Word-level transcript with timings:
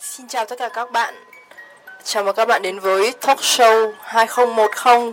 Xin 0.00 0.28
chào 0.28 0.44
tất 0.44 0.58
cả 0.58 0.68
các 0.68 0.90
bạn. 0.92 1.14
Chào 2.04 2.24
mừng 2.24 2.34
các 2.34 2.48
bạn 2.48 2.62
đến 2.62 2.78
với 2.78 3.12
Talk 3.20 3.38
Show 3.38 3.92
2010. 4.00 5.12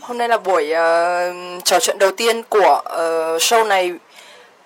Hôm 0.02 0.18
nay 0.18 0.28
là 0.28 0.38
buổi 0.38 0.64
uh, 0.72 1.64
trò 1.64 1.80
chuyện 1.80 1.98
đầu 1.98 2.10
tiên 2.12 2.42
của 2.42 2.82
uh, 2.84 3.42
show 3.42 3.66
này. 3.66 3.92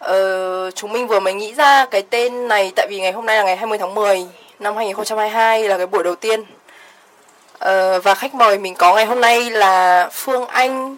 Uh, 0.05 0.75
chúng 0.75 0.93
mình 0.93 1.07
vừa 1.07 1.21
mới 1.21 1.35
nghĩ 1.35 1.55
ra 1.55 1.87
cái 1.87 2.03
tên 2.03 2.49
này 2.49 2.73
tại 2.77 2.87
vì 2.91 3.01
ngày 3.01 3.13
hôm 3.13 3.27
nay 3.27 3.37
là 3.37 3.43
ngày 3.43 3.57
20 3.57 3.79
tháng 3.79 3.95
10 3.95 4.27
năm 4.59 4.77
2022 4.77 5.69
là 5.69 5.77
cái 5.77 5.87
buổi 5.87 6.05
đầu 6.05 6.15
tiên. 6.15 6.41
Uh, 6.41 8.05
và 8.05 8.15
khách 8.15 8.35
mời 8.35 8.59
mình 8.59 8.75
có 8.75 8.95
ngày 8.95 9.05
hôm 9.05 9.21
nay 9.21 9.51
là 9.51 10.09
Phương 10.13 10.47
Anh. 10.47 10.97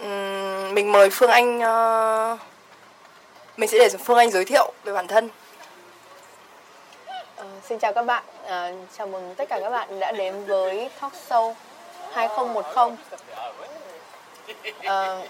Um, 0.00 0.74
mình 0.74 0.92
mời 0.92 1.10
Phương 1.10 1.30
Anh 1.30 1.58
uh, 1.58 2.40
mình 3.56 3.68
sẽ 3.68 3.78
để 3.78 3.88
Phương 4.04 4.18
Anh 4.18 4.30
giới 4.30 4.44
thiệu 4.44 4.72
về 4.84 4.92
bản 4.92 5.06
thân. 5.06 5.28
Xin 7.68 7.78
chào 7.78 7.92
các 7.92 8.02
bạn, 8.02 8.24
à, 8.46 8.72
chào 8.98 9.06
mừng 9.06 9.34
tất 9.36 9.48
cả 9.48 9.60
các 9.60 9.70
bạn 9.70 10.00
đã 10.00 10.12
đến 10.12 10.44
với 10.44 10.90
Talk 11.00 11.12
Show 11.28 11.54
2010. 12.12 12.96
à, 14.82 14.84
ờ, 14.84 15.22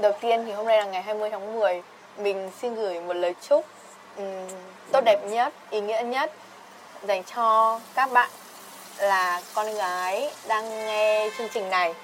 đầu 0.00 0.12
tiên 0.20 0.44
thì 0.46 0.52
hôm 0.52 0.66
nay 0.66 0.78
là 0.78 0.84
ngày 0.84 1.02
20 1.02 1.30
tháng 1.30 1.60
10, 1.60 1.82
mình 2.16 2.50
xin 2.60 2.74
gửi 2.74 3.00
một 3.00 3.12
lời 3.14 3.34
chúc 3.48 3.66
um, 4.16 4.48
tốt 4.92 5.00
đẹp 5.04 5.20
nhất, 5.24 5.52
ý 5.70 5.80
nghĩa 5.80 6.02
nhất 6.02 6.32
dành 7.02 7.22
cho 7.24 7.80
các 7.94 8.12
bạn 8.12 8.30
là 8.98 9.42
con 9.54 9.74
gái 9.74 10.30
đang 10.48 10.86
nghe 10.86 11.30
chương 11.38 11.48
trình 11.54 11.70
này. 11.70 11.94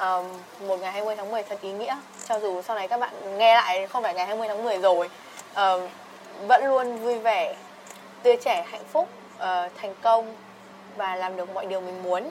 Um, 0.00 0.24
một 0.68 0.80
ngày 0.80 0.92
20 0.92 1.16
tháng 1.16 1.30
10 1.30 1.42
thật 1.42 1.58
ý 1.62 1.72
nghĩa. 1.72 1.96
Cho 2.28 2.40
dù 2.40 2.62
sau 2.62 2.76
này 2.76 2.88
các 2.88 3.00
bạn 3.00 3.38
nghe 3.38 3.54
lại 3.54 3.86
không 3.86 4.02
phải 4.02 4.14
ngày 4.14 4.26
20 4.26 4.48
tháng 4.48 4.64
10 4.64 4.78
rồi. 4.78 5.10
Um, 5.56 5.80
vẫn 6.46 6.66
luôn 6.66 6.96
vui 6.96 7.18
vẻ. 7.18 7.54
Tươi 8.22 8.36
trẻ 8.44 8.66
hạnh 8.70 8.84
phúc 8.92 9.08
uh, 9.34 9.42
thành 9.76 9.94
công 10.02 10.36
và 10.96 11.16
làm 11.16 11.36
được 11.36 11.54
mọi 11.54 11.66
điều 11.66 11.80
mình 11.80 12.02
muốn. 12.02 12.30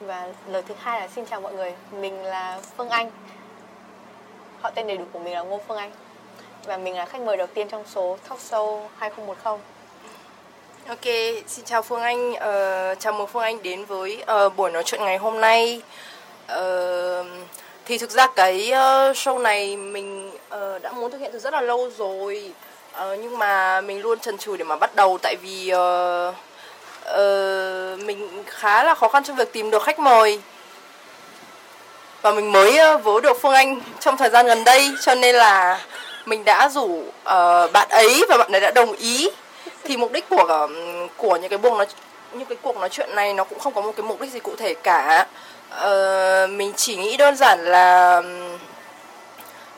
Và 0.00 0.28
lời 0.48 0.62
thứ 0.68 0.74
hai 0.78 1.00
là 1.00 1.08
xin 1.08 1.26
chào 1.26 1.40
mọi 1.40 1.54
người 1.54 1.74
mình 1.92 2.22
là 2.22 2.60
phương 2.76 2.88
anh. 2.88 3.10
Họ 4.60 4.70
tên 4.70 4.86
đầy 4.86 4.96
đủ 4.96 5.04
của 5.12 5.18
mình 5.18 5.34
là 5.34 5.42
ngô 5.42 5.60
phương 5.68 5.76
anh. 5.76 5.90
Và 6.64 6.76
mình 6.76 6.96
là 6.96 7.04
khách 7.06 7.20
mời 7.20 7.36
đầu 7.36 7.46
tiên 7.46 7.68
trong 7.68 7.84
số 7.86 8.16
talk 8.28 8.40
show 8.40 8.86
2010 8.98 9.58
Ok, 10.88 11.04
xin 11.46 11.64
chào 11.64 11.82
Phương 11.82 12.00
Anh, 12.00 12.30
uh, 12.30 12.98
chào 12.98 13.12
mừng 13.12 13.26
Phương 13.26 13.42
Anh 13.42 13.62
đến 13.62 13.84
với 13.84 14.24
uh, 14.46 14.56
buổi 14.56 14.70
nói 14.70 14.82
chuyện 14.86 15.04
ngày 15.04 15.16
hôm 15.16 15.40
nay. 15.40 15.82
Uh, 16.52 17.26
thì 17.84 17.98
thực 17.98 18.10
ra 18.10 18.26
cái 18.36 18.72
uh, 18.72 19.16
show 19.16 19.42
này 19.42 19.76
mình 19.76 20.30
uh, 20.30 20.82
đã 20.82 20.92
muốn 20.92 21.10
thực 21.10 21.18
hiện 21.18 21.30
từ 21.32 21.38
rất 21.38 21.52
là 21.52 21.60
lâu 21.60 21.90
rồi. 21.98 22.52
Ờ, 22.96 23.14
nhưng 23.14 23.38
mà 23.38 23.80
mình 23.80 24.00
luôn 24.00 24.18
chần 24.18 24.38
chừ 24.38 24.56
để 24.56 24.64
mà 24.64 24.76
bắt 24.76 24.94
đầu 24.94 25.18
tại 25.22 25.36
vì 25.42 25.72
uh, 25.74 26.34
uh, 27.10 28.00
mình 28.04 28.44
khá 28.46 28.84
là 28.84 28.94
khó 28.94 29.08
khăn 29.08 29.24
trong 29.24 29.36
việc 29.36 29.52
tìm 29.52 29.70
được 29.70 29.82
khách 29.82 29.98
mời. 29.98 30.40
Và 32.22 32.32
mình 32.32 32.52
mới 32.52 32.94
uh, 32.94 33.04
vớ 33.04 33.20
được 33.20 33.36
Phương 33.42 33.52
Anh 33.52 33.80
trong 34.00 34.16
thời 34.16 34.30
gian 34.30 34.46
gần 34.46 34.64
đây 34.64 34.92
cho 35.00 35.14
nên 35.14 35.34
là 35.34 35.80
mình 36.26 36.44
đã 36.44 36.68
rủ 36.68 36.84
uh, 36.84 37.72
bạn 37.72 37.88
ấy 37.90 38.24
và 38.28 38.36
bạn 38.38 38.52
ấy 38.52 38.60
đã 38.60 38.70
đồng 38.70 38.92
ý. 38.92 39.30
Thì 39.84 39.96
mục 39.96 40.12
đích 40.12 40.28
của 40.28 40.68
của 41.16 41.36
những 41.36 41.50
cái 41.50 41.58
buồng 41.58 41.78
nói 41.78 41.86
những 42.32 42.48
cái 42.48 42.58
cuộc 42.62 42.76
nói 42.76 42.88
chuyện 42.88 43.14
này 43.14 43.34
nó 43.34 43.44
cũng 43.44 43.58
không 43.58 43.74
có 43.74 43.80
một 43.80 43.92
cái 43.96 44.04
mục 44.04 44.20
đích 44.20 44.30
gì 44.30 44.40
cụ 44.40 44.52
thể 44.58 44.74
cả. 44.74 45.26
Uh, 45.74 46.50
mình 46.50 46.72
chỉ 46.76 46.96
nghĩ 46.96 47.16
đơn 47.16 47.36
giản 47.36 47.64
là 47.64 48.22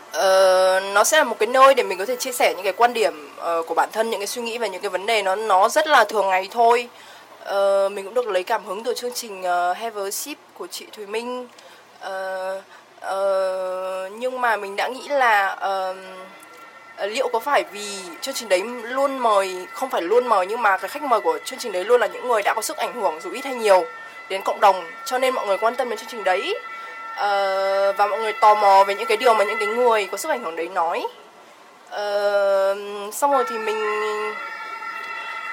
uh, 0.08 0.94
nó 0.94 1.04
sẽ 1.04 1.18
là 1.18 1.24
một 1.24 1.36
cái 1.38 1.46
nơi 1.46 1.74
để 1.74 1.82
mình 1.82 1.98
có 1.98 2.06
thể 2.06 2.16
chia 2.16 2.32
sẻ 2.32 2.54
những 2.56 2.64
cái 2.64 2.72
quan 2.72 2.92
điểm 2.92 3.30
uh, 3.38 3.66
của 3.66 3.74
bản 3.74 3.88
thân 3.92 4.10
những 4.10 4.20
cái 4.20 4.26
suy 4.26 4.42
nghĩ 4.42 4.58
về 4.58 4.68
những 4.68 4.82
cái 4.82 4.90
vấn 4.90 5.06
đề 5.06 5.22
nó 5.22 5.34
nó 5.34 5.68
rất 5.68 5.86
là 5.86 6.04
thường 6.04 6.28
ngày 6.28 6.48
thôi. 6.50 6.88
Uh, 7.42 7.92
mình 7.92 8.04
cũng 8.04 8.14
được 8.14 8.28
lấy 8.28 8.42
cảm 8.42 8.64
hứng 8.64 8.84
từ 8.84 8.94
chương 8.94 9.12
trình 9.12 9.40
uh, 9.40 9.76
Have 9.76 10.02
a 10.02 10.10
Sip 10.10 10.38
của 10.54 10.66
chị 10.66 10.86
Thùy 10.92 11.06
Minh. 11.06 11.48
Uh, 12.06 12.62
uh, 12.98 14.12
nhưng 14.12 14.40
mà 14.40 14.56
mình 14.56 14.76
đã 14.76 14.88
nghĩ 14.88 15.08
là 15.08 15.56
uh, 15.90 15.96
liệu 17.06 17.28
có 17.32 17.40
phải 17.40 17.64
vì 17.72 17.86
chương 18.20 18.34
trình 18.34 18.48
đấy 18.48 18.62
luôn 18.82 19.18
mời 19.18 19.66
không 19.72 19.90
phải 19.90 20.02
luôn 20.02 20.28
mời 20.28 20.46
nhưng 20.46 20.62
mà 20.62 20.76
cái 20.76 20.88
khách 20.88 21.02
mời 21.02 21.20
của 21.20 21.38
chương 21.44 21.58
trình 21.58 21.72
đấy 21.72 21.84
luôn 21.84 22.00
là 22.00 22.06
những 22.06 22.28
người 22.28 22.42
đã 22.42 22.54
có 22.54 22.62
sức 22.62 22.76
ảnh 22.76 23.00
hưởng 23.00 23.20
dù 23.20 23.30
ít 23.30 23.44
hay 23.44 23.54
nhiều 23.54 23.84
đến 24.28 24.42
cộng 24.44 24.60
đồng 24.60 24.84
cho 25.04 25.18
nên 25.18 25.34
mọi 25.34 25.46
người 25.46 25.58
quan 25.58 25.76
tâm 25.76 25.88
đến 25.88 25.98
chương 25.98 26.08
trình 26.10 26.24
đấy 26.24 26.54
uh, 27.18 27.96
và 27.96 28.06
mọi 28.06 28.18
người 28.20 28.32
tò 28.32 28.54
mò 28.54 28.84
về 28.84 28.94
những 28.94 29.06
cái 29.06 29.16
điều 29.16 29.34
mà 29.34 29.44
những 29.44 29.58
cái 29.58 29.68
người 29.68 30.08
có 30.12 30.18
sức 30.18 30.28
ảnh 30.28 30.44
hưởng 30.44 30.56
đấy 30.56 30.68
nói. 30.68 31.06
Uh, 31.88 33.14
xong 33.14 33.32
rồi 33.32 33.44
thì 33.50 33.58
mình 33.58 33.78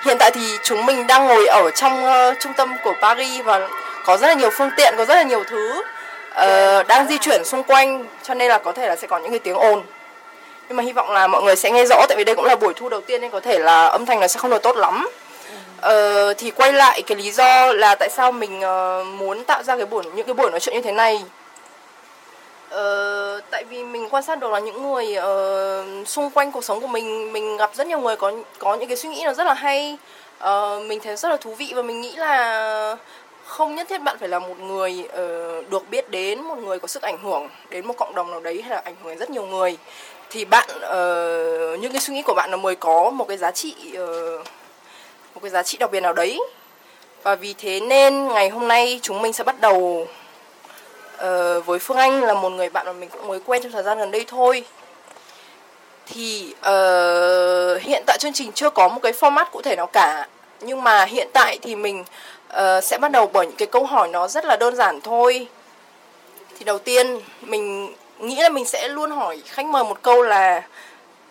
hiện 0.06 0.18
tại 0.20 0.32
thì 0.32 0.58
chúng 0.64 0.86
mình 0.86 1.08
đang 1.08 1.28
ngồi 1.28 1.48
ở 1.48 1.72
trong 1.72 2.06
uh, 2.06 2.40
trung 2.40 2.54
tâm 2.54 2.76
của 2.84 2.94
Paris 3.02 3.46
và 3.46 3.68
có 4.06 4.18
rất 4.18 4.28
là 4.28 4.34
nhiều 4.34 4.50
phương 4.50 4.72
tiện 4.78 4.94
có 4.98 5.06
rất 5.06 5.16
là 5.16 5.24
nhiều 5.24 5.44
thứ 5.44 5.84
uh, 6.32 6.88
đang 6.88 7.08
di 7.08 7.18
chuyển 7.18 7.46
xung 7.46 7.64
quanh 7.64 8.06
cho 8.24 8.34
nên 8.34 8.50
là 8.50 8.58
có 8.58 8.72
thể 8.72 8.88
là 8.88 8.96
sẽ 8.96 9.08
có 9.08 9.18
những 9.18 9.32
cái 9.32 9.40
tiếng 9.40 9.56
ồn. 9.56 9.82
Nhưng 10.68 10.78
mà 10.78 10.84
hy 10.84 10.92
vọng 10.92 11.12
là 11.12 11.28
mọi 11.28 11.44
người 11.44 11.56
sẽ 11.56 11.72
nghe 11.72 11.86
rõ 11.86 12.06
tại 12.10 12.18
vì 12.18 12.24
đây 12.24 12.36
cũng 12.36 12.46
là 12.46 12.56
buổi 12.56 12.74
thu 12.74 12.90
đầu 12.90 13.02
tiên 13.02 13.22
nên 13.22 13.32
có 13.32 13.40
thể 13.40 13.60
là 13.60 13.86
âm 13.86 14.06
thanh 14.06 14.20
nó 14.20 14.28
sẽ 14.28 14.40
không 14.40 14.52
được 14.52 14.64
tốt 14.64 14.78
lắm. 14.78 15.08
Ờ, 15.82 16.34
thì 16.34 16.52
quay 16.52 16.74
lại 16.74 17.02
cái 17.02 17.18
lý 17.18 17.32
do 17.32 17.74
là 17.74 17.96
tại 17.96 18.10
sao 18.10 18.32
mình 18.32 18.60
uh, 18.60 19.08
muốn 19.08 19.44
tạo 19.44 19.64
ra 19.64 19.78
cái 19.78 19.86
buổi 19.86 20.04
những 20.16 20.26
cái 20.26 20.34
buổi 20.34 20.52
nói 20.52 20.60
chuyện 20.60 20.76
như 20.76 20.82
thế 20.82 20.92
này 20.92 21.24
ờ, 22.70 23.42
tại 23.52 23.64
vì 23.64 23.84
mình 23.84 24.08
quan 24.10 24.24
sát 24.24 24.40
được 24.40 24.52
là 24.52 24.60
những 24.60 24.84
người 24.84 25.18
uh, 25.18 26.08
xung 26.08 26.30
quanh 26.30 26.52
cuộc 26.52 26.64
sống 26.64 26.82
của 26.82 26.88
mình 26.88 27.34
mình 27.34 27.58
gặp 27.58 27.72
rất 27.76 27.88
nhiều 27.88 28.00
người 28.00 28.16
có 28.16 28.32
có 28.60 28.76
những 28.76 28.88
cái 28.88 28.98
suy 28.98 29.10
nghĩ 29.10 29.22
nó 29.26 29.34
rất 29.34 29.44
là 29.44 29.54
hay. 29.54 29.98
Uh, 30.44 30.86
mình 30.86 31.00
thấy 31.04 31.16
rất 31.16 31.30
là 31.30 31.38
thú 31.38 31.56
vị 31.56 31.74
và 31.76 31.82
mình 31.82 32.02
nghĩ 32.02 32.16
là 32.16 32.98
không 33.46 33.76
nhất 33.76 33.88
thiết 33.90 34.02
bạn 34.02 34.18
phải 34.20 34.30
là 34.30 34.40
một 34.40 34.60
người 34.60 35.08
uh, 35.08 35.70
được 35.70 35.90
biết 35.90 36.10
đến 36.10 36.42
một 36.42 36.58
người 36.58 36.80
có 36.80 36.88
sức 36.88 37.02
ảnh 37.02 37.18
hưởng 37.24 37.50
đến 37.70 37.88
một 37.88 37.98
cộng 37.98 38.16
đồng 38.16 38.32
nào 38.32 38.40
đấy 38.40 38.62
hay 38.62 38.76
là 38.76 38.82
ảnh 38.86 38.96
hưởng 39.04 39.10
đến 39.10 39.20
rất 39.20 39.30
nhiều 39.30 39.46
người. 39.46 39.78
Thì 40.30 40.46
bạn 40.46 40.70
uh, 40.70 41.80
những 41.80 41.92
cái 41.92 42.02
suy 42.02 42.14
nghĩ 42.14 42.22
của 42.22 42.34
bạn 42.34 42.52
nó 42.52 42.58
mới 42.58 42.76
có 42.76 43.10
một 43.10 43.28
cái 43.28 43.38
giá 43.38 43.52
trị 43.52 43.76
uh, 43.94 44.46
một 45.34 45.42
cái 45.42 45.50
giá 45.52 45.64
trị 45.64 45.78
đặc 45.78 45.92
biệt 45.92 46.00
nào 46.00 46.14
đấy. 46.14 46.40
Và 47.24 47.36
vì 47.36 47.54
thế 47.58 47.80
nên 47.80 48.28
ngày 48.28 48.50
hôm 48.50 48.68
nay 48.68 49.00
chúng 49.02 49.22
mình 49.22 49.34
sẽ 49.34 49.44
bắt 49.44 49.62
đầu 49.62 50.08
Ờ, 51.18 51.62
với 51.62 51.80
Phương 51.80 51.98
Anh 51.98 52.24
là 52.24 52.34
một 52.34 52.50
người 52.50 52.70
bạn 52.70 52.86
mà 52.86 52.94
mình 52.94 53.10
cũng 53.10 53.28
mới 53.28 53.40
quen 53.46 53.64
trong 53.64 53.72
thời 53.72 53.84
gian 53.84 53.98
gần 53.98 54.12
đây 54.12 54.26
thôi. 54.28 54.66
Thì 56.06 56.56
uh, 56.60 57.82
hiện 57.82 58.04
tại 58.08 58.18
chương 58.20 58.34
trình 58.34 58.52
chưa 58.52 58.70
có 58.70 58.88
một 58.88 59.00
cái 59.04 59.12
format 59.12 59.46
cụ 59.52 59.62
thể 59.62 59.76
nào 59.76 59.88
cả. 59.88 60.28
Nhưng 60.62 60.84
mà 60.84 61.06
hiện 61.06 61.28
tại 61.34 61.60
thì 61.62 61.76
mình 61.76 62.04
uh, 62.54 62.84
sẽ 62.84 62.98
bắt 62.98 63.12
đầu 63.12 63.30
bởi 63.34 63.46
những 63.46 63.56
cái 63.56 63.68
câu 63.68 63.86
hỏi 63.86 64.08
nó 64.08 64.28
rất 64.28 64.46
là 64.46 64.58
đơn 64.58 64.76
giản 64.76 65.02
thôi. 65.02 65.48
Thì 66.58 66.66
đầu 66.66 66.80
tiên 66.80 67.20
mình 67.42 67.94
nghĩ 68.20 68.36
là 68.36 68.50
mình 68.50 68.66
sẽ 68.66 68.88
luôn 68.88 69.12
hỏi 69.12 69.42
khách 69.46 69.66
mời 69.66 69.84
một 69.84 70.02
câu 70.02 70.24
là 70.24 70.64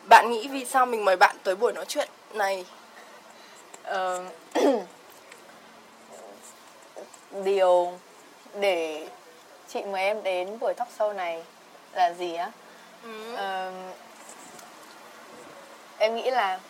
bạn 0.09 0.31
nghĩ 0.31 0.49
vì 0.49 0.65
sao 0.65 0.87
mình 0.87 1.05
mời 1.05 1.17
bạn 1.17 1.37
tới 1.43 1.57
buổi 1.57 1.73
nói 1.73 1.85
chuyện 1.89 2.09
này? 2.33 2.65
Uh, 3.91 3.95
điều 7.45 7.93
để 8.61 9.07
chị 9.69 9.83
mời 9.83 10.03
em 10.03 10.23
đến 10.23 10.59
buổi 10.59 10.75
talk 10.75 10.89
show 10.99 11.15
này 11.15 11.43
là 11.93 12.13
gì 12.13 12.35
á? 12.35 12.51
Ừ. 13.03 13.33
uh, 13.35 13.97
em 15.99 16.17
nghĩ 16.17 16.31
là 16.31 16.61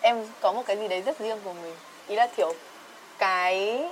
em 0.00 0.26
có 0.40 0.52
một 0.52 0.62
cái 0.66 0.76
gì 0.76 0.88
đấy 0.88 1.02
rất 1.02 1.18
riêng 1.18 1.40
của 1.44 1.52
mình. 1.52 1.76
Ý 2.06 2.16
là 2.16 2.26
kiểu 2.36 2.54
cái 3.18 3.84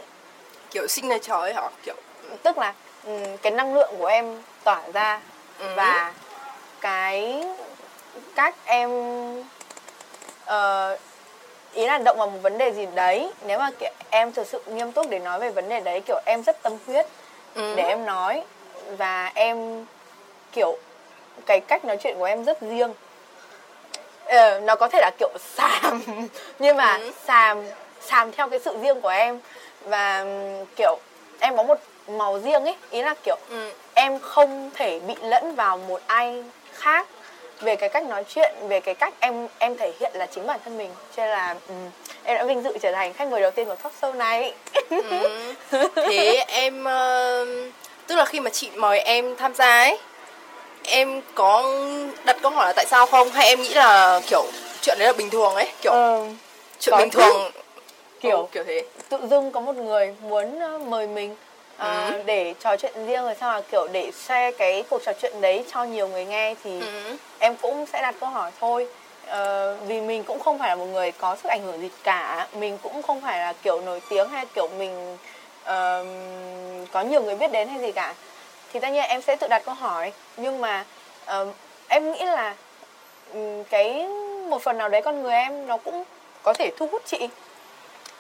kiểu 0.71 0.87
sinh 0.87 1.09
ra 1.09 1.19
trời 1.23 1.55
hả? 1.55 1.69
Kiểu 1.85 1.95
tức 2.43 2.59
là 2.59 2.75
cái 3.43 3.53
năng 3.53 3.75
lượng 3.75 3.95
của 3.99 4.07
em 4.07 4.43
tỏa 4.65 4.83
ra 4.95 5.21
ừ. 5.59 5.75
và 5.77 6.15
cái 6.81 7.45
cách 8.35 8.55
em 8.65 8.91
uh, 10.45 10.99
ý 11.73 11.87
là 11.87 11.99
động 11.99 12.19
vào 12.19 12.31
một 12.31 12.39
vấn 12.43 12.59
đề 12.59 12.73
gì 12.73 12.87
đấy. 12.95 13.33
Nếu 13.47 13.59
mà 13.59 13.71
kiểu 13.79 13.93
em 14.11 14.33
thực 14.33 14.47
sự 14.47 14.63
nghiêm 14.67 14.93
túc 14.93 15.09
để 15.11 15.19
nói 15.19 15.41
về 15.41 15.51
vấn 15.51 15.69
đề 15.69 15.81
đấy 15.81 16.01
kiểu 16.01 16.21
em 16.27 16.43
rất 16.43 16.63
tâm 16.63 16.73
huyết 16.87 17.07
ừ. 17.59 17.75
để 17.77 17.83
em 17.83 18.07
nói 18.07 18.43
và 18.99 19.33
em 19.35 19.85
kiểu 20.53 20.79
cái 21.47 21.61
cách 21.61 21.85
nói 21.85 21.97
chuyện 21.97 22.19
của 22.19 22.25
em 22.25 22.45
rất 22.45 22.61
riêng 22.61 22.95
ờ, 24.25 24.61
nó 24.61 24.75
có 24.75 24.89
thể 24.89 24.99
là 25.03 25.11
kiểu 25.19 25.29
xàm 25.57 26.03
nhưng 26.59 26.77
mà 26.77 26.97
ừ. 26.97 27.13
xàm 27.25 27.65
xàm 28.01 28.33
theo 28.33 28.49
cái 28.49 28.59
sự 28.59 28.77
riêng 28.83 29.01
của 29.01 29.09
em 29.09 29.41
và 29.85 30.25
kiểu 30.77 30.99
em 31.41 31.57
có 31.57 31.63
một 31.63 31.79
màu 32.09 32.39
riêng 32.39 32.65
ấy 32.65 32.77
ý 32.91 33.03
là 33.03 33.15
kiểu 33.25 33.37
ừ. 33.51 33.71
em 33.95 34.19
không 34.19 34.71
thể 34.75 35.01
bị 35.01 35.15
lẫn 35.23 35.55
vào 35.55 35.79
một 35.79 36.01
ai 36.07 36.45
khác 36.73 37.07
về 37.61 37.77
cái 37.77 37.89
cách 37.89 38.05
nói 38.05 38.25
chuyện 38.29 38.53
về 38.69 38.81
cái 38.81 38.95
cách 38.95 39.15
em 39.21 39.49
em 39.59 39.77
thể 39.77 39.93
hiện 40.01 40.13
là 40.15 40.27
chính 40.27 40.47
bản 40.47 40.61
thân 40.65 40.79
mình. 40.79 40.91
Cho 41.17 41.23
nên 41.23 41.31
là 41.31 41.55
um, 41.69 41.77
em 42.25 42.37
đã 42.37 42.45
vinh 42.45 42.63
dự 42.63 42.79
trở 42.83 42.93
thành 42.93 43.13
khách 43.13 43.29
mời 43.29 43.41
đầu 43.41 43.51
tiên 43.51 43.67
của 43.67 43.75
talk 43.75 43.93
show 44.01 44.17
này. 44.17 44.55
Ừ. 44.91 45.01
thế 45.97 46.45
em 46.49 46.81
uh, 46.85 47.73
tức 48.07 48.17
là 48.17 48.25
khi 48.25 48.41
mà 48.41 48.51
chị 48.51 48.71
mời 48.75 48.99
em 49.01 49.37
tham 49.37 49.55
gia 49.55 49.77
ấy 49.81 49.99
em 50.87 51.23
có 51.35 51.75
đặt 52.25 52.37
câu 52.43 52.51
hỏi 52.51 52.67
là 52.67 52.73
tại 52.77 52.87
sao 52.89 53.07
không? 53.07 53.29
Hay 53.31 53.47
em 53.47 53.63
nghĩ 53.63 53.75
là 53.75 54.21
kiểu 54.31 54.45
chuyện 54.83 54.97
đấy 54.99 55.07
là 55.07 55.13
bình 55.13 55.31
thường 55.31 55.55
ấy? 55.55 55.69
Kiểu 55.83 55.93
Ờ, 55.93 56.25
chuyện 56.81 56.99
bình 56.99 57.11
thường. 57.11 57.51
Kiểu- 58.21 58.37
Ừ, 58.37 58.47
kiểu 58.53 58.65
thế. 58.65 58.83
tự 59.09 59.19
dưng 59.31 59.51
có 59.53 59.61
một 59.61 59.77
người 59.77 60.15
muốn 60.21 60.61
ờ, 60.61 60.79
mời 60.79 61.07
mình 61.07 61.37
à, 61.79 62.11
Ừ. 62.13 62.23
để 62.27 62.55
trò 62.61 62.77
chuyện 62.77 63.07
riêng 63.07 63.23
rồi 63.23 63.35
sau 63.41 63.53
là 63.53 63.61
kiểu 63.71 63.87
để 63.93 64.11
share 64.13 64.51
cái 64.59 64.85
cuộc 64.91 65.03
trò 65.05 65.13
chuyện 65.23 65.41
đấy 65.41 65.65
cho 65.73 65.85
nhiều 65.85 66.09
người 66.09 66.25
nghe 66.25 66.55
thì 66.65 66.81
Ừ. 66.81 67.17
em 67.39 67.57
cũng 67.57 67.87
sẽ 67.87 68.03
đặt 68.03 68.15
câu 68.21 68.29
hỏi 68.29 68.51
thôi. 68.61 68.87
Ờ, 69.27 69.77
vì 69.87 70.01
mình 70.01 70.25
cũng 70.25 70.41
không 70.41 70.59
phải 70.59 70.69
là 70.69 70.75
một 70.75 70.85
người 70.85 71.13
có 71.13 71.37
sức 71.43 71.49
ảnh 71.49 71.63
hưởng 71.63 71.81
gì 71.81 71.91
cả. 72.03 72.47
Mình 72.53 72.79
cũng 72.83 73.03
không 73.03 73.21
phải 73.21 73.39
là 73.39 73.53
kiểu 73.63 73.81
nổi 73.81 74.01
tiếng 74.09 74.29
hay 74.29 74.47
kiểu 74.55 74.69
mình 74.79 75.17
ờm, 75.65 76.07
có 76.93 77.01
nhiều 77.03 77.23
người 77.23 77.35
biết 77.37 77.53
đến 77.53 77.69
hay 77.69 77.81
gì 77.81 77.93
cả. 77.93 78.15
Thì 78.73 78.81
tất 78.81 78.89
nhiên 78.93 79.05
em 79.05 79.23
sẽ 79.23 79.37
tự 79.37 79.47
đặt 79.49 79.63
câu 79.65 79.75
hỏi. 79.75 80.13
Nhưng 80.37 80.61
mà 80.61 80.85
ờm, 81.25 81.53
em 81.89 82.13
nghĩ 82.13 82.25
là 82.25 82.55
cái 83.71 84.07
một 84.49 84.63
phần 84.63 84.79
nào 84.79 84.89
đấy 84.89 85.03
con 85.03 85.23
người 85.23 85.33
em 85.35 85.67
nó 85.67 85.77
cũng 85.77 86.05
có 86.43 86.53
thể 86.53 86.71
thu 86.77 86.87
hút 86.93 87.03
chị 87.07 87.29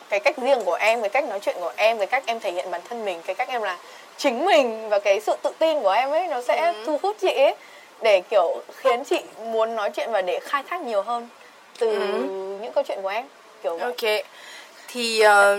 cái 0.08 0.20
cách 0.20 0.36
riêng 0.38 0.58
của 0.64 0.74
em 0.74 1.00
cái 1.00 1.08
cách 1.08 1.24
nói 1.24 1.38
chuyện 1.40 1.56
của 1.60 1.72
em 1.76 1.98
cái 1.98 2.06
cách 2.06 2.22
em 2.26 2.40
thể 2.40 2.52
hiện 2.52 2.70
bản 2.70 2.80
thân 2.88 3.04
mình 3.04 3.20
cái 3.26 3.34
cách 3.34 3.48
em 3.48 3.62
là 3.62 3.78
chính 4.16 4.44
mình 4.46 4.88
và 4.88 4.98
cái 4.98 5.20
sự 5.20 5.32
tự 5.42 5.50
tin 5.58 5.80
của 5.82 5.90
em 5.90 6.10
ấy 6.10 6.26
nó 6.26 6.42
sẽ 6.42 6.72
Ừ. 6.76 6.82
thu 6.86 6.98
hút 7.02 7.16
chị 7.20 7.32
ấy 7.34 7.54
để 8.02 8.20
kiểu 8.30 8.62
khiến 8.76 9.04
chị 9.04 9.20
muốn 9.44 9.76
nói 9.76 9.90
chuyện 9.90 10.12
và 10.12 10.22
để 10.22 10.40
khai 10.42 10.62
thác 10.70 10.80
nhiều 10.80 11.02
hơn 11.02 11.28
từ 11.78 11.88
Ừ. 11.90 11.98
những 12.62 12.72
câu 12.74 12.84
chuyện 12.88 12.98
của 13.02 13.08
em 13.08 13.24
kiểu 13.62 13.76
vậy. 13.76 13.84
Ok. 13.90 14.24
Thì 14.88 15.20
ờ, 15.20 15.58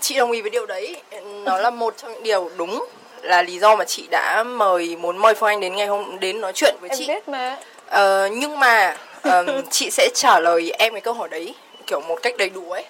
chị 0.00 0.14
đồng 0.16 0.32
ý 0.32 0.40
với 0.40 0.50
điều 0.50 0.66
đấy. 0.66 0.96
Nó 1.24 1.58
là 1.58 1.70
một 1.70 1.94
trong 1.96 2.12
những 2.12 2.22
điều 2.22 2.50
đúng 2.56 2.84
là 3.22 3.42
lý 3.42 3.58
do 3.58 3.76
mà 3.76 3.84
chị 3.84 4.06
đã 4.10 4.42
mời 4.46 4.96
muốn 4.96 5.16
mời 5.18 5.34
Phương 5.34 5.48
Anh 5.48 5.60
đến 5.60 5.76
ngày 5.76 5.86
hôm 5.86 6.20
đến 6.20 6.40
nói 6.40 6.52
chuyện 6.54 6.74
với 6.80 6.90
em 6.90 6.98
chị. 6.98 7.06
biết 7.08 7.28
mà 7.28 7.56
Ờ, 7.86 8.28
nhưng 8.32 8.58
mà 8.58 8.96
ờm, 9.22 9.46
chị 9.70 9.90
sẽ 9.90 10.08
trả 10.14 10.40
lời 10.40 10.72
em 10.78 10.92
cái 10.94 11.00
câu 11.00 11.14
hỏi 11.14 11.28
đấy 11.28 11.54
kiểu 11.86 12.00
một 12.00 12.18
cách 12.22 12.34
đầy 12.38 12.48
đủ 12.50 12.70
ấy 12.70 12.84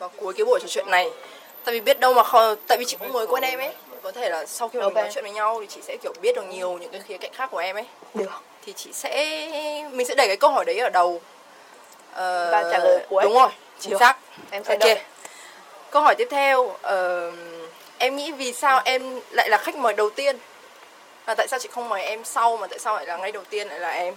vào 0.00 0.10
cuối 0.16 0.34
cái 0.36 0.44
buổi 0.44 0.60
trò 0.62 0.68
chuyện 0.68 0.90
này. 0.90 1.10
Tại 1.64 1.74
vì 1.74 1.80
biết 1.80 2.00
đâu 2.00 2.14
mà 2.14 2.22
không, 2.22 2.56
tại 2.66 2.78
vì 2.78 2.84
chị 2.84 2.96
cũng 3.00 3.12
mới 3.12 3.26
quen 3.26 3.42
em 3.44 3.58
ấy. 3.58 3.72
Có 4.02 4.12
thể 4.12 4.28
là 4.28 4.46
sau 4.46 4.68
khi 4.68 4.78
mà 4.78 4.84
mình 4.84 4.94
Ok. 4.94 5.04
nói 5.04 5.10
chuyện 5.14 5.24
với 5.24 5.32
nhau 5.32 5.58
thì 5.60 5.66
chị 5.70 5.80
sẽ 5.82 5.96
kiểu 6.02 6.12
biết 6.20 6.36
được 6.36 6.42
nhiều 6.48 6.78
những 6.78 6.90
cái 6.92 7.00
khía 7.00 7.18
cạnh 7.18 7.32
khác 7.34 7.48
của 7.50 7.58
em 7.58 7.76
ấy. 7.76 7.84
được 8.14 8.30
Thì 8.66 8.72
chị 8.72 8.90
sẽ 8.92 9.14
mình 9.92 10.06
sẽ 10.06 10.14
đẩy 10.14 10.26
cái 10.26 10.36
câu 10.36 10.50
hỏi 10.50 10.64
đấy 10.64 10.78
ở 10.78 10.90
đầu. 10.90 11.20
Ờ, 12.12 12.48
Và 12.52 12.62
trả 12.72 12.78
lời 12.78 13.06
cuối. 13.08 13.22
Đúng 13.24 13.34
rồi, 13.34 13.48
chính 13.80 13.90
Được. 13.90 13.96
xác. 14.00 14.16
em 14.50 14.64
sẽ 14.64 14.74
Ok. 14.74 14.80
đợi 14.80 15.00
Câu 15.90 16.02
hỏi 16.02 16.14
tiếp 16.18 16.28
theo, 16.30 16.76
ờ, 16.82 17.32
em 17.98 18.16
nghĩ 18.16 18.32
vì 18.32 18.52
sao 18.52 18.82
em 18.84 19.20
lại 19.30 19.48
là 19.48 19.58
khách 19.58 19.76
mời 19.76 19.92
đầu 19.94 20.10
tiên? 20.10 20.36
Và 21.26 21.34
tại 21.34 21.48
sao 21.48 21.58
chị 21.58 21.68
không 21.72 21.88
mời 21.88 22.02
em 22.02 22.24
sau 22.24 22.56
mà 22.56 22.66
tại 22.66 22.78
sao 22.78 22.96
lại 22.96 23.06
là 23.06 23.16
ngay 23.16 23.32
đầu 23.32 23.42
tiên 23.50 23.68
lại 23.68 23.78
là 23.78 23.88
em? 23.88 24.14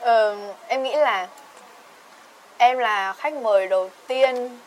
Ờ, 0.00 0.36
em 0.68 0.82
nghĩ 0.82 0.96
là 0.96 1.28
em 2.58 2.78
là 2.78 3.12
khách 3.12 3.32
mời 3.32 3.66
đầu 3.66 3.90
tiên 4.06 4.58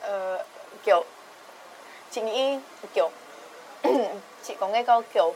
ờ, 0.00 0.44
kiểu 0.84 1.04
chị 2.10 2.20
nghĩ 2.20 2.58
kiểu 2.94 3.10
chị 4.44 4.54
có 4.60 4.68
nghe 4.68 4.82
câu 4.82 5.02
kiểu 5.14 5.34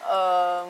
ờ, 0.00 0.66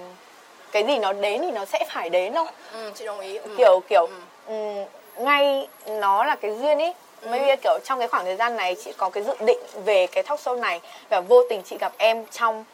cái 0.73 0.85
gì 0.87 0.99
nó 0.99 1.13
đến 1.13 1.41
thì 1.43 1.51
nó 1.51 1.65
sẽ 1.65 1.85
phải 1.91 2.11
đến 2.11 2.35
không 2.35 2.49
Ừ, 2.73 2.91
chị 2.95 3.05
đồng 3.07 3.21
ý. 3.21 3.39
Ừ. 3.39 3.51
kiểu 3.59 3.81
kiểu 3.89 4.07
Ừ. 4.07 4.13
ừm, 4.47 4.85
ngay 5.25 5.69
nó 5.87 6.25
là 6.25 6.37
cái 6.37 6.57
duyên 6.63 6.79
ý 6.79 6.93
Ừ. 7.23 7.29
maybe 7.29 7.57
kiểu 7.57 7.79
trong 7.85 7.99
cái 7.99 8.09
khoảng 8.09 8.25
thời 8.25 8.37
gian 8.37 8.57
này 8.57 8.77
chị 8.85 8.93
có 8.97 9.11
cái 9.11 9.23
dự 9.25 9.35
định 9.41 9.59
về 9.85 10.07
cái 10.07 10.23
talk 10.23 10.41
show 10.41 10.61
này 10.61 10.81
và 11.11 11.21
vô 11.21 11.43
tình 11.51 11.63
chị 11.63 11.77
gặp 11.81 11.93
em 11.99 12.27
trong 12.27 12.65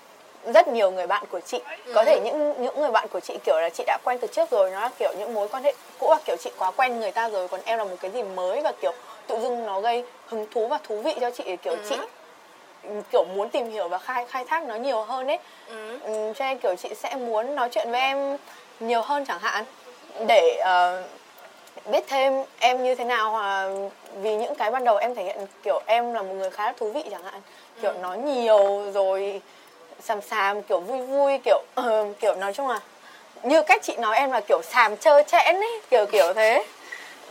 rất 0.54 0.68
nhiều 0.68 0.90
người 0.90 1.06
bạn 1.06 1.24
của 1.30 1.40
chị 1.40 1.60
có 1.94 2.00
Ừ. 2.00 2.04
thể 2.06 2.20
những 2.24 2.62
những 2.62 2.80
người 2.80 2.90
bạn 2.90 3.08
của 3.08 3.20
chị 3.20 3.34
kiểu 3.44 3.60
là 3.60 3.68
chị 3.74 3.84
đã 3.86 3.98
quen 4.04 4.18
từ 4.20 4.26
trước 4.28 4.50
rồi 4.50 4.70
nó 4.70 4.80
là 4.80 4.90
kiểu 4.98 5.12
những 5.18 5.34
mối 5.34 5.48
quan 5.48 5.62
hệ 5.62 5.72
cũ 5.98 6.06
và 6.08 6.16
kiểu 6.24 6.36
chị 6.36 6.50
quá 6.58 6.70
quen 6.70 7.00
người 7.00 7.10
ta 7.10 7.28
rồi 7.28 7.48
còn 7.48 7.60
em 7.64 7.78
là 7.78 7.84
một 7.84 7.96
cái 8.00 8.10
gì 8.10 8.22
mới 8.22 8.60
và 8.60 8.72
kiểu 8.82 8.92
tự 9.28 9.38
dưng 9.42 9.66
nó 9.66 9.80
gây 9.80 10.04
hứng 10.26 10.46
thú 10.50 10.66
và 10.68 10.78
thú 10.84 11.00
vị 11.00 11.14
cho 11.20 11.30
chị 11.30 11.56
kiểu 11.62 11.72
Ừ. 11.72 11.78
chị 11.88 11.96
kiểu 13.12 13.24
muốn 13.24 13.48
tìm 13.48 13.70
hiểu 13.70 13.88
và 13.88 13.98
khai 13.98 14.24
khai 14.30 14.44
thác 14.44 14.62
nó 14.64 14.74
nhiều 14.74 15.02
hơn 15.02 15.26
ấy 15.26 15.38
Ừ. 15.68 15.98
Ừ, 16.04 16.32
cho 16.36 16.44
nên 16.44 16.58
kiểu 16.58 16.74
chị 16.76 16.88
sẽ 16.94 17.14
muốn 17.14 17.54
nói 17.54 17.68
chuyện 17.72 17.90
với 17.90 18.00
em 18.00 18.36
nhiều 18.80 19.02
hơn 19.02 19.24
chẳng 19.24 19.38
hạn 19.38 19.64
để 20.26 20.56
ờ, 20.64 21.02
biết 21.90 22.04
thêm 22.08 22.44
em 22.58 22.82
như 22.84 22.94
thế 22.94 23.04
nào 23.04 23.30
hoặc 23.30 23.42
là 23.42 23.70
vì 24.22 24.36
những 24.36 24.54
cái 24.54 24.70
ban 24.70 24.84
đầu 24.84 24.96
em 24.96 25.14
thể 25.14 25.24
hiện 25.24 25.36
kiểu 25.62 25.80
em 25.86 26.14
là 26.14 26.22
một 26.22 26.34
người 26.34 26.50
khá 26.50 26.66
là 26.66 26.72
thú 26.76 26.90
vị 26.90 27.02
chẳng 27.10 27.22
hạn 27.24 27.40
kiểu 27.82 27.92
nói 27.92 28.18
nhiều 28.18 28.82
rồi 28.94 29.40
sàm 30.00 30.22
sàm 30.22 30.62
kiểu 30.62 30.80
vui 30.80 31.00
vui 31.00 31.38
kiểu 31.44 31.62
ờ, 31.74 32.06
kiểu 32.20 32.34
nói 32.34 32.52
chung 32.52 32.68
là 32.68 32.80
như 33.42 33.62
cách 33.62 33.82
chị 33.82 33.96
nói 33.96 34.16
em 34.16 34.30
là 34.30 34.40
kiểu 34.40 34.60
sàm 34.62 34.96
trơ 34.96 35.22
trẽn 35.22 35.56
ấy 35.56 35.80
kiểu 35.90 36.06
kiểu 36.12 36.32
thế 36.34 36.64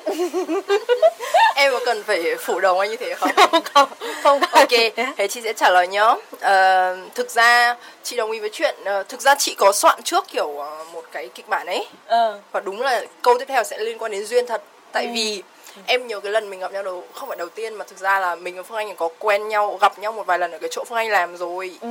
Em 1.56 1.72
có 1.72 1.80
cần 1.86 2.04
phải 2.04 2.36
phủ 2.40 2.60
đầu 2.60 2.80
anh 2.80 2.90
như 2.90 2.98
thế 2.98 3.14
không? 3.14 3.30
không 3.74 3.90
không. 4.24 4.40
Ok, 4.52 4.70
thế 5.18 5.28
chị 5.30 5.42
sẽ 5.42 5.54
trả 5.54 5.70
lời 5.70 5.88
nhá. 5.88 6.14
Ờ, 6.40 6.98
thực 7.16 7.30
ra 7.30 7.76
chị 8.04 8.16
đồng 8.16 8.32
ý 8.32 8.40
với 8.40 8.50
chuyện 8.54 8.76
ờ, 8.86 9.04
thực 9.04 9.22
ra 9.22 9.36
chị 9.36 9.56
có 9.58 9.72
soạn 9.72 10.04
trước 10.04 10.28
kiểu 10.28 10.58
ờ, 10.58 10.86
một 10.94 11.04
cái 11.12 11.30
kịch 11.36 11.48
bản 11.48 11.68
ấy. 11.68 11.88
Ờ. 12.06 12.40
Và 12.52 12.60
đúng 12.60 12.82
là 12.82 13.06
câu 13.22 13.38
tiếp 13.40 13.46
theo 13.48 13.64
sẽ 13.64 13.78
liên 13.78 13.98
quan 13.98 14.12
đến 14.12 14.26
duyên 14.26 14.48
thật. 14.48 14.62
Tại 14.92 15.08
vì 15.14 15.44
em 15.86 16.08
nhớ 16.08 16.20
cái 16.20 16.32
lần 16.32 16.50
mình 16.50 16.60
gặp 16.60 16.72
nhau 16.72 16.84
đầu 16.84 17.04
không 17.14 17.30
phải 17.30 17.38
đầu 17.38 17.50
tiên 17.50 17.74
mà 17.74 17.86
thực 17.86 17.98
ra 17.98 18.20
là 18.20 18.36
mình 18.36 18.56
và 18.56 18.64
Phương 18.64 18.78
Anh 18.78 18.96
có 18.96 19.10
quen 19.20 19.48
nhau 19.48 19.78
gặp 19.82 20.00
nhau 20.00 20.12
một 20.12 20.28
vài 20.28 20.40
lần 20.40 20.52
ở 20.52 20.58
cái 20.60 20.70
chỗ 20.72 20.84
Phương 20.88 20.98
Anh 20.98 21.10
làm 21.10 21.38
rồi. 21.38 21.78
Ừ. 21.82 21.88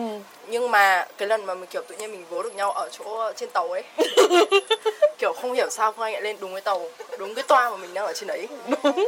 Nhưng 0.46 0.70
mà 0.70 1.06
cái 1.18 1.28
lần 1.28 1.46
mà 1.46 1.54
mình 1.54 1.66
kiểu 1.66 1.82
tự 1.88 1.96
nhiên 1.96 2.12
mình 2.12 2.24
vớ 2.30 2.42
được 2.42 2.54
nhau 2.54 2.72
ở 2.72 2.88
chỗ 2.98 3.32
trên 3.36 3.50
tàu 3.50 3.70
ấy. 3.70 3.82
Kiểu 5.18 5.32
không 5.32 5.52
hiểu 5.52 5.70
sao 5.70 5.92
Phương 5.92 6.04
Anh 6.04 6.12
lại 6.12 6.22
lên 6.22 6.36
đúng 6.40 6.52
cái 6.52 6.60
tàu 6.60 6.82
đúng 7.18 7.34
cái 7.34 7.44
toa 7.48 7.70
mà 7.70 7.76
mình 7.76 7.94
đang 7.94 8.06
ở 8.06 8.12
trên 8.12 8.26
đấy. 8.26 8.48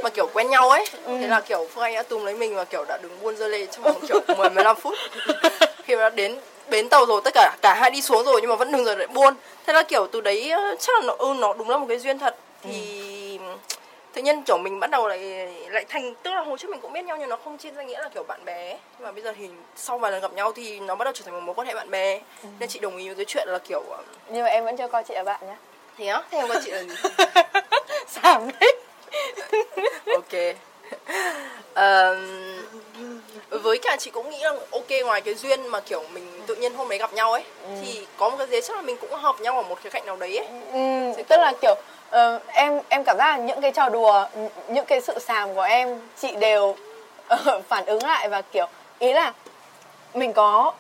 Mà 0.02 0.10
kiểu 0.10 0.26
quen 0.32 0.50
nhau 0.50 0.70
ấy. 0.70 0.84
Thế 1.06 1.28
là 1.28 1.40
kiểu 1.40 1.66
Phương 1.74 1.84
Anh 1.84 1.94
đã 1.94 2.02
túm 2.02 2.24
lấy 2.24 2.34
mình 2.34 2.54
và 2.54 2.64
kiểu 2.64 2.84
đã 2.88 2.98
đứng 3.02 3.12
buôn 3.22 3.36
dơ 3.36 3.48
lê 3.48 3.66
trong 3.66 3.82
vòng 3.82 4.00
kiểu 4.08 4.20
10 4.36 4.50
15 4.50 4.76
phút. 4.76 4.94
Khi 5.84 5.96
mà 5.96 6.02
đã 6.02 6.10
đến 6.10 6.36
bến 6.70 6.88
tàu 6.88 7.06
rồi 7.06 7.20
tất 7.24 7.34
cả 7.34 7.56
cả 7.62 7.74
hai 7.80 7.90
đi 7.90 8.02
xuống 8.02 8.24
rồi 8.24 8.40
nhưng 8.40 8.50
mà 8.50 8.56
vẫn 8.56 8.72
đừng 8.72 8.84
rồi 8.84 8.96
lại 8.96 9.06
buôn. 9.06 9.34
Thế 9.66 9.72
là 9.72 9.82
kiểu 9.82 10.06
từ 10.12 10.20
đấy 10.20 10.50
ờ, 10.50 10.76
chắc 10.80 10.94
là 10.94 11.02
nó 11.06 11.14
ừ, 11.18 11.34
nó 11.38 11.52
đúng 11.52 11.70
là 11.70 11.78
một 11.78 11.86
cái 11.88 11.98
duyên 11.98 12.18
thật. 12.18 12.36
Thì 12.62 13.38
tự 14.18 14.24
nhiên 14.24 14.42
kiểu 14.42 14.58
mình 14.58 14.80
bắt 14.80 14.90
đầu 14.90 15.08
lại 15.08 15.18
lại 15.70 15.84
thành 15.88 16.14
tức 16.22 16.30
là 16.30 16.40
hồi 16.40 16.58
trước 16.58 16.70
mình 16.70 16.80
cũng 16.80 16.92
biết 16.92 17.04
nhau 17.04 17.16
nhưng 17.20 17.28
nó 17.28 17.36
không 17.44 17.58
trên 17.58 17.74
danh 17.76 17.86
nghĩa 17.86 18.00
là 18.02 18.08
kiểu 18.14 18.22
bạn 18.28 18.44
bè 18.44 18.70
ấy. 18.70 18.78
nhưng 18.98 19.06
mà 19.06 19.12
bây 19.12 19.22
giờ 19.22 19.32
thì 19.38 19.48
sau 19.76 19.98
vài 19.98 20.12
lần 20.12 20.20
gặp 20.20 20.32
nhau 20.32 20.52
thì 20.52 20.80
nó 20.80 20.94
bắt 20.94 21.04
đầu 21.04 21.12
trở 21.16 21.22
thành 21.24 21.34
một 21.34 21.40
mối 21.40 21.54
quan 21.54 21.66
hệ 21.68 21.74
bạn 21.74 21.90
bè. 21.90 22.20
Nên 22.58 22.68
chị 22.68 22.78
đồng 22.78 22.96
ý 22.96 23.06
với 23.08 23.16
cái 23.16 23.24
chuyện 23.24 23.48
là 23.48 23.58
kiểu 23.58 23.82
ờ, 23.90 24.02
nhưng 24.28 24.42
mà 24.44 24.48
em 24.50 24.64
vẫn 24.64 24.76
chưa 24.76 24.88
coi 24.88 25.04
chị 25.04 25.14
là 25.14 25.22
bạn 25.22 25.40
nhá. 25.46 25.56
Thế 25.98 26.06
á? 26.06 26.22
Theo 26.30 26.48
các 26.48 26.62
chị 26.64 26.70
là 26.70 26.82
gì? 26.82 26.94
Sàm 28.08 28.48
đấy 28.60 28.76
ok. 30.14 30.56
Ờm, 31.74 32.26
với 33.50 33.78
cả 33.78 33.96
chị 34.00 34.10
cũng 34.10 34.30
nghĩ 34.30 34.38
là 34.42 34.52
ok 34.70 34.90
ngoài 35.04 35.20
cái 35.20 35.34
duyên 35.34 35.66
mà 35.66 35.80
kiểu 35.80 36.02
mình 36.12 36.40
tự 36.46 36.54
nhiên 36.54 36.74
hôm 36.74 36.88
đấy 36.88 36.98
gặp 36.98 37.12
nhau 37.12 37.32
ấy 37.32 37.42
thì 37.82 38.06
có 38.16 38.28
một 38.30 38.36
cái 38.38 38.46
gì 38.46 38.60
chắc 38.60 38.76
là 38.76 38.82
mình 38.82 38.96
cũng 39.00 39.10
hợp 39.12 39.40
nhau 39.40 39.56
ở 39.56 39.62
một 39.62 39.78
khía 39.82 39.90
cạnh 39.90 40.06
nào 40.06 40.16
đấy 40.16 40.36
ấy. 40.36 40.46
Ừ, 40.72 41.12
Sẽ 41.16 41.22
tức 41.22 41.26
kiểu- 41.28 41.38
là 41.38 41.52
kiểu 41.62 41.74
ờ, 42.10 42.40
em 42.52 42.80
em 42.88 43.04
cảm 43.04 43.16
giác 43.18 43.26
là 43.30 43.36
những 43.36 43.60
cái 43.60 43.72
trò 43.72 43.88
đùa 43.88 44.24
nh- 44.36 44.48
những 44.68 44.84
cái 44.84 45.00
sự 45.00 45.18
sàm 45.18 45.54
của 45.54 45.62
em 45.62 46.00
chị 46.20 46.36
đều 46.36 46.76
ờ, 47.28 47.60
phản 47.68 47.86
ứng 47.86 48.02
lại 48.04 48.28
và 48.28 48.42
kiểu 48.42 48.66
ý 48.98 49.12
là 49.12 49.32
mình 50.14 50.32
có 50.32 50.72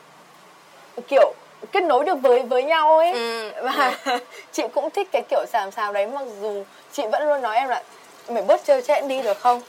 kiểu 1.08 1.32
kết 1.72 1.82
nối 1.82 2.04
được 2.04 2.14
với 2.22 2.42
với 2.42 2.62
nhau 2.62 2.98
ấy. 2.98 3.12
Ừ, 3.12 3.50
và 3.62 3.92
chị 4.52 4.62
cũng 4.74 4.90
thích 4.90 5.08
cái 5.12 5.22
kiểu 5.30 5.44
sàm 5.52 5.70
sàm 5.70 5.92
đấy 5.94 6.06
mặc 6.06 6.24
dù 6.40 6.64
chị 6.92 7.02
vẫn 7.12 7.28
luôn 7.28 7.42
nói 7.42 7.56
em 7.56 7.68
là 7.68 7.82
mày 8.28 8.42
bớt 8.42 8.64
chơi 8.64 8.82
chẽn 8.82 9.08
đi 9.08 9.22
được 9.22 9.38
không? 9.40 9.60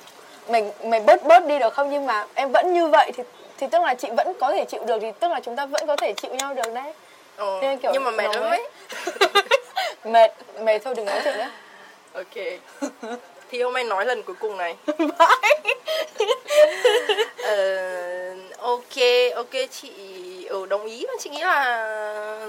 Mày 0.48 0.72
mày 0.84 1.00
bớt 1.00 1.24
bớt 1.24 1.46
đi 1.48 1.60
được 1.60 1.74
không? 1.74 1.90
Nhưng 1.92 2.06
mà 2.06 2.26
em 2.36 2.52
vẫn 2.52 2.74
như 2.74 2.88
vậy 2.88 3.12
thì 3.16 3.24
thì 3.58 3.68
tức 3.72 3.82
là 3.82 3.94
chị 3.94 4.08
vẫn 4.18 4.34
có 4.40 4.52
thể 4.52 4.66
chịu 4.66 4.84
được 4.86 5.00
thì 5.02 5.12
tức 5.20 5.28
là 5.32 5.40
chúng 5.40 5.56
ta 5.56 5.66
vẫn 5.66 5.88
có 5.88 5.96
thể 5.96 6.14
chịu 6.14 6.34
nhau 6.34 6.54
được 6.54 6.74
đấy. 6.74 6.94
Ờ, 7.38 7.60
Nên 7.62 7.78
kiểu 7.78 7.92
nhưng 7.94 8.04
mà 8.04 8.12
mệt 8.12 8.24
nó 8.24 8.32
lắm 8.40 8.50
mới- 8.50 8.60
ấy 8.60 8.70
mệt 10.04 10.32
mệt 10.62 10.80
thôi 10.84 10.94
đừng 10.98 11.06
nói 11.06 11.22
chuyện 11.24 11.38
nữa 11.38 11.50
ok. 12.14 12.36
Thì 13.52 13.62
hôm 13.62 13.74
nay 13.74 13.84
nói 13.84 14.06
lần 14.06 14.24
cuối 14.24 14.36
cùng 14.40 14.58
này. 14.58 14.76
Ờ, 17.44 18.36
ok 18.58 18.96
ok 19.36 19.50
chị 19.72 19.92
ừ, 20.46 20.66
đồng 20.66 20.86
ý 20.86 21.06
và 21.08 21.14
chị 21.20 21.30
nghĩ 21.30 21.42
là 21.42 22.48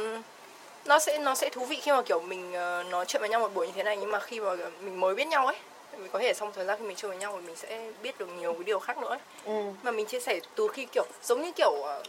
nó 0.84 0.98
sẽ 0.98 1.18
nó 1.18 1.34
sẽ 1.34 1.48
thú 1.48 1.64
vị 1.64 1.80
khi 1.82 1.92
mà 1.92 2.02
kiểu 2.02 2.20
mình 2.20 2.52
ờ, 2.54 2.84
nói 2.90 3.04
chuyện 3.08 3.20
với 3.20 3.28
nhau 3.28 3.40
một 3.40 3.54
buổi 3.54 3.66
như 3.66 3.72
thế 3.76 3.82
này. 3.82 3.96
Nhưng 3.96 4.10
mà 4.10 4.20
khi 4.20 4.40
mà 4.40 4.50
mình 4.80 5.00
mới 5.00 5.14
biết 5.14 5.26
nhau 5.26 5.46
ấy 5.46 5.56
mình 5.98 6.10
có 6.12 6.18
thể 6.18 6.34
xong 6.34 6.52
thời 6.54 6.64
gian 6.64 6.78
khi 6.78 6.86
mình 6.86 6.96
chơi 6.96 7.08
với 7.08 7.18
nhau 7.18 7.32
thì 7.40 7.46
mình 7.46 7.56
sẽ 7.56 7.90
biết 8.02 8.18
được 8.18 8.26
nhiều 8.40 8.52
cái 8.52 8.64
điều 8.64 8.78
khác 8.78 8.98
nữa 8.98 9.08
ấy. 9.08 9.18
ừ. 9.44 9.72
mà 9.82 9.90
mình 9.90 10.06
chia 10.06 10.20
sẻ 10.20 10.40
từ 10.54 10.68
khi 10.68 10.86
kiểu 10.92 11.04
giống 11.22 11.42
như 11.42 11.52
kiểu 11.52 11.72
ờ, 11.82 12.02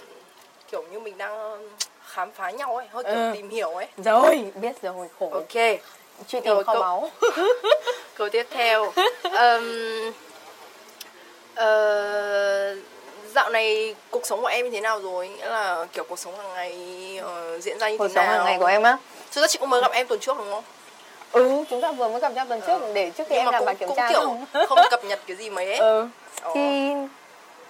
kiểu 0.72 0.84
như 0.92 1.00
mình 1.00 1.18
đang 1.18 1.68
khám 2.12 2.32
phá 2.32 2.50
nhau 2.52 2.76
ấy 2.76 2.86
hơi 2.92 3.04
kiểu 3.04 3.14
Ừ. 3.14 3.32
tìm 3.34 3.50
hiểu 3.50 3.70
ấy. 3.70 3.88
Rồi, 3.98 4.52
biết 4.62 4.82
rồi, 4.82 5.08
khổ. 5.20 5.30
ok. 5.32 5.54
Truy 6.28 6.40
tìm 6.40 6.44
Rồi, 6.56 6.64
kho 6.64 6.74
cậu- 6.74 6.82
báu. 6.82 7.10
câu 8.18 8.30
tiếp 8.30 8.48
theo. 8.52 8.92
Ờm, 9.32 10.12
ờ, 11.56 12.76
dạo 13.36 13.50
này 13.50 13.96
cuộc 14.12 14.26
sống 14.26 14.42
của 14.42 14.48
em 14.48 14.66
như 14.66 14.72
thế 14.72 14.82
nào 14.82 15.00
rồi? 15.00 15.28
Nghĩa 15.28 15.50
là 15.50 15.86
kiểu 15.94 16.04
cuộc 16.10 16.20
sống 16.20 16.38
hàng 16.38 16.54
ngày 16.54 16.74
ờ, 17.24 17.60
diễn 17.60 17.80
ra 17.80 17.90
như 17.90 17.98
Cuộc 17.98 18.08
thế 18.08 18.14
sống 18.14 18.26
nào? 18.26 18.36
hàng 18.38 18.46
ngày 18.46 18.58
của 18.60 18.66
em 18.66 18.84
á. 18.84 18.98
thực 19.32 19.42
ra 19.42 19.48
chị 19.48 19.58
cũng 19.60 19.70
mới 19.70 19.82
gặp 19.82 19.92
em 19.92 20.08
tuần 20.08 20.20
trước 20.20 20.38
đúng 20.38 20.52
không? 20.52 20.64
Ừ 21.32 21.64
chúng 21.70 21.82
ta 21.82 21.92
vừa 21.92 22.08
mới 22.10 22.20
gặp 22.20 22.34
nhau 22.34 22.46
tuần 22.50 22.62
trước 22.68 22.82
để 22.94 23.10
trước 23.10 23.24
khi 23.30 23.36
nhưng 23.36 23.46
em 23.46 23.52
làm 23.52 23.60
cũng, 23.60 23.66
bài 23.66 23.76
kiểm 23.76 23.88
cũng 23.88 23.98
tra 23.98 24.10
kiểu 24.10 24.20
không 24.20 24.46
không 24.68 24.80
cập 24.92 25.04
nhật 25.10 25.20
cái 25.28 25.38
gì 25.38 25.50
mấy 25.50 25.66
ấy. 25.66 25.78
Ừ. 25.78 26.08
Thì 26.56 26.90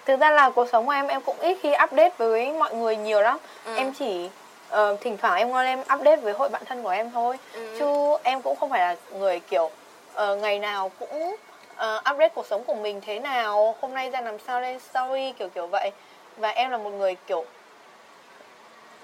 thực 0.06 0.20
ra 0.20 0.30
là 0.30 0.50
cuộc 0.50 0.68
sống 0.72 0.86
của 0.86 0.92
em 0.92 1.08
em 1.08 1.22
cũng 1.22 1.40
ít 1.40 1.58
khi 1.62 1.70
update 1.84 2.12
với 2.18 2.52
mọi 2.52 2.76
người 2.76 2.96
nhiều 2.96 3.22
lắm. 3.22 3.38
Ừ. 3.66 3.76
em 3.76 3.94
chỉ 3.94 4.30
ờ, 4.70 4.96
thỉnh 5.02 5.18
thoảng 5.18 5.38
em 5.38 5.52
ngon 5.52 5.66
em 5.66 5.80
update 5.80 6.16
với 6.16 6.34
hội 6.34 6.50
bạn 6.50 6.62
thân 6.66 6.84
của 6.84 6.90
em 6.90 7.12
thôi. 7.12 7.38
Ừ. 7.54 7.76
chứ 7.80 8.18
em 8.24 8.42
cũng 8.42 8.56
không 8.56 8.70
phải 8.70 8.80
là 8.80 8.96
người 9.20 9.40
kiểu 9.40 9.70
ờ, 10.14 10.36
ngày 10.36 10.60
nào 10.60 10.92
cũng 11.00 11.36
ờ, 11.76 11.98
update 11.98 12.30
cuộc 12.30 12.46
sống 12.46 12.64
của 12.64 12.76
mình 12.76 13.02
thế 13.06 13.20
nào 13.20 13.76
hôm 13.82 13.94
nay 13.94 14.10
ra 14.10 14.22
làm 14.22 14.40
sao 14.48 14.62
lên 14.62 14.80
story 14.80 15.32
kiểu 15.32 15.50
kiểu 15.50 15.68
vậy. 15.68 15.92
Và 16.38 16.50
em 16.50 16.72
là 16.72 16.78
một 16.78 16.90
người 16.90 17.16
kiểu 17.28 17.46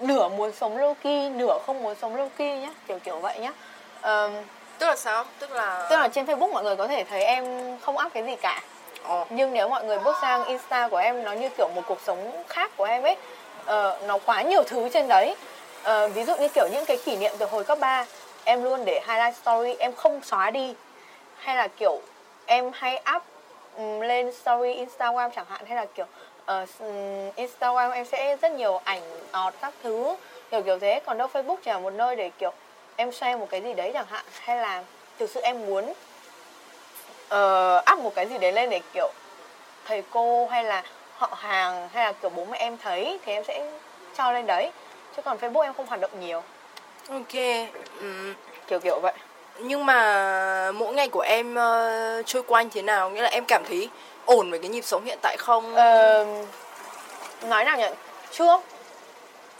nửa 0.00 0.28
muốn 0.28 0.52
sống 0.52 0.78
low 0.78 0.94
key 0.94 1.30
nửa 1.30 1.58
không 1.66 1.82
muốn 1.82 1.94
sống 2.00 2.16
low 2.16 2.28
key 2.38 2.58
nhá 2.58 2.70
kiểu 2.88 2.98
kiểu 2.98 3.18
vậy 3.18 3.38
nhá. 3.38 3.52
Ờm, 4.00 4.32
tức 4.78 4.86
là 4.86 4.96
sao? 4.96 5.24
Tức 5.38 5.50
là 5.50 5.86
tức 5.90 5.96
là 5.96 6.08
trên 6.08 6.26
facebook 6.26 6.52
mọi 6.52 6.64
người 6.64 6.76
có 6.76 6.88
thể 6.88 7.04
thấy 7.04 7.22
em 7.24 7.44
không 7.80 7.96
up 8.06 8.12
cái 8.14 8.24
gì 8.24 8.36
cả 8.36 8.62
Ờ. 9.02 9.24
Nhưng 9.30 9.52
nếu 9.52 9.68
mọi 9.68 9.84
người 9.84 9.98
bước 9.98 10.16
sang 10.22 10.44
insta 10.44 10.88
của 10.88 10.96
em 10.96 11.24
nó 11.24 11.32
như 11.32 11.48
kiểu 11.48 11.68
một 11.74 11.82
cuộc 11.86 12.00
sống 12.00 12.44
khác 12.48 12.70
của 12.76 12.84
em 12.84 13.02
ấy 13.02 13.16
uh, 13.62 14.02
nó 14.06 14.18
quá 14.26 14.42
nhiều 14.42 14.62
thứ 14.62 14.88
trên 14.88 15.08
đấy. 15.08 15.36
Uh, 15.82 16.14
ví 16.14 16.24
dụ 16.24 16.36
như 16.36 16.48
kiểu 16.48 16.68
những 16.72 16.84
cái 16.84 16.96
kỷ 17.04 17.16
niệm 17.16 17.32
từ 17.38 17.46
hồi 17.46 17.64
cấp 17.64 17.78
3 17.80 18.04
em 18.44 18.64
luôn 18.64 18.84
để 18.84 19.00
highlight 19.06 19.36
story 19.36 19.74
em 19.78 19.92
không 19.94 20.20
xóa 20.22 20.50
đi. 20.50 20.74
Hay 21.36 21.56
là 21.56 21.68
kiểu 21.68 22.00
em 22.46 22.70
hay 22.74 23.02
up 23.16 23.22
um, 23.76 24.00
lên 24.00 24.32
story 24.32 24.72
instagram 24.72 25.30
chẳng 25.30 25.46
hạn 25.48 25.60
hay 25.66 25.76
là 25.76 25.86
kiểu 25.94 26.06
uh, 26.62 26.68
instagram 27.36 27.90
em 27.90 28.04
sẽ 28.04 28.36
rất 28.36 28.52
nhiều 28.52 28.80
ảnh 28.84 29.02
ọt 29.32 29.54
các 29.60 29.72
thứ 29.82 30.16
kiểu 30.50 30.62
kiểu 30.62 30.78
thế. 30.78 31.00
Còn 31.06 31.18
đâu 31.18 31.28
facebook 31.32 31.56
chỉ 31.64 31.70
là 31.70 31.78
một 31.78 31.92
nơi 31.92 32.16
để 32.16 32.30
kiểu 32.38 32.52
em 32.96 33.12
share 33.12 33.36
một 33.36 33.46
cái 33.50 33.60
gì 33.60 33.74
đấy 33.74 33.90
chẳng 33.94 34.06
hạn. 34.08 34.24
Hay 34.40 34.56
là 34.56 34.82
thực 35.18 35.30
sự 35.30 35.40
em 35.40 35.66
muốn 35.66 35.92
uh, 37.34 37.92
up 37.92 37.98
một 37.98 38.14
cái 38.14 38.26
gì 38.26 38.38
đấy 38.38 38.52
lên 38.52 38.70
để 38.70 38.80
kiểu 38.94 39.10
thầy 39.84 40.02
cô 40.10 40.46
hay 40.46 40.64
là 40.64 40.82
họ 41.16 41.30
hàng 41.40 41.88
hay 41.92 42.04
là 42.04 42.12
kiểu 42.12 42.30
bố 42.30 42.44
mẹ 42.44 42.58
em 42.58 42.78
thấy 42.78 43.18
thì 43.24 43.32
em 43.32 43.44
sẽ 43.44 43.70
cho 44.16 44.32
lên 44.32 44.46
đấy. 44.46 44.70
Chứ 45.16 45.22
còn 45.22 45.38
facebook 45.38 45.62
em 45.62 45.74
không 45.74 45.86
hoạt 45.86 46.00
động 46.00 46.10
nhiều. 46.20 46.42
Ok 47.08 47.34
ừ. 48.00 48.34
kiểu 48.66 48.80
kiểu 48.80 49.00
vậy. 49.00 49.12
Nhưng 49.58 49.86
mà 49.86 50.72
mỗi 50.72 50.94
ngày 50.94 51.08
của 51.08 51.20
em 51.20 51.54
ờ, 51.54 52.22
trôi 52.26 52.42
qua 52.42 52.62
như 52.62 52.68
thế 52.72 52.82
nào? 52.82 53.10
Nghĩa 53.10 53.22
là 53.22 53.28
em 53.28 53.44
cảm 53.48 53.62
thấy 53.68 53.88
ổn 54.24 54.50
với 54.50 54.58
cái 54.58 54.68
nhịp 54.68 54.84
sống 54.84 55.04
hiện 55.04 55.18
tại 55.22 55.36
không? 55.36 55.74
Ờ, 55.74 56.26
nói 57.42 57.64
nào 57.64 57.76
nhỉ? 57.76 57.88
Trước 58.30 58.60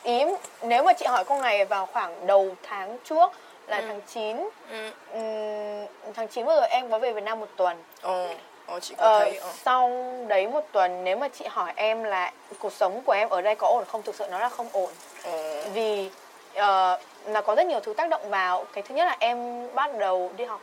ý 0.03 0.25
nếu 0.63 0.83
mà 0.83 0.93
chị 0.93 1.07
hỏi 1.07 1.25
câu 1.25 1.41
này 1.41 1.65
vào 1.65 1.87
khoảng 1.87 2.27
đầu 2.27 2.57
tháng 2.63 2.99
trước 3.05 3.33
là 3.69 3.77
Ừ. 3.77 3.83
tháng 3.87 4.01
9 4.07 4.37
ừ. 4.71 4.91
ừm, 5.13 6.13
tháng 6.15 6.29
9 6.29 6.45
vừa 6.47 6.57
rồi 6.57 6.69
em 6.69 6.91
có 6.91 6.99
về 6.99 7.13
Việt 7.13 7.25
Nam 7.25 7.41
một 7.41 7.49
tuần 7.57 7.77
ồ 8.03 8.27
ồ 8.67 8.81
chị 8.81 8.95
có 8.99 9.05
Ờ, 9.05 9.19
thấy 9.21 9.37
ờ. 9.37 9.53
sau 9.65 9.91
đấy 10.29 10.47
một 10.47 10.65
tuần 10.73 11.05
nếu 11.05 11.17
mà 11.17 11.29
chị 11.29 11.45
hỏi 11.51 11.73
em 11.77 12.05
là 12.05 12.33
cuộc 12.59 12.73
sống 12.73 13.03
của 13.07 13.13
em 13.13 13.29
ở 13.29 13.41
đây 13.43 13.55
có 13.55 13.69
ổn 13.69 13.85
không 13.85 14.03
thực 14.03 14.15
sự 14.15 14.27
nó 14.31 14.39
là 14.39 14.49
không 14.49 14.69
ổn 14.73 14.91
Ồ. 15.25 15.63
vì 15.73 16.11
ờ, 16.55 16.99
là 17.27 17.41
có 17.41 17.55
rất 17.55 17.67
nhiều 17.67 17.81
thứ 17.81 17.95
tác 17.95 18.09
động 18.11 18.31
vào 18.31 18.65
cái 18.73 18.83
thứ 18.89 18.95
nhất 18.95 19.05
là 19.05 19.17
em 19.21 19.69
bắt 19.75 19.91
đầu 19.99 20.31
đi 20.37 20.45
học 20.45 20.61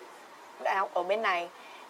đại 0.64 0.76
học 0.76 0.90
ở 0.94 1.04
bên 1.04 1.22
này 1.22 1.48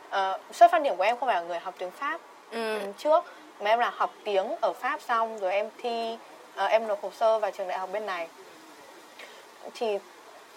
Ờ, 0.10 0.38
xuất 0.52 0.72
phát 0.72 0.82
điểm 0.82 0.96
của 0.98 1.04
em 1.04 1.18
không 1.18 1.28
phải 1.28 1.36
là 1.36 1.42
người 1.48 1.60
học 1.60 1.74
tiếng 1.78 1.92
pháp 1.92 2.20
ừ. 2.52 2.80
trước 2.98 3.24
mà 3.60 3.70
em 3.70 3.80
là 3.80 3.90
học 3.96 4.14
tiếng 4.24 4.56
ở 4.62 4.74
pháp 4.74 5.02
xong 5.02 5.38
rồi 5.40 5.52
em 5.52 5.70
thi 5.78 6.18
ờ, 6.56 6.66
em 6.66 6.88
nộp 6.88 7.04
hồ 7.04 7.12
sơ 7.20 7.40
vào 7.40 7.52
trường 7.52 7.68
đại 7.68 7.78
học 7.78 7.90
bên 7.94 8.06
này 8.06 8.28
thì 9.74 9.98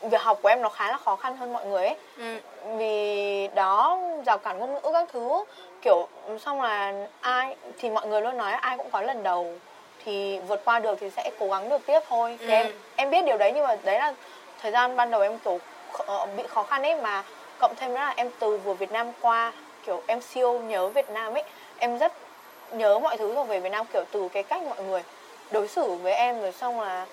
việc 0.03 0.21
học 0.23 0.39
của 0.43 0.49
em 0.49 0.63
nó 0.63 0.69
khá 0.69 0.91
là 0.91 0.97
khó 0.97 1.17
khăn 1.17 1.37
hơn 1.37 1.53
mọi 1.53 1.67
người 1.67 1.85
ấy. 1.87 1.97
Ừ. 2.19 2.37
vì 2.77 3.49
đó 3.55 3.99
rào 4.27 4.39
cản 4.39 4.59
ngôn 4.59 4.75
ngữ 4.75 4.81
các 4.93 5.09
thứ 5.13 5.45
kiểu 5.83 6.09
xong 6.41 6.63
là 6.63 6.93
ai 7.21 7.57
thì 7.79 7.91
mọi 7.91 8.07
người 8.07 8.21
luôn 8.21 8.37
nói 8.37 8.53
ai 8.53 8.77
cũng 8.77 8.91
có 8.91 9.01
lần 9.03 9.23
đầu. 9.23 9.53
Thì 10.05 10.39
vượt 10.39 10.61
qua 10.65 10.79
được 10.79 10.99
thì 11.01 11.11
sẽ 11.11 11.31
cố 11.39 11.49
gắng 11.49 11.69
được 11.69 11.87
tiếp 11.87 12.01
thôi. 12.09 12.37
Thì 12.41 12.47
Ừ. 12.47 12.51
em 12.53 12.67
em 12.97 13.11
biết 13.11 13.25
điều 13.25 13.37
đấy 13.39 13.53
nhưng 13.55 13.65
mà 13.67 13.77
đấy 13.85 13.99
là 13.99 14.15
thời 14.63 14.73
gian 14.73 14.97
ban 14.97 15.11
đầu 15.11 15.21
em 15.21 15.39
kiểu 15.39 15.59
kh- 15.93 16.27
bị 16.37 16.43
khó 16.49 16.63
khăn 16.63 16.83
ấy 16.83 16.97
mà. 16.97 17.23
Cộng 17.61 17.75
thêm 17.77 17.91
nữa 17.95 18.01
là 18.01 18.15
em 18.17 18.31
từ 18.39 18.57
vừa 18.59 18.75
Việt 18.75 18.93
Nam 18.93 19.13
qua 19.21 19.53
kiểu 19.87 20.03
em 20.07 20.21
siêu 20.21 20.59
nhớ 20.59 20.89
Việt 20.89 21.11
Nam 21.11 21.35
ấy. 21.35 21.43
Em 21.79 21.99
rất 21.99 22.13
nhớ 22.73 22.99
mọi 22.99 23.17
thứ 23.17 23.35
rồi 23.35 23.45
về 23.45 23.61
Việt 23.61 23.73
Nam 23.73 23.87
kiểu 23.93 24.05
từ 24.13 24.29
cái 24.29 24.43
cách 24.43 24.63
mọi 24.63 24.83
người 24.85 25.03
đối 25.51 25.69
xử 25.69 25.95
với 25.95 26.13
em 26.13 26.41
rồi 26.43 26.53
xong 26.53 26.81
là 26.81 27.07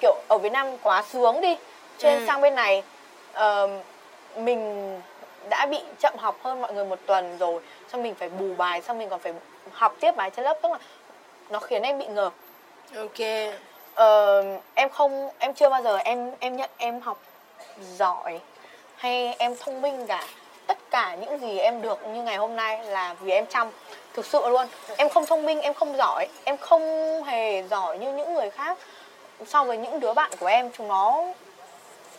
kiểu 0.00 0.14
ở 0.28 0.38
Việt 0.38 0.52
Nam 0.52 0.66
quá 0.82 1.02
sướng 1.08 1.40
đi 1.40 1.56
trên 1.98 2.18
Ừ. 2.18 2.24
sang 2.26 2.40
bên 2.40 2.54
này 2.54 2.82
ờ, 3.32 3.68
mình 4.36 5.00
đã 5.48 5.66
bị 5.66 5.80
chậm 6.00 6.14
học 6.18 6.36
hơn 6.42 6.60
mọi 6.62 6.72
người 6.72 6.84
một 6.84 6.98
tuần 7.06 7.38
rồi 7.38 7.62
xong 7.92 8.02
mình 8.02 8.14
phải 8.14 8.28
bù 8.28 8.54
bài 8.56 8.82
xong 8.82 8.98
mình 8.98 9.08
còn 9.08 9.20
phải 9.20 9.32
học 9.72 9.94
tiếp 10.00 10.16
bài 10.16 10.30
trên 10.30 10.44
lớp 10.44 10.58
tức 10.62 10.72
là 10.72 10.78
nó 11.50 11.58
khiến 11.58 11.82
em 11.82 11.98
bị 11.98 12.06
ngợp. 12.06 12.32
Ok. 12.96 13.28
Ờ, 13.94 14.42
em 14.74 14.88
không 14.88 15.30
em 15.38 15.54
chưa 15.54 15.68
bao 15.68 15.82
giờ 15.82 15.96
em 15.96 16.30
em 16.40 16.56
nhận 16.56 16.70
em 16.76 17.00
học 17.00 17.18
giỏi 17.96 18.40
hay 18.96 19.34
em 19.38 19.56
thông 19.60 19.82
minh 19.82 20.06
cả. 20.06 20.24
Tất 20.66 20.78
cả 20.90 21.14
những 21.20 21.38
gì 21.38 21.58
em 21.58 21.82
được 21.82 22.06
như 22.06 22.22
ngày 22.22 22.36
hôm 22.36 22.56
nay 22.56 22.84
là 22.84 23.14
vì 23.20 23.32
em 23.32 23.46
chăm 23.46 23.70
thực 24.14 24.26
sự 24.26 24.48
luôn. 24.48 24.66
Em 24.96 25.08
không 25.08 25.26
thông 25.26 25.46
minh 25.46 25.60
em 25.60 25.74
không 25.74 25.96
giỏi 25.96 26.26
em 26.44 26.56
không 26.56 27.22
hề 27.24 27.62
giỏi 27.62 27.98
như 27.98 28.12
những 28.12 28.34
người 28.34 28.50
khác. 28.50 28.78
So 29.46 29.64
với 29.64 29.76
những 29.76 30.00
đứa 30.00 30.12
bạn 30.12 30.30
của 30.40 30.46
em 30.46 30.70
chúng 30.78 30.88
nó 30.88 31.24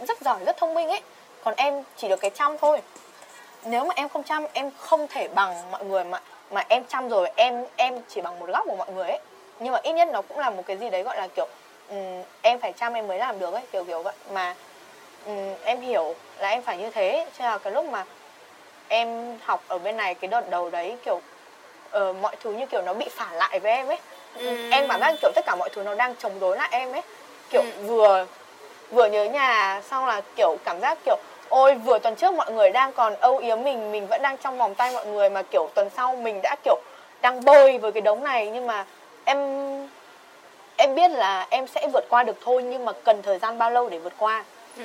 rất 0.08 0.22
giỏi 0.22 0.40
rất 0.46 0.58
thông 0.58 0.74
minh 0.74 0.88
ấy. 0.90 1.02
Còn 1.44 1.54
em 1.58 1.84
chỉ 1.98 2.08
được 2.08 2.20
cái 2.22 2.32
chăm 2.32 2.58
thôi. 2.58 2.82
Nếu 3.64 3.86
mà 3.86 3.94
em 3.98 4.10
không 4.10 4.24
chăm 4.24 4.46
em 4.54 4.72
không 4.80 5.08
thể 5.08 5.28
bằng 5.28 5.72
mọi 5.72 5.86
người 5.86 6.04
mà 6.04 6.22
mà 6.52 6.64
em 6.70 6.84
chăm 6.86 7.10
rồi 7.10 7.30
em 7.36 7.66
em 7.75 8.00
chỉ 8.10 8.22
bằng 8.22 8.40
một 8.40 8.50
góc 8.50 8.64
của 8.68 8.75
mọi 8.75 8.92
người 8.92 9.08
ấy. 9.10 9.20
Nhưng 9.60 9.74
mà 9.74 9.80
ít 9.84 9.94
nhất 9.94 10.08
nó 10.12 10.22
cũng 10.22 10.40
là 10.40 10.50
một 10.50 10.64
cái 10.66 10.78
gì 10.78 10.90
đấy 10.90 11.04
gọi 11.04 11.18
là 11.18 11.28
kiểu 11.36 11.48
ừm, 11.90 12.24
em 12.42 12.60
phải 12.60 12.74
chăm 12.74 12.94
em 12.94 13.08
mới 13.08 13.20
làm 13.20 13.40
được 13.40 13.54
ấy 13.54 13.64
kiểu 13.72 13.84
kiểu 13.84 14.02
vậy. 14.02 14.14
Mà 14.32 14.56
ừm, 15.25 15.54
em 15.64 15.82
hiểu 15.82 16.16
là 16.38 16.50
em 16.50 16.62
phải 16.62 16.78
như 16.78 16.90
thế. 16.90 17.28
Cho 17.40 17.46
là 17.46 17.58
cái 17.58 17.74
lúc 17.74 17.86
mà 17.86 18.06
em 18.88 19.38
học 19.44 19.64
ở 19.68 19.78
bên 19.78 19.98
này 19.98 20.14
cái 20.14 20.28
đợt 20.28 20.50
đầu 20.50 20.70
đấy 20.70 20.98
kiểu 21.06 21.22
ờ, 21.92 22.14
mọi 22.14 22.36
thứ 22.44 22.52
như 22.52 22.66
kiểu 22.66 22.82
nó 22.82 22.94
bị 22.94 23.10
phản 23.12 23.34
lại 23.34 23.60
với 23.60 23.72
em 23.72 23.88
ấy. 23.88 23.98
Ừm. 24.36 24.70
em 24.70 24.88
cảm 24.90 25.00
giác 25.00 25.16
kiểu 25.22 25.32
tất 25.36 25.46
cả 25.46 25.56
mọi 25.60 25.70
thứ 25.74 25.84
nó 25.84 25.96
đang 25.96 26.16
chống 26.16 26.40
đối 26.40 26.58
lại 26.58 26.70
em 26.72 26.92
ấy. 26.92 27.02
Kiểu 27.50 27.62
Ừm. 27.62 27.88
vừa 27.88 28.25
vừa 28.92 29.06
nhớ 29.06 29.25
nhà 29.25 29.82
xong 29.92 30.06
là 30.06 30.22
kiểu 30.36 30.58
cảm 30.65 30.80
giác 30.82 30.98
kiểu 31.06 31.18
ôi 31.50 31.74
vừa 31.74 32.00
tuần 32.00 32.15
trước 32.15 32.34
mọi 32.34 32.51
người 32.51 32.70
đang 32.70 32.94
còn 32.94 33.15
âu 33.15 33.38
yếm 33.38 33.63
mình 33.63 33.92
mình 33.92 34.08
vẫn 34.08 34.22
đang 34.22 34.38
trong 34.38 34.58
vòng 34.58 34.75
tay 34.75 34.92
mọi 34.92 35.06
người 35.06 35.30
mà 35.30 35.42
kiểu 35.42 35.70
tuần 35.74 35.89
sau 35.96 36.15
mình 36.15 36.39
đã 36.44 36.56
kiểu 36.63 36.77
đang 37.22 37.46
bơi 37.46 37.77
với 37.77 37.92
cái 37.92 38.01
đống 38.01 38.24
này. 38.24 38.50
Nhưng 38.54 38.68
mà 38.68 38.86
em 39.25 39.38
em 40.77 40.96
biết 40.96 41.12
là 41.12 41.48
em 41.50 41.68
sẽ 41.68 41.88
vượt 41.94 42.06
qua 42.10 42.24
được 42.24 42.36
thôi 42.44 42.63
nhưng 42.63 42.86
mà 42.86 42.92
cần 43.04 43.22
thời 43.22 43.39
gian 43.39 43.58
bao 43.58 43.72
lâu 43.72 43.89
để 43.89 44.00
vượt 44.00 44.13
qua? 44.18 44.44
Ừ. 44.77 44.84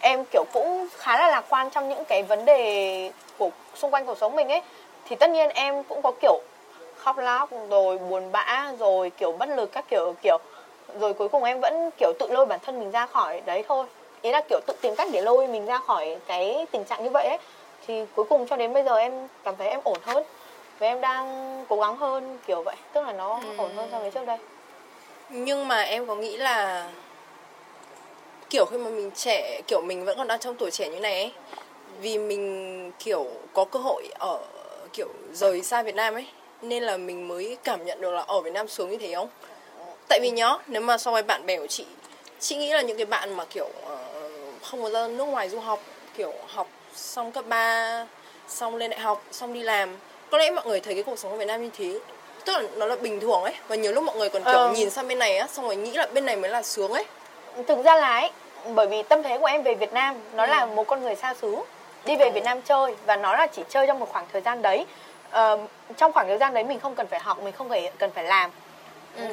em 0.00 0.24
kiểu 0.32 0.44
cũng 0.52 0.86
khá 0.96 1.18
là 1.18 1.30
lạc 1.30 1.44
quan 1.48 1.70
trong 1.70 1.88
những 1.88 2.04
cái 2.04 2.22
vấn 2.22 2.44
đề 2.44 3.10
của 3.38 3.50
xung 3.74 3.90
quanh 3.90 4.06
cuộc 4.06 4.18
sống 4.18 4.36
mình 4.36 4.48
ấy. 4.48 4.62
Thì 5.08 5.16
tất 5.16 5.30
nhiên 5.30 5.48
em 5.48 5.82
cũng 5.82 6.02
có 6.02 6.12
kiểu 6.22 6.40
khóc 6.96 7.18
lóc 7.18 7.50
rồi 7.70 7.98
buồn 7.98 8.32
bã 8.32 8.72
rồi 8.78 9.10
kiểu 9.10 9.32
bất 9.32 9.48
lực 9.48 9.72
các 9.72 9.84
kiểu 9.90 10.14
kiểu 10.22 10.38
rồi 11.00 11.14
cuối 11.14 11.28
cùng 11.28 11.44
em 11.44 11.60
vẫn 11.60 11.90
kiểu 11.98 12.12
tự 12.18 12.26
lôi 12.30 12.46
bản 12.46 12.60
thân 12.62 12.78
mình 12.78 12.90
ra 12.90 13.06
khỏi 13.06 13.40
đấy 13.40 13.64
thôi. 13.68 13.86
Ý 14.22 14.30
là 14.30 14.40
kiểu 14.48 14.60
tự 14.66 14.74
tìm 14.80 14.94
cách 14.96 15.08
để 15.12 15.22
lôi 15.22 15.46
mình 15.46 15.66
ra 15.66 15.78
khỏi 15.78 16.16
cái 16.26 16.66
tình 16.70 16.84
trạng 16.84 17.04
như 17.04 17.10
vậy 17.10 17.26
ấy. 17.26 17.38
Thì 17.86 18.04
cuối 18.14 18.24
cùng 18.28 18.46
cho 18.46 18.56
đến 18.56 18.72
bây 18.72 18.84
giờ 18.84 18.96
em 18.96 19.28
cảm 19.44 19.56
thấy 19.56 19.68
em 19.68 19.80
ổn 19.84 19.98
hơn. 20.02 20.24
Và 20.78 20.86
em 20.86 21.00
đang 21.00 21.64
cố 21.68 21.76
gắng 21.76 21.96
hơn 21.96 22.38
kiểu 22.46 22.62
vậy. 22.62 22.76
Tức 22.92 23.06
là 23.06 23.12
nó 23.12 23.40
ổn 23.56 23.76
hơn 23.76 23.88
so 23.92 23.98
với 23.98 24.10
trước 24.10 24.26
đây. 24.26 24.38
Nhưng 25.30 25.68
mà 25.68 25.80
em 25.80 26.06
có 26.06 26.14
nghĩ 26.14 26.36
là 26.36 26.88
kiểu 28.50 28.64
khi 28.64 28.78
mà 28.78 28.90
mình 28.90 29.10
trẻ 29.10 29.60
kiểu 29.66 29.80
mình 29.80 30.04
vẫn 30.04 30.18
còn 30.18 30.26
đang 30.28 30.38
trong 30.38 30.54
tuổi 30.54 30.70
trẻ 30.70 30.88
như 30.88 31.00
này 31.00 31.14
ấy 31.14 31.32
vì 32.00 32.18
mình 32.18 32.92
kiểu 32.98 33.26
có 33.52 33.64
cơ 33.64 33.78
hội 33.78 34.08
ở 34.18 34.38
kiểu 34.92 35.08
rời 35.32 35.62
xa 35.62 35.82
Việt 35.82 35.94
Nam 35.94 36.14
ấy 36.14 36.26
nên 36.62 36.82
là 36.82 36.96
mình 36.96 37.28
mới 37.28 37.56
cảm 37.64 37.86
nhận 37.86 38.00
được 38.00 38.10
là 38.10 38.22
ở 38.22 38.40
Việt 38.40 38.52
Nam 38.52 38.68
sướng 38.68 38.90
như 38.90 38.96
thế 38.96 39.14
không 39.14 39.28
tại 40.08 40.20
vì 40.22 40.30
nhá 40.30 40.52
nếu 40.66 40.82
mà 40.82 40.98
so 40.98 41.10
với 41.10 41.22
bạn 41.22 41.46
bè 41.46 41.56
của 41.58 41.66
chị 41.66 41.86
chị 42.40 42.56
nghĩ 42.56 42.72
là 42.72 42.80
những 42.82 42.96
cái 42.96 43.06
bạn 43.06 43.36
mà 43.36 43.44
kiểu 43.50 43.68
ờ, 43.86 43.96
không 44.62 44.82
có 44.82 44.90
ra 44.90 45.08
nước 45.08 45.24
ngoài 45.24 45.48
du 45.48 45.60
học 45.60 45.80
kiểu 46.16 46.32
học 46.48 46.66
xong 46.94 47.32
cấp 47.32 47.44
3 47.48 48.06
xong 48.48 48.76
lên 48.76 48.90
đại 48.90 49.00
học 49.00 49.22
xong 49.32 49.52
đi 49.54 49.62
làm 49.62 49.96
có 50.30 50.38
lẽ 50.38 50.50
mọi 50.50 50.66
người 50.66 50.80
thấy 50.80 50.94
cái 50.94 51.02
cuộc 51.02 51.18
sống 51.18 51.32
ở 51.32 51.36
Việt 51.38 51.44
Nam 51.46 51.62
như 51.62 51.70
thế 51.78 51.98
tức 52.44 52.52
là 52.52 52.62
nó 52.76 52.86
là 52.86 52.96
bình 52.96 53.20
thường 53.20 53.42
ấy 53.42 53.54
và 53.68 53.76
nhiều 53.76 53.92
lúc 53.92 54.04
mọi 54.04 54.16
người 54.16 54.28
còn 54.28 54.44
kiểu 54.44 54.52
Ờ. 54.54 54.72
nhìn 54.72 54.90
sang 54.90 55.08
bên 55.08 55.18
này 55.18 55.38
á 55.38 55.46
xong 55.46 55.64
rồi 55.64 55.76
nghĩ 55.76 55.90
là 55.92 56.06
bên 56.06 56.26
này 56.26 56.36
mới 56.36 56.50
là 56.50 56.62
sướng 56.62 56.92
ấy. 56.92 57.04
Thực 57.68 57.84
ra 57.84 57.94
là 57.96 58.08
ấy 58.20 58.30
bởi 58.74 58.86
vì 58.86 59.02
tâm 59.02 59.22
thế 59.22 59.38
của 59.38 59.46
em 59.46 59.62
về 59.62 59.74
Việt 59.74 59.92
Nam 59.92 60.16
nó 60.34 60.46
là 60.46 60.66
một 60.66 60.86
con 60.86 61.02
người 61.02 61.14
xa 61.14 61.34
xứ 61.34 61.56
đi 62.04 62.16
về 62.16 62.30
Việt 62.30 62.44
Nam 62.44 62.62
chơi 62.62 62.94
và 63.06 63.16
nó 63.16 63.32
là 63.36 63.46
chỉ 63.46 63.62
chơi 63.68 63.86
trong 63.86 63.98
một 63.98 64.08
khoảng 64.12 64.26
thời 64.32 64.40
gian 64.42 64.62
đấy. 64.62 64.86
Ờ, 65.30 65.58
trong 65.96 66.12
khoảng 66.12 66.28
thời 66.28 66.38
gian 66.38 66.54
đấy 66.54 66.64
mình 66.64 66.80
không 66.80 66.94
cần 66.94 67.06
phải 67.06 67.20
học 67.20 67.42
mình 67.42 67.54
không 67.58 67.68
phải 67.68 67.90
cần 67.98 68.10
phải 68.14 68.24
làm 68.24 68.50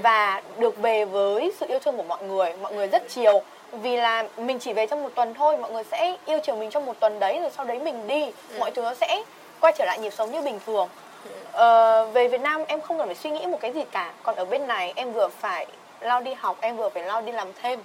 và 0.02 0.42
được 0.60 0.78
về 0.78 1.06
với 1.06 1.54
sự 1.60 1.66
yêu 1.70 1.80
thương 1.80 1.98
của 1.98 2.04
mọi 2.04 2.24
người 2.24 2.54
mọi 2.62 2.74
người 2.74 2.88
rất 2.88 3.04
chiều. 3.10 3.42
Vì 3.72 3.98
là 3.98 4.24
mình 4.38 4.60
chỉ 4.60 4.74
về 4.74 4.88
trong 4.88 5.04
một 5.04 5.10
tuần 5.16 5.34
thôi 5.34 5.58
mọi 5.58 5.72
người 5.72 5.84
sẽ 5.84 6.16
yêu 6.26 6.40
chiều 6.44 6.56
mình 6.56 6.70
trong 6.70 6.86
một 6.86 7.00
tuần 7.00 7.20
đấy 7.20 7.40
rồi 7.42 7.52
sau 7.58 7.66
đấy 7.66 7.80
mình 7.80 8.08
đi. 8.08 8.26
Ừ. 8.26 8.60
mọi 8.60 8.72
thứ 8.72 8.82
nó 8.82 8.94
sẽ 8.94 9.24
quay 9.60 9.74
trở 9.78 9.86
lại 9.86 10.00
nhịp 10.00 10.14
sống 10.14 10.32
như 10.32 10.42
bình 10.42 10.60
thường. 10.66 10.90
Ừ. 11.24 11.32
ờ, 11.52 12.06
về 12.06 12.28
Việt 12.28 12.42
Nam 12.42 12.64
em 12.68 12.82
không 12.82 12.98
cần 12.98 13.08
phải 13.08 13.16
suy 13.16 13.30
nghĩ 13.30 13.46
một 13.46 13.58
cái 13.62 13.72
gì 13.72 13.84
cả. 13.92 14.14
Còn 14.24 14.36
ở 14.36 14.46
bên 14.46 14.68
này 14.68 14.94
em 14.96 15.14
vừa 15.14 15.28
phải 15.28 15.66
lo 16.00 16.20
đi 16.20 16.34
học 16.34 16.58
em 16.62 16.78
vừa 16.78 16.90
phải 16.90 17.04
lo 17.04 17.22
đi 17.22 17.32
làm 17.32 17.48
thêm. 17.62 17.80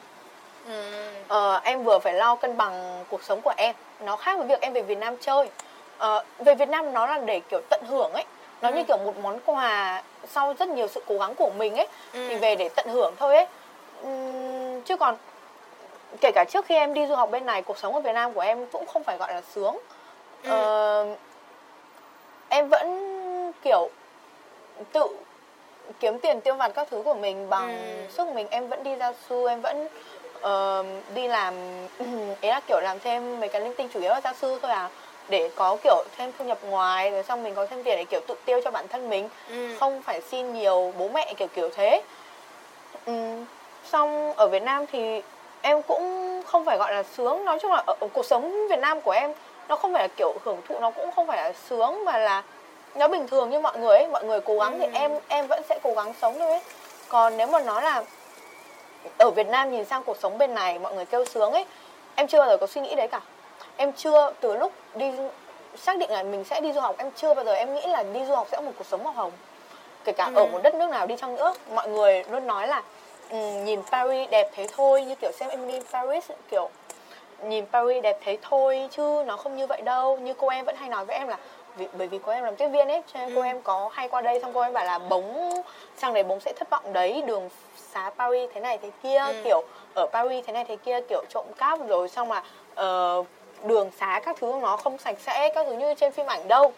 Ừ. 0.66 0.82
ờ, 1.28 1.60
em 1.64 1.84
vừa 1.84 1.98
phải 1.98 2.14
lo 2.14 2.36
cân 2.36 2.56
bằng 2.56 3.04
cuộc 3.10 3.24
sống 3.24 3.40
của 3.40 3.52
em. 3.56 3.74
Nó 4.00 4.16
khác 4.16 4.38
với 4.38 4.46
việc 4.46 4.60
em 4.60 4.72
về 4.72 4.82
Việt 4.82 4.98
Nam 4.98 5.16
chơi. 5.20 5.48
Ờ, 5.98 6.24
về 6.38 6.54
Việt 6.54 6.68
Nam 6.68 6.92
nó 6.92 7.06
là 7.06 7.18
để 7.18 7.40
kiểu 7.50 7.60
tận 7.70 7.80
hưởng 7.88 8.12
ấy 8.12 8.24
nó 8.62 8.68
ừ. 8.68 8.74
như 8.74 8.84
kiểu 8.84 8.96
một 8.96 9.18
món 9.22 9.38
quà 9.46 10.02
sau 10.28 10.54
rất 10.58 10.68
nhiều 10.68 10.88
sự 10.88 11.02
cố 11.06 11.18
gắng 11.18 11.34
của 11.34 11.50
mình 11.56 11.76
ấy 11.76 11.88
ừ. 12.12 12.28
thì 12.28 12.36
về 12.36 12.56
để 12.56 12.68
tận 12.68 12.86
hưởng 12.88 13.14
thôi 13.18 13.36
ấy 13.36 13.46
uhm, 14.06 14.80
chứ 14.82 14.96
còn 14.96 15.16
kể 16.20 16.30
cả 16.34 16.44
trước 16.44 16.66
khi 16.66 16.74
em 16.74 16.94
đi 16.94 17.06
du 17.06 17.14
học 17.14 17.30
bên 17.30 17.46
này 17.46 17.62
cuộc 17.62 17.78
sống 17.78 17.94
ở 17.94 18.00
Việt 18.00 18.12
Nam 18.12 18.32
của 18.32 18.40
em 18.40 18.66
cũng 18.66 18.86
không 18.86 19.02
phải 19.04 19.16
gọi 19.16 19.34
là 19.34 19.42
sướng 19.54 19.78
ừ. 20.42 20.50
ờ, 20.50 21.06
em 22.48 22.68
vẫn 22.68 23.52
kiểu 23.62 23.90
tự 24.92 25.06
kiếm 26.00 26.18
tiền 26.18 26.40
tiêu 26.40 26.54
vặt 26.54 26.68
các 26.74 26.88
thứ 26.90 27.02
của 27.02 27.14
mình 27.14 27.50
bằng 27.50 27.68
ừ. 27.68 28.12
sức 28.12 28.28
mình 28.28 28.46
em 28.50 28.68
vẫn 28.68 28.82
đi 28.82 28.94
ra 28.94 29.12
su 29.28 29.46
em 29.46 29.60
vẫn 29.60 29.88
uh, 30.38 31.14
đi 31.14 31.28
làm 31.28 31.54
ấy 32.42 32.50
là 32.50 32.60
kiểu 32.60 32.80
làm 32.80 32.98
thêm 33.00 33.40
mấy 33.40 33.48
cái 33.48 33.60
linh 33.60 33.74
tinh 33.74 33.88
chủ 33.94 34.00
yếu 34.00 34.10
là 34.10 34.20
gia 34.20 34.32
sư 34.32 34.58
thôi 34.62 34.70
à 34.70 34.88
để 35.30 35.50
có 35.56 35.76
kiểu 35.84 36.04
thêm 36.16 36.32
thu 36.38 36.44
nhập 36.44 36.58
ngoài 36.62 37.10
rồi 37.10 37.22
xong 37.22 37.42
mình 37.42 37.54
có 37.54 37.66
thêm 37.66 37.82
tiền 37.82 37.96
để 37.96 38.04
kiểu 38.04 38.20
tự 38.26 38.34
tiêu 38.44 38.60
cho 38.64 38.70
bản 38.70 38.88
thân 38.88 39.08
mình 39.08 39.28
ừ. 39.50 39.76
không 39.80 40.02
phải 40.02 40.20
xin 40.20 40.52
nhiều 40.52 40.92
bố 40.98 41.08
mẹ 41.08 41.34
kiểu 41.36 41.48
kiểu 41.54 41.68
thế 41.76 42.02
ừ. 43.06 43.12
xong 43.84 44.34
ở 44.36 44.48
Việt 44.48 44.62
Nam 44.62 44.86
thì 44.92 45.22
em 45.62 45.82
cũng 45.82 46.42
không 46.46 46.64
phải 46.64 46.78
gọi 46.78 46.94
là 46.94 47.02
sướng 47.02 47.44
nói 47.44 47.58
chung 47.62 47.72
là 47.72 47.82
ở, 47.86 47.94
ở 48.00 48.08
cuộc 48.12 48.26
sống 48.26 48.68
Việt 48.70 48.78
Nam 48.78 49.00
của 49.00 49.10
em 49.10 49.32
nó 49.68 49.76
không 49.76 49.92
phải 49.92 50.02
là 50.02 50.08
kiểu 50.16 50.34
hưởng 50.44 50.60
thụ 50.68 50.80
nó 50.80 50.90
cũng 50.90 51.10
không 51.16 51.26
phải 51.26 51.36
là 51.36 51.52
sướng 51.68 52.04
mà 52.04 52.18
là 52.18 52.42
nó 52.94 53.08
bình 53.08 53.26
thường 53.26 53.50
như 53.50 53.60
mọi 53.60 53.78
người 53.78 53.96
ấy 53.96 54.06
mọi 54.06 54.24
người 54.24 54.40
cố 54.40 54.58
gắng 54.58 54.72
ừ. 54.72 54.78
thì 54.80 54.98
em 54.98 55.12
em 55.28 55.46
vẫn 55.46 55.62
sẽ 55.68 55.78
cố 55.82 55.92
gắng 55.94 56.14
sống 56.20 56.38
thôi 56.38 56.50
ấy 56.50 56.60
còn 57.08 57.36
nếu 57.36 57.46
mà 57.46 57.60
nói 57.60 57.82
là 57.82 58.02
ở 59.18 59.30
Việt 59.30 59.48
Nam 59.48 59.70
nhìn 59.70 59.84
sang 59.84 60.02
cuộc 60.04 60.16
sống 60.20 60.38
bên 60.38 60.54
này 60.54 60.78
mọi 60.78 60.94
người 60.94 61.04
kêu 61.04 61.24
sướng 61.24 61.52
ấy 61.52 61.64
em 62.14 62.26
chưa 62.26 62.38
bao 62.38 62.48
giờ 62.48 62.56
có 62.56 62.66
suy 62.66 62.80
nghĩ 62.80 62.94
đấy 62.94 63.08
cả 63.08 63.20
em 63.76 63.92
chưa 63.92 64.32
từ 64.40 64.56
lúc 64.56 64.72
đi 64.94 65.10
xác 65.76 65.98
định 65.98 66.10
là 66.10 66.22
mình 66.22 66.44
sẽ 66.44 66.60
đi 66.60 66.72
du 66.72 66.80
học 66.80 66.94
em 66.98 67.10
chưa 67.16 67.34
bao 67.34 67.44
giờ 67.44 67.52
em 67.52 67.74
nghĩ 67.74 67.86
là 67.86 68.02
đi 68.02 68.24
du 68.24 68.34
học 68.34 68.46
sẽ 68.52 68.60
một 68.60 68.72
cuộc 68.78 68.86
sống 68.86 69.04
màu 69.04 69.12
hồng 69.12 69.32
kể 70.04 70.12
cả 70.12 70.24
ừ. 70.24 70.34
ở 70.34 70.46
một 70.46 70.62
đất 70.62 70.74
nước 70.74 70.90
nào 70.90 71.06
đi 71.06 71.16
chăng 71.16 71.34
nữa 71.34 71.54
mọi 71.74 71.88
người 71.88 72.24
luôn 72.30 72.46
nói 72.46 72.66
là 72.66 72.82
um, 73.30 73.64
nhìn 73.64 73.80
Paris 73.90 74.30
đẹp 74.30 74.50
thế 74.54 74.66
thôi 74.76 75.04
như 75.04 75.14
kiểu 75.14 75.32
xem 75.32 75.48
em 75.48 75.68
đi 75.68 75.80
Paris 75.92 76.30
kiểu 76.50 76.68
nhìn 77.42 77.66
Paris 77.72 78.02
đẹp 78.02 78.18
thế 78.24 78.38
thôi 78.42 78.88
chứ 78.90 79.24
nó 79.26 79.36
không 79.36 79.56
như 79.56 79.66
vậy 79.66 79.80
đâu 79.82 80.18
như 80.18 80.34
cô 80.34 80.48
em 80.48 80.64
vẫn 80.64 80.76
hay 80.76 80.88
nói 80.88 81.04
với 81.04 81.16
em 81.16 81.28
là 81.28 81.38
vì, 81.76 81.86
bởi 81.92 82.08
vì 82.08 82.18
cô 82.26 82.32
em 82.32 82.44
làm 82.44 82.56
tiếp 82.56 82.68
viên 82.68 82.88
ấy 82.88 83.02
cho 83.12 83.20
nên 83.20 83.28
ừ. 83.28 83.34
cô 83.36 83.42
em 83.42 83.62
có 83.62 83.90
hay 83.92 84.08
qua 84.08 84.20
đây 84.20 84.40
xong 84.40 84.52
cô 84.52 84.60
em 84.60 84.72
bảo 84.72 84.84
là 84.84 84.98
bóng 84.98 85.50
sang 85.96 86.14
đấy 86.14 86.22
bóng 86.22 86.40
sẽ 86.40 86.52
thất 86.52 86.70
vọng 86.70 86.92
đấy 86.92 87.22
đường 87.26 87.48
xá 87.76 88.10
Paris 88.18 88.50
thế 88.54 88.60
này 88.60 88.78
thế 88.78 88.90
kia 89.02 89.18
ừ. 89.18 89.34
kiểu 89.44 89.62
ở 89.94 90.06
Paris 90.12 90.46
thế 90.46 90.52
này 90.52 90.64
thế 90.64 90.76
kia 90.76 91.00
kiểu 91.08 91.24
trộm 91.28 91.44
cắp 91.58 91.88
rồi 91.88 92.08
xong 92.08 92.28
mà 92.28 92.42
uh, 93.20 93.26
đường 93.64 93.90
xá 94.00 94.20
các 94.24 94.36
thứ 94.40 94.52
nó 94.62 94.76
không 94.76 94.98
sạch 94.98 95.16
sẽ 95.26 95.48
các 95.54 95.66
thứ 95.66 95.72
như 95.72 95.94
trên 95.94 96.12
phim 96.12 96.26
ảnh 96.26 96.48
đâu. 96.48 96.72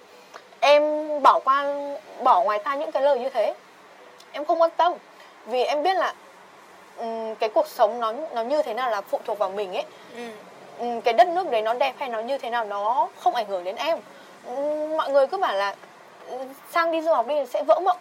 Em 0.61 0.83
bỏ 1.23 1.41
qua 1.45 1.75
bỏ 2.23 2.43
ngoài 2.43 2.59
tai 2.65 2.79
những 2.79 2.93
cái 2.93 3.03
lời 3.03 3.19
như 3.19 3.29
thế. 3.29 3.55
Em 4.33 4.45
không 4.45 4.61
quan 4.63 4.71
tâm. 4.77 4.93
Vì 5.47 5.65
em 5.65 5.83
biết 5.83 5.97
là 5.97 6.15
um, 6.97 7.35
cái 7.35 7.49
cuộc 7.49 7.69
sống 7.69 8.01
nó 8.01 8.13
nó 8.35 8.43
như 8.43 8.63
thế 8.63 8.75
nào 8.75 8.91
là 8.91 9.01
phụ 9.01 9.21
thuộc 9.25 9.39
vào 9.39 9.51
mình 9.51 9.73
ấy. 9.73 9.85
Ừ. 10.17 10.23
um, 10.79 11.01
cái 11.01 11.15
đất 11.15 11.29
nước 11.29 11.51
đấy 11.51 11.63
nó 11.63 11.75
đẹp 11.75 11.95
hay 11.99 12.09
nó 12.09 12.21
như 12.21 12.39
thế 12.39 12.51
nào 12.51 12.65
nó 12.65 13.09
không 13.19 13.35
ảnh 13.35 13.47
hưởng 13.47 13.65
đến 13.65 13.77
em. 13.77 13.99
Um, 14.47 14.97
mọi 14.97 15.11
người 15.11 15.27
cứ 15.27 15.37
bảo 15.37 15.55
là 15.55 15.75
sang 16.73 16.91
đi 16.91 17.03
du 17.03 17.13
học 17.13 17.27
đi 17.27 17.47
sẽ 17.47 17.63
vỡ 17.63 17.81
mộng 17.81 17.99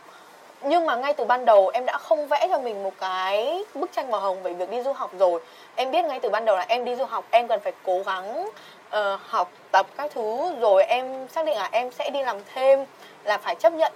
nhưng 0.64 0.86
mà 0.86 0.96
ngay 0.96 1.14
từ 1.14 1.26
ban 1.26 1.46
đầu 1.46 1.70
em 1.74 1.86
đã 1.86 1.98
không 1.98 2.28
vẽ 2.28 2.48
cho 2.50 2.60
mình 2.60 2.84
một 2.84 2.94
cái 3.00 3.64
bức 3.74 3.92
tranh 3.92 4.12
màu 4.12 4.22
hồng 4.22 4.44
về 4.44 4.54
việc 4.54 4.70
đi 4.70 4.82
du 4.82 4.94
học 4.94 5.12
rồi. 5.20 5.42
Em 5.76 5.92
biết 5.92 6.06
ngay 6.06 6.20
từ 6.20 6.30
ban 6.30 6.46
đầu 6.46 6.56
là 6.56 6.66
em 6.68 6.86
đi 6.86 6.96
du 6.96 7.06
học 7.06 7.26
em 7.32 7.48
cần 7.48 7.60
phải 7.60 7.74
cố 7.84 8.02
gắng 8.06 8.50
uh, 8.88 9.20
học 9.28 9.52
tập 9.72 9.88
các 9.98 10.12
thứ 10.14 10.56
rồi 10.60 10.84
em 10.84 11.28
xác 11.28 11.46
định 11.46 11.58
là 11.58 11.70
em 11.72 11.92
sẽ 11.92 12.10
đi 12.10 12.24
làm 12.24 12.38
thêm 12.54 12.86
là 13.24 13.38
phải 13.38 13.56
chấp 13.56 13.74
nhận 13.74 13.94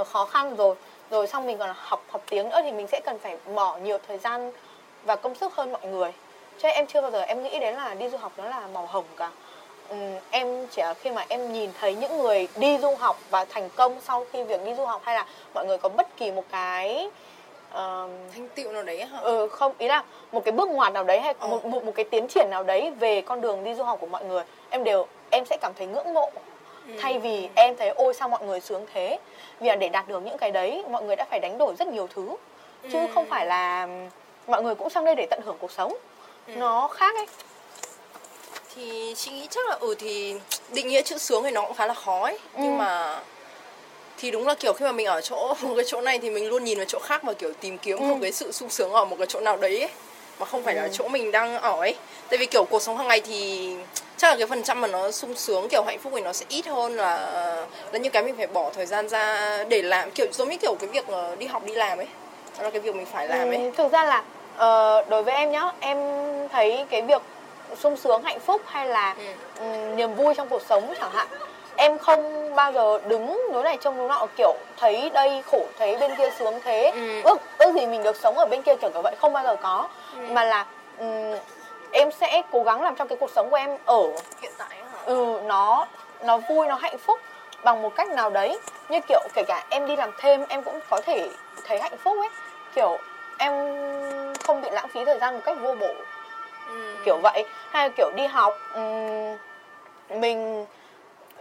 uh, 0.00 0.06
khó 0.06 0.24
khăn 0.24 0.56
rồi. 0.56 0.74
Rồi 1.10 1.26
xong 1.26 1.46
mình 1.46 1.58
còn 1.58 1.70
học 1.76 2.02
học 2.08 2.22
tiếng 2.30 2.48
nữa 2.48 2.60
thì 2.62 2.72
mình 2.72 2.86
sẽ 2.86 3.00
cần 3.04 3.18
phải 3.18 3.36
bỏ 3.54 3.76
nhiều 3.76 3.98
thời 4.08 4.18
gian 4.18 4.52
và 5.04 5.16
công 5.16 5.34
sức 5.34 5.54
hơn 5.54 5.72
mọi 5.72 5.86
người. 5.86 6.12
Cho 6.58 6.68
nên 6.68 6.74
em 6.74 6.86
chưa 6.86 7.00
bao 7.00 7.10
giờ 7.10 7.20
em 7.20 7.42
nghĩ 7.42 7.58
đến 7.58 7.74
là 7.74 7.94
đi 7.94 8.08
du 8.08 8.16
học 8.16 8.32
nó 8.36 8.44
là 8.44 8.60
màu 8.72 8.86
hồng 8.86 9.04
cả 9.16 9.30
ừ, 9.88 9.96
em 10.30 10.66
chỉ 10.70 10.82
là 10.82 10.94
khi 10.94 11.10
mà 11.10 11.24
em 11.28 11.52
nhìn 11.52 11.70
thấy 11.80 11.94
những 11.94 12.18
người 12.18 12.48
đi 12.56 12.78
du 12.78 12.94
học 12.94 13.18
và 13.30 13.44
thành 13.44 13.68
công 13.76 14.00
sau 14.00 14.26
khi 14.32 14.42
việc 14.42 14.64
đi 14.64 14.74
du 14.74 14.84
học 14.84 15.02
hay 15.04 15.14
là 15.14 15.26
mọi 15.54 15.66
người 15.66 15.78
có 15.78 15.88
bất 15.88 16.16
kỳ 16.16 16.30
một 16.30 16.44
cái 16.50 17.10
uh, 17.70 18.10
thành 18.34 18.48
tựu 18.54 18.72
nào 18.72 18.82
đấy 18.82 19.04
hả? 19.04 19.18
Ừ 19.18 19.48
không 19.48 19.72
ý 19.78 19.88
là 19.88 20.04
một 20.32 20.44
cái 20.44 20.52
bước 20.52 20.68
ngoặt 20.68 20.92
nào 20.92 21.04
đấy 21.04 21.20
hay 21.20 21.34
ừ. 21.40 21.46
một, 21.46 21.64
một 21.64 21.84
một 21.84 21.92
cái 21.94 22.04
tiến 22.04 22.26
triển 22.28 22.50
nào 22.50 22.62
đấy 22.62 22.92
về 23.00 23.20
con 23.20 23.40
đường 23.40 23.64
đi 23.64 23.74
du 23.74 23.84
học 23.84 24.00
của 24.00 24.06
mọi 24.06 24.24
người 24.24 24.42
em 24.70 24.84
đều 24.84 25.06
em 25.30 25.44
sẽ 25.44 25.56
cảm 25.60 25.72
thấy 25.78 25.86
ngưỡng 25.86 26.14
mộ 26.14 26.30
ừ. 26.86 26.92
thay 27.00 27.18
vì 27.18 27.48
em 27.54 27.76
thấy 27.76 27.88
ôi 27.88 28.14
sao 28.14 28.28
mọi 28.28 28.44
người 28.44 28.60
sướng 28.60 28.86
thế 28.94 29.18
vì 29.60 29.68
là 29.68 29.76
để 29.76 29.88
đạt 29.88 30.08
được 30.08 30.22
những 30.24 30.38
cái 30.38 30.50
đấy 30.50 30.84
mọi 30.90 31.02
người 31.02 31.16
đã 31.16 31.24
phải 31.30 31.40
đánh 31.40 31.58
đổi 31.58 31.74
rất 31.78 31.88
nhiều 31.88 32.08
thứ 32.14 32.36
chứ 32.92 32.98
ừ. 32.98 33.06
không 33.14 33.26
phải 33.26 33.46
là 33.46 33.88
mọi 34.46 34.62
người 34.62 34.74
cũng 34.74 34.90
sang 34.90 35.04
đây 35.04 35.14
để 35.14 35.26
tận 35.30 35.40
hưởng 35.44 35.56
cuộc 35.60 35.70
sống 35.70 35.92
ừ. 36.46 36.52
nó 36.56 36.88
khác 36.88 37.14
ấy 37.16 37.26
thì 38.76 39.14
chị 39.16 39.30
nghĩ 39.30 39.46
chắc 39.50 39.68
là 39.68 39.76
ừ 39.80 39.94
thì 39.98 40.34
định 40.72 40.88
nghĩa 40.88 41.02
chữ 41.02 41.18
sướng 41.18 41.42
thì 41.42 41.50
nó 41.50 41.62
cũng 41.62 41.74
khá 41.74 41.86
là 41.86 41.94
khó 41.94 42.22
ấy 42.22 42.38
ừ. 42.54 42.60
nhưng 42.62 42.78
mà 42.78 43.20
thì 44.18 44.30
đúng 44.30 44.46
là 44.46 44.54
kiểu 44.54 44.72
khi 44.72 44.84
mà 44.84 44.92
mình 44.92 45.06
ở 45.06 45.20
chỗ 45.20 45.54
một 45.62 45.72
cái 45.76 45.84
chỗ 45.88 46.00
này 46.00 46.18
thì 46.18 46.30
mình 46.30 46.48
luôn 46.48 46.64
nhìn 46.64 46.78
vào 46.78 46.86
chỗ 46.88 46.98
khác 46.98 47.22
và 47.22 47.32
kiểu 47.32 47.52
tìm 47.60 47.78
kiếm 47.78 47.98
ừ. 47.98 48.04
một 48.04 48.16
cái 48.22 48.32
sự 48.32 48.52
sung 48.52 48.70
sướng 48.70 48.92
ở 48.92 49.04
một 49.04 49.16
cái 49.18 49.26
chỗ 49.26 49.40
nào 49.40 49.56
đấy 49.56 49.80
ấy 49.80 49.90
mà 50.38 50.46
không 50.46 50.62
phải 50.62 50.74
ừ. 50.74 50.80
là 50.80 50.88
chỗ 50.92 51.08
mình 51.08 51.30
đang 51.30 51.58
ở 51.58 51.76
ấy 51.80 51.94
tại 52.28 52.38
vì 52.38 52.46
kiểu 52.46 52.64
cuộc 52.64 52.82
sống 52.82 52.96
hàng 52.96 53.08
ngày 53.08 53.20
thì 53.20 53.70
chắc 54.16 54.28
là 54.28 54.36
cái 54.36 54.46
phần 54.46 54.62
trăm 54.62 54.80
mà 54.80 54.88
nó 54.88 55.10
sung 55.10 55.34
sướng 55.34 55.68
kiểu 55.68 55.82
hạnh 55.86 55.98
phúc 55.98 56.12
thì 56.16 56.22
nó 56.22 56.32
sẽ 56.32 56.46
ít 56.48 56.66
hơn 56.66 56.96
là 56.96 57.16
là 57.92 57.98
những 57.98 58.12
cái 58.12 58.22
mình 58.22 58.36
phải 58.36 58.46
bỏ 58.46 58.70
thời 58.70 58.86
gian 58.86 59.08
ra 59.08 59.64
để 59.68 59.82
làm 59.82 60.10
kiểu 60.10 60.26
giống 60.32 60.48
như 60.48 60.56
kiểu 60.56 60.74
cái 60.80 60.88
việc 60.90 61.06
ờ, 61.06 61.36
đi 61.36 61.46
học 61.46 61.62
đi 61.66 61.74
làm 61.74 61.98
ấy 61.98 62.06
đó 62.58 62.64
là 62.64 62.70
cái 62.70 62.80
việc 62.80 62.94
mình 62.94 63.06
phải 63.06 63.28
làm 63.28 63.48
ấy 63.48 63.56
ừ, 63.56 63.70
thực 63.76 63.92
ra 63.92 64.04
là 64.04 64.18
uh, 64.54 65.08
đối 65.08 65.22
với 65.22 65.34
em 65.34 65.50
nhá 65.50 65.72
em 65.80 65.98
thấy 66.52 66.84
cái 66.90 67.02
việc 67.02 67.22
sung 67.76 67.96
sướng 67.96 68.22
hạnh 68.22 68.40
phúc 68.40 68.62
hay 68.66 68.86
là 68.86 69.14
ừ. 69.58 69.64
niềm 69.96 70.14
vui 70.14 70.34
trong 70.34 70.48
cuộc 70.48 70.62
sống 70.62 70.94
chẳng 71.00 71.10
hạn 71.10 71.26
em 71.76 71.98
không 71.98 72.54
bao 72.54 72.72
giờ 72.72 73.00
đứng 73.08 73.40
đối 73.52 73.64
này 73.64 73.78
trông 73.80 73.98
đối 73.98 74.08
nọ 74.08 74.26
kiểu 74.36 74.54
thấy 74.76 75.10
đây 75.10 75.42
khổ 75.50 75.66
thấy 75.78 75.96
bên 75.96 76.14
kia 76.18 76.30
sướng 76.38 76.60
thế 76.64 76.90
ừ. 76.94 77.22
ước 77.24 77.40
ước 77.58 77.74
gì 77.74 77.86
mình 77.86 78.02
được 78.02 78.16
sống 78.16 78.38
ở 78.38 78.46
bên 78.46 78.62
kia 78.62 78.76
kiểu 78.76 78.90
kiểu 78.90 79.02
vậy 79.02 79.14
không 79.20 79.32
bao 79.32 79.44
giờ 79.44 79.56
có 79.62 79.88
ừ. 80.14 80.20
mà 80.30 80.44
là 80.44 80.66
um, 80.98 81.34
em 81.92 82.10
sẽ 82.20 82.42
cố 82.52 82.62
gắng 82.62 82.82
làm 82.82 82.96
cho 82.96 83.04
cái 83.04 83.18
cuộc 83.20 83.30
sống 83.30 83.50
của 83.50 83.56
em 83.56 83.70
ở 83.84 84.02
hiện 84.40 84.52
tại 84.58 84.76
hả? 84.92 84.98
ừ 85.04 85.40
nó 85.44 85.86
nó 86.24 86.38
vui 86.38 86.66
nó 86.66 86.74
hạnh 86.74 86.98
phúc 86.98 87.20
bằng 87.64 87.82
một 87.82 87.94
cách 87.96 88.08
nào 88.08 88.30
đấy 88.30 88.58
như 88.88 89.00
kiểu 89.08 89.20
kể 89.34 89.42
cả 89.48 89.64
em 89.70 89.86
đi 89.86 89.96
làm 89.96 90.10
thêm 90.18 90.44
em 90.48 90.62
cũng 90.62 90.80
có 90.90 91.00
thể 91.06 91.28
thấy 91.64 91.80
hạnh 91.80 91.96
phúc 92.04 92.16
ấy 92.18 92.28
kiểu 92.74 92.98
em 93.38 93.52
không 94.44 94.62
bị 94.62 94.68
lãng 94.70 94.88
phí 94.88 95.04
thời 95.04 95.18
gian 95.18 95.34
một 95.34 95.40
cách 95.44 95.58
vô 95.62 95.74
bổ. 95.74 95.94
Kiểu 97.06 97.18
vậy 97.22 97.44
hay 97.70 97.88
là 97.88 97.94
kiểu 97.96 98.10
đi 98.16 98.26
học 98.26 98.58
um, 98.74 99.36
mình 100.20 100.66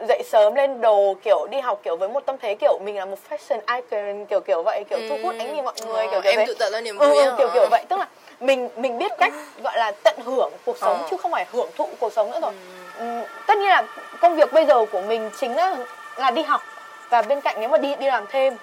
dậy 0.07 0.23
sớm 0.25 0.55
lên 0.55 0.81
đồ 0.81 1.15
kiểu 1.23 1.47
đi 1.51 1.59
học 1.59 1.79
kiểu 1.83 1.97
với 1.97 2.09
một 2.09 2.25
tâm 2.25 2.35
thế 2.41 2.55
kiểu 2.55 2.79
mình 2.83 2.95
là 2.95 3.05
một 3.05 3.17
fashion 3.29 3.59
icon 3.75 4.25
kiểu 4.25 4.39
kiểu 4.39 4.63
vậy 4.63 4.83
kiểu 4.89 4.99
ừ. 4.99 5.05
thu 5.09 5.17
hút 5.23 5.35
ánh 5.39 5.55
nhìn 5.55 5.65
mọi 5.65 5.73
người 5.85 6.07
kiểu 6.11 6.21
kiểu 6.21 6.31
em 6.31 6.35
vậy. 6.35 6.45
tự 6.47 6.53
tạo 6.53 6.69
ra 6.69 6.81
niềm 6.81 6.97
vui 6.97 7.17
ừ, 7.17 7.35
kiểu 7.37 7.49
kiểu 7.53 7.67
vậy 7.71 7.85
tức 7.89 7.99
là 7.99 8.07
mình 8.39 8.69
mình 8.75 8.97
biết 8.97 9.11
cách 9.17 9.33
gọi 9.63 9.77
là 9.77 9.91
tận 10.03 10.15
hưởng 10.25 10.51
cuộc 10.65 10.77
sống 10.77 10.97
ờ. 10.97 11.07
chứ 11.11 11.17
không 11.17 11.31
phải 11.31 11.45
hưởng 11.51 11.69
thụ 11.75 11.89
cuộc 11.99 12.13
sống 12.13 12.31
nữa 12.31 12.39
rồi 12.41 12.51
ừ. 12.51 12.85
Ừ, 12.99 13.27
tất 13.47 13.57
nhiên 13.57 13.67
là 13.67 13.83
công 14.21 14.35
việc 14.35 14.53
bây 14.53 14.65
giờ 14.65 14.85
của 14.85 15.01
mình 15.01 15.29
chính 15.39 15.55
là 15.55 15.75
là 16.17 16.31
đi 16.31 16.41
học 16.41 16.61
và 17.09 17.21
bên 17.21 17.41
cạnh 17.41 17.55
nếu 17.59 17.69
mà 17.69 17.77
đi 17.77 17.95
đi 17.95 18.05
làm 18.05 18.25
thêm 18.29 18.57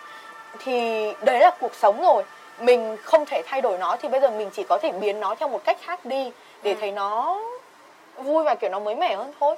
thì 0.59 1.07
đấy 1.21 1.41
là 1.41 1.51
cuộc 1.61 1.75
sống 1.75 2.03
rồi 2.03 2.23
mình 2.61 2.97
không 3.03 3.27
thể 3.27 3.43
thay 3.47 3.61
đổi 3.61 3.79
nó 3.79 3.97
thì 4.03 4.09
bây 4.09 4.21
giờ 4.21 4.31
mình 4.31 4.51
chỉ 4.53 4.63
có 4.69 4.79
thể 4.79 4.93
biến 4.93 5.21
nó 5.21 5.35
theo 5.35 5.49
một 5.49 5.65
cách 5.65 5.77
khác 5.83 6.05
đi 6.05 6.33
để 6.63 6.71
ừ. 6.73 6.77
thấy 6.81 6.93
nó 6.93 7.41
vui 8.17 8.45
và 8.45 8.55
kiểu 8.55 8.71
nó 8.71 8.79
mới 8.79 8.95
mẻ 8.95 9.17
hơn 9.17 9.33
thôi 9.41 9.57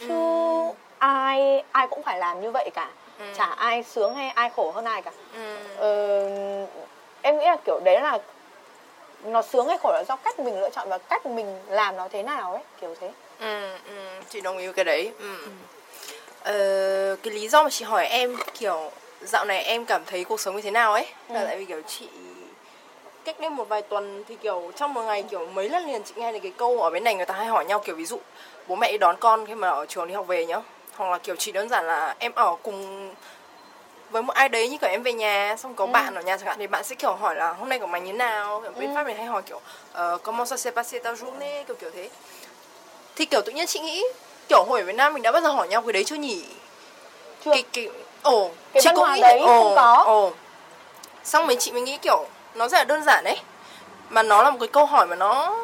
chứ 0.00 0.08
ừ. 0.08 0.72
ai 0.98 1.62
ai 1.72 1.86
cũng 1.86 2.02
phải 2.02 2.18
làm 2.18 2.40
như 2.40 2.50
vậy 2.50 2.70
cả 2.74 2.90
ừ. 3.18 3.24
chả 3.36 3.44
ai 3.44 3.82
sướng 3.82 4.14
hay 4.14 4.28
ai 4.28 4.50
khổ 4.56 4.70
hơn 4.70 4.84
ai 4.84 5.02
cả 5.02 5.10
ừ. 5.34 5.56
ờ, 5.76 6.28
em 7.22 7.38
nghĩ 7.38 7.44
là 7.44 7.56
kiểu 7.64 7.80
đấy 7.84 8.00
là 8.00 8.18
nó 9.24 9.42
sướng 9.42 9.68
hay 9.68 9.78
khổ 9.78 9.92
là 9.92 10.04
do 10.08 10.16
cách 10.16 10.40
mình 10.40 10.60
lựa 10.60 10.70
chọn 10.70 10.88
và 10.88 10.98
cách 10.98 11.26
mình 11.26 11.60
làm 11.68 11.96
nó 11.96 12.08
thế 12.08 12.22
nào 12.22 12.52
ấy 12.52 12.62
kiểu 12.80 12.94
thế 13.00 13.10
ừ, 13.40 13.76
ừ 13.86 14.20
chị 14.28 14.40
đồng 14.40 14.58
ý 14.58 14.64
với 14.66 14.74
cái 14.74 14.84
đấy 14.84 15.12
ừ. 15.18 15.36
Ừ. 15.44 15.50
Ờ, 16.42 17.16
cái 17.22 17.34
lý 17.34 17.48
do 17.48 17.62
mà 17.62 17.70
chị 17.70 17.84
hỏi 17.84 18.06
em 18.06 18.36
kiểu 18.58 18.90
dạo 19.20 19.44
này 19.44 19.62
em 19.62 19.84
cảm 19.84 20.04
thấy 20.04 20.24
cuộc 20.24 20.40
sống 20.40 20.56
như 20.56 20.62
thế 20.62 20.70
nào 20.70 20.92
ấy 20.92 21.06
ừ. 21.28 21.34
là 21.34 21.44
tại 21.44 21.58
vì 21.58 21.64
kiểu 21.64 21.82
chị 21.86 22.08
cách 23.26 23.40
đây 23.40 23.50
một 23.50 23.68
vài 23.68 23.82
tuần 23.82 24.24
thì 24.28 24.36
kiểu 24.42 24.72
trong 24.76 24.94
một 24.94 25.02
ngày 25.02 25.22
kiểu 25.30 25.46
mấy 25.46 25.68
lần 25.68 25.86
liền 25.86 26.02
chị 26.02 26.12
nghe 26.16 26.32
được 26.32 26.38
cái 26.42 26.52
câu 26.56 26.82
ở 26.82 26.90
bên 26.90 27.04
này 27.04 27.14
người 27.14 27.26
ta 27.26 27.34
hay 27.34 27.46
hỏi 27.46 27.64
nhau 27.64 27.78
kiểu 27.78 27.94
ví 27.96 28.04
dụ 28.04 28.18
bố 28.66 28.76
mẹ 28.76 28.92
đi 28.92 28.98
đón 28.98 29.16
con 29.20 29.46
khi 29.46 29.54
mà 29.54 29.68
ở 29.70 29.86
trường 29.86 30.08
đi 30.08 30.14
học 30.14 30.26
về 30.26 30.46
nhá 30.46 30.60
hoặc 30.96 31.10
là 31.10 31.18
kiểu 31.18 31.36
chỉ 31.38 31.52
đơn 31.52 31.68
giản 31.68 31.86
là 31.86 32.14
em 32.18 32.32
ở 32.34 32.56
cùng 32.62 33.10
với 34.10 34.22
một 34.22 34.32
ai 34.34 34.48
đấy 34.48 34.68
như 34.68 34.78
kiểu 34.78 34.90
em 34.90 35.02
về 35.02 35.12
nhà 35.12 35.56
xong 35.58 35.74
có 35.74 35.84
Ừ. 35.86 35.90
bạn 35.92 36.14
ở 36.14 36.22
nhà 36.22 36.36
chẳng 36.36 36.46
hạn 36.46 36.56
thì 36.58 36.66
bạn 36.66 36.84
sẽ 36.84 36.94
kiểu 36.94 37.12
hỏi 37.14 37.34
là 37.34 37.52
hôm 37.52 37.68
nay 37.68 37.78
của 37.78 37.86
mày 37.86 38.00
như 38.00 38.12
nào 38.12 38.60
Kiểu 38.62 38.72
bên 38.78 38.90
Ừ. 38.90 38.94
pháp 38.94 39.06
này 39.06 39.14
hay 39.14 39.26
hỏi 39.26 39.42
kiểu 39.42 39.56
uh, 40.14 40.22
comment 40.22 40.46
ça 40.48 40.56
s'est 40.56 40.72
passé 40.82 40.98
ta 40.98 41.12
journée 41.12 41.64
kiểu 41.64 41.76
kiểu 41.80 41.90
thế 41.94 42.08
thì 43.16 43.24
kiểu 43.24 43.40
tự 43.46 43.52
nhiên 43.52 43.66
chị 43.66 43.80
nghĩ 43.80 44.04
kiểu 44.48 44.64
hồi 44.68 44.80
ở 44.80 44.86
Việt 44.86 44.94
Nam 44.96 45.14
mình 45.14 45.22
đã 45.22 45.32
bao 45.32 45.42
giờ 45.42 45.48
hỏi 45.48 45.68
nhau 45.68 45.82
cái 45.82 45.92
đấy 45.92 46.04
chưa 46.04 46.16
nhỉ 46.16 46.44
Chưa. 47.44 47.50
cái 47.50 47.64
cái 47.72 47.88
ồ 48.22 48.50
Cái 48.72 48.82
chị 48.82 48.90
cũng 48.94 49.12
nghĩ 49.14 49.20
đấy 49.20 49.40
ồ, 49.40 49.62
không 49.62 49.72
có. 49.76 50.02
ồ 50.06 50.32
xong 51.24 51.46
mấy 51.46 51.56
chị 51.56 51.72
mới 51.72 51.82
nghĩ 51.82 51.96
kiểu 52.02 52.24
nó 52.56 52.68
rất 52.68 52.78
là 52.78 52.84
đơn 52.84 53.02
giản 53.04 53.24
đấy 53.24 53.36
mà 54.10 54.22
nó 54.22 54.42
là 54.42 54.50
một 54.50 54.56
cái 54.60 54.68
câu 54.68 54.86
hỏi 54.86 55.06
mà 55.06 55.16
nó 55.16 55.54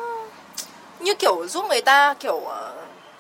như 1.01 1.15
kiểu 1.15 1.47
giúp 1.49 1.65
người 1.69 1.81
ta 1.81 2.15
kiểu 2.21 2.41
ờ, 2.47 2.73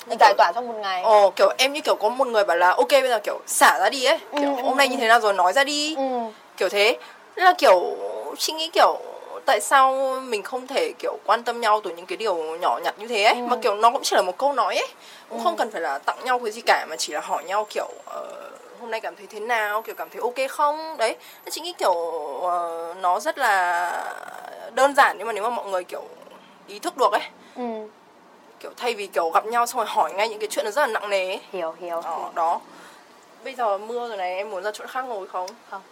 như 0.07 0.17
giải 0.21 0.35
tỏa 0.39 0.53
trong 0.55 0.69
một 0.69 0.75
ngày. 0.81 1.03
Ồ 1.03 1.31
kiểu 1.37 1.49
em 1.59 1.73
như 1.73 1.81
kiểu 1.81 1.95
có 1.95 2.09
một 2.09 2.27
người 2.27 2.45
bảo 2.45 2.57
là 2.57 2.71
ok 2.71 2.89
bây 2.91 3.09
giờ 3.09 3.19
kiểu 3.25 3.41
xả 3.47 3.79
ra 3.81 3.91
đi 3.91 4.05
ấy. 4.05 4.19
Kiểu 4.19 4.57
Ừ, 4.57 4.63
hôm 4.63 4.73
ừ, 4.73 4.75
nay 4.75 4.87
ừ. 4.87 4.91
như 4.91 4.97
thế 5.01 5.09
nào 5.09 5.21
rồi 5.21 5.33
nói 5.33 5.53
ra 5.53 5.65
đi. 5.65 5.95
Ừ. 5.97 6.03
kiểu 6.57 6.69
thế. 6.69 6.97
Nên 7.37 7.45
là 7.45 7.53
kiểu 7.59 7.97
chị 8.39 8.53
nghĩ 8.53 8.69
kiểu 8.73 8.99
tại 9.47 9.61
sao 9.61 10.17
mình 10.23 10.43
không 10.43 10.67
thể 10.67 10.93
kiểu 10.99 11.19
quan 11.27 11.43
tâm 11.43 11.61
nhau 11.61 11.81
từ 11.85 11.91
những 11.91 12.07
cái 12.07 12.17
điều 12.17 12.35
nhỏ 12.37 12.79
nhặt 12.85 12.95
như 12.99 13.07
thế 13.09 13.23
ấy 13.25 13.35
Ừ. 13.35 13.43
mà 13.47 13.57
kiểu 13.63 13.75
nó 13.75 13.91
cũng 13.91 14.03
chỉ 14.03 14.17
là 14.17 14.23
một 14.23 14.39
câu 14.39 14.53
nói 14.53 14.77
ấy. 14.77 14.89
Cũng 15.29 15.45
không 15.45 15.57
cần 15.57 15.71
phải 15.71 15.81
là 15.81 15.99
tặng 15.99 16.25
nhau 16.25 16.39
cái 16.39 16.51
gì 16.53 16.61
cả 16.67 16.87
mà 16.91 16.97
chỉ 16.97 17.13
là 17.13 17.21
hỏi 17.21 17.45
nhau 17.45 17.67
kiểu 17.71 17.89
ờ, 18.07 18.27
hôm 18.83 18.90
nay 18.90 19.01
cảm 19.01 19.16
thấy 19.16 19.27
thế 19.27 19.40
nào 19.40 19.83
kiểu 19.83 19.95
cảm 19.95 20.09
thấy 20.11 20.21
ok 20.21 20.51
không? 20.51 20.97
Đấy 20.97 21.16
chị 21.51 21.61
nghĩ 21.61 21.73
kiểu 21.79 21.95
ờ, 22.42 22.95
nó 23.01 23.21
rất 23.21 23.38
là 23.38 24.05
đơn 24.75 24.95
giản 24.95 25.16
nhưng 25.18 25.27
mà 25.27 25.33
nếu 25.33 25.42
mà 25.42 25.51
mọi 25.51 25.66
người 25.66 25.85
kiểu 25.85 26.03
ý 26.66 26.79
thức 26.79 26.97
được 26.97 27.12
ấy 27.12 27.23
ừ. 27.57 27.88
kiểu 28.61 28.71
thay 28.77 28.95
vì 28.95 29.07
kiểu 29.07 29.31
gặp 29.31 29.47
nhau 29.47 29.66
xong 29.66 29.77
rồi 29.77 29.87
hỏi 29.87 30.12
ngay 30.14 30.29
những 30.29 30.38
cái 30.38 30.49
chuyện 30.51 30.64
nó 30.64 30.71
rất 30.71 30.81
là 30.81 30.87
nặng 30.87 31.11
nề 31.11 31.27
ấy. 31.27 31.40
Hiểu 31.53 31.75
hiểu 31.81 32.01
Ờ, 32.01 32.31
đó. 32.35 32.61
Bây 33.45 33.55
giờ 33.55 33.79
mưa 33.79 34.09
rồi 34.09 34.16
này 34.16 34.37
em 34.37 34.51
muốn 34.51 34.62
ra 34.62 34.71
chỗ 34.75 34.87
khác 34.87 35.03
ngồi 35.05 35.27
không? 35.27 35.49
Không. 35.71 35.83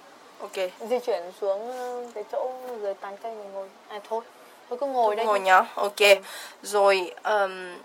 Ok. 0.40 0.56
Di 0.88 0.98
chuyển 1.06 1.22
xuống 1.40 1.72
ờ, 1.78 2.06
cái 2.14 2.24
chỗ 2.32 2.50
dưới 2.82 2.94
tán 2.94 3.16
cây 3.22 3.34
mình 3.34 3.52
ngồi. 3.52 3.68
À 3.88 4.00
thôi. 4.08 4.20
Thôi 4.68 4.78
cứ 4.80 4.86
ngồi 4.86 5.16
đây 5.16 5.26
ngồi 5.26 5.40
nhá. 5.40 5.62
Ok. 5.74 6.00
Rồi 6.62 7.12
ừm, 7.22 7.78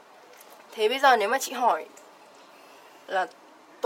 thế 0.71 0.89
bây 0.89 0.99
giờ 0.99 1.17
nếu 1.17 1.29
mà 1.29 1.37
chị 1.39 1.51
hỏi 1.53 1.85
là 3.07 3.27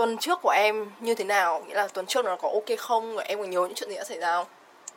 tuần 0.00 0.18
trước 0.18 0.38
của 0.42 0.50
em 0.50 0.90
như 1.00 1.14
thế 1.14 1.24
nào? 1.24 1.62
Nghĩa 1.66 1.74
là 1.74 1.88
tuần 1.88 2.06
trước 2.06 2.24
nó 2.24 2.36
có 2.36 2.48
ok 2.48 2.78
không? 2.78 3.16
Và 3.16 3.22
em 3.22 3.38
có 3.38 3.44
nhớ 3.44 3.60
những 3.60 3.74
chuyện 3.74 3.90
gì 3.90 3.96
đã 3.96 4.04
xảy 4.04 4.18
ra 4.18 4.32
không? 4.36 4.46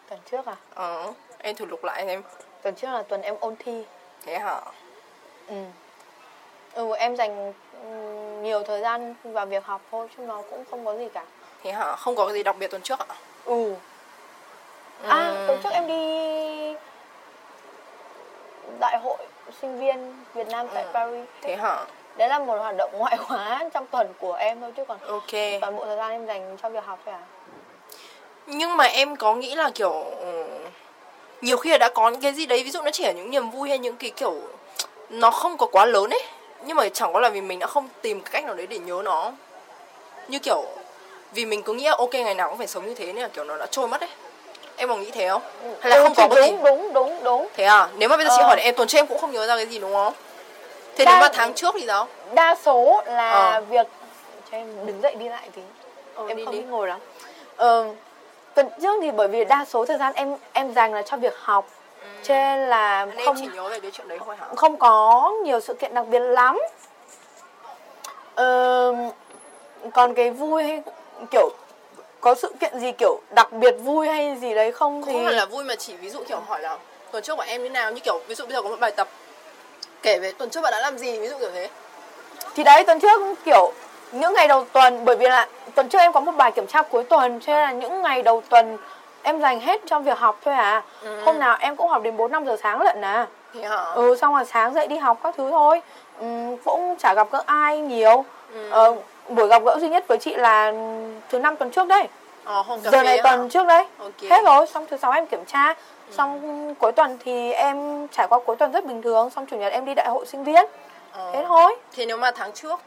Tuần 0.09 0.19
trước 0.31 0.45
à? 0.45 0.55
Ờ 0.73 1.13
em 1.37 1.55
thử 1.55 1.65
lục 1.65 1.83
lại 1.83 2.05
em. 2.07 2.23
Tuần 2.61 2.75
trước 2.75 2.87
là 2.87 3.03
tuần 3.03 3.21
em 3.21 3.35
ôn 3.39 3.55
thi. 3.59 3.83
Thế 4.25 4.39
hả? 4.39 4.61
Ừ. 5.47 5.55
Ừ 6.73 6.95
em 6.95 7.15
dành 7.15 7.53
ừ, 7.83 7.89
nhiều 8.41 8.63
thời 8.63 8.81
gian 8.81 9.15
vào 9.23 9.45
việc 9.45 9.65
học 9.65 9.81
thôi 9.91 10.07
chứ 10.17 10.23
nó 10.23 10.41
cũng 10.49 10.63
không 10.71 10.85
có 10.85 10.97
gì 10.97 11.07
cả. 11.13 11.23
Thế 11.63 11.71
hả? 11.71 11.95
Không 11.95 12.15
có 12.15 12.25
cái 12.25 12.33
gì 12.33 12.43
đặc 12.43 12.55
biệt 12.59 12.67
tuần 12.71 12.81
trước 12.81 12.99
ạ? 12.99 13.15
Ừ. 13.45 13.73
À 15.07 15.27
Ừm. 15.27 15.47
tuần 15.47 15.59
trước 15.63 15.69
em 15.73 15.87
đi 15.87 16.75
đại 18.79 18.97
hội 19.03 19.17
sinh 19.61 19.79
viên 19.79 20.23
Việt 20.33 20.47
Nam 20.47 20.67
tại 20.73 20.83
Ừ. 20.83 20.89
Paris. 20.93 21.25
Thế 21.41 21.55
hả 21.55 21.85
đấy 22.17 22.27
là 22.29 22.39
một 22.39 22.55
hoạt 22.59 22.75
động 22.77 22.89
ngoại 22.93 23.17
khóa 23.17 23.63
trong 23.73 23.85
tuần 23.87 24.13
của 24.19 24.33
em 24.33 24.61
thôi 24.61 24.71
chứ 24.77 24.83
còn 24.87 24.97
ok. 25.07 25.31
toàn 25.61 25.75
bộ 25.75 25.85
thời 25.85 25.97
gian 25.97 26.11
em 26.11 26.25
dành 26.25 26.57
cho 26.61 26.69
việc 26.69 26.85
học 26.85 26.99
thôi 27.05 27.13
à? 27.13 27.21
Nhưng 28.45 28.77
mà 28.77 28.83
em 28.85 29.15
có 29.15 29.33
nghĩ 29.35 29.55
là 29.55 29.69
kiểu 29.75 29.91
ừ, 30.19 30.43
nhiều 31.41 31.57
khi 31.57 31.69
là 31.71 31.77
đã 31.77 31.89
có 31.89 32.09
những 32.09 32.21
cái 32.21 32.33
gì 32.33 32.45
đấy 32.45 32.63
ví 32.63 32.71
dụ 32.71 32.81
nó 32.81 32.91
chỉ 32.91 33.03
là 33.05 33.11
những 33.11 33.31
niềm 33.31 33.49
vui 33.49 33.69
hay 33.69 33.77
những 33.79 33.95
cái 33.97 34.09
kiểu 34.09 34.33
nó 35.09 35.31
không 35.31 35.57
có 35.57 35.65
quá 35.65 35.85
lớn 35.85 36.09
ấy 36.09 36.21
nhưng 36.65 36.77
mà 36.77 36.89
chẳng 36.89 37.13
có 37.13 37.19
là 37.19 37.29
vì 37.29 37.41
mình 37.41 37.59
đã 37.59 37.67
không 37.67 37.89
tìm 38.01 38.21
cái 38.21 38.29
cách 38.31 38.45
nào 38.45 38.55
đấy 38.55 38.67
để 38.67 38.79
nhớ 38.79 39.01
nó. 39.05 39.31
Như 40.27 40.39
kiểu 40.39 40.63
vì 41.33 41.45
mình 41.45 41.63
cứ 41.63 41.73
nghĩ 41.73 41.83
là 41.85 41.95
ok 41.97 42.13
ngày 42.13 42.35
nào 42.35 42.49
cũng 42.49 42.57
phải 42.57 42.67
sống 42.67 42.85
như 42.85 42.95
thế 42.95 43.05
nên 43.05 43.15
là 43.21 43.27
kiểu 43.27 43.43
nó 43.43 43.57
đã 43.57 43.65
trôi 43.65 43.87
mất 43.87 44.01
ấy. 44.01 44.09
Em 44.77 44.89
có 44.89 44.95
nghĩ 44.95 45.11
thế 45.11 45.29
không? 45.29 45.41
Hay 45.81 45.89
là 45.89 45.95
Ừ, 45.95 46.03
không 46.03 46.13
có 46.15 46.35
cái 46.35 46.43
gì? 46.43 46.49
đúng 46.51 46.63
đúng 46.63 46.93
đúng 46.93 47.23
đúng. 47.23 47.47
Thế 47.55 47.63
à? 47.63 47.89
Nếu 47.97 48.09
mà 48.09 48.17
bây 48.17 48.25
giờ 48.25 48.31
chị 48.37 48.41
Ờ. 48.41 48.47
hỏi 48.47 48.61
em 48.61 48.75
tuần 48.75 48.87
trước 48.87 48.97
em 48.97 49.07
cũng 49.07 49.19
không 49.19 49.31
nhớ 49.31 49.47
ra 49.47 49.55
cái 49.55 49.65
gì 49.65 49.79
đúng 49.79 49.93
không 49.93 50.13
thế 50.95 51.05
Đa- 51.05 51.11
nếu 51.11 51.21
mà 51.21 51.29
tháng 51.33 51.53
trước 51.53 51.75
thì 51.79 51.83
sao? 51.87 52.07
đa 52.33 52.55
số 52.55 53.03
là 53.05 53.31
Ờ. 53.51 53.61
việc 53.69 53.87
cho 54.51 54.57
em 54.57 54.85
đứng 54.85 55.01
dậy 55.01 55.15
đi 55.15 55.29
lại 55.29 55.49
tí. 55.55 55.61
Ờ, 56.15 56.27
em 56.27 56.37
đi 56.37 56.45
không 56.45 56.53
đi. 56.53 56.61
ngồi 56.61 56.87
lắm. 56.87 56.99
Ờ, 57.55 57.87
tuần 58.53 58.69
trước 58.81 58.99
thì 59.01 59.11
bởi 59.11 59.27
vì 59.27 59.45
đa 59.45 59.65
số 59.69 59.85
thời 59.85 59.97
gian 59.97 60.13
em 60.13 60.35
em 60.53 60.73
dành 60.73 60.93
là 60.93 61.01
cho 61.01 61.17
việc 61.17 61.33
học 61.39 61.67
cho 62.23 62.33
nên 62.33 62.69
là 62.69 63.05
nên 63.05 63.25
không 63.25 63.35
chỉ 63.39 63.47
nhớ 63.53 63.69
về 63.69 63.79
cái 63.79 63.91
chuyện 63.91 64.07
đấy 64.07 64.19
thôi 64.25 64.35
hả? 64.39 64.47
không 64.55 64.77
có 64.77 65.31
nhiều 65.43 65.59
sự 65.59 65.73
kiện 65.73 65.93
đặc 65.93 66.05
biệt 66.07 66.19
lắm. 66.19 66.59
Ờ, 68.35 68.93
còn 69.93 70.13
cái 70.13 70.29
vui 70.31 70.63
hay 70.63 70.81
kiểu 71.31 71.49
có 72.21 72.35
sự 72.35 72.53
kiện 72.59 72.79
gì 72.79 72.91
kiểu 72.91 73.19
đặc 73.35 73.51
biệt 73.51 73.71
vui 73.79 74.07
hay 74.07 74.35
gì 74.41 74.53
đấy 74.53 74.71
không 74.71 75.01
cũng 75.01 75.07
thì 75.07 75.13
không 75.13 75.25
phải 75.25 75.33
là 75.33 75.45
vui 75.45 75.63
mà 75.63 75.75
chỉ 75.75 75.95
ví 75.95 76.09
dụ 76.09 76.23
kiểu 76.27 76.39
hỏi 76.47 76.61
là 76.61 76.77
tuần 77.11 77.23
trước 77.23 77.35
của 77.35 77.43
em 77.47 77.63
như 77.63 77.69
nào? 77.69 77.91
Như 77.91 77.99
kiểu 77.99 78.19
ví 78.27 78.35
dụ 78.35 78.45
bây 78.45 78.53
giờ 78.53 78.61
có 78.61 78.69
một 78.69 78.79
bài 78.79 78.91
tập 78.91 79.07
kể 80.03 80.19
về 80.19 80.31
tuần 80.31 80.49
trước 80.49 80.61
bạn 80.61 80.71
đã 80.71 80.79
làm 80.79 80.97
gì 80.97 81.19
ví 81.19 81.27
dụ 81.27 81.35
kiểu 81.39 81.51
thế. 81.53 81.69
Thì 82.55 82.63
đấy 82.63 82.83
tuần 82.83 82.99
trước 82.99 83.21
kiểu 83.45 83.71
những 84.11 84.33
ngày 84.33 84.47
đầu 84.47 84.65
tuần 84.73 85.05
bởi 85.05 85.15
vì 85.15 85.27
là 85.27 85.47
tuần 85.75 85.89
trước 85.89 85.99
em 85.99 86.13
có 86.13 86.19
một 86.19 86.31
bài 86.31 86.51
kiểm 86.51 86.67
tra 86.67 86.81
cuối 86.81 87.03
tuần 87.03 87.39
cho 87.39 87.53
nên 87.53 87.61
là 87.61 87.71
những 87.71 88.01
ngày 88.01 88.21
đầu 88.21 88.41
tuần 88.49 88.77
em 89.23 89.41
dành 89.41 89.59
hết 89.59 89.81
cho 89.85 89.99
việc 89.99 90.17
học 90.17 90.39
thôi 90.45 90.53
à. 90.53 90.83
Ừ. 91.01 91.21
hôm 91.25 91.39
nào 91.39 91.57
em 91.59 91.75
cũng 91.75 91.89
học 91.89 92.03
đến 92.03 92.17
4 92.17 92.31
5 92.31 92.45
giờ 92.45 92.57
sáng 92.63 92.81
lận 92.81 93.01
à. 93.01 93.27
Ừ 93.95 94.15
xong 94.21 94.33
rồi 94.35 94.45
sáng 94.45 94.73
dậy 94.73 94.87
đi 94.87 94.97
học 94.97 95.19
các 95.23 95.35
thứ 95.37 95.49
thôi. 95.51 95.81
Ừ, 96.19 96.25
cũng 96.65 96.95
chả 96.99 97.13
gặp 97.13 97.27
gỡ 97.31 97.43
ai 97.45 97.79
nhiều. 97.79 98.25
Ừ. 98.53 98.69
ờ, 98.69 98.95
buổi 99.29 99.47
gặp 99.47 99.63
gỡ 99.65 99.77
duy 99.79 99.89
nhất 99.89 100.07
với 100.07 100.17
chị 100.17 100.35
là 100.35 100.73
thứ 101.29 101.39
năm 101.39 101.57
tuần 101.57 101.71
trước 101.71 101.87
đấy. 101.87 102.07
Ờ 102.43 102.61
hôm 102.61 102.79
giờ 102.81 103.03
này 103.03 103.17
hả? 103.17 103.23
tuần 103.23 103.49
trước 103.49 103.67
đấy. 103.67 103.85
Ok. 103.99 104.29
hết 104.29 104.43
rồi 104.45 104.67
xong 104.67 104.85
thứ 104.89 104.97
sáu 104.97 105.11
em 105.11 105.25
kiểm 105.25 105.45
tra 105.45 105.73
xong 106.11 106.75
cuối 106.79 106.91
tuần 106.91 107.17
thì 107.23 107.51
em 107.51 108.07
trải 108.07 108.27
qua 108.29 108.39
cuối 108.45 108.55
tuần 108.55 108.71
rất 108.71 108.85
bình 108.85 109.01
thường 109.01 109.29
xong 109.29 109.45
chủ 109.45 109.57
nhật 109.57 109.71
em 109.73 109.85
đi 109.85 109.93
đại 109.93 110.07
hội 110.09 110.25
sinh 110.25 110.43
viên. 110.43 110.65
Ờ. 111.11 111.31
thế 111.33 111.43
thôi. 111.47 111.75
thế 111.95 112.05
nếu 112.05 112.17
mà 112.17 112.31
tháng 112.35 112.51
trước 112.51 112.79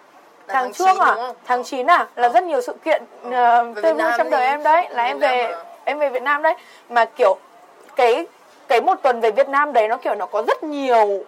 là 0.46 0.54
tháng, 0.54 0.72
trước 0.72 0.84
9 0.94 0.98
à? 1.02 1.32
tháng 1.46 1.64
9 1.64 1.86
à? 1.90 2.06
Là 2.16 2.28
Ờ. 2.28 2.32
rất 2.32 2.44
nhiều 2.44 2.60
sự 2.60 2.72
kiện 2.84 3.02
uh, 3.26 3.32
Về 3.76 3.82
tươi 3.82 3.94
vui 3.94 4.02
trong 4.18 4.30
đời 4.30 4.40
thì- 4.40 4.46
em 4.46 4.62
đấy. 4.62 4.86
Là 4.90 5.04
em 5.04 5.18
Việt 5.18 5.26
Nam 5.26 5.36
về 5.36 5.52
à? 5.52 5.58
em 5.84 5.98
về 5.98 6.08
Việt 6.08 6.22
Nam 6.22 6.42
đấy. 6.42 6.54
Mà 6.88 7.04
kiểu 7.04 7.36
cái 7.96 8.26
cái 8.68 8.80
một 8.80 8.94
tuần 9.02 9.20
về 9.20 9.30
Việt 9.30 9.48
Nam 9.48 9.72
đấy 9.72 9.88
nó 9.88 9.96
kiểu 9.96 10.14
nó 10.14 10.26
có 10.26 10.42
rất 10.42 10.62
nhiều 10.62 11.24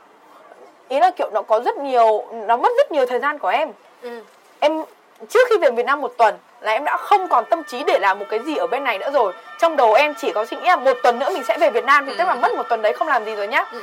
ý 0.88 1.00
là 1.00 1.10
kiểu 1.10 1.30
nó 1.32 1.42
có 1.42 1.60
rất 1.60 1.76
nhiều 1.76 2.24
nó 2.32 2.56
mất 2.56 2.72
rất 2.76 2.92
nhiều 2.92 3.06
thời 3.06 3.18
gian 3.18 3.38
của 3.38 3.48
em. 3.48 3.72
Ừ. 4.02 4.20
em 4.60 4.84
trước 5.28 5.48
khi 5.50 5.58
về 5.58 5.70
Việt 5.70 5.86
Nam 5.86 6.00
một 6.00 6.12
tuần 6.18 6.34
là 6.60 6.72
em 6.72 6.84
đã 6.84 6.96
không 6.96 7.28
còn 7.28 7.44
tâm 7.44 7.64
trí 7.64 7.84
để 7.84 7.98
làm 7.98 8.18
một 8.18 8.24
cái 8.30 8.38
gì 8.38 8.56
ở 8.56 8.66
bên 8.66 8.84
này 8.84 8.98
nữa 8.98 9.10
rồi. 9.12 9.32
Trong 9.58 9.76
đầu 9.76 9.94
em 9.94 10.14
chỉ 10.14 10.32
có 10.32 10.44
suy 10.44 10.56
nghĩ 10.56 10.66
là 10.66 10.76
một 10.76 10.96
tuần 11.02 11.18
nữa 11.18 11.30
mình 11.34 11.44
sẽ 11.44 11.58
về 11.58 11.70
Việt 11.70 11.84
Nam 11.84 12.06
thì 12.06 12.12
tức 12.18 12.24
là 12.24 12.34
mất 12.34 12.54
một 12.54 12.68
tuần 12.68 12.82
đấy 12.82 12.92
không 12.92 13.08
làm 13.08 13.24
gì 13.24 13.34
rồi 13.34 13.48
nhá. 13.48 13.64
Ừ. 13.72 13.80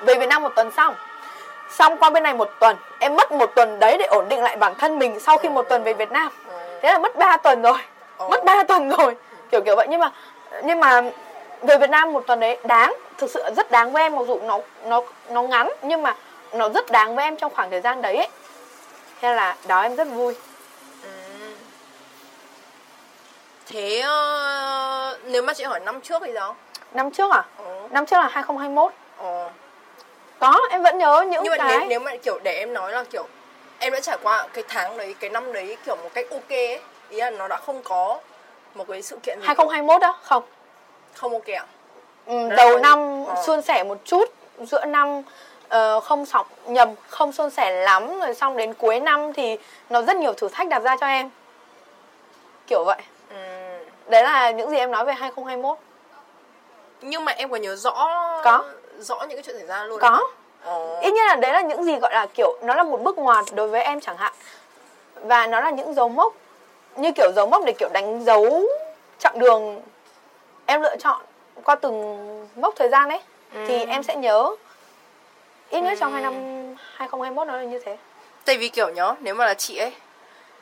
về 0.00 0.14
Việt 0.14 0.28
Nam 0.28 0.42
một 0.42 0.52
tuần 0.56 0.70
xong. 0.70 0.94
Xong 1.70 1.96
qua 1.96 2.10
bên 2.10 2.22
này 2.22 2.34
một 2.34 2.50
tuần 2.60 2.76
em 2.98 3.16
mất 3.16 3.32
một 3.32 3.54
tuần 3.54 3.78
đấy 3.78 3.96
để 3.98 4.04
ổn 4.04 4.28
định 4.28 4.42
lại 4.42 4.56
bản 4.56 4.74
thân 4.78 4.98
mình 4.98 5.20
sau 5.20 5.38
khi 5.38 5.48
một 5.48 5.68
tuần 5.68 5.82
về 5.82 5.94
Việt 5.94 6.12
Nam. 6.12 6.28
Ừ. 6.48 6.54
thế 6.82 6.92
là 6.92 6.98
mất 6.98 7.16
3 7.16 7.36
tuần 7.36 7.62
rồi 7.62 7.78
mất 8.30 8.44
3 8.44 8.62
tuần 8.64 8.90
rồi. 8.90 9.16
Kiểu 9.50 9.60
kiểu 9.60 9.76
vậy. 9.76 9.86
Nhưng 9.90 10.00
mà 10.00 10.10
nhưng 10.62 10.80
mà 10.80 11.02
về 11.62 11.78
Việt 11.78 11.90
Nam 11.90 12.12
một 12.12 12.26
tuần 12.26 12.40
đấy 12.40 12.58
đáng 12.64 12.94
thực 13.18 13.30
sự 13.30 13.42
rất 13.56 13.70
đáng 13.70 13.92
với 13.92 14.02
em 14.02 14.16
mặc 14.16 14.22
dù 14.26 14.40
nó 14.42 14.58
nó 14.84 15.02
nó 15.30 15.42
ngắn 15.42 15.68
nhưng 15.82 16.02
mà 16.02 16.14
nó 16.52 16.68
rất 16.68 16.90
đáng 16.90 17.16
với 17.16 17.24
em 17.24 17.36
trong 17.36 17.54
khoảng 17.54 17.70
thời 17.70 17.80
gian 17.80 18.02
đấy 18.02 18.16
ấy. 18.16 18.28
Thế 19.20 19.34
là 19.34 19.56
đó 19.66 19.80
em 19.82 19.96
rất 19.96 20.08
vui. 20.08 20.34
Ừ. 21.02 21.08
thế 23.66 24.00
ờ, 24.00 25.18
nếu 25.24 25.42
mà 25.42 25.52
chị 25.54 25.64
hỏi 25.64 25.80
năm 25.80 26.00
trước 26.00 26.22
thì 26.26 26.32
sao? 26.34 26.56
Năm 26.92 27.10
trước 27.10 27.30
à? 27.32 27.44
Ờ. 27.56 27.88
năm 27.90 28.06
trước 28.06 28.16
là 28.16 28.28
2021 28.28 28.92
Ờ. 29.18 29.50
có 30.38 30.60
em 30.70 30.82
vẫn 30.82 30.98
nhớ 30.98 31.24
những 31.30 31.42
nhưng 31.44 31.50
mà 31.50 31.56
cái 31.56 31.78
nếu, 31.78 31.88
nếu 31.88 32.00
mà 32.00 32.12
kiểu 32.22 32.38
để 32.42 32.54
em 32.58 32.72
nói 32.74 32.92
là 32.92 33.04
kiểu 33.04 33.26
em 33.78 33.92
đã 33.92 34.00
trải 34.00 34.18
qua 34.22 34.48
cái 34.52 34.64
tháng 34.68 34.96
đấy 34.96 35.14
cái 35.20 35.30
năm 35.30 35.52
đấy 35.52 35.76
kiểu 35.86 35.96
một 35.96 36.10
cách 36.14 36.26
ok 36.30 36.48
ấy 36.50 36.80
ý 37.08 37.18
là 37.18 37.30
nó 37.30 37.48
đã 37.48 37.56
không 37.56 37.82
có 37.82 38.18
một 38.74 38.84
cái 38.88 39.02
sự 39.02 39.16
kiện 39.22 39.38
gì 39.40 39.46
2021 39.46 40.00
đó 40.00 40.18
không 40.22 40.42
không. 41.14 41.32
Ok 41.32 41.46
à? 41.46 41.66
Ừ, 42.26 42.48
đầu 42.56 42.78
năm 42.78 43.24
ờ. 43.26 43.42
suôn 43.46 43.62
sẻ 43.62 43.84
một 43.84 43.98
chút 44.04 44.34
giữa 44.60 44.84
năm 44.84 45.22
ờ, 45.70 46.00
không 46.00 46.26
sọc 46.26 46.48
nhầm 46.66 46.94
không 47.08 47.32
suôn 47.32 47.50
sẻ 47.50 47.70
lắm 47.70 48.20
rồi 48.20 48.34
xong 48.34 48.56
đến 48.56 48.74
cuối 48.74 49.00
năm 49.00 49.32
thì 49.32 49.56
nó 49.90 50.02
rất 50.02 50.16
nhiều 50.16 50.32
thử 50.32 50.48
thách 50.48 50.68
đặt 50.68 50.82
ra 50.82 50.96
cho 50.96 51.06
em. 51.06 51.30
Kiểu 52.66 52.84
vậy. 52.84 53.00
Ừ. 53.30 53.36
đấy 54.06 54.22
là 54.22 54.50
những 54.50 54.70
gì 54.70 54.76
em 54.76 54.90
nói 54.90 55.04
về 55.04 55.12
2021 55.12 55.78
nhưng 57.00 57.24
mà 57.24 57.32
em 57.32 57.50
có 57.50 57.56
nhớ 57.56 57.76
rõ 57.76 57.92
Có. 58.44 58.64
rõ 58.98 59.16
những 59.20 59.36
cái 59.36 59.42
chuyện 59.42 59.56
xảy 59.58 59.66
ra 59.66 59.84
luôn 59.84 60.00
có. 60.00 60.20
Ồ. 60.64 60.98
ít 61.02 61.10
nhất 61.10 61.26
là 61.26 61.36
đấy 61.36 61.52
là 61.52 61.60
những 61.60 61.84
gì 61.84 61.96
gọi 61.96 62.14
là 62.14 62.26
kiểu 62.34 62.58
nó 62.62 62.74
là 62.74 62.82
một 62.82 63.00
bước 63.02 63.18
ngoặt 63.18 63.44
đối 63.54 63.68
với 63.68 63.82
em 63.82 64.00
chẳng 64.00 64.16
hạn. 64.16 64.32
Và 65.14 65.46
nó 65.46 65.60
là 65.60 65.70
những 65.70 65.94
dấu 65.94 66.08
mốc 66.08 66.34
như 66.96 67.12
kiểu 67.12 67.32
dấu 67.36 67.46
mốc 67.46 67.64
để 67.64 67.72
kiểu 67.78 67.88
đánh 67.92 68.24
dấu 68.24 68.62
chặng 69.18 69.38
đường 69.38 69.80
em 70.66 70.82
lựa 70.82 70.96
chọn 70.96 71.20
qua 71.64 71.74
từng 71.74 72.16
mốc 72.56 72.74
thời 72.76 72.88
gian 72.88 73.08
ấy. 73.08 73.20
Thì 73.66 73.84
em 73.84 74.02
sẽ 74.02 74.16
nhớ 74.16 74.50
ít 75.70 75.80
nhất 75.80 75.98
trong 76.00 76.12
hai 76.12 76.22
năm 76.22 76.32
2021 76.96 77.48
nó 77.48 77.56
là 77.56 77.62
như 77.64 77.78
thế 77.84 77.96
tại 78.44 78.56
vì 78.58 78.68
kiểu 78.68 78.88
nhá 78.88 79.12
nếu 79.20 79.34
mà 79.34 79.46
là 79.46 79.54
chị 79.54 79.76
ấy 79.76 79.92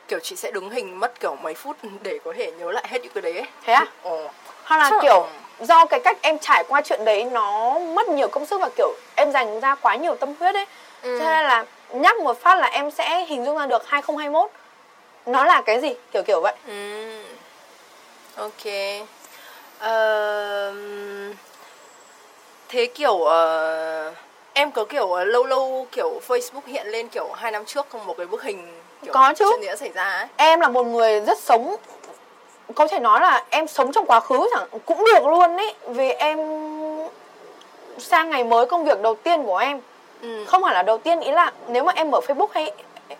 kiểu 0.07 0.19
chị 0.19 0.35
sẽ 0.35 0.51
đứng 0.51 0.69
hình 0.69 0.99
mất 0.99 1.19
kiểu 1.19 1.35
mấy 1.35 1.53
phút 1.53 1.77
để 2.01 2.19
có 2.25 2.33
thể 2.37 2.51
nhớ 2.51 2.71
lại 2.71 2.85
hết 2.87 3.01
những 3.03 3.11
cái 3.13 3.21
đấy 3.21 3.33
ấy 3.33 3.47
Thế 3.65 3.73
à? 3.73 3.85
Ồ. 4.03 4.27
hoặc 4.63 4.77
là 4.77 4.89
Chắc- 4.89 5.01
kiểu 5.01 5.27
do 5.59 5.85
cái 5.85 5.99
cách 6.03 6.17
em 6.21 6.39
trải 6.39 6.63
qua 6.67 6.81
chuyện 6.81 7.05
đấy 7.05 7.23
nó 7.23 7.79
mất 7.79 8.07
nhiều 8.09 8.27
công 8.27 8.45
sức 8.45 8.61
và 8.61 8.69
kiểu 8.77 8.93
em 9.15 9.31
dành 9.31 9.59
ra 9.59 9.75
quá 9.75 9.95
nhiều 9.95 10.15
tâm 10.15 10.33
huyết 10.39 10.55
ấy 10.55 10.65
Ừ. 11.01 11.19
cho 11.19 11.25
nên 11.25 11.43
là 11.45 11.65
nhắc 11.93 12.17
một 12.17 12.41
phát 12.41 12.59
là 12.59 12.67
em 12.67 12.91
sẽ 12.91 13.25
hình 13.25 13.45
dung 13.45 13.57
ra 13.57 13.65
được 13.65 13.87
2021 13.87 14.49
nó 15.25 15.43
là 15.45 15.61
cái 15.65 15.79
gì 15.81 15.89
kiểu 16.11 16.23
kiểu 16.23 16.41
vậy 16.41 16.55
Ừ. 16.67 17.23
Ok. 18.35 18.65
Ờm, 19.79 21.33
thế 22.69 22.85
kiểu 22.85 23.23
ờ, 23.23 24.13
em 24.59 24.71
có 24.71 24.85
kiểu 24.85 25.11
ờ, 25.13 25.23
lâu 25.23 25.43
lâu 25.43 25.87
kiểu 25.91 26.21
Facebook 26.27 26.61
hiện 26.65 26.87
lên 26.87 27.07
kiểu 27.07 27.27
hai 27.35 27.51
năm 27.51 27.65
trước 27.65 27.85
không 27.89 28.05
một 28.05 28.17
cái 28.17 28.27
bức 28.27 28.43
hình 28.43 28.67
kiểu 29.03 29.13
Có 29.13 29.33
chứ. 29.37 29.45
chuyện 29.51 29.61
gì 29.61 29.67
đã 29.67 29.75
xảy 29.75 29.89
ra 29.89 30.03
ấy. 30.03 30.27
em 30.37 30.59
là 30.59 30.67
một 30.67 30.83
người 30.83 31.19
rất 31.21 31.39
sống 31.39 31.75
có 32.75 32.87
thể 32.87 32.99
nói 32.99 33.21
là 33.21 33.43
em 33.49 33.67
sống 33.67 33.91
trong 33.91 34.05
quá 34.05 34.19
khứ 34.19 34.49
chẳng 34.55 34.67
cũng 34.85 35.05
được 35.05 35.25
luôn 35.27 35.57
ấy 35.57 35.75
vì 35.87 36.09
em 36.11 36.37
sang 37.97 38.29
ngày 38.29 38.43
mới 38.43 38.65
công 38.65 38.85
việc 38.85 39.01
đầu 39.01 39.15
tiên 39.15 39.43
của 39.45 39.57
em 39.57 39.79
Ừ. 40.21 40.45
không 40.47 40.61
phải 40.63 40.73
là 40.73 40.83
đầu 40.83 40.97
tiên 40.97 41.19
ý 41.19 41.31
là 41.31 41.51
nếu 41.67 41.83
mà 41.83 41.91
em 41.95 42.11
mở 42.11 42.19
Facebook 42.27 42.47
hay 42.51 42.71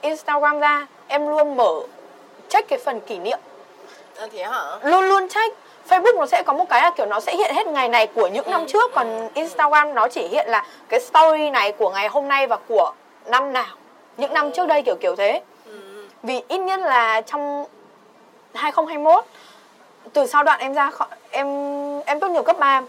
Instagram 0.01 0.59
ra 0.59 0.87
em 1.07 1.27
luôn 1.27 1.55
mở 1.57 1.73
check 2.49 2.67
cái 2.69 2.79
phần 2.79 2.99
kỷ 3.01 3.17
niệm 3.19 3.39
À, 4.17 4.27
thế 4.33 4.43
hả? 4.43 4.63
luôn 4.83 5.03
luôn 5.03 5.29
check 5.29 5.57
Facebook 5.89 6.19
nó 6.19 6.25
sẽ 6.25 6.43
có 6.43 6.53
một 6.53 6.65
cái 6.69 6.81
là 6.81 6.91
kiểu 6.91 7.05
nó 7.05 7.19
sẽ 7.19 7.35
hiện 7.35 7.55
hết 7.55 7.67
ngày 7.67 7.89
này 7.89 8.07
của 8.07 8.27
những 8.27 8.51
năm 8.51 8.65
trước. 8.67 8.91
Còn 8.95 9.29
Instagram 9.33 9.93
nó 9.93 10.07
chỉ 10.07 10.27
hiện 10.27 10.49
là 10.49 10.65
cái 10.89 10.99
story 10.99 11.49
này 11.49 11.71
của 11.71 11.89
ngày 11.89 12.07
hôm 12.07 12.27
nay 12.27 12.47
và 12.47 12.57
của 12.67 12.91
năm 13.25 13.53
nào 13.53 13.75
những 14.17 14.33
năm 14.33 14.51
trước 14.51 14.67
đây 14.67 14.81
kiểu 14.81 14.95
kiểu 14.95 15.15
thế. 15.15 15.41
Ừ. 15.65 15.71
vì 16.23 16.41
ít 16.47 16.57
nhất 16.57 16.79
là 16.79 17.21
trong 17.21 17.65
2021 18.53 19.23
từ 20.13 20.25
sau 20.27 20.43
đoạn 20.43 20.59
em 20.59 20.73
ra 20.73 20.89
khỏi 20.89 21.07
em 21.31 21.47
em 22.01 22.19
tốt 22.19 22.27
nghiệp 22.27 22.45
cấp 22.45 22.59
3 22.59 22.81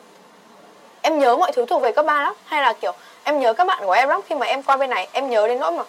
em 1.02 1.18
nhớ 1.18 1.36
mọi 1.36 1.52
thứ 1.52 1.66
thuộc 1.66 1.82
về 1.82 1.92
cấp 1.92 2.06
3 2.06 2.22
lắm. 2.22 2.34
Hay 2.44 2.62
là 2.62 2.72
kiểu 2.72 2.92
em 3.24 3.40
nhớ 3.40 3.52
các 3.52 3.66
bạn 3.66 3.82
của 3.86 3.92
em 3.92 4.08
lắm. 4.08 4.20
Khi 4.28 4.34
mà 4.34 4.46
em 4.46 4.62
qua 4.62 4.76
bên 4.76 4.90
này 4.90 5.08
em 5.12 5.30
nhớ 5.30 5.48
đến 5.48 5.58
nỗi 5.60 5.72
mà 5.72 5.82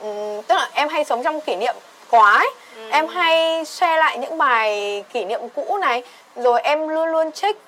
ừm, 0.00 0.42
tức 0.42 0.54
là 0.54 0.68
em 0.74 0.88
hay 0.88 1.04
sống 1.04 1.22
trong 1.22 1.40
kỷ 1.40 1.56
niệm 1.56 1.74
quá 2.10 2.32
ấy. 2.32 2.50
em 2.90 3.08
hay 3.08 3.64
share 3.64 3.96
lại 3.96 4.18
những 4.18 4.38
bài 4.38 5.04
kỷ 5.12 5.24
niệm 5.24 5.40
cũ 5.54 5.78
này 5.80 6.02
rồi 6.38 6.60
em 6.60 6.88
luôn 6.88 7.08
luôn 7.08 7.32
check 7.32 7.58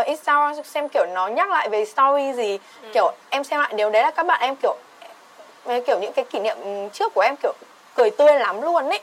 uh, 0.00 0.06
Instagram 0.06 0.64
xem 0.64 0.88
kiểu 0.88 1.06
nó 1.14 1.26
nhắc 1.28 1.50
lại 1.50 1.68
về 1.68 1.84
story 1.84 2.32
gì 2.32 2.58
kiểu 2.94 3.12
em 3.30 3.44
xem 3.44 3.60
lại 3.60 3.72
điều 3.76 3.90
đấy 3.90 4.02
là 4.02 4.10
các 4.10 4.26
bạn 4.26 4.40
em 4.40 4.56
kiểu 4.62 4.76
kiểu 5.86 5.98
những 6.00 6.12
cái 6.12 6.24
kỷ 6.24 6.38
niệm 6.38 6.56
trước 6.92 7.14
của 7.14 7.20
em 7.20 7.34
kiểu 7.42 7.52
cười 7.94 8.10
tươi 8.10 8.38
lắm 8.38 8.62
luôn 8.62 8.88
ấy 8.88 9.00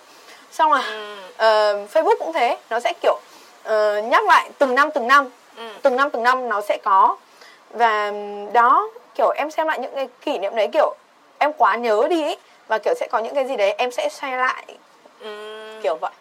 xong 0.52 0.72
là 0.74 0.82
Ừ. 0.88 1.16
ờ, 1.38 1.74
Facebook 1.94 2.16
cũng 2.20 2.34
thế 2.34 2.58
nó 2.70 2.80
sẽ 2.80 2.94
kiểu 3.02 3.20
ờ, 3.64 4.02
nhắc 4.02 4.24
lại 4.26 4.50
từng 4.58 4.76
năm 4.76 4.92
từng 4.92 5.08
năm 5.08 5.30
Ừ. 5.58 5.64
từng 5.82 5.96
năm 5.96 6.10
từng 6.10 6.24
năm 6.24 6.50
nó 6.50 6.62
sẽ 6.62 6.78
có 6.84 7.18
và 7.70 8.12
đó 8.54 8.90
kiểu 9.16 9.30
em 9.30 9.52
xem 9.52 9.68
lại 9.68 9.80
những 9.80 9.96
cái 9.96 10.08
kỷ 10.22 10.38
niệm 10.38 10.56
đấy 10.56 10.68
kiểu 10.74 10.96
em 11.40 11.54
quá 11.54 11.76
nhớ 11.76 12.08
đi 12.10 12.22
ấy 12.24 12.38
và 12.68 12.78
kiểu 12.78 12.94
sẽ 13.00 13.08
có 13.12 13.20
những 13.20 13.36
cái 13.36 13.46
gì 13.48 13.58
đấy 13.58 13.72
em 13.78 13.92
sẽ 13.92 14.10
share 14.10 14.38
lại 14.38 14.64
Ừ. 15.20 15.30
kiểu 15.84 15.96
vậy 16.02 16.12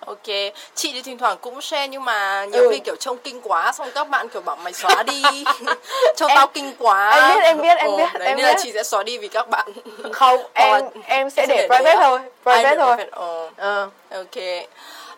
Ok, 0.06 0.26
chị 0.74 0.92
thì 0.92 1.02
thỉnh 1.02 1.18
thoảng 1.18 1.36
cũng 1.40 1.60
share 1.60 1.88
nhưng 1.88 2.04
mà 2.04 2.44
nhiều 2.44 2.62
Ừ. 2.62 2.68
khi 2.72 2.78
kiểu 2.78 2.96
trông 2.96 3.18
kinh 3.18 3.40
quá 3.40 3.72
xong 3.72 3.90
các 3.94 4.08
bạn 4.08 4.28
kiểu 4.28 4.42
bảo 4.42 4.56
mày 4.56 4.72
xóa 4.72 5.02
đi. 5.02 5.22
Trông 6.16 6.28
Em- 6.28 6.36
tao 6.36 6.46
kinh 6.46 6.72
quá. 6.78 7.10
em 7.10 7.28
biết, 7.38 7.42
em 7.44 7.60
biết, 7.62 7.76
em 7.78 7.86
Ồ, 7.90 7.96
biết, 7.96 8.08
Đấy 8.18 8.28
em 8.28 8.36
nên 8.36 8.46
là 8.46 8.52
biết. 8.52 8.60
chị 8.62 8.72
sẽ 8.72 8.82
xóa 8.82 9.02
đi 9.02 9.18
vì 9.18 9.28
các 9.28 9.48
bạn. 9.48 9.66
Không 10.12 10.40
em 10.54 10.70
là 10.72 10.80
em 11.06 11.30
sẽ 11.30 11.42
em 11.42 11.48
để 11.48 11.56
đấy 11.56 11.68
private 11.68 11.96
á? 11.96 12.02
thôi 12.02 12.18
private 12.42 12.76
để 12.76 13.06
thôi. 13.10 13.50
ờ. 13.56 13.88
Ok. 14.10 14.42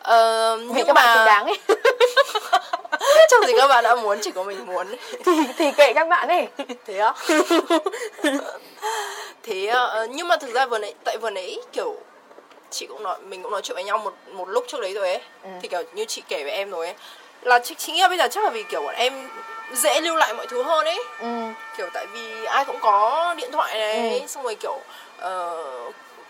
Ờ, 0.02 0.56
vì 0.56 0.64
nhưng 0.74 0.86
các 0.86 0.92
bạn 0.92 1.06
mà 1.06 1.14
xứng 1.14 1.24
đáng 1.24 1.46
ấy. 1.46 1.58
Chắc 3.30 3.44
gì 3.46 3.52
các 3.58 3.68
bạn 3.68 3.84
đã 3.84 3.94
muốn 3.96 4.18
chỉ 4.22 4.30
có 4.30 4.42
mình 4.42 4.66
muốn. 4.66 4.86
Thì 5.24 5.32
thì 5.58 5.70
kệ 5.76 5.92
các 5.92 6.08
bạn 6.08 6.28
ấy 6.28 6.48
thế 6.86 6.98
á? 6.98 7.12
Thế 9.42 9.66
ờ, 9.66 10.06
nhưng 10.10 10.28
mà 10.28 10.36
thực 10.36 10.54
ra 10.54 10.66
vừa 10.66 10.78
nãy 10.78 10.94
tại 11.04 11.16
vừa 11.22 11.30
nãy 11.30 11.58
kiểu 11.72 11.94
chị 12.70 12.86
cũng 12.86 13.02
nói 13.02 13.18
mình 13.22 13.42
cũng 13.42 13.52
nói 13.52 13.62
chuyện 13.62 13.74
với 13.74 13.84
nhau 13.84 13.98
một 13.98 14.12
một 14.32 14.48
lúc 14.48 14.64
trước 14.68 14.80
đấy 14.80 14.94
rồi 14.94 15.08
ấy. 15.08 15.20
Ừ. 15.42 15.48
thì 15.62 15.68
kiểu 15.68 15.82
như 15.92 16.04
chị 16.04 16.22
kể 16.28 16.42
với 16.44 16.52
em 16.52 16.70
rồi 16.70 16.86
ấy. 16.86 16.94
Là 17.42 17.58
chị, 17.58 17.74
chị 17.78 17.92
nghĩ 17.92 18.00
là 18.00 18.08
bây 18.08 18.18
giờ 18.18 18.28
chắc 18.30 18.44
là 18.44 18.50
vì 18.50 18.62
kiểu 18.62 18.82
bọn 18.82 18.94
em 18.94 19.28
dễ 19.74 20.00
lưu 20.00 20.16
lại 20.16 20.34
mọi 20.34 20.46
thứ 20.46 20.62
hơn 20.62 20.84
ấy. 20.84 20.98
Ừ. 21.20 21.26
Kiểu 21.76 21.88
tại 21.94 22.06
vì 22.12 22.44
ai 22.44 22.64
cũng 22.64 22.78
có 22.80 23.34
điện 23.38 23.52
thoại 23.52 23.78
này 23.78 24.20
Ừ. 24.20 24.26
xong 24.26 24.42
rồi 24.44 24.54
kiểu 24.54 24.78
ờ, 25.18 25.64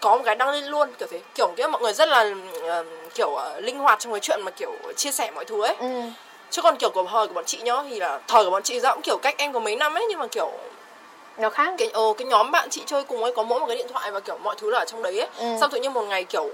có 0.01 0.17
một 0.17 0.23
cái 0.25 0.35
đăng 0.35 0.51
lên 0.51 0.65
luôn 0.65 0.93
kiểu 0.99 1.09
thế. 1.11 1.21
Kiểu 1.35 1.49
cái 1.57 1.69
mọi 1.69 1.83
người 1.83 1.93
rất 1.93 2.09
là 2.09 2.35
ờ, 2.63 2.85
kiểu 3.15 3.35
ờ, 3.35 3.61
linh 3.61 3.79
hoạt 3.79 3.99
trong 3.99 4.13
cái 4.13 4.21
chuyện 4.21 4.41
mà 4.45 4.51
kiểu 4.51 4.73
chia 4.97 5.11
sẻ 5.13 5.31
mọi 5.35 5.45
thứ 5.45 5.63
ấy. 5.63 5.75
Ừ. 5.79 6.03
Chứ 6.51 6.63
còn 6.63 6.77
kiểu 6.77 6.91
của 6.91 7.05
thời 7.13 7.27
của 7.27 7.35
bọn 7.35 7.45
chị 7.45 7.59
nhá 7.63 7.75
thì 7.91 8.01
là 8.01 8.21
thời 8.29 8.45
của 8.45 8.51
bọn 8.51 8.63
chị 8.63 8.81
ra 8.81 8.93
cũng 8.93 9.03
kiểu 9.03 9.19
cách 9.23 9.35
em 9.39 9.53
có 9.53 9.61
mấy 9.61 9.77
năm 9.77 9.95
ấy 9.95 10.07
nhưng 10.09 10.19
mà 10.19 10.27
kiểu 10.27 10.51
nó 11.39 11.51
khác 11.51 11.75
cái 11.79 11.91
ồ 11.93 12.13
cái 12.13 12.27
nhóm 12.27 12.51
bạn 12.51 12.69
chị 12.71 12.83
chơi 12.87 13.05
cùng 13.05 13.23
ấy 13.23 13.33
có 13.33 13.43
mỗi 13.43 13.61
một 13.61 13.67
cái 13.67 13.77
điện 13.77 13.87
thoại 13.93 14.11
và 14.11 14.21
kiểu 14.21 14.39
mọi 14.43 14.57
thứ 14.59 14.71
là 14.71 14.79
ở 14.79 14.85
trong 14.85 15.03
đấy 15.03 15.19
ấy. 15.21 15.29
Ừ. 15.39 15.47
xong 15.61 15.71
tự 15.71 15.81
nhiên 15.81 15.93
một 15.93 16.03
ngày 16.03 16.25
kiểu 16.25 16.51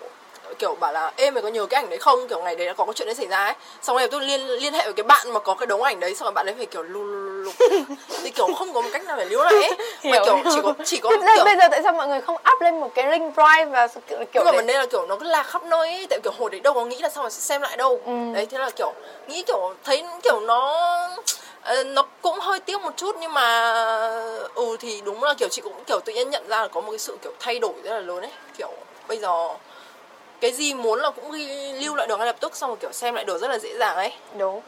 kiểu 0.59 0.75
bảo 0.75 0.93
là 0.93 1.13
ê 1.17 1.31
mày 1.31 1.43
có 1.43 1.49
nhớ 1.49 1.67
cái 1.67 1.83
ảnh 1.83 1.91
đấy 1.91 1.99
không? 1.99 2.29
Kiểu 2.29 2.43
ngày 2.43 2.57
đấy 2.57 2.67
đã 2.67 2.73
có 2.73 2.85
cái 2.85 2.93
chuyện 2.95 3.07
đấy 3.09 3.15
xảy 3.15 3.27
ra 3.27 3.45
ấy. 3.45 3.55
Xong 3.83 3.97
rồi 3.97 4.09
tôi 4.09 4.21
liên 4.21 4.47
liên 4.47 4.73
hệ 4.73 4.85
với 4.85 4.93
cái 4.93 5.05
bạn 5.05 5.33
mà 5.33 5.41
có 5.41 5.55
cái 5.55 5.67
đống 5.67 5.83
ảnh 5.83 6.01
đấy 6.01 6.15
xong 6.15 6.27
rồi 6.27 6.33
bạn 6.33 6.47
ấy 6.47 6.55
phải 6.55 6.67
kiểu 6.67 6.83
lu 6.83 7.05
lu 7.05 7.51
thì 8.23 8.31
kiểu 8.31 8.47
không 8.59 8.73
có 8.73 8.81
một 8.81 8.89
cách 8.93 9.05
nào 9.05 9.17
để 9.17 9.25
lưu 9.25 9.45
lại 9.45 9.55
ấy. 9.55 9.71
Mà 10.05 10.19
kiểu 10.25 10.39
chỉ 10.55 10.61
có 10.63 10.75
chỉ 10.85 10.99
có 11.01 11.11
nên 11.11 11.37
kiểu 11.37 11.45
bây 11.45 11.57
giờ 11.57 11.69
tại 11.71 11.81
sao 11.83 11.93
mọi 11.93 12.09
người 12.09 12.21
không 12.21 12.37
up 12.55 12.61
lên 12.63 12.81
một 12.81 12.91
cái 12.95 13.11
link 13.11 13.35
drive 13.35 13.65
và 13.65 13.89
kiểu, 14.09 14.19
nhưng 14.35 14.45
mà 14.45 14.53
vấn 14.53 14.67
đề 14.67 14.75
là 14.75 14.87
kiểu 14.87 15.07
nó 15.07 15.17
cứ 15.17 15.27
lạc 15.27 15.43
khắp 15.43 15.63
nơi 15.65 15.89
ấy. 15.89 16.07
Tại 16.11 16.19
kiểu 16.23 16.33
hồi 16.39 16.51
đấy 16.51 16.61
đâu 16.61 16.75
có 16.75 16.85
nghĩ 16.85 16.99
là 16.99 17.09
sao 17.09 17.25
mà 17.25 17.31
sẽ 17.31 17.41
xem 17.41 17.63
lại 17.63 17.77
đâu. 17.77 18.01
Ừ. 18.07 18.13
đấy 18.35 18.47
thế 18.51 18.59
là 18.59 18.71
kiểu 18.71 18.93
nghĩ 19.29 19.43
kiểu 19.43 19.75
thấy 19.85 20.05
kiểu 20.23 20.41
nó 20.41 20.89
nó 21.87 22.03
cũng 22.23 22.41
hơi 22.41 22.61
tiếc 22.61 22.81
một 22.81 22.91
chút 22.97 23.17
nhưng 23.21 23.33
mà 23.33 23.73
ừ 24.55 24.77
thì 24.81 25.01
đúng 25.05 25.23
là 25.25 25.35
kiểu 25.39 25.49
chị 25.49 25.63
cũng 25.63 25.85
kiểu 25.87 26.01
tự 26.05 26.13
nhiên 26.13 26.31
nhận 26.31 26.49
ra 26.49 26.63
là 26.63 26.69
có 26.69 26.81
một 26.81 26.91
cái 26.91 26.99
sự 26.99 27.17
kiểu 27.23 27.33
thay 27.41 27.59
đổi 27.59 27.73
rất 27.85 27.91
là 27.91 28.01
lớn 28.01 28.21
ấy. 28.21 28.33
Kiểu 28.59 28.71
bây 29.09 29.19
giờ 29.19 29.49
cái 30.41 30.53
gì 30.53 30.75
muốn 30.75 31.01
là 31.01 31.11
cũng 31.11 31.33
ghi 31.33 31.73
lưu 31.73 31.95
lại 31.95 32.07
được 32.07 32.17
ngay 32.17 32.27
lập 32.27 32.37
tức 32.41 32.57
xong 32.57 32.71
rồi 32.71 32.77
kiểu 32.81 32.93
xem 32.93 33.15
lại 33.15 33.25
được 33.25 33.39
rất 33.39 33.49
là 33.51 33.59
dễ 33.59 33.77
dàng 33.79 33.97
ấy. 33.97 34.13
Đúng. 34.39 34.61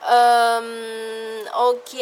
Ờm, 0.00 1.44
ok. 1.50 1.94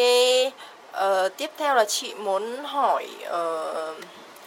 Ờ, 0.93 1.29
tiếp 1.29 1.51
theo 1.59 1.75
là 1.75 1.85
chị 1.85 2.15
muốn 2.15 2.65
hỏi 2.65 3.07
ờ, 3.25 3.95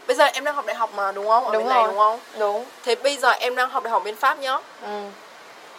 bây 0.08 0.16
giờ 0.16 0.26
em 0.26 0.44
đang 0.44 0.56
học 0.56 0.66
đại 0.66 0.76
học 0.76 0.90
mà 0.96 1.12
đúng 1.12 1.28
không? 1.28 1.46
Ở 1.46 1.54
đúng 1.54 1.64
bên 1.64 1.68
rồi. 1.68 1.76
này 1.76 1.84
đúng 1.88 1.98
không? 1.98 2.20
Đúng. 2.40 2.66
Thế 2.84 2.96
bây 2.96 3.18
giờ 3.18 3.30
em 3.32 3.56
đang 3.56 3.70
học 3.70 3.84
đại 3.84 3.92
học 3.92 4.04
bên 4.06 4.16
pháp 4.16 4.40
nhá. 4.40 4.58
Ừ. 4.82 4.90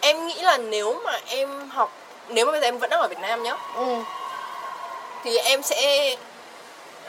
Em 0.01 0.27
nghĩ 0.27 0.41
là 0.41 0.57
nếu 0.57 1.01
mà 1.03 1.19
em 1.27 1.69
học 1.69 1.91
nếu 2.29 2.45
mà 2.45 2.51
bây 2.51 2.61
giờ 2.61 2.67
em 2.67 2.77
vẫn 2.77 2.89
đang 2.89 2.99
ở 3.01 3.07
việt 3.07 3.19
nam 3.19 3.43
nhá 3.43 3.55
ừ 3.75 3.83
thì 5.23 5.37
em 5.37 5.61
sẽ 5.63 6.15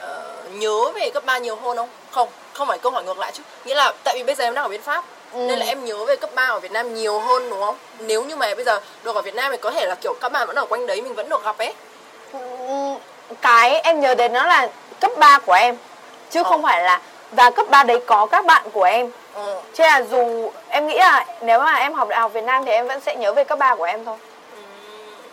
ờ, 0.01 0.33
nhớ 0.51 0.91
về 0.95 1.09
cấp 1.09 1.25
3 1.25 1.37
nhiều 1.37 1.55
hơn 1.55 1.77
không 1.77 1.89
không 2.11 2.27
không 2.53 2.67
phải 2.67 2.77
câu 2.77 2.91
hỏi 2.91 3.03
ngược 3.03 3.19
lại 3.19 3.31
chứ 3.33 3.43
nghĩa 3.65 3.75
là 3.75 3.93
tại 4.03 4.13
vì 4.17 4.23
bây 4.23 4.35
giờ 4.35 4.43
em 4.43 4.53
đang 4.53 4.65
ở 4.65 4.69
bên 4.69 4.81
pháp 4.81 5.03
Ừ. 5.33 5.39
nên 5.39 5.59
là 5.59 5.65
em 5.65 5.85
nhớ 5.85 6.05
về 6.05 6.15
cấp 6.15 6.29
3 6.35 6.45
ở 6.47 6.59
Việt 6.59 6.71
Nam 6.71 6.95
nhiều 6.95 7.19
hơn 7.19 7.49
đúng 7.49 7.61
không? 7.61 7.75
Nếu 7.99 8.23
như 8.23 8.35
mà 8.35 8.55
bây 8.55 8.65
giờ 8.65 8.79
được 9.03 9.15
ở 9.15 9.21
Việt 9.21 9.35
Nam 9.35 9.51
thì 9.51 9.57
có 9.57 9.71
thể 9.71 9.85
là 9.85 9.95
kiểu 9.95 10.13
các 10.21 10.31
bạn 10.31 10.47
vẫn 10.47 10.55
ở 10.55 10.65
quanh 10.65 10.87
đấy 10.87 11.01
mình 11.01 11.15
vẫn 11.15 11.29
được 11.29 11.43
gặp 11.45 11.57
ấy. 11.57 11.73
Ừ, 12.33 12.39
cái 13.41 13.79
em 13.79 13.99
nhớ 14.01 14.15
đến 14.15 14.33
nó 14.33 14.45
là 14.45 14.67
cấp 14.99 15.11
3 15.17 15.39
của 15.39 15.53
em 15.53 15.77
chứ 16.29 16.43
Ờ. 16.43 16.49
không 16.49 16.63
phải 16.63 16.83
là 16.83 17.01
và 17.31 17.49
cấp 17.49 17.65
3 17.69 17.83
đấy 17.83 17.99
có 18.07 18.25
các 18.25 18.45
bạn 18.45 18.63
của 18.73 18.83
em 18.83 19.11
Ừ. 19.33 19.59
chứ 19.73 19.83
là 19.83 20.01
dù 20.11 20.51
em 20.69 20.87
nghĩ 20.87 20.97
là 20.97 21.25
nếu 21.41 21.59
mà 21.59 21.75
em 21.75 21.93
học 21.93 22.07
đại 22.07 22.19
học 22.19 22.33
Việt 22.33 22.43
Nam 22.43 22.65
thì 22.65 22.71
em 22.71 22.87
vẫn 22.87 22.99
sẽ 22.99 23.15
nhớ 23.15 23.33
về 23.33 23.43
cấp 23.43 23.59
3 23.59 23.75
của 23.75 23.83
em 23.83 24.05
thôi 24.05 24.17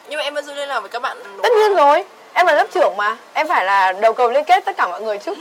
Nhưng 0.08 0.18
mà 0.18 0.24
em 0.24 0.34
vẫn 0.34 0.44
giữ 0.44 0.54
liên 0.54 0.68
lạc 0.68 0.80
với 0.80 0.88
các 0.88 1.02
bạn 1.02 1.16
đúng 1.24 1.42
tất 1.42 1.48
nhiên 1.52 1.74
rồi 1.74 2.04
em 2.34 2.46
là 2.46 2.52
lớp 2.52 2.66
trưởng 2.74 2.96
mà 2.96 3.16
em 3.34 3.48
phải 3.48 3.64
là 3.64 3.92
đầu 3.92 4.12
cầu 4.12 4.30
liên 4.30 4.44
kết 4.44 4.64
tất 4.64 4.76
cả 4.76 4.86
mọi 4.86 5.02
người 5.02 5.18
chứ 5.18 5.34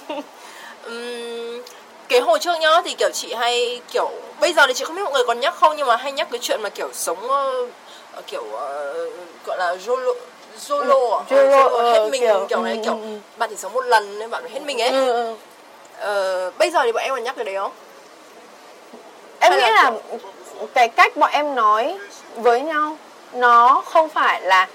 Ừm, 0.84 1.62
cái 2.08 2.20
hồi 2.20 2.40
trước 2.40 2.60
nhá 2.60 2.82
thì 2.86 2.94
kiểu 2.98 3.10
chị 3.14 3.34
hay 3.34 3.82
kiểu 3.92 4.10
bây 4.40 4.54
giờ 4.54 4.68
thì 4.68 4.74
chị 4.74 4.86
không 4.86 4.96
biết 4.96 5.02
mọi 5.04 5.14
người 5.14 5.24
còn 5.28 5.40
nhắc 5.40 5.56
không 5.56 5.74
nhưng 5.78 5.88
mà 5.88 5.96
hay 5.96 6.12
nhắc 6.12 6.28
cái 6.32 6.40
chuyện 6.42 6.62
mà 6.62 6.70
kiểu 6.70 6.90
sống 6.94 7.28
ờ, 7.30 8.22
kiểu 8.28 8.44
ờ, 8.52 8.94
gọi 9.46 9.58
là 9.58 9.76
YOLO, 9.88 10.12
à? 11.18 11.26
Ừ, 11.30 11.48
Ờ, 11.52 11.68
ờ, 11.70 11.94
hết 11.94 12.10
mình 12.12 12.22
kiểu, 12.22 12.46
kiểu, 12.50 12.62
này 12.62 12.74
ừ, 12.74 12.80
kiểu 12.84 12.94
ừ, 12.94 13.02
ừ. 13.02 13.18
bạn 13.38 13.50
chỉ 13.50 13.56
sống 13.56 13.74
một 13.74 13.86
lần 13.86 14.20
nên 14.20 14.30
bạn 14.30 14.42
phải 14.44 14.52
hết 14.52 14.60
mình 14.66 14.82
ấy. 14.82 14.90
ừ, 14.90 15.12
ừ. 15.12 15.36
Ờ, 16.00 16.52
bây 16.58 16.70
giờ 16.70 16.80
thì 16.84 16.92
bọn 16.92 17.04
em 17.04 17.10
còn 17.14 17.24
nhắc 17.24 17.36
cái 17.36 17.46
đấy 17.46 17.56
không? 17.56 17.72
em 19.40 19.52
Hay 19.52 19.62
nghĩ 19.62 19.68
là 19.72 19.84
là 19.84 19.92
cái 20.74 20.88
cách 20.90 21.18
bọn 21.18 21.32
em 21.32 21.56
nói 21.56 21.98
với 22.36 22.62
nhau 22.62 22.98
nó 23.36 23.82
không 23.86 24.10
phải 24.10 24.42
là 24.42 24.68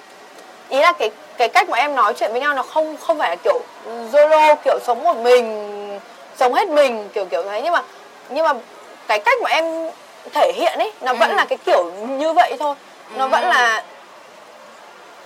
ý 0.69 0.81
là 0.81 0.93
cái 0.93 1.11
cái 1.39 1.49
cách 1.49 1.69
bọn 1.69 1.79
em 1.79 1.95
nói 1.95 2.13
chuyện 2.17 2.33
với 2.33 2.41
nhau 2.41 2.55
nó 2.55 2.63
không 2.63 2.97
không 2.97 3.19
phải 3.19 3.31
là 3.31 3.37
kiểu 3.45 3.61
solo 4.13 4.55
kiểu 4.65 4.79
sống 4.87 5.05
một 5.05 5.17
mình 5.17 5.71
sống 6.37 6.55
hết 6.55 6.69
mình 6.69 7.09
kiểu 7.15 7.25
kiểu 7.25 7.43
thế. 7.43 7.61
Nhưng 7.65 7.73
mà 7.73 7.83
nhưng 8.29 8.45
mà 8.45 8.53
cái 9.09 9.19
cách 9.19 9.39
bọn 9.43 9.51
em 9.51 9.91
thể 10.35 10.53
hiện 10.57 10.79
ấy 10.79 10.93
nó 11.01 11.15
vẫn 11.15 11.31
Ừ. 11.31 11.37
là 11.37 11.45
cái 11.45 11.59
kiểu 11.67 11.91
như 12.09 12.33
vậy 12.33 12.57
thôi. 12.61 12.75
Nó 13.17 13.27
vẫn 13.27 13.43
là 13.49 13.85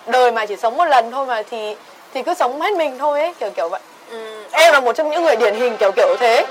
đời 0.06 0.32
mà 0.32 0.46
chỉ 0.46 0.56
sống 0.56 0.76
một 0.76 0.84
lần 0.84 1.10
thôi 1.10 1.26
mà 1.26 1.42
thì 1.50 1.76
thì 2.14 2.22
cứ 2.22 2.34
sống 2.34 2.60
hết 2.60 2.72
mình 2.74 2.98
thôi 2.98 3.20
ấy 3.20 3.34
kiểu 3.40 3.50
kiểu 3.50 3.68
vậy. 3.68 3.80
Ừ. 4.10 4.44
em 4.52 4.72
là 4.72 4.80
một 4.80 4.92
trong 4.96 5.10
những 5.10 5.24
người 5.24 5.36
điển 5.36 5.54
hình 5.54 5.76
kiểu 5.76 5.90
kiểu 5.96 6.16
thế. 6.20 6.46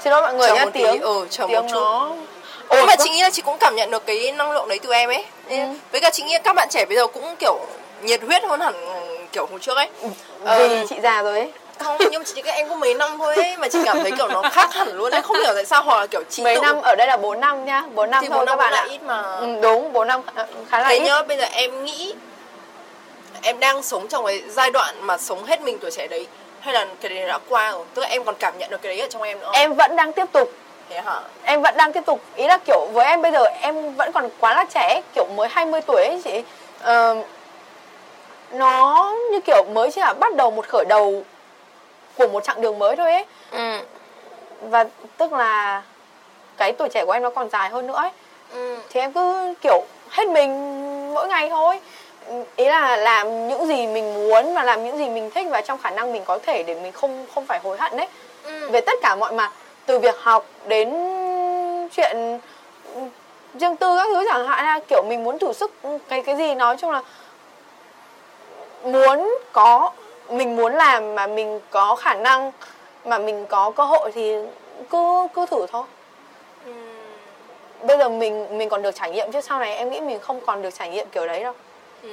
Xin 0.00 0.10
lỗi 0.12 0.22
mọi 0.22 0.34
người 0.34 0.48
Chờ 0.48 0.54
nhá 0.54 0.64
một 0.64 0.70
tí, 0.74 0.82
tiếng 0.82 1.00
ừ, 1.02 1.26
chờ 1.30 1.46
một 1.46 1.48
tiếng 1.52 1.68
chút. 1.68 1.74
nó 1.74 2.10
Nhưng 2.70 2.86
mà 2.86 2.96
chị 2.96 3.10
nghĩ 3.10 3.22
là 3.22 3.30
chị 3.30 3.42
cũng 3.42 3.58
cảm 3.58 3.74
nhận 3.76 3.90
được 3.90 4.06
cái 4.06 4.32
năng 4.32 4.52
lượng 4.52 4.68
đấy 4.68 4.78
từ 4.82 4.92
em 4.92 5.10
ấy 5.10 5.24
Ừ. 5.48 5.56
Với 5.92 6.00
cả 6.00 6.10
chị 6.12 6.22
nghĩ 6.22 6.36
các 6.44 6.52
bạn 6.56 6.68
trẻ 6.70 6.84
bây 6.88 6.96
giờ 6.96 7.06
cũng 7.06 7.36
kiểu 7.38 7.58
nhiệt 8.02 8.20
huyết 8.22 8.42
hơn 8.44 8.60
hẳn 8.60 8.74
kiểu 9.32 9.46
hồi 9.50 9.60
trước 9.60 9.76
ấy. 9.76 9.88
Vì 10.02 10.08
Ờ, 10.44 10.84
chị 10.88 10.96
già 11.02 11.22
rồi 11.22 11.38
ấy. 11.38 11.52
Không, 11.78 11.96
nhưng 12.10 12.20
mà 12.20 12.24
chị 12.34 12.42
nghĩ 12.42 12.50
em 12.50 12.68
có 12.68 12.74
mấy 12.74 12.94
năm 12.94 13.18
thôi 13.18 13.34
ấy 13.36 13.56
Mà 13.56 13.68
chị 13.68 13.78
cảm 13.84 13.98
thấy 14.02 14.12
kiểu 14.18 14.28
nó 14.28 14.42
khác 14.52 14.74
hẳn 14.74 14.88
luôn 14.96 15.10
ấy. 15.12 15.22
Không 15.22 15.36
hiểu 15.36 15.52
tại 15.54 15.64
sao 15.64 15.82
hoặc 15.82 16.00
là 16.00 16.06
kiểu 16.06 16.22
chị 16.30 16.42
mấy 16.42 16.54
tự 16.54 16.60
năm 16.60 16.80
ở 16.82 16.94
đây 16.98 17.06
là 17.06 17.16
4 17.16 17.40
năm 17.40 17.64
nhá. 17.64 17.82
4 17.94 18.10
năm 18.10 18.22
Thì 18.22 18.28
thôi 18.28 18.38
bốn 18.38 18.46
các 18.46 18.50
năm 18.52 18.58
bạn 18.58 18.72
là 18.72 18.78
ạ. 18.80 18.86
ít 18.90 19.02
mà. 19.02 19.22
Ừ, 19.22 19.46
đúng 19.62 19.92
4 19.92 20.08
năm 20.08 20.22
khá- 20.70 20.78
là 20.80 20.88
Thế 20.88 20.94
ít. 20.98 21.00
nhá, 21.04 21.22
bây 21.22 21.36
giờ 21.36 21.44
em 21.52 21.84
nghĩ 21.84 22.14
Em 23.42 23.60
đang 23.60 23.82
sống 23.82 24.08
trong 24.08 24.26
cái 24.26 24.42
giai 24.48 24.70
đoạn 24.70 24.94
mà 25.00 25.18
sống 25.18 25.44
hết 25.44 25.60
mình 25.62 25.78
tuổi 25.78 25.90
trẻ 25.90 26.06
đấy 26.06 26.26
Hay 26.60 26.74
là 26.74 26.86
cái 27.00 27.08
đấy 27.14 27.28
đã 27.28 27.38
qua 27.48 27.72
rồi? 27.72 27.84
Tức 27.94 28.02
là 28.02 28.08
em 28.08 28.24
còn 28.24 28.34
cảm 28.38 28.58
nhận 28.58 28.70
được 28.70 28.82
cái 28.82 28.96
đấy 28.96 29.00
ở 29.00 29.08
trong 29.10 29.22
em 29.22 29.38
nữa 29.40 29.44
không? 29.46 29.54
em 29.54 29.74
vẫn 29.74 29.96
đang 29.96 30.12
tiếp 30.12 30.24
tục 30.32 30.50
Thế 30.88 31.00
hả? 31.00 31.20
em 31.44 31.62
vẫn 31.62 31.74
đang 31.76 31.92
tiếp 31.92 32.02
tục 32.06 32.20
ý 32.36 32.46
là 32.46 32.58
kiểu 32.66 32.86
với 32.92 33.06
em 33.06 33.22
bây 33.22 33.32
giờ 33.32 33.44
em 33.44 33.94
vẫn 33.94 34.12
còn 34.12 34.28
quá 34.40 34.54
là 34.56 34.64
trẻ 34.74 35.00
kiểu 35.14 35.26
mới 35.36 35.48
20 35.48 35.80
tuổi 35.80 36.04
ấy 36.04 36.20
chị. 36.24 36.42
Ờ, 36.80 37.16
nó 38.52 39.12
như 39.32 39.40
kiểu 39.40 39.64
mới 39.72 39.90
chỉ 39.90 40.00
là 40.00 40.12
bắt 40.12 40.34
đầu 40.36 40.50
một 40.50 40.68
khởi 40.68 40.84
đầu 40.88 41.22
của 42.18 42.28
một 42.28 42.44
chặng 42.44 42.60
đường 42.60 42.78
mới 42.78 42.96
thôi 42.96 43.12
ấy. 43.12 43.24
Ừ. 43.50 43.78
Và 44.60 44.84
tức 45.16 45.32
là 45.32 45.82
cái 46.56 46.72
tuổi 46.72 46.88
trẻ 46.88 47.04
của 47.04 47.12
em 47.12 47.22
nó 47.22 47.30
còn 47.30 47.50
dài 47.50 47.68
hơn 47.70 47.86
nữa 47.86 47.96
ấy. 47.96 48.10
Ừ. 48.52 48.76
Thì 48.90 49.00
em 49.00 49.12
cứ 49.12 49.54
kiểu 49.62 49.82
hết 50.10 50.28
mình 50.28 50.50
mỗi 51.14 51.28
ngày 51.28 51.48
thôi. 51.48 51.80
Ý 52.56 52.64
là 52.64 52.96
làm 52.96 53.48
những 53.48 53.66
gì 53.66 53.86
mình 53.86 54.14
muốn 54.14 54.54
và 54.54 54.62
làm 54.62 54.84
những 54.84 54.98
gì 54.98 55.08
mình 55.08 55.30
thích 55.30 55.46
và 55.50 55.60
trong 55.60 55.78
khả 55.82 55.90
năng 55.90 56.12
mình 56.12 56.24
có 56.24 56.38
thể 56.46 56.62
để 56.62 56.74
mình 56.74 56.92
không 56.92 57.26
không 57.34 57.46
phải 57.46 57.60
hối 57.62 57.76
hận 57.78 57.96
đấy 57.96 58.06
Ừ. 58.44 58.68
về 58.70 58.80
tất 58.80 58.92
cả 59.02 59.14
mọi 59.14 59.32
mặt 59.32 59.52
từ 59.86 59.98
việc 59.98 60.16
học 60.18 60.46
đến 60.66 60.88
chuyện 61.96 62.38
riêng 63.54 63.76
tư 63.76 63.98
các 63.98 64.06
thứ 64.12 64.24
chẳng 64.28 64.46
hạn 64.46 64.64
là 64.64 64.80
kiểu 64.88 65.02
mình 65.08 65.24
muốn 65.24 65.38
thử 65.38 65.52
sức 65.52 65.72
cái 66.08 66.22
cái 66.22 66.36
gì. 66.36 66.54
Nói 66.54 66.76
chung 66.76 66.90
là 66.90 67.02
muốn 68.84 69.38
có 69.52 69.90
mình 70.30 70.56
muốn 70.56 70.74
làm 70.74 71.14
mà 71.14 71.26
mình 71.26 71.60
có 71.70 71.96
khả 71.96 72.14
năng 72.14 72.52
mà 73.04 73.18
mình 73.18 73.46
có 73.46 73.70
cơ 73.70 73.84
hội 73.84 74.12
thì 74.14 74.36
cứ 74.90 75.26
cứ 75.34 75.46
thử 75.46 75.66
thôi. 75.72 75.84
Ừ. 76.66 76.72
bây 77.82 77.98
giờ 77.98 78.08
mình 78.08 78.58
mình 78.58 78.68
còn 78.68 78.82
được 78.82 78.94
trải 78.94 79.10
nghiệm 79.10 79.32
chứ 79.32 79.40
sau 79.40 79.58
này 79.58 79.76
em 79.76 79.90
nghĩ 79.90 80.00
mình 80.00 80.18
không 80.20 80.40
còn 80.46 80.62
được 80.62 80.70
trải 80.74 80.88
nghiệm 80.88 81.06
kiểu 81.12 81.26
đấy 81.26 81.42
đâu. 81.42 81.52
Ừ. 82.02 82.08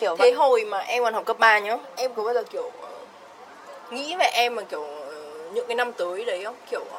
kiểu 0.00 0.16
Thế 0.16 0.22
vậy. 0.24 0.32
hồi 0.32 0.64
mà 0.64 0.78
em 0.78 1.04
còn 1.04 1.14
học 1.14 1.24
cấp 1.26 1.38
3 1.38 1.58
nhá 1.58 1.78
Em 1.96 2.14
có 2.14 2.22
bao 2.22 2.34
giờ 2.34 2.42
kiểu 2.50 2.70
ờ, 2.82 2.88
Nghĩ 3.90 4.16
về 4.16 4.26
em 4.26 4.54
mà 4.54 4.62
kiểu 4.62 4.82
ờ, 4.82 5.14
Những 5.52 5.66
cái 5.66 5.74
năm 5.74 5.92
tới 5.92 6.24
đấy 6.24 6.44
không? 6.44 6.54
Kiểu 6.70 6.84
ờ, 6.92 6.98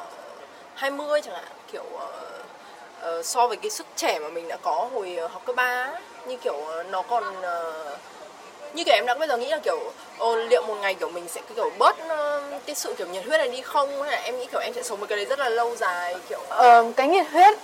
20 0.78 1.20
chẳng 1.20 1.34
hạn 1.34 1.44
Kiểu 1.72 1.84
ờ, 1.98 2.06
ờ, 3.00 3.22
so 3.22 3.46
với 3.46 3.56
cái 3.56 3.70
sức 3.70 3.86
trẻ 3.96 4.18
mà 4.18 4.28
mình 4.28 4.48
đã 4.48 4.56
có 4.62 4.88
hồi 4.94 5.16
ờ, 5.20 5.26
học 5.26 5.42
cấp 5.46 5.56
3 5.56 5.62
á, 5.64 6.00
Như 6.26 6.36
kiểu 6.36 6.54
ờ, 6.68 6.82
nó 6.82 7.02
còn 7.02 7.42
ờ, 7.42 7.86
Như 8.74 8.84
kiểu 8.84 8.94
em 8.94 9.06
đã 9.06 9.14
bao 9.14 9.28
giờ 9.28 9.36
nghĩ 9.36 9.48
là 9.50 9.58
kiểu 9.58 9.78
Ồ 10.18 10.36
liệu 10.36 10.62
một 10.62 10.74
ngày 10.80 10.94
kiểu 10.94 11.08
mình 11.08 11.28
sẽ 11.28 11.40
kiểu 11.56 11.70
bớt 11.78 12.08
ờ, 12.08 12.42
Cái 12.66 12.74
sự 12.74 12.94
kiểu 12.98 13.06
nhiệt 13.06 13.24
huyết 13.26 13.40
này 13.40 13.48
đi 13.48 13.60
không 13.62 14.02
Hay 14.02 14.10
là 14.12 14.18
em 14.24 14.38
nghĩ 14.38 14.46
kiểu 14.52 14.60
em 14.60 14.72
sẽ 14.74 14.82
sống 14.82 14.98
với 14.98 15.08
cái 15.08 15.16
đấy 15.16 15.26
rất 15.26 15.38
là 15.38 15.48
lâu 15.48 15.76
dài 15.76 16.16
Kiểu. 16.28 16.40
Ờ, 16.48 16.84
cái 16.96 17.08
nhiệt 17.08 17.26
huyết 17.32 17.54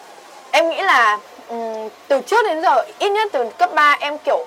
em 0.51 0.71
nghĩ 0.71 0.83
là 0.83 1.19
ừm, 1.49 1.89
từ 2.09 2.21
trước 2.21 2.47
đến 2.47 2.63
giờ 2.63 2.85
ít 2.99 3.11
nhất 3.11 3.29
từ 3.33 3.45
cấp 3.59 3.71
3 3.75 3.97
em 4.01 4.19
kiểu 4.25 4.45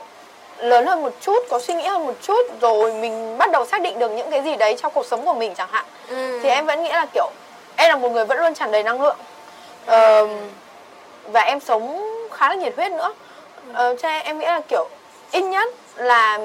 lớn 0.57 0.85
hơn 0.85 1.01
một 1.03 1.13
chút 1.21 1.43
có 1.49 1.59
suy 1.59 1.73
nghĩ 1.73 1.83
hơn 1.87 2.05
một 2.05 2.13
chút 2.21 2.41
rồi 2.61 2.93
mình 2.93 3.37
bắt 3.37 3.51
đầu 3.51 3.65
xác 3.65 3.81
định 3.81 3.99
được 3.99 4.11
những 4.11 4.31
cái 4.31 4.41
gì 4.41 4.55
đấy 4.55 4.75
trong 4.81 4.91
cuộc 4.93 5.05
sống 5.05 5.25
của 5.25 5.33
mình 5.33 5.55
chẳng 5.55 5.69
hạn. 5.71 5.85
Ừ. 6.09 6.39
thì 6.43 6.49
em 6.49 6.65
vẫn 6.65 6.83
nghĩ 6.83 6.89
là 6.89 7.05
kiểu 7.13 7.29
em 7.77 7.89
là 7.89 7.95
một 7.95 8.11
người 8.11 8.25
vẫn 8.25 8.39
luôn 8.39 8.53
tràn 8.53 8.71
đầy 8.71 8.83
năng 8.83 9.01
lượng. 9.01 9.17
Ờm, 9.85 10.29
và 11.31 11.41
em 11.41 11.59
sống 11.59 12.03
khá 12.31 12.49
là 12.49 12.55
nhiệt 12.55 12.75
huyết 12.75 12.91
nữa. 12.91 13.13
Ờ, 13.73 13.95
cho 14.01 14.09
nên 14.09 14.23
em 14.23 14.39
nghĩ 14.39 14.45
là 14.45 14.61
kiểu 14.67 14.87
ít 15.31 15.41
nhất 15.41 15.73
là 15.95 16.39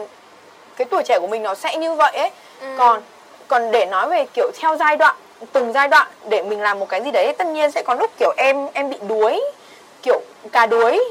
cái 0.77 0.85
tuổi 0.91 1.03
trẻ 1.03 1.19
của 1.21 1.27
mình 1.27 1.43
nó 1.43 1.55
sẽ 1.55 1.77
như 1.77 1.95
vậy 1.95 2.13
ấy. 2.13 2.31
Còn 2.79 3.03
còn 3.49 3.71
để 3.71 3.87
nói 3.87 4.09
về 4.09 4.27
kiểu 4.35 4.51
theo 4.61 4.77
giai 4.77 4.97
đoạn 4.97 5.17
từng 5.53 5.73
giai 5.73 5.89
đoạn 5.89 6.07
để 6.29 6.43
mình 6.43 6.61
làm 6.61 6.79
một 6.79 6.89
cái 6.89 7.03
gì 7.03 7.11
đấy 7.11 7.33
tất 7.39 7.47
nhiên 7.47 7.71
sẽ 7.71 7.83
có 7.83 7.95
lúc 7.95 8.11
kiểu 8.19 8.33
em 8.37 8.67
em 8.73 8.91
bị 8.91 8.97
đuối 9.09 9.43
kiểu 10.03 10.21
cá 10.53 10.67
đuối. 10.67 11.05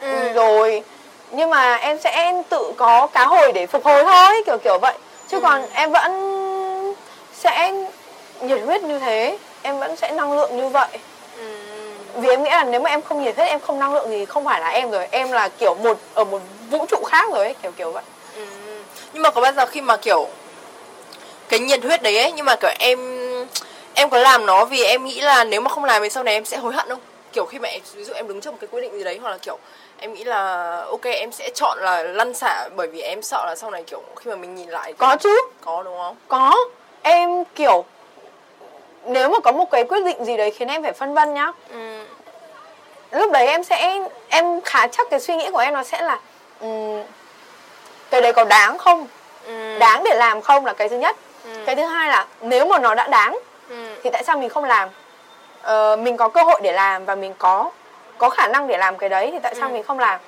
Ừ. 0.00 0.32
rồi 0.32 0.82
nhưng 1.30 1.50
mà 1.50 1.74
em 1.74 1.98
sẽ 1.98 2.42
tự 2.48 2.72
có 2.76 3.06
cá 3.06 3.26
hồi 3.26 3.52
để 3.52 3.66
phục 3.66 3.84
hồi 3.84 4.04
thôi 4.04 4.42
kiểu 4.46 4.58
kiểu 4.58 4.78
vậy. 4.78 4.94
Chứ 5.28 5.40
còn 5.40 5.62
em 5.74 5.92
vẫn 5.92 6.12
sẽ 7.34 7.72
nhiệt 8.40 8.60
huyết 8.66 8.82
như 8.82 8.98
thế 8.98 9.38
em 9.62 9.78
vẫn 9.78 9.96
sẽ 9.96 10.12
năng 10.12 10.32
lượng 10.32 10.56
như 10.56 10.68
vậy 10.68 10.88
Ừ. 11.38 11.44
vì 12.16 12.28
em 12.28 12.42
nghĩ 12.42 12.50
là 12.50 12.64
nếu 12.64 12.80
mà 12.80 12.90
em 12.90 13.02
không 13.02 13.22
nhiệt 13.24 13.36
huyết 13.36 13.48
em 13.48 13.60
không 13.60 13.78
năng 13.78 13.94
lượng 13.94 14.06
thì 14.08 14.24
không 14.24 14.44
phải 14.44 14.60
là 14.60 14.68
em 14.68 14.90
rồi 14.90 15.06
em 15.10 15.32
là 15.32 15.48
kiểu 15.48 15.74
một 15.74 15.98
ở 16.14 16.24
một 16.24 16.40
vũ 16.70 16.86
trụ 16.88 16.96
khác 17.06 17.28
rồi 17.34 17.44
ấy 17.44 17.54
kiểu 17.62 17.72
kiểu 17.72 17.90
vậy 17.92 18.02
Ừ. 18.36 18.42
Nhưng 19.12 19.22
mà 19.22 19.30
có 19.30 19.40
bao 19.40 19.52
giờ 19.52 19.66
khi 19.66 19.80
mà 19.80 19.96
kiểu 19.96 20.26
cái 21.48 21.60
nhiệt 21.60 21.84
huyết 21.84 22.02
đấy 22.02 22.18
ấy 22.18 22.32
nhưng 22.32 22.44
mà 22.46 22.56
kiểu 22.56 22.70
em 22.78 22.98
em 23.94 24.10
có 24.10 24.18
làm 24.18 24.46
nó 24.46 24.64
vì 24.64 24.82
em 24.84 25.04
nghĩ 25.04 25.20
là 25.20 25.44
nếu 25.44 25.60
mà 25.60 25.70
không 25.70 25.84
làm 25.84 26.02
thì 26.02 26.10
sau 26.10 26.22
này 26.24 26.34
em 26.34 26.44
sẽ 26.44 26.56
hối 26.56 26.72
hận 26.72 26.88
không? 26.88 27.00
Kiểu 27.32 27.44
khi 27.46 27.58
mà 27.58 27.68
em, 27.68 27.80
ví 27.94 28.04
dụ 28.04 28.12
em 28.12 28.28
đứng 28.28 28.40
trước 28.40 28.50
một 28.50 28.56
cái 28.60 28.68
quyết 28.72 28.80
định 28.80 28.98
gì 28.98 29.04
đấy 29.04 29.18
hoặc 29.22 29.30
là 29.30 29.38
kiểu 29.38 29.58
em 29.98 30.12
nghĩ 30.14 30.24
là 30.24 30.66
ok 30.90 31.04
em 31.04 31.32
sẽ 31.32 31.50
chọn 31.54 31.78
là 31.80 32.02
lăn 32.02 32.34
xả 32.34 32.68
bởi 32.76 32.86
vì 32.86 33.00
em 33.00 33.22
sợ 33.22 33.44
là 33.46 33.54
sau 33.56 33.70
này 33.70 33.82
kiểu 33.86 34.02
khi 34.16 34.30
mà 34.30 34.36
mình 34.36 34.54
nhìn 34.54 34.68
lại 34.68 34.84
thì- 34.92 34.96
có 34.98 35.16
chứ 35.20 35.40
có 35.64 35.82
đúng 35.82 35.96
không? 35.98 36.16
có 36.28 36.54
em 37.02 37.44
kiểu 37.54 37.84
nếu 39.06 39.28
mà 39.28 39.38
có 39.40 39.52
một 39.52 39.70
cái 39.70 39.84
quyết 39.84 40.04
định 40.04 40.24
gì 40.24 40.36
đấy 40.36 40.50
khiến 40.50 40.68
em 40.68 40.82
phải 40.82 40.92
phân 40.92 41.14
vân 41.14 41.34
nhá. 41.34 41.52
Ừ. 41.70 42.04
lúc 43.10 43.32
đấy 43.32 43.46
em 43.46 43.64
sẽ 43.64 44.00
em 44.28 44.60
khá 44.60 44.86
chắc 44.86 45.06
cái 45.10 45.20
suy 45.20 45.36
nghĩ 45.36 45.50
của 45.52 45.58
em 45.58 45.74
nó 45.74 45.82
sẽ 45.84 46.02
là 46.02 46.18
ừm, 46.60 47.02
cái 48.10 48.20
đấy 48.20 48.32
có 48.32 48.44
đáng 48.44 48.78
không? 48.78 49.06
Ừ. 49.46 49.78
đáng 49.78 50.04
để 50.04 50.14
làm 50.14 50.40
không 50.40 50.66
là 50.66 50.72
cái 50.72 50.88
thứ 50.88 50.98
nhất. 50.98 51.16
Cái 51.66 51.76
thứ 51.76 51.82
hai 51.84 52.08
là 52.08 52.26
nếu 52.40 52.66
mà 52.66 52.78
nó 52.78 52.94
đã 52.94 53.06
đáng 53.06 53.38
Ừ. 53.68 53.74
thì 54.04 54.10
tại 54.10 54.24
sao 54.24 54.36
mình 54.38 54.48
không 54.48 54.64
làm? 54.64 54.88
Ờ, 55.62 55.96
mình 56.00 56.16
có 56.16 56.28
cơ 56.28 56.42
hội 56.42 56.60
để 56.62 56.72
làm 56.72 57.04
và 57.04 57.14
mình 57.14 57.34
có 57.38 57.70
có 58.18 58.28
khả 58.30 58.48
năng 58.48 58.66
để 58.66 58.78
làm 58.78 58.98
cái 58.98 59.08
đấy 59.08 59.28
thì 59.32 59.38
tại 59.42 59.54
sao 59.54 59.68
mình 59.68 59.82
không 59.82 59.98
làm? 59.98 60.20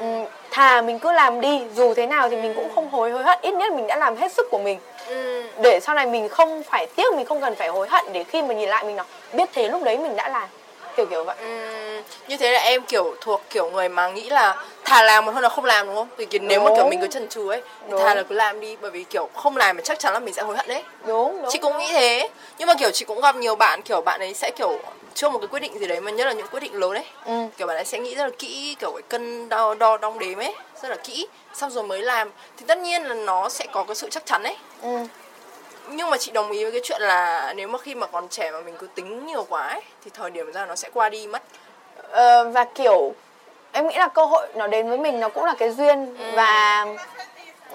Ừ, 0.00 0.06
thà 0.50 0.82
mình 0.82 0.98
cứ 0.98 1.12
làm 1.12 1.40
đi 1.40 1.62
dù 1.74 1.94
thế 1.94 2.06
nào 2.06 2.28
thì 2.28 2.36
mình 2.36 2.54
cũng 2.54 2.68
không 2.74 2.90
hối 2.90 3.10
hối 3.10 3.22
hận. 3.22 3.38
Ít 3.42 3.54
nhất 3.54 3.72
mình 3.72 3.86
đã 3.86 3.96
làm 3.96 4.16
hết 4.16 4.32
sức 4.32 4.46
của 4.50 4.58
mình 4.58 4.78
Ừ. 5.08 5.42
để 5.62 5.80
sau 5.80 5.94
này 5.94 6.06
mình 6.06 6.28
không 6.28 6.62
phải 6.62 6.86
tiếc 6.96 7.14
mình 7.14 7.26
không 7.26 7.40
cần 7.40 7.54
phải 7.54 7.68
hối 7.68 7.88
hận 7.88 8.04
để 8.12 8.24
khi 8.24 8.42
mà 8.42 8.54
nhìn 8.54 8.68
lại 8.68 8.84
mình 8.84 8.96
nói 8.96 9.06
biết 9.32 9.48
thế 9.52 9.68
lúc 9.68 9.82
đấy 9.82 9.98
mình 9.98 10.16
đã 10.16 10.28
làm 10.28 10.48
kiểu 10.96 11.06
kiểu 11.06 11.24
vậy 11.24 11.36
Ừm, 11.40 12.02
như 12.28 12.36
thế 12.36 12.50
là 12.52 12.58
em 12.60 12.82
kiểu 12.82 13.14
thuộc 13.20 13.42
kiểu 13.50 13.70
người 13.70 13.88
mà 13.88 14.08
nghĩ 14.08 14.30
là 14.30 14.56
thà 14.84 15.02
làm 15.02 15.24
còn 15.26 15.34
hơn 15.34 15.42
là 15.42 15.48
không 15.48 15.64
làm 15.64 15.86
đúng 15.86 15.94
không? 15.96 16.08
Vì 16.16 16.24
kiểu 16.26 16.40
nếu 16.44 16.60
mà 16.60 16.70
kiểu 16.70 16.76
Đúng. 16.78 16.90
mình 16.90 17.00
cứ 17.00 17.06
chần 17.06 17.28
chừ 17.28 17.48
ấy 17.50 17.62
Đúng. 17.88 18.00
thà 18.00 18.14
là 18.14 18.22
cứ 18.22 18.34
làm 18.34 18.60
đi 18.60 18.76
bởi 18.80 18.90
vì 18.90 19.04
kiểu 19.04 19.28
không 19.34 19.56
làm 19.56 19.76
thì 19.76 19.82
chắc 19.86 19.98
chắn 19.98 20.12
là 20.12 20.18
mình 20.18 20.34
sẽ 20.34 20.42
hối 20.42 20.56
hận 20.56 20.68
đấy. 20.68 20.82
đúng 21.06 21.42
đúng 21.42 21.50
Chị 21.50 21.58
cũng 21.58 21.78
nghĩ 21.78 21.86
thế 21.92 22.28
Nhưng 22.58 22.68
mà 22.68 22.74
kiểu 22.74 22.90
chị 22.90 23.04
cũng 23.04 23.20
gặp 23.20 23.36
nhiều 23.36 23.56
bạn 23.56 23.82
kiểu 23.82 24.00
bạn 24.00 24.20
ấy 24.20 24.34
sẽ 24.34 24.50
kiểu 24.58 24.78
chưa 25.14 25.28
một 25.30 25.38
cái 25.38 25.48
quyết 25.48 25.60
định 25.60 25.78
gì 25.78 25.86
đấy 25.86 26.00
mà 26.00 26.10
nhất 26.10 26.26
là 26.26 26.32
những 26.32 26.46
quyết 26.46 26.60
định 26.60 26.74
lớn 26.74 26.90
ấy. 26.94 27.04
Ừ. 27.24 27.32
Kiểu 27.56 27.66
bạn 27.66 27.76
ấy 27.76 27.84
sẽ 27.84 27.98
nghĩ 27.98 28.14
rất 28.14 28.24
là 28.24 28.30
kỹ 28.38 28.76
kiểu 28.80 28.92
cái 28.92 29.02
cân 29.02 29.48
đo, 29.48 29.74
đo 29.74 29.96
đong 29.96 30.18
đếm 30.18 30.38
ấy 30.38 30.54
Rất 30.82 30.88
là 30.88 30.96
kỹ. 30.96 31.28
Xong 31.54 31.70
rồi 31.70 31.84
mới 31.84 32.02
làm. 32.02 32.30
Thì 32.56 32.64
tất 32.68 32.78
nhiên 32.78 33.02
là 33.04 33.14
nó 33.14 33.48
sẽ 33.48 33.66
có 33.72 33.84
cái 33.84 33.94
sự 33.94 34.08
chắc 34.10 34.26
chắn 34.26 34.42
ấy. 34.42 34.56
Ừ. 34.82 34.98
Nhưng 35.88 36.10
mà 36.10 36.16
chị 36.18 36.30
đồng 36.32 36.50
ý 36.50 36.62
với 36.64 36.72
cái 36.72 36.80
chuyện 36.84 37.02
là 37.02 37.52
nếu 37.56 37.68
mà 37.68 37.78
khi 37.78 37.94
mà 37.94 38.06
còn 38.06 38.28
trẻ 38.28 38.50
mà 38.50 38.60
mình 38.60 38.74
cứ 38.78 38.86
tính 38.94 39.26
nhiều 39.26 39.46
quá 39.48 39.68
ấy 39.68 39.80
Thì 40.04 40.10
thời 40.14 40.30
điểm 40.30 40.52
ra 40.52 40.66
nó 40.66 40.76
sẽ 40.76 40.90
qua 40.94 41.08
đi 41.08 41.26
mất. 41.26 41.42
Ờ, 42.10 42.48
và 42.50 42.64
kiểu 42.64 43.12
em 43.72 43.88
nghĩ 43.88 43.96
là 43.96 44.08
cơ 44.08 44.24
hội 44.24 44.46
nó 44.54 44.66
đến 44.66 44.88
với 44.88 44.98
mình 44.98 45.20
nó 45.20 45.28
cũng 45.28 45.44
là 45.44 45.54
cái 45.58 45.70
duyên. 45.70 46.16
Và 46.34 46.86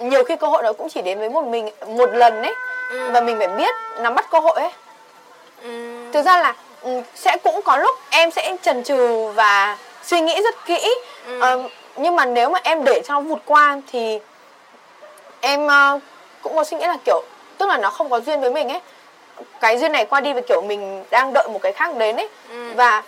nhiều 0.00 0.24
khi 0.24 0.36
cơ 0.36 0.46
hội 0.46 0.62
nó 0.62 0.72
cũng 0.72 0.88
chỉ 0.88 1.02
đến 1.02 1.18
với 1.18 1.30
một 1.30 1.44
mình 1.44 1.70
một 1.86 2.10
lần 2.14 2.42
ấy. 2.42 2.54
Và 3.10 3.20
mình 3.20 3.38
phải 3.38 3.48
biết 3.48 3.74
nắm 4.00 4.14
bắt 4.14 4.26
cơ 4.30 4.38
hội 4.40 4.54
ấy. 4.60 4.70
Ừm, 5.62 6.12
thực 6.12 6.22
ra 6.22 6.40
là 6.40 6.48
ừ, 6.48 6.69
sẽ 7.14 7.36
cũng 7.42 7.62
có 7.62 7.76
lúc 7.76 7.96
em 8.10 8.30
sẽ 8.30 8.56
chần 8.62 8.84
chừ 8.84 9.26
và 9.32 9.78
suy 10.02 10.20
nghĩ 10.20 10.42
rất 10.42 10.54
kỹ. 10.66 10.94
Ờ, 11.40 11.62
nhưng 11.96 12.16
mà 12.16 12.24
nếu 12.24 12.50
mà 12.50 12.60
em 12.62 12.84
để 12.84 13.00
cho 13.04 13.14
nó 13.14 13.20
vụt 13.20 13.38
qua 13.46 13.80
thì 13.92 14.18
em 15.40 15.66
ờ, 15.66 15.98
cũng 16.42 16.56
có 16.56 16.64
suy 16.64 16.76
nghĩ 16.76 16.86
là 16.86 16.96
kiểu 17.04 17.22
tức 17.58 17.66
là 17.66 17.78
nó 17.78 17.90
không 17.90 18.10
có 18.10 18.20
duyên 18.20 18.40
với 18.40 18.50
mình 18.50 18.68
ấy. 18.68 18.80
Cái 19.60 19.78
duyên 19.78 19.92
này 19.92 20.04
qua 20.04 20.20
đi 20.20 20.32
và 20.32 20.40
kiểu 20.40 20.62
mình 20.62 21.04
đang 21.10 21.32
đợi 21.32 21.48
một 21.48 21.58
cái 21.62 21.72
khác 21.72 21.96
đến 21.96 22.16
ấy. 22.16 22.28
Và 22.74 23.02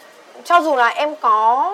cho 0.45 0.61
dù 0.61 0.77
là 0.77 0.89
em 0.89 1.16
có 1.16 1.73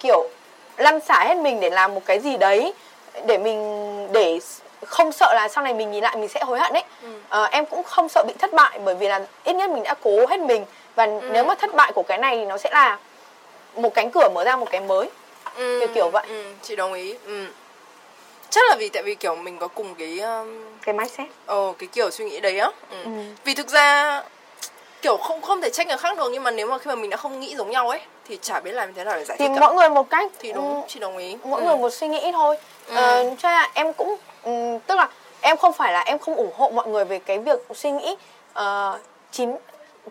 kiểu 0.00 0.28
lăn 0.76 1.00
xả 1.00 1.24
hết 1.28 1.36
mình 1.36 1.60
để 1.60 1.70
làm 1.70 1.94
một 1.94 2.02
cái 2.06 2.18
gì 2.18 2.36
đấy 2.36 2.72
để 3.26 3.38
mình 3.38 4.08
để 4.12 4.38
không 4.86 5.12
sợ 5.12 5.34
là 5.34 5.48
sau 5.48 5.64
này 5.64 5.74
mình 5.74 5.92
nhìn 5.92 6.02
lại 6.02 6.16
mình 6.16 6.28
sẽ 6.28 6.40
hối 6.40 6.58
hận 6.58 6.72
ấy. 6.72 6.84
Ờ, 7.28 7.44
em 7.44 7.66
cũng 7.66 7.82
không 7.82 8.08
sợ 8.08 8.24
bị 8.26 8.34
thất 8.38 8.52
bại 8.52 8.78
bởi 8.84 8.94
vì 8.94 9.08
là 9.08 9.20
ít 9.44 9.52
nhất 9.52 9.70
mình 9.70 9.82
đã 9.82 9.94
cố 10.02 10.26
hết 10.26 10.40
mình 10.40 10.64
và 10.94 11.06
nếu 11.06 11.44
mà 11.44 11.54
thất 11.54 11.74
bại 11.74 11.92
của 11.94 12.02
cái 12.02 12.18
này 12.18 12.44
nó 12.44 12.58
sẽ 12.58 12.70
là 12.72 12.98
một 13.74 13.94
cánh 13.94 14.10
cửa 14.10 14.28
mở 14.34 14.44
ra 14.44 14.56
một 14.56 14.66
cánh 14.70 14.88
mới 14.88 15.08
ừ, 15.56 15.78
kiểu 15.80 15.88
kiểu 15.94 16.08
vậy. 16.10 16.24
ừ, 16.28 16.44
chị 16.62 16.76
đồng 16.76 16.92
ý 16.92 17.14
ừ. 17.26 17.46
chắc 18.50 18.60
là 18.68 18.76
vì 18.78 18.88
tại 18.88 19.02
vì 19.02 19.14
kiểu 19.14 19.36
mình 19.36 19.58
có 19.58 19.68
cùng 19.68 19.94
cái 19.94 20.18
um, 20.20 20.64
cái 20.82 20.94
mindset 20.94 21.26
Ồ, 21.46 21.74
cái 21.78 21.88
kiểu 21.92 22.10
suy 22.10 22.24
nghĩ 22.24 22.40
đấy 22.40 22.58
á. 22.58 22.70
Ừ. 22.90 22.96
Ừ. 23.04 23.10
Vì 23.44 23.54
thực 23.54 23.68
ra 23.68 24.22
kiểu 25.02 25.16
không 25.16 25.42
không 25.42 25.60
thể 25.60 25.70
trách 25.70 25.86
người 25.86 25.96
khác 25.96 26.16
được 26.18 26.28
nhưng 26.32 26.42
mà 26.42 26.50
nếu 26.50 26.66
mà 26.66 26.78
khi 26.78 26.88
mà 26.88 26.94
mình 26.94 27.10
đã 27.10 27.16
không 27.16 27.40
nghĩ 27.40 27.56
giống 27.56 27.70
nhau 27.70 27.88
ấy 27.88 28.00
thì 28.28 28.38
chả 28.42 28.60
biết 28.60 28.72
làm 28.72 28.94
thế 28.94 29.04
nào 29.04 29.16
để 29.16 29.24
giải 29.24 29.38
thì 29.38 29.48
thích 29.48 29.54
cả. 29.54 29.60
mỗi 29.60 29.74
người 29.74 29.88
một 29.88 30.10
cách 30.10 30.30
Thì 30.38 30.52
đúng, 30.52 30.76
ừ, 30.76 30.86
chị 30.88 31.00
đồng 31.00 31.16
ý. 31.16 31.36
mỗi 31.44 31.60
ừ. 31.60 31.66
người 31.66 31.76
một 31.76 31.90
suy 31.90 32.08
nghĩ 32.08 32.30
thôi 32.32 32.56
Ừ. 32.86 32.94
ờ, 32.94 33.22
cho 33.38 33.48
nên 33.48 33.54
là 33.58 33.70
em 33.74 33.92
cũng 33.92 34.16
ừm, 34.42 34.78
tức 34.78 34.94
là 34.94 35.08
em 35.40 35.56
không 35.56 35.72
phải 35.72 35.92
là 35.92 36.00
em 36.00 36.18
không 36.18 36.34
ủng 36.34 36.52
hộ 36.56 36.70
mọi 36.70 36.86
người 36.88 37.04
về 37.04 37.18
cái 37.18 37.38
việc 37.38 37.58
suy 37.74 37.90
nghĩ 37.90 38.16
ờ, 38.52 38.98
chín 39.32 39.56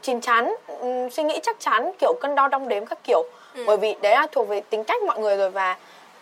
chín 0.02 0.22
chắn 0.22 0.56
ừm, 0.80 1.10
suy 1.10 1.24
nghĩ 1.24 1.40
chắc 1.44 1.56
chắn 1.60 1.92
kiểu 2.00 2.14
cân 2.22 2.36
đo 2.36 2.48
đong 2.48 2.68
đếm 2.68 2.86
các 2.86 2.98
kiểu 3.04 3.24
Ừ. 3.56 3.64
bởi 3.68 3.78
vì 3.78 3.96
đấy 4.02 4.12
là 4.16 4.28
thuộc 4.32 4.48
về 4.48 4.62
tính 4.70 4.84
cách 4.84 5.04
mọi 5.04 5.20
người 5.20 5.38
rồi 5.38 5.50
và 5.50 5.78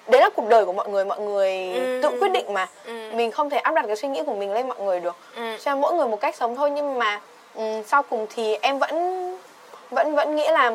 đấy 0.08 0.22
là 0.22 0.30
cuộc 0.36 0.48
đời 0.50 0.66
của 0.66 0.74
mọi 0.74 0.90
người 0.90 1.06
mọi 1.06 1.20
người 1.20 1.72
Ừ. 1.74 2.00
tự 2.04 2.10
quyết 2.20 2.32
định 2.32 2.54
mà 2.54 2.68
Ừ. 2.86 2.94
mình 3.14 3.32
không 3.32 3.50
thể 3.50 3.58
áp 3.58 3.74
đặt 3.74 3.84
cái 3.88 3.96
suy 3.96 4.08
nghĩ 4.08 4.24
của 4.26 4.34
mình 4.34 4.54
lên 4.54 4.68
mọi 4.68 4.80
người 4.80 5.00
được 5.00 5.16
Ừ. 5.36 5.42
cho 5.64 5.76
mỗi 5.76 5.94
người 5.94 6.08
một 6.08 6.22
cách 6.22 6.36
sống 6.36 6.56
thôi 6.56 6.72
nhưng 6.72 7.00
mà 7.00 7.22
ừm, 7.56 7.84
sau 7.84 8.04
cùng 8.04 8.28
thì 8.36 8.56
em 8.62 8.80
vẫn 8.80 9.28
vẫn 9.90 10.16
vẫn 10.16 10.36
nghĩ 10.36 10.48
là 10.48 10.72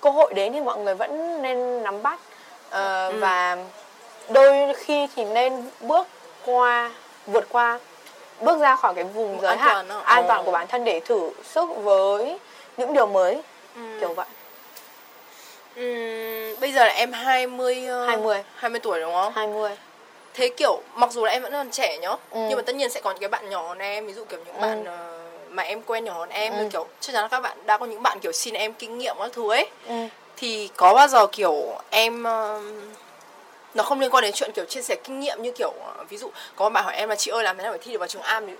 cơ 0.00 0.10
hội 0.10 0.34
đến 0.34 0.52
thì 0.52 0.60
mọi 0.60 0.78
người 0.78 0.94
vẫn 0.94 1.42
nên 1.42 1.82
nắm 1.82 2.02
bắt 2.02 2.18
Ờ, 2.70 3.08
Ừ. 3.12 3.18
và 3.20 3.56
đôi 4.28 4.74
khi 4.74 5.06
thì 5.16 5.24
nên 5.24 5.52
bước 5.80 6.06
qua 6.46 6.90
vượt 7.26 7.44
qua 7.52 7.78
bước 8.40 8.58
ra 8.60 8.76
khỏi 8.76 8.94
cái 8.94 9.04
vùng 9.04 9.40
giới 9.40 9.50
An 9.50 9.58
hạn 9.58 9.68
toàn 9.74 9.88
đó. 9.88 10.02
an 10.04 10.24
toàn 10.28 10.44
của 10.44 10.52
bản 10.52 10.66
thân 10.66 10.84
để 10.84 11.00
thử 11.00 11.30
sức 11.44 11.66
với 11.76 12.38
những 12.76 12.92
điều 12.92 13.06
mới 13.06 13.42
Ừ. 13.76 13.80
kiểu 14.00 14.12
vậy 14.14 14.26
Ừm, 15.76 16.60
bây 16.60 16.72
giờ 16.72 16.84
là 16.84 16.92
em 16.92 17.12
20 17.12 17.86
ờ, 17.86 18.06
20. 18.06 18.42
20 18.56 18.80
tuổi 18.80 19.00
đúng 19.00 19.12
không? 19.12 19.32
20 19.36 19.70
Thế 20.34 20.48
kiểu 20.56 20.80
mặc 20.94 21.12
dù 21.12 21.24
là 21.24 21.32
em 21.32 21.42
vẫn 21.42 21.52
còn 21.52 21.70
trẻ 21.70 21.98
nhá, 21.98 22.08
Ừ. 22.08 22.16
nhưng 22.48 22.56
mà 22.56 22.62
tất 22.62 22.74
nhiên 22.76 22.90
sẽ 22.90 23.00
có 23.00 23.10
những 23.10 23.20
cái 23.20 23.28
bạn 23.28 23.50
nhỏ 23.50 23.68
hơn 23.68 23.78
em, 23.78 24.06
ví 24.06 24.12
dụ 24.12 24.24
kiểu 24.24 24.38
những 24.46 24.54
Ừ. 24.54 24.60
bạn 24.60 24.84
ờ, 24.84 25.18
mà 25.48 25.62
em 25.62 25.82
quen 25.82 26.04
nhỏ 26.04 26.12
hơn 26.12 26.28
em, 26.28 26.52
Ừ. 26.58 26.68
kiểu 26.72 26.86
chắc 27.00 27.12
chắn 27.12 27.22
là 27.22 27.28
các 27.28 27.40
bạn 27.40 27.56
đã 27.66 27.78
có 27.78 27.86
những 27.86 28.02
bạn 28.02 28.18
kiểu 28.20 28.32
xin 28.32 28.54
em 28.54 28.72
kinh 28.72 28.98
nghiệm 28.98 29.16
các 29.18 29.32
thứ 29.32 29.50
ấy. 29.50 29.66
ừ. 29.88 29.94
thì 30.36 30.68
có 30.76 30.94
bao 30.94 31.08
giờ 31.08 31.26
kiểu 31.26 31.64
em 31.90 32.22
uh, 32.22 32.62
nó 33.74 33.82
không 33.82 34.00
liên 34.00 34.10
quan 34.10 34.22
đến 34.22 34.32
chuyện 34.34 34.50
kiểu 34.54 34.64
chia 34.64 34.82
sẻ 34.82 34.96
kinh 35.04 35.20
nghiệm 35.20 35.42
như 35.42 35.52
kiểu 35.52 35.68
uh, 36.00 36.08
ví 36.08 36.16
dụ 36.16 36.30
có 36.56 36.64
một 36.64 36.70
bạn 36.72 36.84
hỏi 36.84 36.94
em 36.96 37.08
là 37.08 37.14
chị 37.16 37.30
ơi 37.30 37.42
làm 37.42 37.56
thế 37.56 37.62
nào 37.62 37.72
để 37.72 37.78
thi 37.82 37.92
được 37.92 37.98
vào 37.98 38.08
trường 38.08 38.22
am 38.22 38.46
thì 38.46 38.52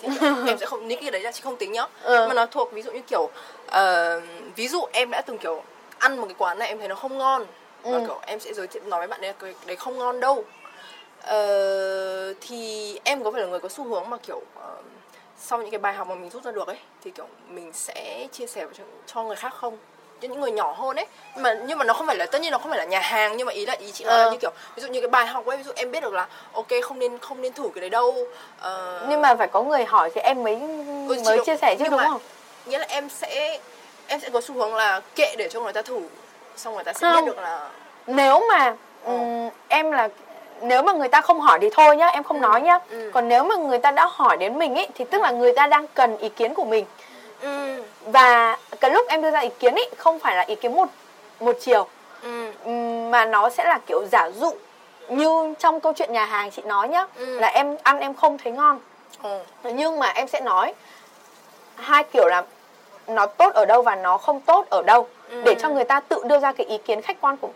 thế 0.00 0.08
thì 0.20 0.26
em 0.46 0.58
sẽ 0.58 0.66
không 0.66 0.88
những 0.88 1.00
cái 1.02 1.10
đấy 1.10 1.22
là 1.22 1.32
chị 1.32 1.40
không 1.44 1.56
tính 1.56 1.72
nhá 1.72 1.86
Ừ. 2.02 2.26
mà 2.28 2.34
nó 2.34 2.46
thuộc 2.46 2.72
ví 2.72 2.82
dụ 2.82 2.92
như 2.92 3.00
kiểu 3.00 3.22
uh, 3.22 4.22
ví 4.56 4.68
dụ 4.68 4.80
em 4.92 5.10
đã 5.10 5.22
từng 5.26 5.38
kiểu 5.38 5.62
ăn 5.98 6.16
một 6.18 6.26
cái 6.26 6.34
quán 6.38 6.58
này 6.58 6.68
em 6.68 6.78
thấy 6.78 6.88
nó 6.88 6.94
không 6.94 7.18
ngon 7.18 7.46
và 7.82 7.90
Ừ. 7.98 8.00
kiểu 8.06 8.20
em 8.26 8.40
sẽ 8.40 8.52
giới 8.54 8.66
thiệu 8.66 8.82
nói 8.86 9.00
với 9.00 9.08
bạn 9.08 9.20
đấy 9.20 9.30
là 9.30 9.36
cái 9.40 9.54
đấy 9.66 9.76
không 9.76 9.98
ngon 9.98 10.20
đâu 10.20 10.44
Ờ, 11.22 12.34
thì 12.40 13.00
em 13.04 13.24
có 13.24 13.30
phải 13.30 13.40
là 13.40 13.46
người 13.46 13.60
có 13.60 13.68
xu 13.68 13.84
hướng 13.84 14.10
mà 14.10 14.16
kiểu 14.16 14.36
uh, 14.36 14.84
sau 15.38 15.58
những 15.62 15.70
cái 15.70 15.78
bài 15.78 15.94
học 15.94 16.08
mà 16.08 16.14
mình 16.14 16.30
rút 16.30 16.44
ra 16.44 16.52
được 16.52 16.66
ấy 16.66 16.76
thì 17.04 17.10
kiểu 17.10 17.26
mình 17.48 17.72
sẽ 17.72 18.28
chia 18.32 18.46
sẻ 18.46 18.66
cho, 18.78 18.84
cho 19.06 19.22
người 19.22 19.36
khác 19.36 19.54
không 19.54 19.78
cho 20.20 20.28
những 20.28 20.40
người 20.40 20.50
nhỏ 20.50 20.72
hơn 20.78 20.96
ấy. 20.96 21.06
Nhưng 21.34 21.42
mà 21.42 21.54
nhưng 21.66 21.78
mà 21.78 21.84
nó 21.84 21.94
không 21.94 22.06
phải 22.06 22.16
là 22.16 22.26
tất 22.26 22.40
nhiên 22.40 22.52
nó 22.52 22.58
không 22.58 22.68
phải 22.70 22.78
là 22.78 22.84
nhà 22.84 23.00
hàng 23.00 23.36
nhưng 23.36 23.46
mà 23.46 23.52
ý 23.52 23.66
là 23.66 23.72
ý 23.78 23.92
chị 23.92 24.04
nói 24.04 24.18
là 24.18 24.24
Ờ. 24.24 24.30
như 24.30 24.36
kiểu 24.36 24.50
ví 24.76 24.82
dụ 24.82 24.88
như 24.88 25.00
cái 25.00 25.08
bài 25.08 25.26
học 25.26 25.46
ấy 25.46 25.56
ví 25.56 25.62
dụ 25.62 25.72
em 25.76 25.90
biết 25.90 26.02
được 26.02 26.12
là 26.14 26.26
ok 26.52 26.66
không 26.82 26.98
nên 26.98 27.18
không 27.18 27.42
nên 27.42 27.52
thử 27.52 27.68
cái 27.74 27.80
đấy 27.80 27.90
đâu. 27.90 28.14
Ờ, 28.60 29.06
nhưng 29.08 29.22
mà 29.22 29.34
phải 29.34 29.48
có 29.48 29.62
người 29.62 29.84
hỏi 29.84 30.10
thì 30.14 30.20
em 30.20 30.42
mới 30.44 30.54
Ừ, 31.08 31.22
mới 31.26 31.38
chia 31.46 31.56
sẻ 31.56 31.74
chứ 31.78 31.84
nhưng 31.84 31.90
đúng 31.90 32.00
mà- 32.00 32.08
không? 32.08 32.20
nghĩa 32.66 32.78
là 32.78 32.86
em 32.88 33.08
sẽ 33.08 33.58
em 34.06 34.20
sẽ 34.20 34.28
có 34.30 34.40
xu 34.40 34.54
hướng 34.54 34.74
là 34.74 35.00
kệ 35.14 35.34
để 35.38 35.48
cho 35.48 35.60
người 35.60 35.72
ta 35.72 35.82
thử 35.82 36.00
xong 36.56 36.74
người 36.74 36.84
ta 36.84 36.92
sẽ 36.92 37.00
Không. 37.00 37.16
biết 37.24 37.26
được 37.30 37.38
là 37.38 37.68
nếu 38.06 38.42
mà 38.48 38.74
ừm, 39.04 39.48
em 39.68 39.92
là 39.92 40.08
nếu 40.60 40.82
mà 40.82 40.92
người 40.92 41.08
ta 41.08 41.20
không 41.20 41.40
hỏi 41.40 41.58
thì 41.62 41.70
thôi 41.72 41.96
nhá 41.96 42.06
em 42.06 42.22
không 42.22 42.40
nói 42.40 42.60
nhá. 42.60 42.78
ừ. 42.90 43.10
còn 43.14 43.28
nếu 43.28 43.44
mà 43.44 43.56
người 43.56 43.78
ta 43.78 43.90
đã 43.90 44.06
hỏi 44.12 44.36
đến 44.36 44.58
mình 44.58 44.74
ấy 44.74 44.88
thì 44.94 45.04
tức 45.10 45.20
là 45.22 45.30
người 45.30 45.52
ta 45.56 45.66
đang 45.66 45.86
cần 45.94 46.16
ý 46.18 46.28
kiến 46.28 46.54
của 46.54 46.64
mình 46.64 46.84
ừ, 47.42 47.82
và 48.06 48.58
cái 48.80 48.90
lúc 48.90 49.06
em 49.08 49.22
đưa 49.22 49.30
ra 49.30 49.40
ý 49.40 49.48
kiến 49.58 49.74
ấy 49.74 49.90
không 49.96 50.18
phải 50.18 50.36
là 50.36 50.42
ý 50.42 50.54
kiến 50.54 50.72
một 50.74 50.88
một 51.40 51.56
chiều. 51.60 51.86
Ừ, 52.22 52.50
mà 53.10 53.24
nó 53.24 53.50
sẽ 53.50 53.64
là 53.64 53.78
kiểu 53.86 54.04
giả 54.12 54.30
dụ 54.40 54.52
như 55.08 55.54
trong 55.58 55.80
câu 55.80 55.92
chuyện 55.92 56.12
nhà 56.12 56.24
hàng 56.24 56.50
chị 56.50 56.62
nói 56.62 56.88
nhá 56.88 57.06
Ừ. 57.16 57.38
là 57.38 57.48
em 57.48 57.76
ăn 57.82 57.98
em 58.00 58.14
không 58.14 58.38
thấy 58.38 58.52
ngon. 58.52 58.78
Ờ, 59.22 59.40
nhưng 59.62 59.98
mà 59.98 60.06
em 60.08 60.28
sẽ 60.28 60.40
nói 60.40 60.74
hai 61.76 62.04
kiểu 62.04 62.26
là 62.28 62.42
nó 63.06 63.26
tốt 63.26 63.54
ở 63.54 63.64
đâu 63.64 63.82
và 63.82 63.94
nó 63.96 64.18
không 64.18 64.40
tốt 64.40 64.66
ở 64.70 64.82
đâu 64.86 65.08
Ừ. 65.30 65.42
để 65.44 65.54
cho 65.62 65.68
người 65.68 65.84
ta 65.84 66.00
tự 66.00 66.22
đưa 66.24 66.38
ra 66.38 66.52
cái 66.52 66.66
ý 66.66 66.78
kiến 66.78 67.02
khách 67.02 67.16
quan 67.20 67.36
của 67.36 67.48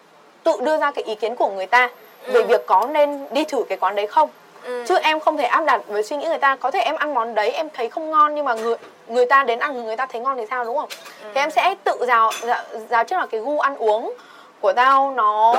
tự 0.43 0.53
đưa 0.61 0.78
ra 0.78 0.91
cái 0.91 1.05
ý 1.05 1.14
kiến 1.14 1.37
của 1.37 1.51
người 1.51 1.66
ta 1.66 1.89
về 2.26 2.43
việc 2.43 2.66
có 2.66 2.87
nên 2.93 3.26
đi 3.31 3.45
thử 3.45 3.62
cái 3.68 3.78
quán 3.78 3.95
đấy 3.95 4.07
không 4.07 4.28
ừ. 4.62 4.84
chứ 4.88 4.98
em 5.02 5.20
không 5.20 5.36
thể 5.36 5.44
áp 5.44 5.64
đặt 5.64 5.80
với 5.86 6.02
suy 6.02 6.16
nghĩ 6.16 6.26
người 6.26 6.38
ta. 6.38 6.56
Có 6.56 6.70
thể 6.70 6.80
em 6.80 6.96
ăn 6.96 7.14
món 7.14 7.34
đấy 7.34 7.50
em 7.50 7.68
thấy 7.74 7.88
không 7.88 8.11
ngon 8.11 8.34
nhưng 8.34 8.44
mà 8.44 8.54
người 8.54 8.76
người 9.08 9.26
ta 9.26 9.44
đến 9.44 9.58
ăn 9.58 9.84
người 9.84 9.96
ta 9.96 10.06
thấy 10.06 10.20
ngon 10.20 10.36
thì 10.36 10.44
sao 10.50 10.64
đúng 10.64 10.76
không? 10.76 10.88
Thì 11.34 11.40
em 11.40 11.50
sẽ 11.50 11.74
tự 11.84 12.04
rào 12.06 12.30
rào, 12.42 12.62
rào 12.90 13.04
trước 13.04 13.16
là 13.16 13.26
cái 13.26 13.40
gu 13.40 13.58
ăn 13.58 13.76
uống 13.76 14.14
của 14.61 14.72
tao 14.72 15.11
nó 15.11 15.54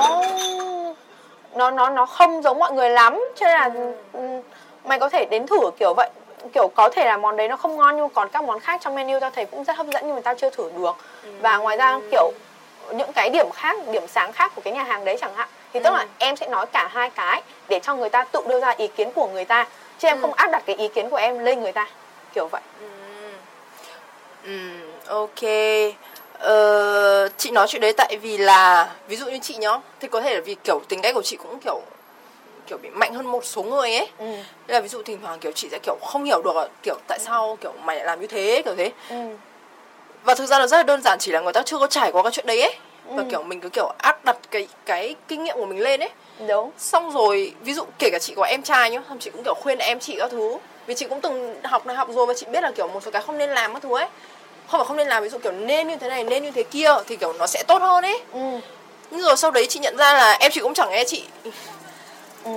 nó 1.54 1.70
nó 1.70 1.90
nó 1.90 2.06
không 2.06 2.42
giống 2.42 2.58
mọi 2.58 2.72
người 2.72 2.90
lắm. 2.90 3.24
Cho 3.36 3.46
nên 3.46 3.54
là 3.54 3.70
ừm, 4.12 4.40
mày 4.84 4.98
có 4.98 5.08
thể 5.08 5.24
đến 5.30 5.46
thử 5.46 5.70
kiểu 5.78 5.94
vậy. 5.96 6.10
Kiểu 6.52 6.68
có 6.74 6.88
thể 6.88 7.04
là 7.04 7.16
món 7.16 7.36
đấy 7.36 7.48
nó 7.48 7.56
không 7.56 7.76
ngon 7.76 7.96
nhưng 7.96 8.08
còn 8.08 8.28
các 8.28 8.44
món 8.44 8.60
khác 8.60 8.80
trong 8.80 8.94
menu 8.94 9.20
tao 9.20 9.30
thấy 9.30 9.44
cũng 9.44 9.64
rất 9.64 9.76
hấp 9.76 9.86
dẫn 9.86 10.02
nhưng 10.06 10.14
mà 10.14 10.20
tao 10.24 10.34
chưa 10.34 10.50
thử 10.50 10.70
được. 10.78 10.96
Và 11.40 11.56
ngoài 11.56 11.76
ra 11.76 12.00
kiểu 12.10 12.32
những 12.94 13.12
cái 13.12 13.30
điểm 13.30 13.50
khác 13.50 13.76
điểm 13.92 14.06
sáng 14.08 14.32
khác 14.32 14.52
của 14.54 14.62
cái 14.64 14.72
nhà 14.72 14.82
hàng 14.82 15.04
đấy 15.04 15.16
chẳng 15.20 15.34
hạn 15.34 15.48
thì 15.72 15.80
tức 15.84 15.90
là 15.92 16.06
em 16.18 16.36
sẽ 16.36 16.48
nói 16.48 16.66
cả 16.72 16.88
hai 16.92 17.10
cái 17.10 17.42
để 17.68 17.80
cho 17.82 17.94
người 17.94 18.08
ta 18.08 18.24
tự 18.24 18.40
đưa 18.48 18.60
ra 18.60 18.70
ý 18.78 18.86
kiến 18.86 19.10
của 19.14 19.26
người 19.28 19.44
ta 19.44 19.66
chứ 19.98 20.08
em 20.08 20.20
không 20.20 20.32
áp 20.34 20.50
đặt 20.52 20.62
cái 20.66 20.76
ý 20.76 20.88
kiến 20.88 21.10
của 21.10 21.16
em 21.16 21.38
lên 21.38 21.60
người 21.60 21.72
ta 21.72 21.86
kiểu 22.34 22.48
vậy 22.52 22.62
Ừ, 24.44 24.58
ok. 25.06 25.42
Ờ, 26.38 27.28
chị 27.36 27.50
nói 27.50 27.66
chuyện 27.68 27.80
đấy 27.82 27.92
tại 27.96 28.16
vì 28.22 28.38
là 28.38 28.90
ví 29.08 29.16
dụ 29.16 29.26
như 29.26 29.38
chị 29.42 29.54
nhá, 29.54 29.70
thì 30.00 30.08
có 30.08 30.20
thể 30.20 30.34
là 30.34 30.40
vì 30.44 30.54
kiểu 30.64 30.80
tính 30.88 31.00
cách 31.02 31.14
của 31.14 31.22
chị 31.22 31.36
cũng 31.36 31.58
kiểu 31.60 31.80
kiểu 32.66 32.78
bị 32.78 32.90
mạnh 32.90 33.14
hơn 33.14 33.26
một 33.26 33.44
số 33.44 33.62
người 33.62 33.94
ấy. 33.96 34.08
ừ. 34.18 34.26
Là 34.66 34.80
ví 34.80 34.88
dụ 34.88 35.02
thỉnh 35.02 35.18
thoảng 35.22 35.38
kiểu 35.38 35.52
chị 35.52 35.68
sẽ 35.70 35.78
kiểu 35.82 35.96
không 36.06 36.24
hiểu 36.24 36.42
được 36.42 36.56
là 36.56 36.68
kiểu 36.82 36.94
tại 37.08 37.18
sao 37.18 37.58
kiểu 37.60 37.72
mày 37.84 37.96
lại 37.96 38.04
làm 38.06 38.20
như 38.20 38.26
thế 38.26 38.62
kiểu 38.64 38.74
thế. 38.76 38.90
Ừ. 39.08 39.16
Và 40.24 40.34
thực 40.34 40.46
ra 40.46 40.58
nó 40.58 40.66
rất 40.66 40.76
là 40.76 40.82
đơn 40.82 41.02
giản 41.02 41.18
chỉ 41.18 41.32
là 41.32 41.40
người 41.40 41.52
ta 41.52 41.62
chưa 41.62 41.78
có 41.78 41.86
trải 41.86 42.12
qua 42.12 42.22
cái 42.22 42.32
chuyện 42.32 42.46
đấy 42.46 42.60
ấy. 42.62 42.74
Và 43.16 43.22
Ừ. 43.22 43.28
kiểu 43.30 43.42
mình 43.42 43.60
cứ 43.60 43.68
kiểu 43.68 43.92
áp 43.98 44.24
đặt 44.24 44.36
cái 44.50 44.68
cái 44.86 45.14
kinh 45.28 45.44
nghiệm 45.44 45.56
của 45.56 45.66
mình 45.66 45.80
lên 45.80 46.00
ấy. 46.00 46.10
đúng 46.48 46.70
Xong 46.78 47.10
rồi 47.10 47.54
ví 47.60 47.74
dụ 47.74 47.84
kể 47.98 48.08
cả 48.12 48.18
chị 48.18 48.34
có 48.36 48.42
em 48.44 48.62
trai 48.62 48.90
nhá, 48.90 49.02
xong 49.08 49.18
chị 49.18 49.30
cũng 49.30 49.44
kiểu 49.44 49.54
khuyên 49.54 49.78
em 49.78 50.00
chị 50.00 50.16
các 50.18 50.30
thứ. 50.30 50.56
Vì 50.86 50.94
chị 50.94 51.06
cũng 51.08 51.20
từng 51.20 51.60
học 51.64 51.86
này 51.86 51.96
học 51.96 52.08
rồi 52.10 52.26
và 52.26 52.34
chị 52.34 52.46
biết 52.46 52.62
là 52.62 52.70
kiểu 52.76 52.88
một 52.88 53.02
số 53.04 53.10
cái 53.10 53.22
không 53.22 53.38
nên 53.38 53.50
làm 53.50 53.74
các 53.74 53.82
thứ 53.82 53.96
ấy. 53.96 54.06
Không 54.68 54.78
phải 54.80 54.86
không 54.88 54.96
nên 54.96 55.08
làm 55.08 55.22
ví 55.22 55.28
dụ 55.28 55.38
kiểu 55.38 55.52
nên 55.52 55.88
như 55.88 55.96
thế 55.96 56.08
này, 56.08 56.24
nên 56.24 56.42
như 56.42 56.50
thế 56.50 56.62
kia 56.62 56.90
thì 57.06 57.16
kiểu 57.16 57.32
nó 57.32 57.46
sẽ 57.46 57.62
tốt 57.68 57.82
hơn 57.82 58.04
ấy. 58.04 58.20
ừ. 58.32 58.40
Nhưng 59.10 59.20
rồi 59.22 59.36
sau 59.36 59.50
đấy 59.50 59.66
chị 59.68 59.80
nhận 59.80 59.96
ra 59.96 60.12
là 60.14 60.32
em 60.40 60.50
chị 60.52 60.60
cũng 60.60 60.74
chẳng 60.74 60.90
nghe 60.90 61.04
chị 61.04 61.22
Ừ. 62.44 62.50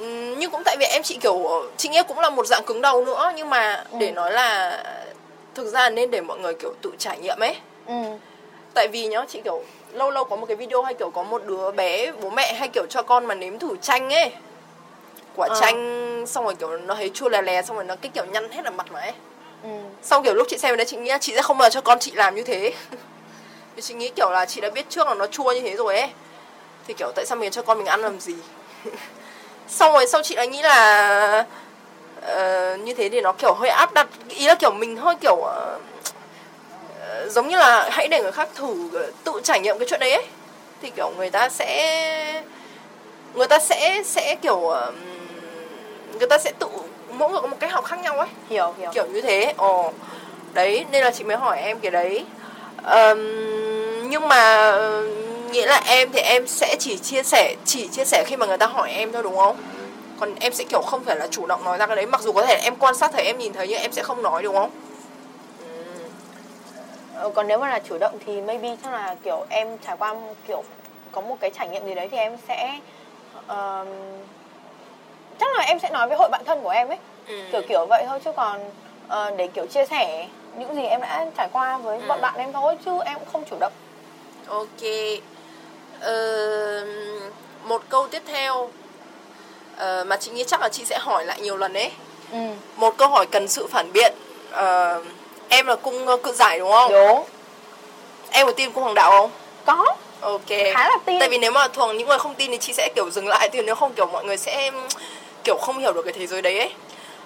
Ừm, 0.00 0.38
nhưng 0.38 0.50
cũng 0.50 0.62
tại 0.64 0.76
vì 0.80 0.86
em 0.86 1.02
chị 1.02 1.18
kiểu 1.22 1.64
chị 1.76 1.88
nghĩ 1.88 2.02
cũng 2.08 2.18
là 2.18 2.30
một 2.30 2.46
dạng 2.46 2.64
cứng 2.66 2.80
đầu 2.80 3.04
nữa 3.04 3.32
nhưng 3.36 3.50
mà 3.50 3.84
để 3.98 4.10
nói 4.10 4.32
là 4.32 4.82
thực 5.54 5.66
ra 5.66 5.90
nên 5.90 6.10
để 6.10 6.20
mọi 6.20 6.38
người 6.38 6.54
kiểu 6.54 6.72
tự 6.82 6.90
trải 6.98 7.18
nghiệm 7.18 7.38
ấy 7.40 7.56
Ừ. 7.86 7.94
tại 8.74 8.88
vì 8.88 9.06
nhá 9.06 9.24
chị 9.28 9.40
kiểu 9.44 9.62
lâu 9.92 10.10
lâu 10.10 10.24
có 10.24 10.36
một 10.36 10.46
cái 10.46 10.56
video 10.56 10.82
hay 10.82 10.94
kiểu 10.94 11.10
có 11.10 11.22
một 11.22 11.42
đứa 11.46 11.70
bé 11.70 12.12
bố 12.12 12.30
mẹ 12.30 12.54
hay 12.54 12.68
kiểu 12.68 12.86
cho 12.90 13.02
con 13.02 13.26
mà 13.26 13.34
nếm 13.34 13.58
thử 13.58 13.76
chanh 13.82 14.10
ấy. 14.12 14.32
Quả 15.36 15.48
Ờ. 15.50 15.60
chanh 15.60 16.24
xong 16.26 16.44
rồi 16.44 16.54
kiểu 16.54 16.76
nó 16.76 16.94
thấy 16.94 17.10
chua 17.14 17.28
lè 17.28 17.42
lè 17.42 17.62
xong 17.62 17.76
rồi 17.76 17.84
nó 17.84 17.96
cái 17.96 18.10
kiểu 18.14 18.24
nhăn 18.24 18.50
hết 18.50 18.64
ở 18.64 18.70
mặt 18.70 18.86
mà 18.92 19.00
ấy. 19.00 19.12
Ừ. 19.62 19.68
xong 20.02 20.22
kiểu 20.24 20.34
lúc 20.34 20.46
chị 20.50 20.58
xem 20.58 20.76
đấy 20.76 20.86
chị 20.86 20.96
nghĩ 20.96 21.10
là 21.10 21.18
chị 21.18 21.32
sẽ 21.34 21.42
không 21.42 21.58
bao 21.58 21.70
giờ 21.70 21.74
cho 21.74 21.80
con 21.80 21.98
chị 21.98 22.12
làm 22.14 22.34
như 22.34 22.42
thế. 22.42 22.72
Vì 23.76 23.82
chị 23.82 23.94
nghĩ 23.94 24.08
kiểu 24.16 24.30
là 24.30 24.46
chị 24.46 24.60
đã 24.60 24.70
biết 24.70 24.86
trước 24.88 25.06
là 25.08 25.14
nó 25.14 25.26
chua 25.26 25.52
như 25.52 25.60
thế 25.60 25.76
rồi 25.76 25.96
ấy. 25.98 26.10
Thì 26.86 26.94
kiểu 26.94 27.12
tại 27.14 27.26
sao 27.26 27.36
mình 27.38 27.50
cho 27.50 27.62
con 27.62 27.78
mình 27.78 27.86
ăn 27.86 28.00
làm 28.00 28.20
gì? 28.20 28.34
Xong 29.68 29.92
rồi 29.92 30.06
sau 30.06 30.22
chị 30.22 30.34
lại 30.34 30.48
nghĩ 30.48 30.62
là 30.62 31.46
ờ, 32.22 32.76
như 32.76 32.94
thế 32.94 33.08
thì 33.08 33.20
nó 33.20 33.32
kiểu 33.32 33.54
hơi 33.54 33.70
áp 33.70 33.92
đặt 33.94 34.06
ý 34.28 34.46
là 34.46 34.54
kiểu 34.54 34.70
mình 34.70 34.96
hơi 34.96 35.14
kiểu 35.20 35.36
ờ, 35.36 35.78
giống 37.28 37.48
như 37.48 37.56
là 37.56 37.88
hãy 37.90 38.08
để 38.08 38.22
người 38.22 38.32
khác 38.32 38.48
thử 38.54 38.88
ờ, 38.92 39.10
tự 39.24 39.32
trải 39.44 39.60
nghiệm 39.60 39.78
cái 39.78 39.88
chuyện 39.90 40.00
đấy 40.00 40.12
ấy. 40.12 40.24
Thì 40.82 40.90
kiểu 40.90 41.10
người 41.16 41.30
ta 41.30 41.48
sẽ 41.48 42.42
người 43.34 43.46
ta 43.46 43.58
sẽ 43.58 44.02
sẽ 44.04 44.34
kiểu 44.42 44.72
người 46.18 46.28
ta 46.28 46.38
sẽ 46.38 46.52
tự 46.58 46.66
mỗi 47.12 47.30
người 47.30 47.40
có 47.40 47.46
một 47.46 47.56
cách 47.60 47.72
học 47.72 47.84
khác 47.84 47.98
nhau 47.98 48.18
ấy. 48.18 48.28
Hiểu 48.50 48.74
hiểu. 48.78 48.90
Kiểu 48.94 49.06
như 49.06 49.20
thế 49.20 49.54
ồ. 49.56 49.92
Đấy 50.52 50.84
nên 50.90 51.04
là 51.04 51.10
chị 51.10 51.24
mới 51.24 51.36
hỏi 51.36 51.60
em 51.60 51.80
cái 51.80 51.90
đấy. 51.90 52.24
Ờm, 52.82 54.10
nhưng 54.10 54.28
mà 54.28 54.70
ờ, 54.70 55.08
nghĩa 55.50 55.66
là 55.66 55.82
em 55.86 56.12
thì 56.12 56.20
em 56.20 56.46
sẽ 56.46 56.76
chỉ 56.78 56.98
chia 56.98 57.22
sẻ 57.22 57.54
chỉ 57.64 57.88
chia 57.88 58.04
sẻ 58.04 58.24
khi 58.26 58.36
mà 58.36 58.46
người 58.46 58.58
ta 58.58 58.66
hỏi 58.66 58.90
em 58.90 59.12
thôi 59.12 59.22
đúng 59.22 59.36
không? 59.36 59.56
Còn 60.20 60.34
em 60.40 60.52
sẽ 60.52 60.64
kiểu 60.64 60.82
không 60.82 61.04
phải 61.04 61.16
là 61.16 61.26
chủ 61.26 61.46
động 61.46 61.64
nói 61.64 61.78
ra 61.78 61.86
cái 61.86 61.96
đấy. 61.96 62.06
Mặc 62.06 62.20
dù 62.20 62.32
có 62.32 62.42
thể 62.42 62.54
em 62.54 62.76
quan 62.76 62.96
sát 62.96 63.10
thấy 63.12 63.24
em 63.24 63.38
nhìn 63.38 63.52
thấy 63.52 63.68
nhưng 63.68 63.80
em 63.80 63.92
sẽ 63.92 64.02
không 64.02 64.22
nói 64.22 64.42
đúng 64.42 64.56
không 64.56 64.70
Ờ, 67.16 67.30
còn 67.34 67.46
nếu 67.48 67.58
mà 67.58 67.68
là 67.68 67.78
chủ 67.88 67.98
động 67.98 68.18
thì 68.26 68.40
maybe 68.40 68.76
chắc 68.82 68.92
là 68.92 69.14
kiểu 69.24 69.46
em 69.50 69.78
trải 69.86 69.96
qua 69.98 70.14
kiểu 70.48 70.62
có 71.12 71.20
một 71.20 71.36
cái 71.40 71.50
trải 71.58 71.68
nghiệm 71.68 71.86
gì 71.86 71.94
đấy 71.94 72.08
thì 72.10 72.16
em 72.16 72.36
sẽ 72.48 72.78
ờm, 73.46 73.86
chắc 75.40 75.48
là 75.58 75.64
em 75.64 75.78
sẽ 75.78 75.90
nói 75.90 76.08
với 76.08 76.16
hội 76.16 76.28
bạn 76.28 76.42
thân 76.46 76.60
của 76.62 76.70
em 76.70 76.88
ấy 76.88 76.98
Ừ. 77.28 77.34
kiểu 77.52 77.60
kiểu 77.68 77.86
vậy 77.88 78.04
thôi 78.08 78.20
chứ 78.24 78.32
còn 78.36 78.60
ờ, 79.08 79.30
để 79.36 79.46
kiểu 79.54 79.66
chia 79.66 79.86
sẻ 79.86 80.28
những 80.58 80.74
gì 80.74 80.82
em 80.82 81.00
đã 81.00 81.26
trải 81.36 81.48
qua 81.52 81.78
với 81.78 81.98
Ừ. 81.98 82.04
bọn 82.08 82.20
bạn 82.20 82.34
em 82.38 82.52
thôi 82.52 82.76
chứ 82.84 82.90
em 83.04 83.18
cũng 83.18 83.28
không 83.32 83.44
chủ 83.50 83.56
động 83.60 83.72
Ok. 84.48 84.82
Ờ, 86.00 86.84
một 87.64 87.82
câu 87.88 88.08
tiếp 88.08 88.22
theo 88.26 88.70
ờ, 89.76 90.04
mà 90.06 90.16
chị 90.16 90.30
nghĩ 90.30 90.44
chắc 90.46 90.60
là 90.60 90.68
chị 90.68 90.84
sẽ 90.84 90.98
hỏi 91.00 91.24
lại 91.24 91.40
nhiều 91.40 91.56
lần 91.56 91.72
đấy. 91.72 91.90
ừ 92.32 92.38
Một 92.76 92.94
câu 92.98 93.08
hỏi 93.08 93.26
cần 93.32 93.48
sự 93.48 93.66
phản 93.66 93.92
biện. 93.92 94.12
Ờ, 94.52 95.02
em 95.54 95.66
là 95.66 95.76
cung 95.76 96.06
ờ, 96.06 96.16
cự 96.16 96.32
giải 96.32 96.58
đúng 96.58 96.70
không? 96.70 96.92
đúng 96.92 97.24
Em 98.30 98.46
có 98.46 98.52
tin 98.52 98.72
cung 98.72 98.82
hoàng 98.82 98.94
đạo 98.94 99.10
không? 99.10 99.30
có 99.66 99.84
Ok. 100.20 100.48
Khá 100.74 100.88
là 100.88 100.96
tin. 101.04 101.20
Tại 101.20 101.28
vì 101.28 101.38
nếu 101.38 101.50
mà 101.50 101.68
thường 101.68 101.96
những 101.96 102.08
người 102.08 102.18
không 102.18 102.34
tin 102.34 102.50
thì 102.50 102.58
chị 102.58 102.72
sẽ 102.72 102.88
kiểu 102.94 103.10
dừng 103.10 103.28
lại 103.28 103.48
thì 103.52 103.62
nếu 103.62 103.74
không 103.74 103.92
kiểu 103.92 104.06
mọi 104.06 104.24
người 104.24 104.36
sẽ 104.36 104.70
kiểu 105.44 105.56
không 105.60 105.78
hiểu 105.78 105.92
được 105.92 106.02
cái 106.02 106.12
thế 106.12 106.26
giới 106.26 106.42
đấy 106.42 106.58
ấy. 106.58 106.72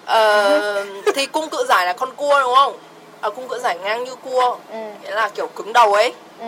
Ờ, 0.05 0.85
thì 1.15 1.25
cung 1.25 1.49
cự 1.49 1.65
giải 1.69 1.85
là 1.85 1.93
con 1.93 2.11
cua 2.15 2.39
đúng 2.41 2.55
không? 2.55 2.77
À, 3.21 3.29
cung 3.29 3.47
cự 3.47 3.59
giải 3.59 3.77
ngang 3.83 4.03
như 4.03 4.15
cua. 4.15 4.57
ừ 4.71 4.77
Nghĩa 5.03 5.11
là 5.11 5.29
kiểu 5.29 5.47
cứng 5.47 5.73
đầu 5.73 5.93
ấy. 5.93 6.13
ừ 6.39 6.45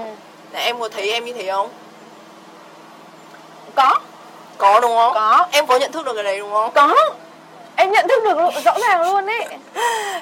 Là 0.51 0.59
em 0.59 0.79
có 0.79 0.89
thấy 0.89 1.11
em 1.11 1.25
như 1.25 1.33
thế 1.33 1.51
không? 1.51 1.69
có 3.75 3.99
Có 4.57 4.79
đúng 4.79 4.95
không? 4.95 5.13
Có. 5.13 5.47
Em 5.51 5.67
có 5.67 5.77
nhận 5.77 5.91
thức 5.91 6.05
được 6.05 6.13
cái 6.15 6.23
đấy 6.23 6.39
đúng 6.39 6.51
không? 6.53 6.71
có 6.75 6.95
em 7.81 7.91
nhận 7.91 8.07
thức 8.07 8.23
được 8.23 8.37
rõ 8.65 8.73
ràng 8.79 9.01
luôn 9.01 9.25
ấy 9.29 9.45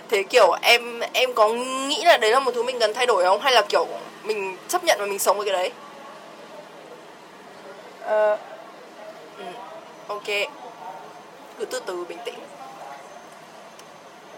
Thế 0.09 0.23
kiểu 0.23 0.51
em 0.61 0.99
em 1.13 1.33
có 1.33 1.49
nghĩ 1.87 2.03
là 2.03 2.17
đấy 2.17 2.31
là 2.31 2.39
một 2.39 2.51
thứ 2.55 2.63
mình 2.63 2.79
cần 2.79 2.93
thay 2.93 3.05
đổi 3.05 3.23
không? 3.23 3.41
Hay 3.41 3.53
là 3.53 3.61
kiểu 3.69 3.87
mình 4.23 4.57
chấp 4.67 4.83
nhận 4.83 4.97
và 4.99 5.05
mình 5.05 5.19
sống 5.19 5.37
với 5.37 5.45
cái 5.45 5.53
đấy? 5.57 5.71
ờ, 8.05 8.37
Ừ. 9.37 9.43
Ok. 10.07 10.27
Cứ 11.59 11.65
từ 11.65 11.79
từ 11.85 12.05
bình 12.05 12.17
tĩnh. 12.25 12.35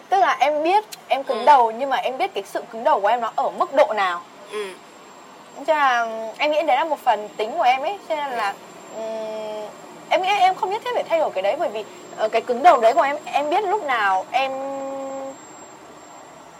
tức 0.09 0.17
là 0.19 0.37
em 0.39 0.63
biết 0.63 0.83
em 1.07 1.23
cứng 1.23 1.39
Ừ. 1.39 1.45
đầu 1.45 1.71
nhưng 1.71 1.89
mà 1.89 1.97
em 1.97 2.17
biết 2.17 2.31
cái 2.33 2.43
sự 2.47 2.61
cứng 2.71 2.83
đầu 2.83 2.99
của 3.01 3.07
em 3.07 3.21
nó 3.21 3.31
ở 3.35 3.49
mức 3.49 3.73
độ 3.75 3.93
nào 3.95 4.21
Ừ. 4.51 4.67
cho 5.67 5.73
là 5.75 6.07
em 6.37 6.51
nghĩ 6.51 6.61
đấy 6.61 6.77
là 6.77 6.83
một 6.83 6.99
phần 7.05 7.29
tính 7.37 7.51
của 7.57 7.63
em 7.63 7.81
ấy 7.81 7.97
cho 8.09 8.15
nên 8.15 8.29
là 8.37 8.53
ừm, 8.95 9.65
em 10.09 10.21
nghĩ 10.21 10.29
em 10.39 10.55
không 10.55 10.69
nhất 10.71 10.81
thiết 10.85 10.91
phải 10.93 11.03
thay 11.09 11.19
đổi 11.19 11.31
cái 11.31 11.41
đấy 11.41 11.55
bởi 11.59 11.69
vì 11.69 11.83
ờ, 12.21 12.27
cái 12.27 12.41
cứng 12.41 12.63
đầu 12.63 12.79
đấy 12.81 12.93
của 12.93 13.01
em 13.01 13.17
em 13.25 13.49
biết 13.49 13.63
lúc 13.63 13.83
nào 13.83 14.25
em 14.31 14.51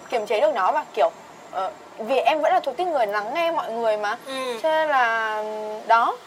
kiềm 0.09 0.25
chế 0.25 0.39
được 0.39 0.55
nó 0.55 0.71
và 0.71 0.85
kiểu 0.93 1.11
ờ, 1.51 1.71
vì 1.97 2.17
em 2.17 2.41
vẫn 2.41 2.53
là 2.53 2.59
thuộc 2.59 2.77
tính 2.77 2.91
người 2.91 3.07
lắng 3.07 3.33
nghe 3.33 3.51
mọi 3.51 3.71
người 3.71 3.97
mà. 3.97 4.17
Ừ. 4.25 4.59
cho 4.63 4.69
nên 4.69 4.89
là 4.89 5.43
đó. 5.87 6.17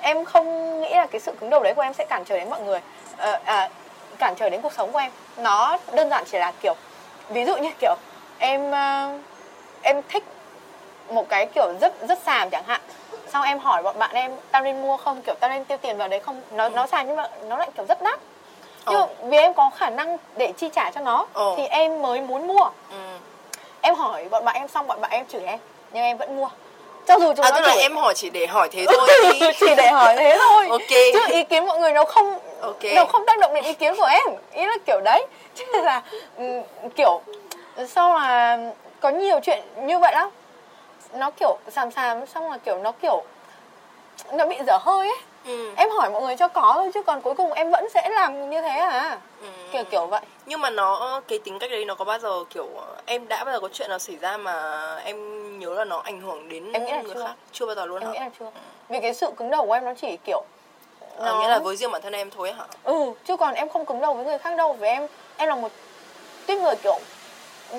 Em 0.00 0.24
không 0.24 0.80
nghĩ 0.80 0.94
là 0.94 1.06
cái 1.06 1.20
sự 1.20 1.32
cứng 1.40 1.50
đầu 1.50 1.62
đấy 1.62 1.74
của 1.74 1.82
em 1.82 1.94
sẽ 1.94 2.04
cản 2.04 2.24
trở 2.24 2.36
đến 2.38 2.50
mọi 2.50 2.60
người. 2.60 2.80
Ờ, 3.16 3.40
à, 3.44 3.70
cản 4.18 4.34
trở 4.36 4.48
đến 4.48 4.60
cuộc 4.60 4.72
sống 4.72 4.92
của 4.92 4.98
em. 4.98 5.10
Nó 5.36 5.78
đơn 5.92 6.10
giản 6.10 6.24
chỉ 6.32 6.38
là 6.38 6.52
kiểu 6.62 6.74
ví 7.28 7.44
dụ 7.44 7.56
như 7.56 7.70
kiểu 7.80 7.94
em 8.38 8.70
ờ, 8.70 9.10
em 9.82 10.00
thích 10.08 10.24
một 11.08 11.28
cái 11.28 11.46
kiểu 11.54 11.72
rất 11.80 12.08
rất 12.08 12.18
xàm 12.18 12.50
chẳng 12.50 12.64
hạn 12.66 12.80
xong 13.34 13.42
em 13.42 13.58
hỏi 13.58 13.82
bọn 13.82 13.98
bạn 13.98 14.10
em 14.14 14.32
tao 14.50 14.62
nên 14.62 14.82
mua 14.82 14.96
không? 14.96 15.22
Kiểu 15.22 15.34
tao 15.40 15.50
nên 15.50 15.64
tiêu 15.64 15.78
tiền 15.82 15.96
vào 15.96 16.08
đấy 16.08 16.20
không? 16.20 16.40
Nó 16.50 16.68
nó 16.68 16.86
xàm 16.86 17.06
nhưng 17.06 17.16
mà 17.16 17.28
nó 17.48 17.56
lại 17.58 17.68
kiểu 17.76 17.84
rất 17.88 18.02
đắt. 18.02 18.18
Nhưng 18.86 19.00
mà 19.00 19.06
vì 19.22 19.36
em 19.36 19.54
có 19.54 19.70
khả 19.76 19.90
năng 19.90 20.16
để 20.36 20.52
chi 20.56 20.68
trả 20.74 20.90
cho 20.90 21.00
nó 21.00 21.26
Ồ. 21.32 21.54
thì 21.56 21.66
em 21.66 22.02
mới 22.02 22.20
muốn 22.20 22.46
mua. 22.46 22.64
Ừ. 22.90 22.96
em 23.80 23.94
hỏi 23.94 24.24
bọn 24.30 24.44
bạn 24.44 24.54
em 24.56 24.68
xong 24.68 24.86
bọn 24.86 25.00
bạn 25.00 25.10
em 25.10 25.26
chửi 25.26 25.42
em 25.44 25.58
nhưng 25.92 26.02
em 26.02 26.16
vẫn 26.16 26.36
mua. 26.36 26.48
Cho 27.06 27.18
dù 27.18 27.32
chúng 27.36 27.44
À 27.44 27.50
nó 27.50 27.56
tức 27.56 27.62
là 27.66 27.72
chửi 27.74 27.82
em 27.82 27.96
hỏi 27.96 28.14
chỉ 28.16 28.30
để 28.30 28.46
hỏi 28.46 28.68
thế 28.72 28.86
thôi 28.96 29.08
ý. 29.32 29.40
chỉ 29.60 29.74
để 29.76 29.88
hỏi 29.90 30.14
thế 30.16 30.38
thôi. 30.40 30.66
Ok. 30.70 30.88
chứ 31.12 31.20
ý 31.28 31.42
kiến 31.44 31.66
mọi 31.66 31.78
người 31.78 31.92
nó 31.92 32.04
không 32.04 32.38
Ok. 32.60 32.84
nó 32.94 33.04
không 33.04 33.26
tác 33.26 33.38
động 33.38 33.54
đến 33.54 33.64
ý 33.64 33.72
kiến 33.74 33.94
của 33.96 34.04
em. 34.06 34.34
Ý 34.52 34.66
là 34.66 34.74
kiểu 34.86 35.00
đấy. 35.04 35.26
Chứ 35.54 35.64
là 35.82 36.02
ừm, 36.36 36.62
kiểu 36.96 37.20
sau 37.88 38.14
là 38.18 38.58
có 39.00 39.08
nhiều 39.08 39.40
chuyện 39.42 39.62
như 39.82 39.98
vậy 39.98 40.12
lắm 40.14 40.28
nó 41.14 41.30
kiểu 41.30 41.58
xàm 41.68 41.90
xàm 41.90 42.26
xong 42.26 42.50
là 42.50 42.58
kiểu 42.58 42.78
nó 42.78 42.92
kiểu 43.02 43.22
nó 44.32 44.46
bị 44.46 44.56
dở 44.66 44.78
hơi 44.82 45.08
ấy 45.08 45.18
Ừ. 45.46 45.70
em 45.76 45.90
hỏi 45.90 46.10
mọi 46.10 46.22
người 46.22 46.36
cho 46.36 46.48
có 46.48 46.72
thôi 46.74 46.90
chứ 46.94 47.02
còn 47.02 47.20
cuối 47.20 47.34
cùng 47.34 47.52
em 47.52 47.70
vẫn 47.70 47.88
sẽ 47.94 48.08
làm 48.08 48.50
như 48.50 48.60
thế 48.60 48.68
à 48.68 49.18
Ừ. 49.40 49.46
kiểu 49.72 49.84
kiểu 49.90 50.06
vậy 50.06 50.20
Nhưng 50.46 50.60
mà 50.60 50.70
nó 50.70 51.20
cái 51.28 51.38
tính 51.44 51.58
cách 51.58 51.70
đấy 51.70 51.84
nó 51.84 51.94
có 51.94 52.04
bao 52.04 52.18
giờ 52.18 52.44
kiểu 52.50 52.68
em 53.06 53.28
đã 53.28 53.44
bao 53.44 53.54
giờ 53.54 53.60
có 53.60 53.68
chuyện 53.72 53.88
nào 53.90 53.98
xảy 53.98 54.16
ra 54.16 54.36
mà 54.36 54.82
em 55.04 55.18
nhớ 55.58 55.74
là 55.74 55.84
nó 55.84 55.98
ảnh 56.04 56.20
hưởng 56.20 56.48
đến 56.48 56.72
Em 56.72 56.84
nghĩ 56.84 56.92
là 56.92 57.02
người 57.02 57.14
chưa. 57.14 57.24
khác? 57.26 57.34
Chưa 57.52 57.66
bao 57.66 57.74
giờ 57.74 57.86
luôn 57.86 58.00
em 58.02 58.12
nghĩ 58.12 58.18
hả? 58.18 58.24
là 58.24 58.30
chưa 58.38 58.46
vì 58.88 59.00
cái 59.00 59.14
sự 59.14 59.30
cứng 59.36 59.50
đầu 59.50 59.66
của 59.66 59.72
em 59.72 59.84
nó 59.84 59.92
chỉ 60.00 60.16
kiểu 60.26 60.42
À, 61.20 61.32
nghĩa 61.40 61.48
là 61.48 61.58
với 61.58 61.76
riêng 61.76 61.90
bản 61.90 62.02
thân 62.02 62.12
em 62.12 62.30
thôi 62.30 62.52
hả? 62.52 62.64
ừ 62.84 63.12
chứ 63.24 63.36
còn 63.36 63.54
em 63.54 63.68
không 63.68 63.86
cứng 63.86 64.00
đầu 64.00 64.14
với 64.14 64.24
người 64.24 64.38
khác 64.38 64.56
đâu 64.56 64.72
vì 64.72 64.88
em 64.88 65.06
em 65.36 65.48
là 65.48 65.54
một 65.56 65.70
tuyết 66.46 66.58
người 66.58 66.74
kiểu 66.82 66.98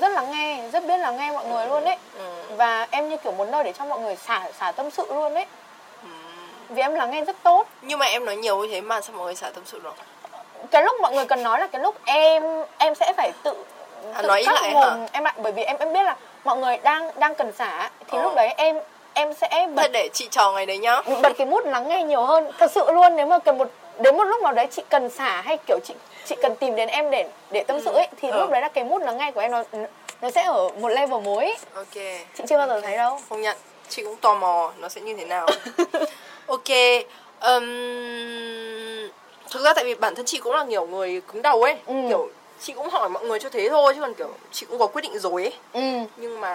rất 0.02 0.10
lắng 0.12 0.32
nghe 0.32 0.64
rất 0.74 0.86
biết 0.86 0.98
lắng 0.98 1.18
nghe 1.18 1.32
mọi 1.32 1.46
người 1.46 1.66
luôn 1.68 1.84
ấy 1.84 1.98
Ừ. 2.18 2.24
và 2.58 2.88
em 2.92 3.10
như 3.10 3.18
kiểu 3.18 3.32
một 3.32 3.48
nơi 3.48 3.64
để 3.64 3.74
cho 3.74 3.86
mọi 3.86 4.00
người 4.00 4.16
xả 4.16 4.44
xả 4.60 4.72
tâm 4.72 4.92
sự 4.92 5.06
luôn 5.10 5.34
ấy 5.34 5.46
Ừ. 6.04 6.10
vì 6.70 6.82
em 6.82 6.94
lắng 6.96 7.12
nghe 7.12 7.24
rất 7.26 7.36
tốt 7.44 7.68
Nhưng 7.82 8.00
mà 8.00 8.06
em 8.06 8.26
nói 8.26 8.36
nhiều 8.36 8.58
như 8.58 8.68
thế 8.72 8.82
mà 8.82 9.02
sao 9.02 9.16
mọi 9.16 9.26
người 9.26 9.36
xả 9.36 9.50
tâm 9.56 9.64
sự 9.66 9.80
được? 9.84 9.96
cái 10.72 10.84
lúc 10.84 10.96
mọi 11.02 11.14
người 11.14 11.26
cần 11.26 11.44
nói 11.44 11.60
là 11.60 11.68
cái 11.68 11.82
lúc 11.82 11.96
em 12.06 12.44
em 12.78 12.96
sẽ 12.96 13.14
phải 13.18 13.32
tự 13.44 13.54
À, 14.14 14.22
tự 14.22 14.28
nói 14.28 14.44
lại 14.44 14.72
mồm 14.74 14.84
hả? 14.84 15.08
em 15.12 15.24
lại 15.24 15.34
bởi 15.38 15.52
vì 15.52 15.64
em 15.64 15.78
em 15.80 15.94
biết 15.94 16.04
là 16.04 16.16
mọi 16.44 16.58
người 16.58 16.78
đang 16.78 17.12
đang 17.20 17.36
cần 17.36 17.52
xả 17.52 17.90
thì 18.08 18.18
Ờ. 18.18 18.24
lúc 18.24 18.36
đấy 18.36 18.54
em 18.58 18.80
em 19.14 19.34
sẽ 19.34 19.68
bật 19.76 19.82
Thế 19.82 19.88
để 19.88 20.10
chị 20.14 20.28
trò 20.32 20.52
ngày 20.52 20.66
đấy 20.66 20.78
nhá. 20.78 21.02
bật 21.22 21.32
cái 21.38 21.48
mút 21.48 21.66
lắng 21.66 21.88
nghe 21.90 22.04
nhiều 22.04 22.22
hơn 22.26 22.52
thật 22.58 22.72
sự 22.72 22.92
luôn 22.92 23.16
nếu 23.16 23.26
mà 23.26 23.40
cần 23.40 23.58
một 23.58 23.68
đến 24.00 24.18
một 24.18 24.24
lúc 24.24 24.41
nào 24.41 24.54
đấy 24.54 24.68
chị 24.72 24.82
cần 24.89 25.10
xả 25.10 25.41
hay 25.41 25.58
kiểu 25.68 25.80
chị 25.84 25.93
chị 26.26 26.36
cần 26.41 26.56
tìm 26.56 26.76
đến 26.76 26.89
em 26.89 27.12
để 27.12 27.30
để 27.52 27.64
tâm 27.68 27.80
sự 27.86 27.91
ấy 27.93 28.08
thì 28.22 28.30
Ừ. 28.30 28.39
lúc 28.39 28.50
đấy 28.52 28.62
là 28.62 28.70
cái 28.70 28.84
mút 28.84 29.02
lắng 29.02 29.18
nghe 29.18 29.32
của 29.32 29.41
em 29.41 29.52
nó 29.52 29.64
nó 30.22 30.32
sẽ 30.32 30.43
ở 30.43 30.70
một 30.70 30.89
level 30.89 31.22
mới 31.22 31.46
ấy. 31.46 31.58
Ok. 31.76 31.93
chị 32.38 32.43
chưa 32.50 32.58
bao 32.58 32.68
giờ 32.68 32.82
thấy 32.82 32.98
đâu 32.98 33.20
Công 33.30 33.41
nhận. 33.41 33.58
Chị 33.89 34.04
cũng 34.04 34.16
tò 34.16 34.36
mò 34.36 34.72
nó 34.80 34.89
sẽ 34.89 35.02
như 35.02 35.16
thế 35.16 35.26
nào. 35.26 35.48
ok. 36.48 36.70
Um, 37.41 37.64
thực 39.52 39.64
ra 39.64 39.74
tại 39.74 39.84
vì 39.86 39.96
bản 39.96 40.16
thân 40.16 40.26
chị 40.26 40.39
cũng 40.39 40.54
là 40.56 40.64
nhiều 40.64 40.86
người 40.86 41.22
cứng 41.34 41.41
đầu 41.41 41.64
ấy. 41.64 41.76
Ừ. 41.86 41.93
Kiểu 42.10 42.30
chị 42.62 42.74
cũng 42.74 42.89
hỏi 42.89 43.10
mọi 43.10 43.24
người 43.26 43.39
cho 43.39 43.50
thế 43.50 43.70
thôi 43.70 43.93
chứ 43.96 44.02
còn 44.02 44.14
kiểu 44.14 44.28
chị 44.52 44.66
cũng 44.70 44.80
có 44.80 44.88
quyết 44.88 45.02
định 45.02 45.20
rồi 45.20 45.43
ấy. 45.43 45.54
ừ 45.74 45.82
nhưng 46.18 46.41
mà 46.41 46.54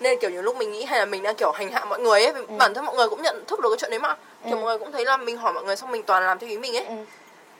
nên 0.00 0.18
kiểu 0.18 0.30
nhiều 0.30 0.42
lúc 0.42 0.56
mình 0.56 0.72
nghĩ 0.72 0.84
hay 0.84 0.98
là 0.98 1.04
mình 1.04 1.22
đang 1.22 1.34
kiểu 1.34 1.50
hành 1.52 1.70
hạ 1.72 1.84
mọi 1.84 2.00
người 2.00 2.24
ấy 2.24 2.32
Ừ. 2.32 2.44
bản 2.58 2.74
thân 2.74 2.84
mọi 2.84 2.96
người 2.96 3.08
cũng 3.08 3.22
nhận 3.22 3.44
thức 3.46 3.60
được 3.60 3.68
cái 3.70 3.78
chuyện 3.78 3.90
đấy 3.90 4.00
mà 4.00 4.16
kiểu 4.44 4.56
mọi 4.56 4.64
người 4.64 4.78
cũng 4.78 4.92
thấy 4.92 5.04
là 5.04 5.16
mình 5.16 5.36
hỏi 5.36 5.52
mọi 5.52 5.64
người 5.64 5.76
xong 5.76 5.90
mình 5.92 6.02
toàn 6.02 6.22
làm 6.22 6.38
theo 6.38 6.50
ý 6.50 6.58
mình 6.58 6.76
ấy 6.76 6.84
Ừ. 6.84 6.94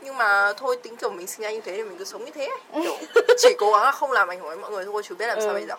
nhưng 0.01 0.17
mà 0.17 0.53
thôi 0.57 0.77
tính 0.83 0.97
kiểu 0.97 1.11
mình 1.11 1.27
sinh 1.27 1.41
ra 1.43 1.51
như 1.51 1.61
thế 1.61 1.73
thì 1.77 1.83
mình 1.83 1.99
cứ 1.99 2.05
sống 2.05 2.25
như 2.25 2.31
thế 2.35 2.47
ấy. 2.47 2.83
kiểu 2.85 2.97
chỉ 3.39 3.55
cố 3.59 3.73
gắng 3.73 3.83
là 3.83 3.93
không 3.93 4.13
làm 4.13 4.29
ảnh 4.29 4.41
hưởng 4.41 4.51
đến 4.51 4.61
mọi 4.61 4.71
người 4.71 4.85
thôi 4.85 5.03
chứ 5.09 5.15
biết 5.15 5.27
làm 5.27 5.39
Ừ. 5.39 5.45
sao 5.45 5.55
bây 5.55 5.67
giờ 5.67 5.75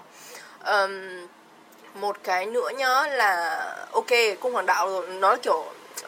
Ờm, 0.63 1.27
một 1.93 2.15
cái 2.23 2.45
nữa 2.45 2.69
nhá 2.77 3.07
là 3.07 3.59
ok 3.91 4.07
cung 4.39 4.53
hoàng 4.53 4.65
đạo 4.65 4.89
rồi 4.89 5.07
nó 5.07 5.29
là 5.31 5.35
kiểu 5.43 5.65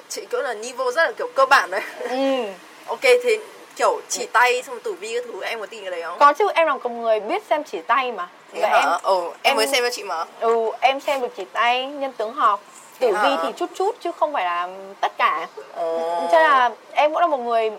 chị 0.09 0.25
kiểu 0.29 0.41
là 0.41 0.53
niveau 0.53 0.91
rất 0.91 1.03
là 1.03 1.11
kiểu 1.17 1.27
cơ 1.35 1.45
bản 1.45 1.71
đấy 1.71 1.81
ừ 2.09 2.43
ok 2.87 3.01
thì 3.01 3.37
kiểu 3.75 4.01
chỉ 4.09 4.25
tay 4.25 4.63
xong 4.63 4.79
tử 4.79 4.93
vi 4.93 5.13
các 5.13 5.23
thứ 5.27 5.41
em 5.43 5.59
có 5.59 5.65
tin 5.65 5.81
cái 5.81 5.91
đấy 5.91 6.01
không? 6.01 6.19
Có 6.19 6.33
chứ 6.33 6.47
em 6.55 6.67
là 6.67 6.73
một 6.73 6.89
người 6.89 7.19
biết 7.19 7.43
xem 7.49 7.63
chỉ 7.63 7.81
tay 7.81 8.11
mà. 8.11 8.29
Thế 8.53 8.59
Và 8.61 8.69
hả? 8.69 8.79
em 8.79 8.89
ừ 9.03 9.21
em, 9.23 9.31
em- 9.41 9.55
mới 9.57 9.67
xem 9.67 9.83
cho 9.83 9.89
chị 9.89 10.03
mà. 10.03 10.25
Ừ 10.39 10.71
em 10.81 10.99
xem 10.99 11.21
được 11.21 11.31
chỉ 11.37 11.45
tay 11.53 11.85
nhân 11.85 12.13
tướng 12.13 12.33
học 12.33 12.63
tử 12.99 13.07
vi 13.23 13.29
thì 13.43 13.49
chút 13.57 13.69
chút 13.75 13.95
chứ 13.99 14.11
không 14.11 14.33
phải 14.33 14.45
là 14.45 14.69
tất 15.01 15.17
cả. 15.17 15.47
Ồ. 15.75 15.99
cho 16.31 16.37
nên 16.37 16.51
là 16.51 16.69
em 16.91 17.11
cũng 17.11 17.21
là 17.21 17.27
một 17.27 17.37
người 17.37 17.71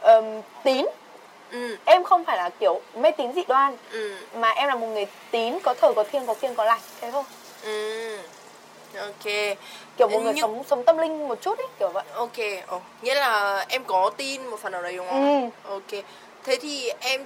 ờm, 0.00 0.24
tín. 0.64 0.86
Ừ. 1.52 1.76
Em 1.84 2.04
không 2.04 2.24
phải 2.24 2.36
là 2.36 2.48
kiểu 2.48 2.80
mê 2.94 3.10
tín 3.10 3.32
dị 3.32 3.42
đoan. 3.48 3.76
Ừ. 3.92 4.14
Mà 4.34 4.50
em 4.50 4.68
là 4.68 4.74
một 4.74 4.86
người 4.86 5.06
tín 5.30 5.58
có 5.62 5.74
thờ 5.74 5.92
có 5.96 6.04
thiêng 6.12 6.26
có 6.26 6.34
kiêng 6.34 6.54
có 6.54 6.64
lành. 6.64 6.80
Thế 7.00 7.10
thôi. 7.10 7.22
Ừ 7.62 8.18
ok. 8.98 9.56
Kiểu 9.96 10.08
một 10.08 10.20
người 10.22 10.32
Nhưng- 10.34 10.42
sống 10.42 10.62
sống 10.66 10.84
tâm 10.84 10.98
linh 10.98 11.28
một 11.28 11.38
chút 11.42 11.58
ấy 11.58 11.66
kiểu 11.78 11.88
vậy. 11.88 12.04
Ok 12.14 12.36
ồ 12.66 12.80
nghĩa 13.02 13.14
là 13.14 13.64
em 13.68 13.84
có 13.84 14.10
tin 14.16 14.46
một 14.46 14.56
phần 14.60 14.72
nào 14.72 14.82
đấy 14.82 14.96
đúng 14.96 15.06
không? 15.08 15.50
Ừ. 15.64 15.70
Ok. 15.74 16.04
Thế 16.44 16.56
thì 16.62 16.92
em 17.00 17.24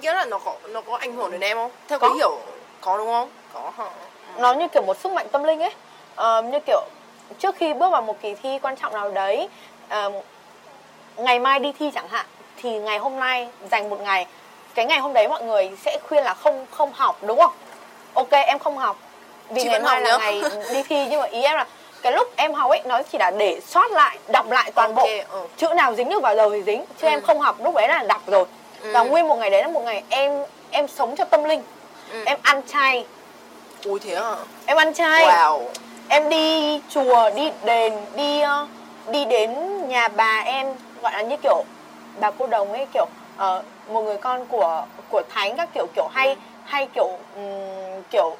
nghĩa 0.00 0.14
là 0.14 0.24
nó 0.24 0.38
có 0.38 0.54
nó 0.68 0.80
có 0.80 0.96
ảnh 0.96 1.12
hưởng 1.16 1.30
đến 1.30 1.40
em 1.40 1.56
không? 1.56 1.70
Theo 1.88 1.98
Có. 1.98 2.08
cái 2.08 2.16
hiểu 2.16 2.38
có 2.80 2.98
đúng 2.98 3.06
không? 3.06 3.30
Có 3.54 3.72
hả? 3.78 3.90
Nó 4.38 4.52
như 4.54 4.68
kiểu 4.68 4.82
một 4.82 4.96
sức 4.98 5.12
mạnh 5.12 5.26
tâm 5.32 5.44
linh 5.44 5.60
ấy. 5.60 5.72
Ờ, 6.16 6.42
như 6.42 6.58
kiểu 6.66 6.80
trước 7.38 7.56
khi 7.56 7.74
bước 7.74 7.90
vào 7.90 8.02
một 8.02 8.16
kỳ 8.22 8.34
thi 8.34 8.58
quan 8.62 8.76
trọng 8.76 8.92
nào 8.92 9.10
đấy 9.10 9.48
ờ, 9.88 10.10
ngày 11.16 11.38
mai 11.38 11.58
đi 11.60 11.72
thi 11.78 11.90
chẳng 11.94 12.08
hạn 12.08 12.26
thì 12.56 12.78
ngày 12.78 12.98
hôm 12.98 13.18
nay 13.20 13.48
dành 13.70 13.90
một 13.90 14.00
ngày 14.00 14.26
cái 14.74 14.84
ngày 14.86 14.98
hôm 14.98 15.12
đấy 15.12 15.28
mọi 15.28 15.42
người 15.44 15.70
sẽ 15.82 15.98
khuyên 16.08 16.24
là 16.24 16.34
không 16.34 16.66
không 16.70 16.92
học 16.92 17.18
đúng 17.22 17.38
không? 17.38 17.52
Ok 18.14 18.30
em 18.30 18.58
không 18.58 18.78
học 18.78 18.96
vì 19.54 19.62
Chị 19.62 19.68
ngày 19.68 19.80
mai 19.80 20.00
là 20.00 20.10
nhá. 20.10 20.16
ngày 20.18 20.42
đi 20.72 20.82
thi 20.82 21.06
nhưng 21.10 21.20
mà 21.20 21.26
ý 21.26 21.42
em 21.42 21.56
là 21.56 21.66
cái 22.02 22.12
lúc 22.12 22.28
em 22.36 22.54
học 22.54 22.70
ấy 22.70 22.80
nó 22.84 23.02
chỉ 23.12 23.18
là 23.18 23.30
để 23.30 23.60
soát 23.66 23.92
lại 23.92 24.18
đọc 24.28 24.50
lại 24.50 24.70
toàn 24.74 24.94
bộ 24.94 25.02
Ok, 25.02 25.10
ừ. 25.30 25.40
chữ 25.56 25.66
nào 25.76 25.94
dính 25.94 26.08
được 26.08 26.22
vào 26.22 26.34
đầu 26.36 26.50
thì 26.50 26.62
dính 26.62 26.84
chứ 27.00 27.06
Ừ. 27.06 27.10
em 27.10 27.20
không 27.20 27.40
học 27.40 27.56
lúc 27.64 27.74
đấy 27.74 27.88
là 27.88 28.02
đọc 28.08 28.22
rồi 28.26 28.44
và 28.92 29.00
Ừ. 29.00 29.04
nguyên 29.08 29.28
một 29.28 29.36
ngày 29.38 29.50
đấy 29.50 29.62
là 29.62 29.68
một 29.68 29.80
ngày 29.84 30.02
em 30.08 30.32
em 30.70 30.88
sống 30.88 31.16
cho 31.16 31.24
tâm 31.24 31.44
linh 31.44 31.62
Ừ. 32.12 32.22
em 32.26 32.38
ăn 32.42 32.60
chay 32.66 33.04
ui 33.84 33.98
thế 34.00 34.14
à 34.14 34.34
em 34.66 34.76
ăn 34.76 34.94
chay 34.94 35.24
wow 35.26 35.60
em 36.08 36.28
đi 36.28 36.80
chùa 36.88 37.30
đi 37.30 37.50
đền 37.64 37.92
đi 38.16 38.40
ờ, 38.40 38.66
đi 39.08 39.24
đến 39.24 39.54
nhà 39.88 40.08
bà 40.08 40.42
em 40.46 40.66
gọi 41.02 41.12
là 41.12 41.22
như 41.22 41.36
kiểu 41.42 41.64
bà 42.20 42.30
cô 42.30 42.46
đồng 42.46 42.72
ấy 42.72 42.86
kiểu 42.94 43.06
ờ, 43.36 43.62
một 43.88 44.00
người 44.00 44.16
con 44.16 44.46
của 44.46 44.84
của 45.10 45.22
thánh 45.34 45.56
các 45.56 45.68
kiểu 45.74 45.86
kiểu 45.96 46.08
hay 46.12 46.36
hay 46.64 46.88
kiểu 46.94 47.08
ừm, 47.36 48.02
kiểu 48.10 48.36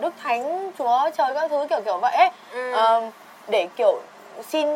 đức 0.00 0.14
thánh 0.22 0.72
chúa 0.78 1.10
trời 1.18 1.28
các 1.34 1.50
thứ 1.50 1.66
kiểu 1.70 1.80
kiểu 1.84 1.98
vậy 1.98 2.12
ấy. 2.16 2.28
Ừ. 2.52 2.72
Ờ, 2.72 3.02
để 3.48 3.68
kiểu 3.76 4.00
xin 4.48 4.66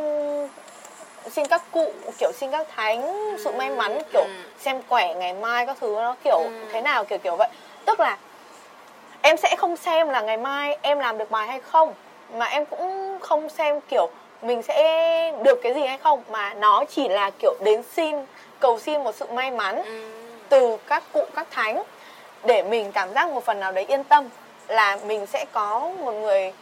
xin 1.30 1.46
các 1.46 1.62
cụ 1.72 1.92
kiểu 2.18 2.32
xin 2.32 2.50
các 2.50 2.66
thánh 2.76 3.36
sự 3.44 3.52
may 3.52 3.70
mắn 3.70 3.98
kiểu 4.12 4.24
ừ. 4.24 4.30
xem 4.58 4.82
quẻ 4.88 5.14
ngày 5.14 5.32
mai 5.32 5.66
các 5.66 5.76
thứ 5.80 5.96
nó 6.02 6.14
kiểu 6.24 6.38
Ừ. 6.38 6.50
thế 6.72 6.80
nào 6.80 7.04
kiểu 7.04 7.18
kiểu 7.18 7.36
vậy 7.36 7.48
tức 7.86 8.00
là 8.00 8.16
em 9.22 9.36
sẽ 9.36 9.56
không 9.58 9.76
xem 9.76 10.08
là 10.08 10.20
ngày 10.20 10.36
mai 10.36 10.76
em 10.82 10.98
làm 10.98 11.18
được 11.18 11.30
bài 11.30 11.46
hay 11.46 11.60
không 11.60 11.94
mà 12.32 12.46
em 12.46 12.66
cũng 12.66 13.18
không 13.20 13.48
xem 13.48 13.80
kiểu 13.80 14.08
mình 14.42 14.62
sẽ 14.62 15.32
được 15.42 15.58
cái 15.62 15.74
gì 15.74 15.80
hay 15.86 15.98
không 15.98 16.22
mà 16.30 16.54
nó 16.54 16.84
chỉ 16.84 17.08
là 17.08 17.30
kiểu 17.38 17.54
đến 17.64 17.82
xin 17.92 18.16
cầu 18.60 18.78
xin 18.78 19.04
một 19.04 19.14
sự 19.14 19.26
may 19.32 19.50
mắn 19.50 19.76
Ừ. 19.84 20.10
từ 20.48 20.76
các 20.86 21.02
cụ 21.12 21.24
các 21.36 21.46
thánh 21.50 21.82
để 22.44 22.62
mình 22.62 22.92
cảm 22.92 23.14
giác 23.14 23.30
một 23.30 23.44
phần 23.44 23.60
nào 23.60 23.72
đấy 23.72 23.84
yên 23.88 24.04
tâm 24.04 24.28
là 24.68 24.98
mình 25.06 25.26
sẽ 25.26 25.44
có 25.52 25.90
một 26.00 26.12
người 26.12 26.52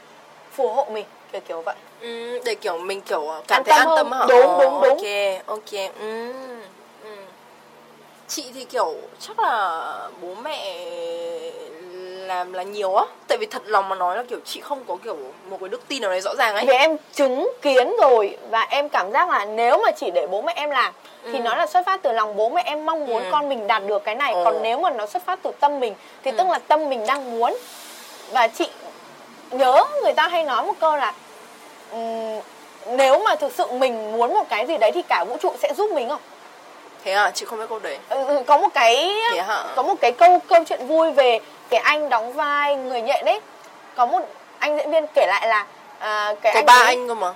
phù 0.52 0.68
hộ 0.68 0.86
mình 0.90 1.04
kiểu 1.32 1.40
kiểu 1.48 1.60
vậy 1.60 1.74
Ừ, 2.00 2.40
để 2.44 2.54
kiểu 2.54 2.78
mình 2.78 3.00
kiểu 3.00 3.26
cảm 3.48 3.56
An 3.56 3.64
thấy 3.64 3.78
an 3.78 3.88
tâm 3.96 4.12
hơn. 4.12 4.28
Đúng, 4.28 4.40
Ờ, 4.40 4.58
đúng, 4.64 4.80
đúng. 4.82 4.98
Ok, 4.98 5.46
ok. 5.46 5.90
Ừ. 6.00 6.32
ừ. 7.04 7.10
Chị 8.28 8.44
thì 8.54 8.64
kiểu 8.64 8.94
chắc 9.20 9.38
là 9.38 9.80
bố 10.22 10.28
mẹ 10.42 10.74
làm 12.26 12.52
là 12.52 12.62
nhiều 12.62 12.94
á 12.94 13.04
Tại 13.28 13.38
vì 13.38 13.46
thật 13.46 13.62
lòng 13.66 13.88
mà 13.88 13.96
nói 13.96 14.16
là 14.16 14.22
kiểu 14.22 14.38
chị 14.44 14.60
không 14.60 14.84
có 14.88 14.96
kiểu 15.04 15.16
một 15.50 15.56
cái 15.60 15.68
đức 15.68 15.88
tin 15.88 16.02
nào 16.02 16.10
đấy 16.10 16.20
rõ 16.20 16.34
ràng 16.34 16.54
ấy 16.54 16.64
vì 16.66 16.74
em 16.74 16.96
chứng 17.14 17.52
kiến 17.62 17.92
rồi 18.00 18.36
và 18.50 18.60
em 18.70 18.88
cảm 18.88 19.12
giác 19.12 19.30
là 19.30 19.44
nếu 19.44 19.78
mà 19.84 19.90
chỉ 19.90 20.10
để 20.14 20.26
bố 20.30 20.42
mẹ 20.42 20.52
em 20.56 20.70
làm 20.70 20.92
thì 21.24 21.38
Ừ. 21.38 21.42
nó 21.42 21.54
là 21.56 21.66
xuất 21.66 21.86
phát 21.86 22.02
từ 22.02 22.12
lòng 22.12 22.36
bố 22.36 22.48
mẹ 22.48 22.62
em 22.66 22.86
mong 22.86 23.06
muốn 23.06 23.22
Ừ. 23.24 23.28
con 23.32 23.48
mình 23.48 23.66
đạt 23.66 23.82
được 23.86 24.04
cái 24.04 24.14
này 24.14 24.32
Ồ. 24.32 24.44
còn 24.44 24.62
nếu 24.62 24.78
mà 24.78 24.90
nó 24.90 25.06
xuất 25.06 25.22
phát 25.26 25.38
từ 25.42 25.50
tâm 25.60 25.80
mình 25.80 25.94
thì 26.22 26.30
Ừ. 26.30 26.34
tức 26.38 26.46
là 26.48 26.58
tâm 26.58 26.90
mình 26.90 27.06
đang 27.06 27.38
muốn 27.38 27.56
và 28.30 28.48
chị 28.48 28.68
nhớ 29.50 29.84
người 30.02 30.12
ta 30.12 30.28
hay 30.28 30.44
nói 30.44 30.62
một 30.66 30.72
câu 30.80 30.96
là 30.96 31.12
ừm, 31.92 32.40
nếu 32.86 33.18
mà 33.18 33.34
thực 33.34 33.52
sự 33.58 33.66
mình 33.72 34.12
muốn 34.12 34.34
một 34.34 34.44
cái 34.48 34.66
gì 34.66 34.76
đấy 34.78 34.90
thì 34.94 35.02
cả 35.08 35.24
vũ 35.28 35.36
trụ 35.42 35.52
sẽ 35.62 35.74
giúp 35.76 35.90
mình 35.92 36.08
không? 36.08 36.20
Thế 37.04 37.12
à, 37.12 37.30
chị 37.34 37.46
không 37.46 37.58
biết 37.58 37.64
câu 37.68 37.78
đấy. 37.78 37.98
Ừ, 38.08 38.24
ừ, 38.26 38.42
có 38.46 38.58
một 38.58 38.68
cái 38.74 39.12
có 39.76 39.82
một 39.82 39.94
cái 40.00 40.12
câu 40.12 40.38
câu 40.48 40.64
chuyện 40.64 40.86
vui 40.86 41.10
về 41.12 41.38
cái 41.70 41.80
anh 41.80 42.08
đóng 42.08 42.32
vai 42.32 42.76
người 42.76 43.02
nhện 43.02 43.24
đấy 43.24 43.40
có 43.96 44.06
một 44.06 44.20
anh 44.58 44.76
diễn 44.76 44.90
viên 44.90 45.06
kể 45.14 45.26
lại 45.26 45.48
là 45.48 45.66
à, 45.98 46.34
cái 46.42 46.52
Có 46.54 46.58
anh 46.60 46.66
ba 46.66 46.72
ấy- 46.74 46.86
anh 46.86 47.08
cơ 47.08 47.14
mà. 47.14 47.34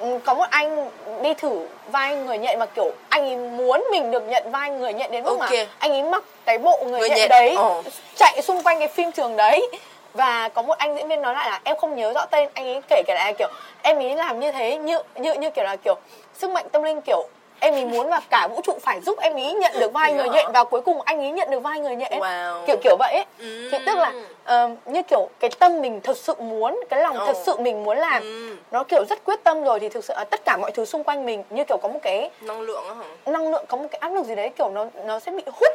Ừ, 0.00 0.18
có 0.24 0.34
một 0.34 0.46
anh 0.50 0.90
đi 1.22 1.34
thử 1.34 1.66
vai 1.92 2.16
người 2.16 2.38
nhện 2.38 2.58
mà 2.58 2.66
kiểu 2.66 2.92
anh 3.08 3.24
ấy 3.24 3.36
muốn 3.36 3.84
mình 3.90 4.10
được 4.10 4.22
nhận 4.28 4.50
vai 4.50 4.70
người 4.70 4.92
nhện 4.92 5.10
đến 5.10 5.24
mức 5.24 5.30
Ok. 5.40 5.50
mà 5.50 5.66
anh 5.78 5.90
ấy 5.92 6.02
mặc 6.02 6.22
cái 6.44 6.58
bộ 6.58 6.78
người, 6.84 7.00
Người 7.00 7.08
nhện, 7.08 7.18
nhện, 7.18 7.28
đấy 7.28 7.54
ờ. 7.58 7.82
chạy 8.16 8.42
xung 8.42 8.62
quanh 8.62 8.78
cái 8.78 8.88
phim 8.88 9.12
trường 9.12 9.36
đấy 9.36 9.68
và 10.14 10.48
có 10.48 10.62
một 10.62 10.78
anh 10.78 10.96
diễn 10.96 11.08
viên 11.08 11.22
nói 11.22 11.34
lại 11.34 11.50
là 11.50 11.60
em 11.64 11.76
không 11.76 11.96
nhớ 11.96 12.12
rõ 12.12 12.26
tên 12.26 12.48
anh 12.54 12.66
ấy 12.66 12.80
kể 12.88 13.02
kể 13.06 13.14
lại 13.14 13.24
là 13.26 13.32
kiểu 13.38 13.48
em 13.82 13.96
ấy 13.98 14.14
làm 14.16 14.40
như 14.40 14.52
thế 14.52 14.76
như 14.78 14.98
như 15.16 15.34
như 15.34 15.50
kiểu 15.50 15.64
là 15.64 15.76
kiểu 15.76 15.94
sức 16.34 16.50
mạnh 16.50 16.66
tâm 16.72 16.82
linh 16.82 17.00
kiểu 17.00 17.28
em 17.60 17.74
ấy 17.74 17.84
muốn 17.86 18.08
là 18.08 18.20
cả 18.30 18.48
vũ 18.50 18.60
trụ 18.64 18.78
phải 18.82 19.00
giúp 19.00 19.18
em 19.18 19.34
ấy 19.34 19.52
nhận 19.52 19.72
được 19.80 19.92
vai 19.92 20.12
người 20.12 20.28
nhện 20.28 20.46
và 20.52 20.64
cuối 20.64 20.80
cùng 20.80 21.00
anh 21.02 21.18
ấy 21.20 21.30
nhận 21.30 21.50
được 21.50 21.60
vai 21.60 21.80
người 21.80 21.96
nhện 21.96 22.12
Wow 22.12 22.64
kiểu 22.66 22.76
kiểu 22.82 22.96
vậy 22.98 23.12
ấy. 23.14 23.24
Ừ. 23.38 23.68
thì 23.72 23.78
tức 23.86 23.94
là 23.98 24.12
ờ, 24.44 24.70
như 24.86 25.02
kiểu 25.02 25.28
cái 25.40 25.50
tâm 25.58 25.80
mình 25.80 26.00
thực 26.00 26.16
sự 26.16 26.34
muốn 26.38 26.80
cái 26.90 27.00
lòng 27.02 27.18
Ồ. 27.18 27.26
thật 27.26 27.36
sự 27.46 27.56
mình 27.58 27.84
muốn 27.84 27.98
làm 27.98 28.22
Ừ. 28.22 28.56
nó 28.70 28.84
kiểu 28.84 29.04
rất 29.08 29.18
quyết 29.24 29.44
tâm 29.44 29.64
rồi 29.64 29.80
thì 29.80 29.88
thực 29.88 30.04
sự 30.04 30.14
là 30.16 30.24
tất 30.24 30.40
cả 30.44 30.56
mọi 30.60 30.70
thứ 30.70 30.84
xung 30.84 31.04
quanh 31.04 31.26
mình 31.26 31.42
như 31.50 31.64
kiểu 31.64 31.76
có 31.82 31.88
một 31.88 31.98
cái 32.02 32.30
Năng 32.40 32.60
lượng 32.60 32.84
hả? 32.88 33.04
năng 33.32 33.50
lượng 33.50 33.64
có 33.68 33.76
một 33.76 33.86
cái 33.90 33.98
áp 33.98 34.08
lực 34.12 34.24
gì 34.26 34.34
đấy 34.34 34.48
kiểu 34.58 34.68
nó 34.70 34.86
nó 35.04 35.18
sẽ 35.20 35.32
bị 35.32 35.42
hút 35.46 35.72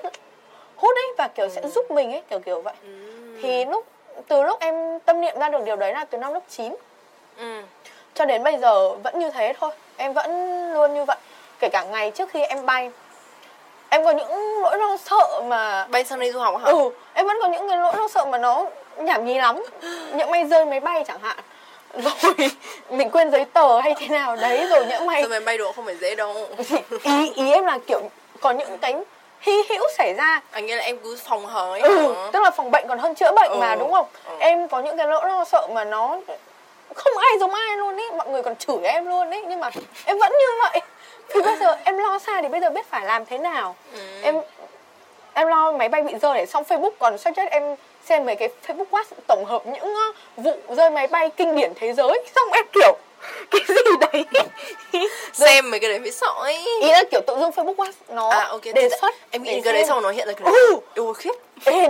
hút 0.75 0.95
ấy 0.95 1.13
và 1.17 1.27
kiểu 1.27 1.49
sẽ 1.49 1.61
giúp 1.67 1.91
mình 1.91 2.11
ấy 2.11 2.21
kiểu 2.29 2.39
kiểu 2.39 2.61
vậy 2.61 2.73
Ừ. 2.83 2.89
thì 3.41 3.65
lúc 3.65 3.85
từ 4.27 4.43
lúc 4.43 4.59
em 4.59 4.99
tâm 5.05 5.21
niệm 5.21 5.39
ra 5.39 5.49
được 5.49 5.63
điều 5.65 5.75
đấy 5.75 5.93
là 5.93 6.05
từ 6.05 6.17
năm 6.17 6.33
lớp 6.33 6.39
9 6.49 6.75
Ừ. 7.37 7.61
cho 8.13 8.25
đến 8.25 8.43
bây 8.43 8.57
giờ 8.57 8.89
vẫn 8.89 9.19
như 9.19 9.29
thế 9.31 9.53
thôi. 9.59 9.71
Em 9.97 10.13
vẫn 10.13 10.29
luôn 10.73 10.93
như 10.93 11.05
vậy. 11.05 11.17
Kể 11.59 11.69
cả 11.71 11.83
ngày 11.91 12.11
trước 12.11 12.29
khi 12.29 12.43
em 12.43 12.65
bay. 12.65 12.91
Em 13.89 14.03
có 14.05 14.11
những 14.11 14.61
nỗi 14.61 14.77
lo 14.77 14.97
sợ 14.97 15.41
mà 15.47 15.85
Bay 15.91 16.03
sang 16.03 16.19
đây 16.19 16.31
du 16.31 16.39
học 16.39 16.55
hả? 16.57 16.65
ừ 16.65 16.89
em 17.13 17.27
vẫn 17.27 17.37
có 17.41 17.47
những 17.47 17.69
cái 17.69 17.77
nỗi 17.77 17.93
lo 17.97 18.07
sợ 18.07 18.25
mà 18.25 18.37
nó 18.37 18.65
nhảm 18.97 19.25
nhí 19.25 19.33
lắm. 19.33 19.63
Những 20.13 20.31
may 20.31 20.45
rơi 20.45 20.65
máy 20.65 20.79
bay 20.79 21.03
chẳng 21.07 21.19
hạn. 21.21 21.37
Rồi 21.93 22.33
mình 22.89 23.09
quên 23.09 23.31
giấy 23.31 23.45
tờ 23.45 23.79
hay 23.79 23.95
thế 23.97 24.07
nào 24.07 24.35
đấy 24.35 24.67
rồi 24.69 24.85
những 24.85 25.05
may 25.05 25.21
Sao 25.21 25.29
máy 25.29 25.39
bay 25.39 25.57
độ 25.57 25.71
không 25.71 25.85
phải 25.85 25.95
dễ 25.95 26.15
đâu. 26.15 26.47
Ý 27.03 27.31
ý 27.35 27.51
em 27.51 27.65
là 27.65 27.77
kiểu 27.87 28.01
có 28.41 28.51
những 28.51 28.77
cái 28.77 28.95
hy 29.43 29.63
hữu 29.69 29.83
xảy 29.97 30.13
ra 30.13 30.41
Anh 30.51 30.65
nghĩ 30.65 30.73
là 30.75 30.83
em 30.83 30.97
cứ 31.03 31.17
phòng 31.25 31.45
hờ 31.45 31.71
ấy 31.71 31.81
ừ 31.81 32.13
hả? 32.13 32.29
tức 32.33 32.39
là 32.43 32.51
phòng 32.51 32.71
bệnh 32.71 32.87
còn 32.87 32.99
hơn 32.99 33.15
chữa 33.15 33.31
bệnh 33.31 33.59
mà 33.59 33.69
Ừ, 33.73 33.79
đúng 33.79 33.91
không 33.93 34.05
ừ. 34.25 34.35
em 34.39 34.67
có 34.67 34.79
những 34.81 34.97
cái 34.97 35.07
nỗi 35.07 35.27
lo 35.27 35.45
sợ 35.45 35.67
mà 35.73 35.83
nó 35.83 36.17
không 36.95 37.17
ai 37.17 37.39
giống 37.39 37.53
ai 37.53 37.77
luôn 37.77 37.97
ý 37.97 38.03
mọi 38.17 38.29
người 38.29 38.43
còn 38.43 38.55
chửi 38.55 38.77
em 38.83 39.05
luôn 39.09 39.31
ý 39.31 39.41
nhưng 39.47 39.59
mà 39.59 39.69
em 40.05 40.17
vẫn 40.19 40.31
như 40.31 40.45
vậy 40.63 40.81
thì 41.29 41.41
bây 41.41 41.57
giờ 41.57 41.77
em 41.83 41.97
lo 41.97 42.19
xa 42.19 42.41
thì 42.41 42.47
bây 42.47 42.61
giờ 42.61 42.69
biết 42.69 42.85
phải 42.89 43.05
làm 43.05 43.25
thế 43.25 43.37
nào 43.37 43.75
Ừ. 43.93 43.99
em 44.21 44.35
em 45.33 45.47
lo 45.47 45.71
máy 45.71 45.89
bay 45.89 46.01
bị 46.01 46.13
rơi 46.21 46.33
để 46.37 46.45
xong 46.45 46.63
Facebook 46.63 46.91
còn 46.99 47.17
suggest 47.17 47.49
em 47.51 47.75
xem 48.05 48.25
mấy 48.25 48.35
cái 48.35 48.49
Facebook 48.67 48.85
Watch 48.91 49.03
tổng 49.27 49.45
hợp 49.45 49.61
những 49.67 49.93
ờ, 49.95 50.11
vụ 50.37 50.53
rơi 50.75 50.89
máy 50.89 51.07
bay 51.07 51.29
kinh 51.37 51.55
điển 51.55 51.73
thế 51.75 51.93
giới 51.93 52.23
xong 52.35 52.49
em 52.51 52.65
kiểu 52.73 52.97
cái 53.51 53.61
gì 53.67 54.23
đấy? 54.33 54.43
Xem 55.33 55.71
mấy 55.71 55.79
cái 55.79 55.89
đấy 55.89 55.99
mới 55.99 56.11
sợ 56.11 56.33
ấy 56.39 56.57
ý 56.81 56.91
là 56.91 57.03
kiểu 57.11 57.21
tự 57.27 57.35
dưng 57.39 57.49
Facebook 57.51 57.75
Watch 57.75 57.91
nó 58.09 58.29
À 58.29 58.43
ok 58.49 58.61
đề 58.75 58.89
xuất 59.01 59.13
Em 59.31 59.43
nghĩ 59.43 59.61
cái 59.61 59.73
đấy 59.73 59.85
xong 59.85 60.03
nó 60.03 60.09
hiện 60.11 60.27
ra 60.27 60.33
cái 60.33 60.51
đấy. 60.53 60.53
Ừ. 60.95 61.13
Khiếp. 61.17 61.31
Ê, 61.65 61.87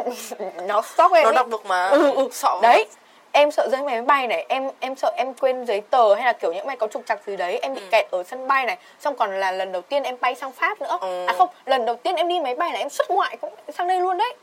nó 0.68 0.82
sốc 0.98 1.12
em 1.14 1.24
Nó 1.24 1.32
đọc 1.32 1.48
được 1.48 1.66
mà. 1.66 1.88
Ừ, 1.90 2.12
ừ. 2.16 2.28
Sợ 2.32 2.60
đấy 2.62 2.86
em 3.32 3.52
sợ 3.52 3.70
rơi 3.72 3.82
máy 3.82 4.02
bay 4.02 4.28
này 4.28 4.46
em 4.50 4.70
em 4.80 4.96
sợ 4.96 5.12
em 5.18 5.34
quên 5.34 5.66
giấy 5.66 5.82
tờ 5.90 6.16
hay 6.16 6.26
là 6.26 6.34
kiểu 6.34 6.54
những 6.54 6.68
may 6.68 6.76
có 6.78 6.88
trục 6.88 7.04
trặc 7.08 7.20
gì 7.28 7.36
đấy 7.38 7.60
em 7.62 7.74
bị 7.74 7.82
Ừ. 7.82 7.88
kẹt 7.92 8.06
ở 8.12 8.24
sân 8.24 8.48
bay 8.48 8.66
này. 8.66 8.78
Xong 9.00 9.16
còn 9.16 9.40
là 9.40 9.52
lần 9.52 9.72
đầu 9.72 9.82
tiên 9.82 10.04
em 10.04 10.16
bay 10.22 10.36
sang 10.36 10.52
pháp 10.52 10.82
nữa. 10.82 10.98
Ừ. 11.02 11.26
à 11.28 11.34
không 11.38 11.50
lần 11.66 11.86
đầu 11.86 11.96
tiên 11.96 12.16
em 12.16 12.28
đi 12.28 12.40
máy 12.40 12.56
bay 12.56 12.72
là 12.74 12.80
em 12.80 12.90
xuất 12.90 13.12
ngoại 13.12 13.38
cũng 13.42 13.54
sang 13.78 13.88
đây 13.88 14.00
luôn 14.00 14.18
đấy 14.18 14.34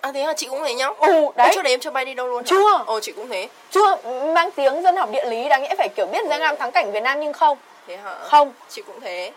À 0.00 0.12
thế 0.12 0.20
à 0.22 0.32
chị 0.36 0.46
cũng 0.50 0.64
thế 0.64 0.74
nhá. 0.74 0.88
Ừ 0.98 1.26
Đấy. 1.36 1.50
Trước 1.54 1.62
đấy 1.62 1.72
em 1.72 1.80
cho 1.80 1.90
bay 1.90 2.04
đi 2.04 2.14
đâu 2.14 2.26
luôn 2.26 2.36
hả? 2.36 2.46
Chưa. 2.46 2.84
Ồ 2.86 3.00
chị 3.00 3.12
cũng 3.12 3.28
thế. 3.28 3.48
Chưa. 3.70 3.96
Mang 4.34 4.50
tiếng 4.50 4.82
dân 4.82 4.96
học 4.96 5.08
địa 5.12 5.24
lý 5.26 5.48
đáng 5.48 5.62
nghĩa 5.62 5.74
phải 5.78 5.88
kiểu 5.88 6.06
biết 6.06 6.26
danh 6.28 6.40
lam 6.40 6.56
thắng 6.56 6.72
cảnh 6.72 6.92
việt 6.92 7.02
nam 7.02 7.20
nhưng 7.20 7.32
không. 7.32 7.58
Thế 7.86 7.96
hả? 7.96 8.14
không. 8.22 8.52
Chị 8.68 8.82
cũng 8.86 9.00
thế. 9.00 9.32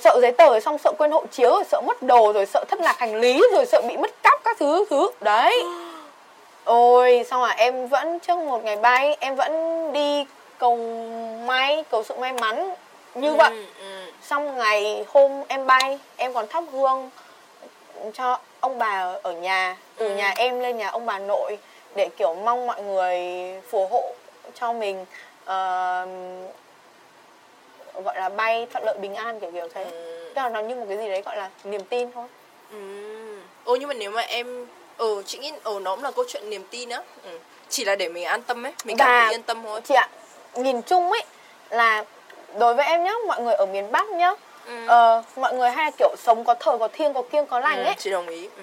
Sợ 0.00 0.18
giấy 0.22 0.32
tờ 0.32 0.46
rồi 0.46 0.60
xong 0.60 0.78
sợ 0.78 0.92
quên 0.98 1.10
hộ 1.10 1.24
chiếu 1.30 1.50
rồi 1.50 1.64
sợ 1.64 1.80
mất 1.80 2.02
đồ 2.02 2.32
rồi 2.32 2.46
sợ 2.46 2.64
thất 2.68 2.80
lạc 2.80 2.98
hành 2.98 3.14
lý 3.20 3.42
rồi 3.52 3.66
sợ 3.66 3.82
bị 3.88 3.96
mất 3.96 4.10
cắp 4.22 4.44
các 4.44 4.56
thứ 4.58 4.84
thứ. 4.90 5.10
Đấy. 5.20 5.62
Ôi 6.64 7.24
xong 7.30 7.40
rồi 7.40 7.52
em 7.56 7.88
vẫn 7.88 8.18
trước 8.18 8.38
một 8.38 8.64
ngày 8.64 8.76
bay 8.76 9.16
em 9.20 9.36
vẫn 9.36 9.52
đi 9.92 10.24
cầu 10.58 10.76
may 11.46 11.84
cầu 11.90 12.04
sự 12.04 12.14
may 12.14 12.32
mắn 12.32 12.74
như 13.14 13.34
vậy. 13.34 13.50
ừ, 13.50 13.64
ừ. 13.80 14.10
xong 14.22 14.58
ngày 14.58 15.04
hôm 15.08 15.42
em 15.48 15.66
bay 15.66 15.98
em 16.16 16.32
còn 16.32 16.46
thắp 16.48 16.64
hương 16.72 17.10
cho 18.14 18.38
ông 18.60 18.78
bà 18.78 19.14
ở 19.22 19.32
nhà 19.32 19.76
từ 19.96 20.08
Ừ. 20.08 20.14
nhà 20.14 20.32
em 20.36 20.60
lên 20.60 20.78
nhà 20.78 20.88
ông 20.88 21.06
bà 21.06 21.18
nội 21.18 21.58
để 21.94 22.08
kiểu 22.16 22.34
mong 22.34 22.66
mọi 22.66 22.82
người 22.82 23.20
phù 23.70 23.86
hộ 23.86 24.14
cho 24.54 24.72
mình 24.72 25.04
ờ, 25.44 26.06
gọi 28.04 28.16
là 28.16 28.28
bay 28.28 28.66
thuận 28.72 28.84
lợi 28.84 28.98
bình 29.00 29.14
an 29.14 29.40
kiểu 29.40 29.50
kiểu 29.52 29.68
thế 29.74 29.84
Ừ. 29.84 30.30
tức 30.34 30.42
là 30.42 30.48
nó 30.48 30.60
như 30.60 30.74
một 30.74 30.84
cái 30.88 30.98
gì 30.98 31.08
đấy 31.08 31.22
gọi 31.22 31.36
là 31.36 31.50
niềm 31.64 31.84
tin 31.84 32.12
thôi 32.12 32.24
Ừ. 32.72 32.78
Ồ 33.64 33.76
nhưng 33.76 33.88
mà 33.88 33.94
nếu 33.94 34.10
mà 34.10 34.22
em 34.22 34.66
Ừ 34.98 35.22
chị 35.26 35.38
nghĩ 35.38 35.52
ừ, 35.64 35.78
nó 35.82 35.94
cũng 35.94 36.04
là 36.04 36.10
câu 36.10 36.24
chuyện 36.28 36.50
niềm 36.50 36.64
tin 36.70 36.88
á 36.88 37.02
ừ. 37.24 37.38
Chỉ 37.68 37.84
là 37.84 37.96
để 37.96 38.08
mình 38.08 38.24
an 38.24 38.42
tâm 38.42 38.66
ấy 38.66 38.72
Mình 38.84 38.96
cảm 38.96 39.08
thấy 39.08 39.34
yên 39.34 39.42
tâm 39.42 39.62
thôi 39.64 39.80
chị 39.84 39.94
ạ 39.94 40.08
nhìn 40.54 40.82
chung 40.82 41.10
ấy 41.12 41.22
là 41.70 42.04
đối 42.58 42.74
với 42.74 42.86
em 42.86 43.04
nhá 43.04 43.12
mọi 43.26 43.40
người 43.42 43.54
ở 43.54 43.66
miền 43.66 43.92
bắc 43.92 44.08
nhá 44.08 44.32
Ừ. 44.68 44.74
ờ, 44.86 45.22
mọi 45.36 45.54
người 45.54 45.70
hay 45.70 45.84
là 45.84 45.90
kiểu 45.98 46.14
sống 46.18 46.44
có 46.44 46.54
thờ 46.54 46.76
có 46.80 46.88
thiêng 46.92 47.14
có 47.14 47.22
kiêng 47.22 47.46
có 47.46 47.60
lành 47.60 47.76
ừ, 47.78 47.84
ấy 47.84 47.94
Chị 47.98 48.10
đồng 48.10 48.26
ý 48.28 48.48
ừ. 48.56 48.62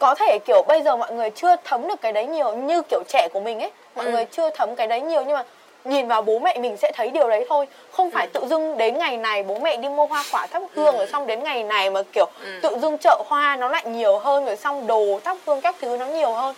có 0.00 0.14
thể 0.14 0.38
kiểu 0.46 0.62
bây 0.68 0.82
giờ 0.82 0.96
mọi 0.96 1.12
người 1.12 1.30
chưa 1.30 1.56
thấm 1.64 1.88
được 1.88 2.00
cái 2.00 2.12
đấy 2.12 2.26
nhiều 2.26 2.52
như 2.56 2.82
kiểu 2.90 3.02
trẻ 3.08 3.28
của 3.32 3.40
mình 3.40 3.60
ấy 3.60 3.70
mọi 3.94 4.06
Ừ. 4.06 4.10
người 4.12 4.24
chưa 4.24 4.50
thấm 4.50 4.76
cái 4.76 4.86
đấy 4.86 5.00
nhiều 5.00 5.22
nhưng 5.26 5.34
mà 5.36 5.44
nhìn 5.84 6.08
vào 6.08 6.22
bố 6.22 6.38
mẹ 6.38 6.58
mình 6.58 6.76
sẽ 6.76 6.92
thấy 6.94 7.10
điều 7.10 7.28
đấy 7.28 7.46
thôi 7.48 7.66
không 7.92 8.10
phải 8.10 8.26
Ừ. 8.26 8.30
tự 8.40 8.46
dưng 8.48 8.78
đến 8.78 8.98
ngày 8.98 9.16
này 9.16 9.42
bố 9.42 9.58
mẹ 9.58 9.76
đi 9.76 9.88
mua 9.88 10.06
hoa 10.06 10.24
quả 10.32 10.46
thắp 10.46 10.62
hương 10.74 10.94
Ừ. 10.94 10.98
rồi 10.98 11.06
xong 11.06 11.26
đến 11.26 11.42
ngày 11.44 11.62
này 11.62 11.90
mà 11.90 12.02
kiểu 12.12 12.26
Ừ. 12.44 12.46
tự 12.62 12.78
dưng 12.82 12.98
chợ 12.98 13.22
hoa 13.26 13.56
nó 13.56 13.68
lại 13.68 13.84
nhiều 13.86 14.18
hơn 14.18 14.44
rồi 14.44 14.56
xong 14.56 14.86
đồ 14.86 15.20
thắp 15.24 15.36
hương 15.46 15.60
các 15.60 15.74
thứ 15.80 15.96
nó 15.96 16.06
nhiều 16.06 16.32
hơn 16.32 16.54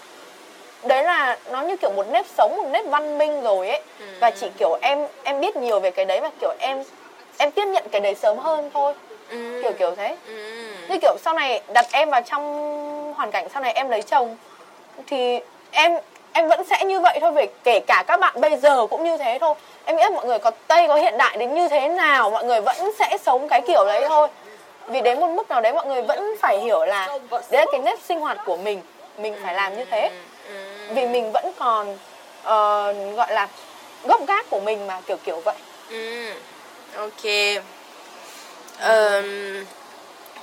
đấy 0.83 1.03
là 1.05 1.39
nó 1.51 1.62
như 1.62 1.77
kiểu 1.77 1.91
một 1.97 2.07
nếp 2.12 2.27
sống 2.39 2.57
một 2.57 2.69
nếp 2.71 2.87
văn 2.87 3.19
minh 3.19 3.43
rồi 3.43 3.69
ấy 3.69 3.81
Ừ. 4.01 4.05
và 4.21 4.31
chỉ 4.31 4.47
kiểu 4.59 4.79
em 4.83 5.07
em 5.25 5.41
biết 5.41 5.57
nhiều 5.57 5.81
về 5.81 5.91
cái 5.91 6.05
đấy 6.05 6.21
và 6.21 6.31
kiểu 6.41 6.51
em 6.59 6.83
em 7.39 7.51
tiếp 7.51 7.64
nhận 7.64 7.84
cái 7.93 8.01
đấy 8.01 8.14
sớm 8.14 8.39
hơn 8.39 8.70
thôi. 8.74 8.95
Ừ. 9.30 9.61
kiểu 9.62 9.72
kiểu 9.72 9.95
thế. 9.97 10.16
Ừ. 10.26 10.34
như 10.89 10.99
kiểu 11.03 11.16
sau 11.24 11.34
này 11.34 11.62
đặt 11.72 11.86
em 11.93 12.11
vào 12.11 12.22
trong 12.22 12.45
hoàn 13.16 13.30
cảnh 13.30 13.49
sau 13.53 13.62
này 13.62 13.72
em 13.72 13.89
lấy 13.89 14.03
chồng 14.03 14.36
thì 15.07 15.39
em 15.70 15.99
em 16.32 16.49
vẫn 16.49 16.64
sẽ 16.64 16.84
như 16.84 17.01
vậy 17.01 17.18
thôi 17.20 17.32
về 17.32 17.47
kể 17.64 17.80
cả 17.86 18.05
các 18.07 18.20
bạn 18.20 18.41
bây 18.41 18.57
giờ 18.57 18.86
cũng 18.86 19.05
như 19.05 19.16
thế 19.16 19.39
thôi. 19.41 19.55
Em 19.84 19.97
nghĩ 19.97 20.03
là 20.03 20.11
mọi 20.11 20.26
người 20.26 20.39
có 20.39 20.51
tây 20.66 20.89
có 20.89 20.95
hiện 20.95 21.18
đại 21.18 21.36
đến 21.36 21.55
như 21.55 21.68
thế 21.68 21.89
nào 21.89 22.30
mọi 22.30 22.45
người 22.45 22.61
vẫn 22.61 22.93
sẽ 22.99 23.16
sống 23.22 23.49
cái 23.49 23.61
kiểu 23.66 23.84
đấy 23.86 24.05
thôi. 24.09 24.28
Vì 24.86 25.01
đến 25.01 25.20
một 25.20 25.26
mức 25.28 25.49
nào 25.49 25.61
đấy 25.61 25.72
mọi 25.72 25.86
người 25.86 26.03
vẫn 26.03 26.34
phải 26.41 26.59
hiểu 26.59 26.84
là 26.84 27.07
đấy 27.30 27.64
là 27.64 27.66
cái 27.72 27.80
nếp 27.80 27.99
sinh 28.09 28.20
hoạt 28.20 28.39
của 28.45 28.57
mình. 28.57 28.80
Mình 29.18 29.34
phải 29.45 29.55
làm 29.55 29.76
như 29.76 29.84
thế. 29.91 30.11
Vì 30.91 31.07
mình 31.07 31.32
vẫn 31.32 31.53
còn 31.59 31.93
uh, 31.93 33.16
gọi 33.16 33.32
là 33.32 33.49
gốc 34.05 34.20
gác 34.26 34.51
của 34.51 34.61
mình 34.61 34.86
mà 34.86 35.01
kiểu 35.07 35.16
kiểu 35.24 35.41
vậy. 35.45 35.57
Ừ. 35.91 36.30
ok 36.99 37.24
um, 38.82 39.64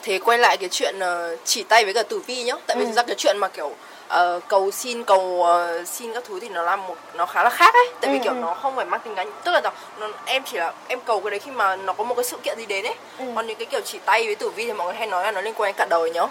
thế 0.03 0.19
quay 0.19 0.37
lại 0.37 0.57
cái 0.57 0.69
chuyện 0.69 0.95
uh, 0.99 1.39
chỉ 1.45 1.63
tay 1.63 1.85
với 1.85 1.93
cả 1.93 2.03
tử 2.03 2.19
vi 2.19 2.43
nhá 2.43 2.53
tại 2.67 2.77
vì 2.77 2.85
ừ. 2.85 2.91
ra 2.91 3.03
cái 3.03 3.15
chuyện 3.17 3.37
mà 3.37 3.47
kiểu 3.47 3.67
uh, 3.67 4.43
cầu 4.47 4.71
xin 4.71 5.03
cầu 5.03 5.19
uh, 5.19 5.87
xin 5.87 6.13
các 6.13 6.23
thứ 6.27 6.39
thì 6.39 6.49
nó 6.49 6.63
là 6.63 6.75
một 6.75 6.95
nó 7.13 7.25
khá 7.25 7.43
là 7.43 7.49
khác 7.49 7.73
ấy 7.73 7.87
tại 8.01 8.11
vì 8.11 8.17
ừ, 8.19 8.23
kiểu 8.23 8.33
ừ. 8.33 8.37
nó 8.41 8.53
không 8.53 8.75
phải 8.75 8.85
mang 8.85 9.01
tính 9.03 9.15
cá 9.15 9.25
tức 9.43 9.51
là 9.51 9.61
nó, 9.99 10.09
em 10.25 10.43
chỉ 10.51 10.57
là 10.57 10.73
em 10.87 10.99
cầu 10.99 11.21
cái 11.21 11.31
đấy 11.31 11.39
khi 11.39 11.51
mà 11.51 11.75
nó 11.75 11.93
có 11.93 12.03
một 12.03 12.15
cái 12.15 12.25
sự 12.25 12.37
kiện 12.43 12.57
gì 12.57 12.65
đến 12.65 12.85
ấy 12.85 12.95
ừ. 13.19 13.25
còn 13.35 13.47
những 13.47 13.57
cái 13.57 13.65
kiểu 13.65 13.81
chỉ 13.85 13.99
tay 14.05 14.25
với 14.25 14.35
tử 14.35 14.49
vi 14.49 14.65
thì 14.65 14.73
mọi 14.73 14.87
người 14.87 14.95
hay 14.95 15.07
nói 15.07 15.23
là 15.23 15.31
nó 15.31 15.41
liên 15.41 15.53
quan 15.53 15.67
đến 15.67 15.75
cả 15.77 15.85
đời 15.89 16.11
nhá 16.11 16.25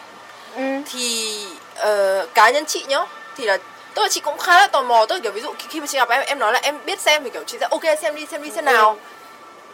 ừ. 0.56 0.62
thì 0.92 1.38
uh, 1.82 2.34
cá 2.34 2.50
nhân 2.50 2.64
chị 2.64 2.84
nhá 2.88 3.06
thì 3.36 3.44
là 3.44 3.58
tức 3.94 4.02
là 4.02 4.08
chị 4.08 4.20
cũng 4.20 4.38
khá 4.38 4.60
là 4.60 4.66
tò 4.66 4.82
mò 4.82 5.06
tức 5.06 5.14
là 5.14 5.20
kiểu 5.20 5.32
ví 5.32 5.40
dụ 5.40 5.52
khi 5.68 5.80
mà 5.80 5.86
chị 5.86 5.98
gặp 5.98 6.08
em 6.08 6.22
em 6.26 6.38
nói 6.38 6.52
là 6.52 6.60
em 6.62 6.78
biết 6.84 7.00
xem 7.00 7.24
thì 7.24 7.30
kiểu 7.30 7.44
chị 7.46 7.58
sẽ 7.60 7.68
ok 7.70 7.82
xem 8.02 8.14
đi 8.14 8.26
xem 8.26 8.42
đi 8.42 8.50
xem 8.50 8.64
nào 8.64 8.90
ừ. 8.90 8.96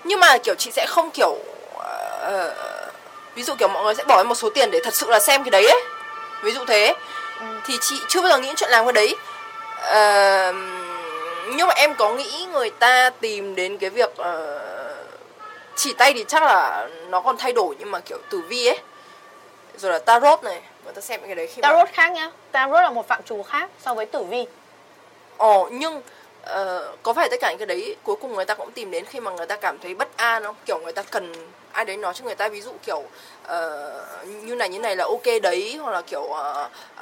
Nhưng 0.04 0.20
mà 0.20 0.38
kiểu 0.38 0.54
chị 0.54 0.70
sẽ 0.70 0.86
không 0.88 1.10
kiểu 1.10 1.36
uh, 1.76 2.52
ví 3.34 3.42
dụ 3.42 3.54
kiểu 3.58 3.68
mọi 3.68 3.84
người 3.84 3.94
sẽ 3.94 4.04
bỏ 4.04 4.22
một 4.22 4.34
số 4.34 4.50
tiền 4.50 4.70
để 4.70 4.80
thật 4.84 4.94
sự 4.94 5.10
là 5.10 5.20
xem 5.20 5.44
cái 5.44 5.50
đấy 5.50 5.66
ấy. 5.66 5.80
Ví 6.42 6.52
dụ 6.52 6.64
thế. 6.64 6.94
Ừ. 7.40 7.46
thì 7.66 7.74
chị 7.80 7.96
chưa 8.08 8.22
bao 8.22 8.30
giờ 8.30 8.38
nghĩ 8.38 8.52
chuyện 8.56 8.70
làm 8.70 8.84
cái 8.84 8.92
đấy. 8.92 9.16
Uh, 9.80 10.54
nhưng 11.56 11.68
mà 11.68 11.74
em 11.74 11.94
có 11.94 12.12
nghĩ 12.14 12.46
người 12.52 12.70
ta 12.70 13.10
tìm 13.20 13.54
đến 13.54 13.78
cái 13.78 13.90
việc 13.90 14.10
uh, 14.10 14.26
chỉ 15.76 15.92
tay 15.92 16.12
thì 16.12 16.24
chắc 16.28 16.42
là 16.42 16.88
nó 17.08 17.20
còn 17.20 17.36
thay 17.36 17.52
đổi 17.52 17.74
nhưng 17.78 17.90
mà 17.90 18.00
kiểu 18.00 18.18
tử 18.30 18.40
vi 18.48 18.66
ấy. 18.66 18.78
Rồi 19.76 19.92
là 19.92 19.98
tarot 19.98 20.42
này 20.42 20.60
người 20.84 20.92
ta 20.92 21.00
xem 21.00 21.20
cái 21.26 21.34
đấy 21.34 21.46
khi 21.46 21.62
tarot 21.62 21.86
mà... 21.86 21.92
khác 21.92 22.12
nhá. 22.12 22.30
Tarot 22.52 22.82
là 22.82 22.90
một 22.90 23.08
phạm 23.08 23.22
trù 23.22 23.42
khác 23.42 23.70
so 23.84 23.94
với 23.94 24.06
tử 24.06 24.22
vi. 24.22 24.46
Ồ 25.36 25.68
nhưng 25.72 26.02
uh, 26.44 27.02
có 27.02 27.12
phải 27.12 27.28
tất 27.30 27.36
cả 27.40 27.50
những 27.50 27.58
cái 27.58 27.66
đấy 27.66 27.96
cuối 28.04 28.16
cùng 28.16 28.34
người 28.34 28.44
ta 28.44 28.54
cũng 28.54 28.72
tìm 28.72 28.90
đến 28.90 29.04
khi 29.04 29.20
mà 29.20 29.30
người 29.30 29.46
ta 29.46 29.56
cảm 29.56 29.78
thấy 29.78 29.94
bất 29.94 30.16
an 30.16 30.44
không? 30.44 30.56
Kiểu 30.66 30.78
người 30.78 30.92
ta 30.92 31.02
cần 31.02 31.32
ai 31.72 31.84
đấy 31.84 31.96
nói 31.96 32.14
cho 32.14 32.24
người 32.24 32.34
ta 32.34 32.48
ví 32.48 32.60
dụ 32.60 32.70
kiểu 32.86 33.02
uh, 33.44 34.28
như 34.44 34.54
này 34.54 34.68
như 34.68 34.78
này 34.78 34.96
là 34.96 35.04
ok 35.04 35.42
đấy 35.42 35.78
hoặc 35.82 35.90
là 35.92 36.02
kiểu 36.02 36.22
uh, 36.22 36.36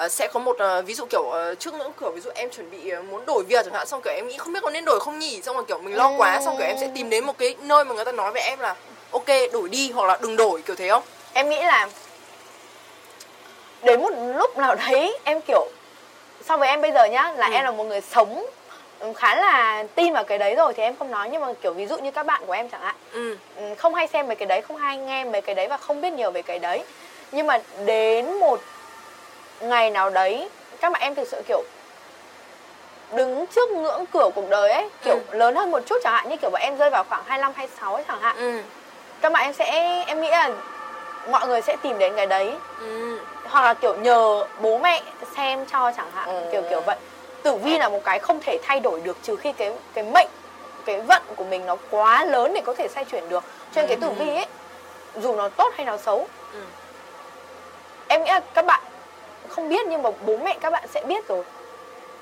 uh, 0.05 0.11
sẽ 0.11 0.29
có 0.33 0.41
một 0.41 0.57
uh, 0.79 0.87
ví 0.87 0.95
dụ 0.95 1.07
kiểu 1.07 1.23
uh, 1.23 1.59
trước 1.59 1.75
nữa 1.75 1.93
kiểu 2.01 2.11
ví 2.11 2.21
dụ 2.21 2.31
em 2.35 2.51
chuẩn 2.51 2.71
bị 2.71 2.93
muốn 3.11 3.27
đổi 3.27 3.45
việc 3.45 3.65
chẳng 3.65 3.75
hạn 3.75 3.87
xong 3.87 4.03
kiểu 4.03 4.13
em 4.15 4.29
nghĩ 4.29 4.39
không 4.39 4.53
biết 4.53 4.61
có 4.63 4.71
nên 4.71 4.85
đổi 4.85 5.01
không 5.01 5.19
nhỉ? 5.19 5.43
Xong 5.43 5.57
rồi 5.57 5.65
kiểu 5.69 5.79
mình 5.79 5.97
lo 5.97 6.13
quá 6.17 6.41
xong 6.45 6.57
kiểu 6.59 6.67
em 6.67 6.77
sẽ 6.81 6.91
tìm 6.95 7.11
đến 7.11 7.25
một 7.25 7.39
cái 7.39 7.57
nơi 7.61 7.85
mà 7.85 7.95
người 7.95 8.05
ta 8.05 8.13
nói 8.13 8.33
với 8.33 8.43
em 8.43 8.59
là 8.59 8.77
ok 9.11 9.29
đổi 9.53 9.69
đi 9.69 9.91
hoặc 9.91 10.07
là 10.07 10.19
đừng 10.21 10.37
đổi 10.37 10.63
kiểu 10.63 10.77
thế 10.77 10.89
không? 10.89 11.03
Em 11.33 11.49
nghĩ 11.49 11.63
là 11.63 11.89
đến 13.83 14.03
một 14.03 14.11
lúc 14.37 14.59
nào 14.59 14.75
đấy 14.75 15.19
em 15.25 15.41
kiểu 15.41 15.69
so 16.45 16.57
với 16.57 16.69
em 16.69 16.81
bây 16.81 16.93
giờ 16.93 17.05
nhá 17.05 17.33
là 17.37 17.47
ừ. 17.47 17.53
em 17.53 17.65
là 17.65 17.71
một 17.71 17.85
người 17.85 18.01
sống 18.01 18.47
khá 19.15 19.35
là 19.35 19.85
tin 19.95 20.13
vào 20.13 20.25
cái 20.25 20.39
đấy 20.39 20.55
rồi 20.55 20.75
thì 20.75 20.83
em 20.83 20.97
không 20.99 21.11
nói 21.11 21.29
nhưng 21.33 21.41
mà 21.41 21.53
kiểu 21.63 21.73
ví 21.73 21.87
dụ 21.87 21.99
như 21.99 22.11
các 22.11 22.27
bạn 22.27 22.43
của 22.47 22.53
em 22.53 22.69
chẳng 22.69 22.81
hạn 22.81 22.95
ừ. 23.13 23.37
ừ 23.57 23.75
không 23.79 23.95
hay 23.95 24.07
xem 24.07 24.27
về 24.27 24.35
cái 24.35 24.47
đấy 24.47 24.61
không 24.61 24.77
hay 24.77 24.97
nghe 24.97 25.25
về 25.25 25.41
cái 25.41 25.55
đấy 25.55 25.69
và 25.69 25.77
không 25.77 26.01
biết 26.01 26.13
nhiều 26.13 26.31
về 26.31 26.43
cái 26.43 26.59
đấy 26.59 26.85
nhưng 27.33 27.47
mà 27.47 27.59
đến 27.85 28.39
một 28.39 28.61
ngày 29.61 29.91
nào 29.91 30.11
đấy 30.11 30.49
các 30.81 30.93
bạn 30.93 31.03
em 31.03 31.15
thực 31.15 31.29
sự 31.29 31.43
kiểu 31.49 31.63
đứng 33.13 33.47
trước 33.47 33.71
ngưỡng 33.71 34.05
cửa 34.13 34.31
cuộc 34.35 34.51
đời 34.51 34.71
ấy 34.71 34.89
kiểu 35.05 35.19
ừ. 35.31 35.39
lớn 35.39 35.55
hơn 35.55 35.71
một 35.71 35.83
chút 35.87 35.97
chẳng 36.03 36.15
hạn 36.15 36.29
như 36.29 36.37
kiểu 36.37 36.51
bọn 36.51 36.63
em 36.63 36.77
rơi 36.79 36.91
vào 36.91 37.05
khoảng 37.09 37.23
25 37.27 37.53
26 37.57 37.95
ấy 37.95 38.05
chẳng 38.09 38.21
hạn 38.21 38.37
ừ. 38.37 38.61
các 39.21 39.33
bạn 39.33 39.45
em 39.45 39.53
sẽ 39.53 40.05
em 40.07 40.21
nghĩ 40.21 40.31
là 40.31 40.51
mọi 41.31 41.47
người 41.47 41.61
sẽ 41.63 41.77
tìm 41.83 41.99
đến 41.99 42.13
cái 42.17 42.27
đấy 42.27 42.55
ừ. 42.81 43.19
hoặc 43.45 43.63
là 43.63 43.75
kiểu 43.75 43.97
nhờ 43.97 44.45
bố 44.61 44.79
mẹ 44.79 45.03
xem 45.37 45.67
cho 45.67 45.93
chẳng 45.97 46.11
hạn 46.15 46.29
ừ. 46.29 46.49
kiểu 46.53 46.63
kiểu 46.71 46.81
vậy 46.81 46.97
tử 47.43 47.55
vi 47.55 47.79
là 47.79 47.89
một 47.89 48.01
cái 48.05 48.19
không 48.19 48.41
thể 48.41 48.59
thay 48.63 48.81
đổi 48.81 49.01
được 49.01 49.17
trừ 49.23 49.37
khi 49.37 49.53
cái 49.53 49.73
cái 49.95 50.05
mệnh 50.05 50.29
cái 50.85 51.01
vận 51.01 51.23
của 51.37 51.45
mình 51.45 51.67
nó 51.67 51.77
quá 51.91 52.25
lớn 52.25 52.53
để 52.55 52.61
có 52.67 52.75
thể 52.75 52.89
xoay 52.89 53.05
chuyển 53.05 53.29
được. 53.29 53.45
Cho 53.75 53.81
nên 53.83 53.89
cái 53.89 53.97
tử 54.01 54.11
vi 54.11 54.29
ấy 54.29 54.47
dù 55.23 55.37
nó 55.37 55.49
tốt 55.49 55.73
hay 55.77 55.87
nó 55.87 55.97
xấu 55.97 56.29
ừ. 56.53 56.61
em 58.09 58.25
nghĩ 58.25 58.31
là 58.31 58.41
các 58.55 58.67
bạn 58.67 58.83
không 59.49 59.69
biết 59.69 59.87
nhưng 59.87 60.03
mà 60.03 60.11
bố 60.27 60.37
mẹ 60.37 60.59
các 60.61 60.71
bạn 60.71 60.85
sẽ 60.95 61.05
biết 61.05 61.29
rồi. 61.29 61.45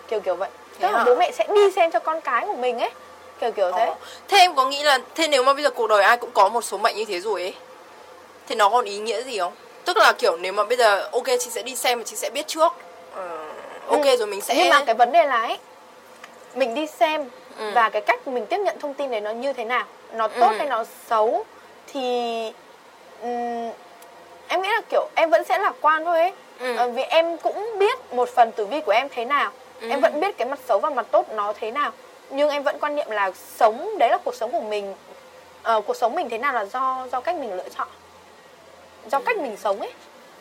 Kiểu 0.08 0.20
kiểu 0.20 0.36
vậy. 0.36 0.50
Tức 0.80 0.90
là 0.90 1.04
bố 1.04 1.14
mẹ 1.14 1.32
sẽ 1.32 1.46
đi 1.54 1.70
xem 1.70 1.90
cho 1.90 1.98
con 1.98 2.20
cái 2.20 2.46
của 2.46 2.54
mình 2.54 2.78
ấy. 2.78 2.90
Kiểu 3.40 3.52
kiểu 3.52 3.72
thế. 3.72 3.86
Ờ. 3.86 3.94
thế 4.28 4.38
em 4.38 4.54
có 4.54 4.66
nghĩ 4.66 4.82
là 4.82 4.98
thế 5.14 5.28
nếu 5.28 5.44
mà 5.44 5.54
bây 5.54 5.62
giờ 5.62 5.70
cuộc 5.70 5.86
đời 5.86 6.02
ai 6.02 6.16
cũng 6.16 6.30
có 6.34 6.48
một 6.48 6.62
số 6.62 6.78
mệnh 6.78 6.96
như 6.96 7.04
thế 7.04 7.20
rồi 7.20 7.42
ấy 7.42 7.54
thì 8.48 8.54
nó 8.54 8.68
còn 8.68 8.84
ý 8.84 8.98
nghĩa 8.98 9.22
gì 9.22 9.38
không? 9.38 9.52
Tức 9.84 9.96
là 9.96 10.12
kiểu 10.12 10.36
nếu 10.36 10.52
mà 10.52 10.64
bây 10.64 10.76
giờ 10.76 11.08
ok 11.12 11.26
chị 11.26 11.50
sẽ 11.50 11.62
đi 11.62 11.76
xem 11.76 11.98
và 11.98 12.04
chị 12.04 12.16
sẽ 12.16 12.30
biết 12.30 12.46
trước. 12.46 12.72
Uh, 13.12 13.45
ok 13.88 14.04
ừ. 14.04 14.16
rồi 14.16 14.26
mình 14.26 14.40
sẽ 14.40 14.54
nhưng 14.56 14.68
mà 14.68 14.84
cái 14.84 14.94
vấn 14.94 15.12
đề 15.12 15.26
là 15.26 15.42
ấy 15.42 15.58
mình 16.54 16.74
đi 16.74 16.86
xem 16.86 17.24
ừ. 17.58 17.70
và 17.74 17.88
cái 17.88 18.02
cách 18.02 18.28
mình 18.28 18.46
tiếp 18.46 18.58
nhận 18.58 18.78
thông 18.78 18.94
tin 18.94 19.10
đấy 19.10 19.20
nó 19.20 19.30
như 19.30 19.52
thế 19.52 19.64
nào 19.64 19.84
nó 20.12 20.28
tốt 20.28 20.50
ừ. 20.50 20.56
hay 20.58 20.68
nó 20.68 20.84
xấu 21.08 21.44
thì 21.86 22.52
um, 23.22 23.70
em 24.48 24.62
nghĩ 24.62 24.68
là 24.68 24.80
kiểu 24.90 25.08
em 25.14 25.30
vẫn 25.30 25.44
sẽ 25.44 25.58
lạc 25.58 25.74
quan 25.80 26.04
thôi 26.04 26.20
ấy 26.20 26.32
ừ. 26.58 26.76
à, 26.76 26.86
vì 26.86 27.02
em 27.02 27.38
cũng 27.38 27.78
biết 27.78 28.14
một 28.14 28.28
phần 28.28 28.52
tử 28.52 28.66
vi 28.66 28.80
của 28.80 28.92
em 28.92 29.08
thế 29.14 29.24
nào 29.24 29.50
ừ. 29.80 29.88
em 29.88 30.00
vẫn 30.00 30.20
biết 30.20 30.38
cái 30.38 30.48
mặt 30.48 30.58
xấu 30.68 30.78
và 30.78 30.90
mặt 30.90 31.06
tốt 31.10 31.26
nó 31.32 31.52
thế 31.60 31.70
nào 31.70 31.92
nhưng 32.30 32.50
em 32.50 32.62
vẫn 32.62 32.78
quan 32.80 32.96
niệm 32.96 33.10
là 33.10 33.32
sống 33.56 33.98
đấy 33.98 34.10
là 34.10 34.18
cuộc 34.24 34.34
sống 34.34 34.52
của 34.52 34.60
mình 34.60 34.94
uh, 35.76 35.86
cuộc 35.86 35.96
sống 35.96 36.14
mình 36.14 36.28
thế 36.28 36.38
nào 36.38 36.52
là 36.52 36.64
do 36.64 37.06
do 37.12 37.20
cách 37.20 37.36
mình 37.36 37.56
lựa 37.56 37.68
chọn 37.78 37.88
do 39.10 39.18
cách 39.18 39.36
mình 39.38 39.56
sống 39.56 39.80
ấy 39.80 39.92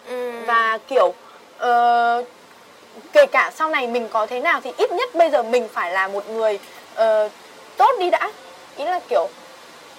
ừ. 0.08 0.32
và 0.46 0.80
kiểu 0.88 1.14
uh, 1.58 2.26
kể 3.14 3.26
cả 3.26 3.52
sau 3.56 3.70
này 3.70 3.88
mình 3.88 4.08
có 4.08 4.26
thế 4.26 4.40
nào 4.40 4.62
thì 4.64 4.72
ít 4.78 4.92
nhất 4.92 5.16
bây 5.16 5.30
giờ 5.30 5.44
mình 5.44 5.68
phải 5.74 5.92
là 5.92 6.08
một 6.08 6.30
người 6.30 6.60
uh, 6.94 7.32
tốt 7.78 7.92
đi 8.00 8.10
đã 8.10 8.32
ý 8.78 8.86
là 8.86 9.00
kiểu 9.10 9.28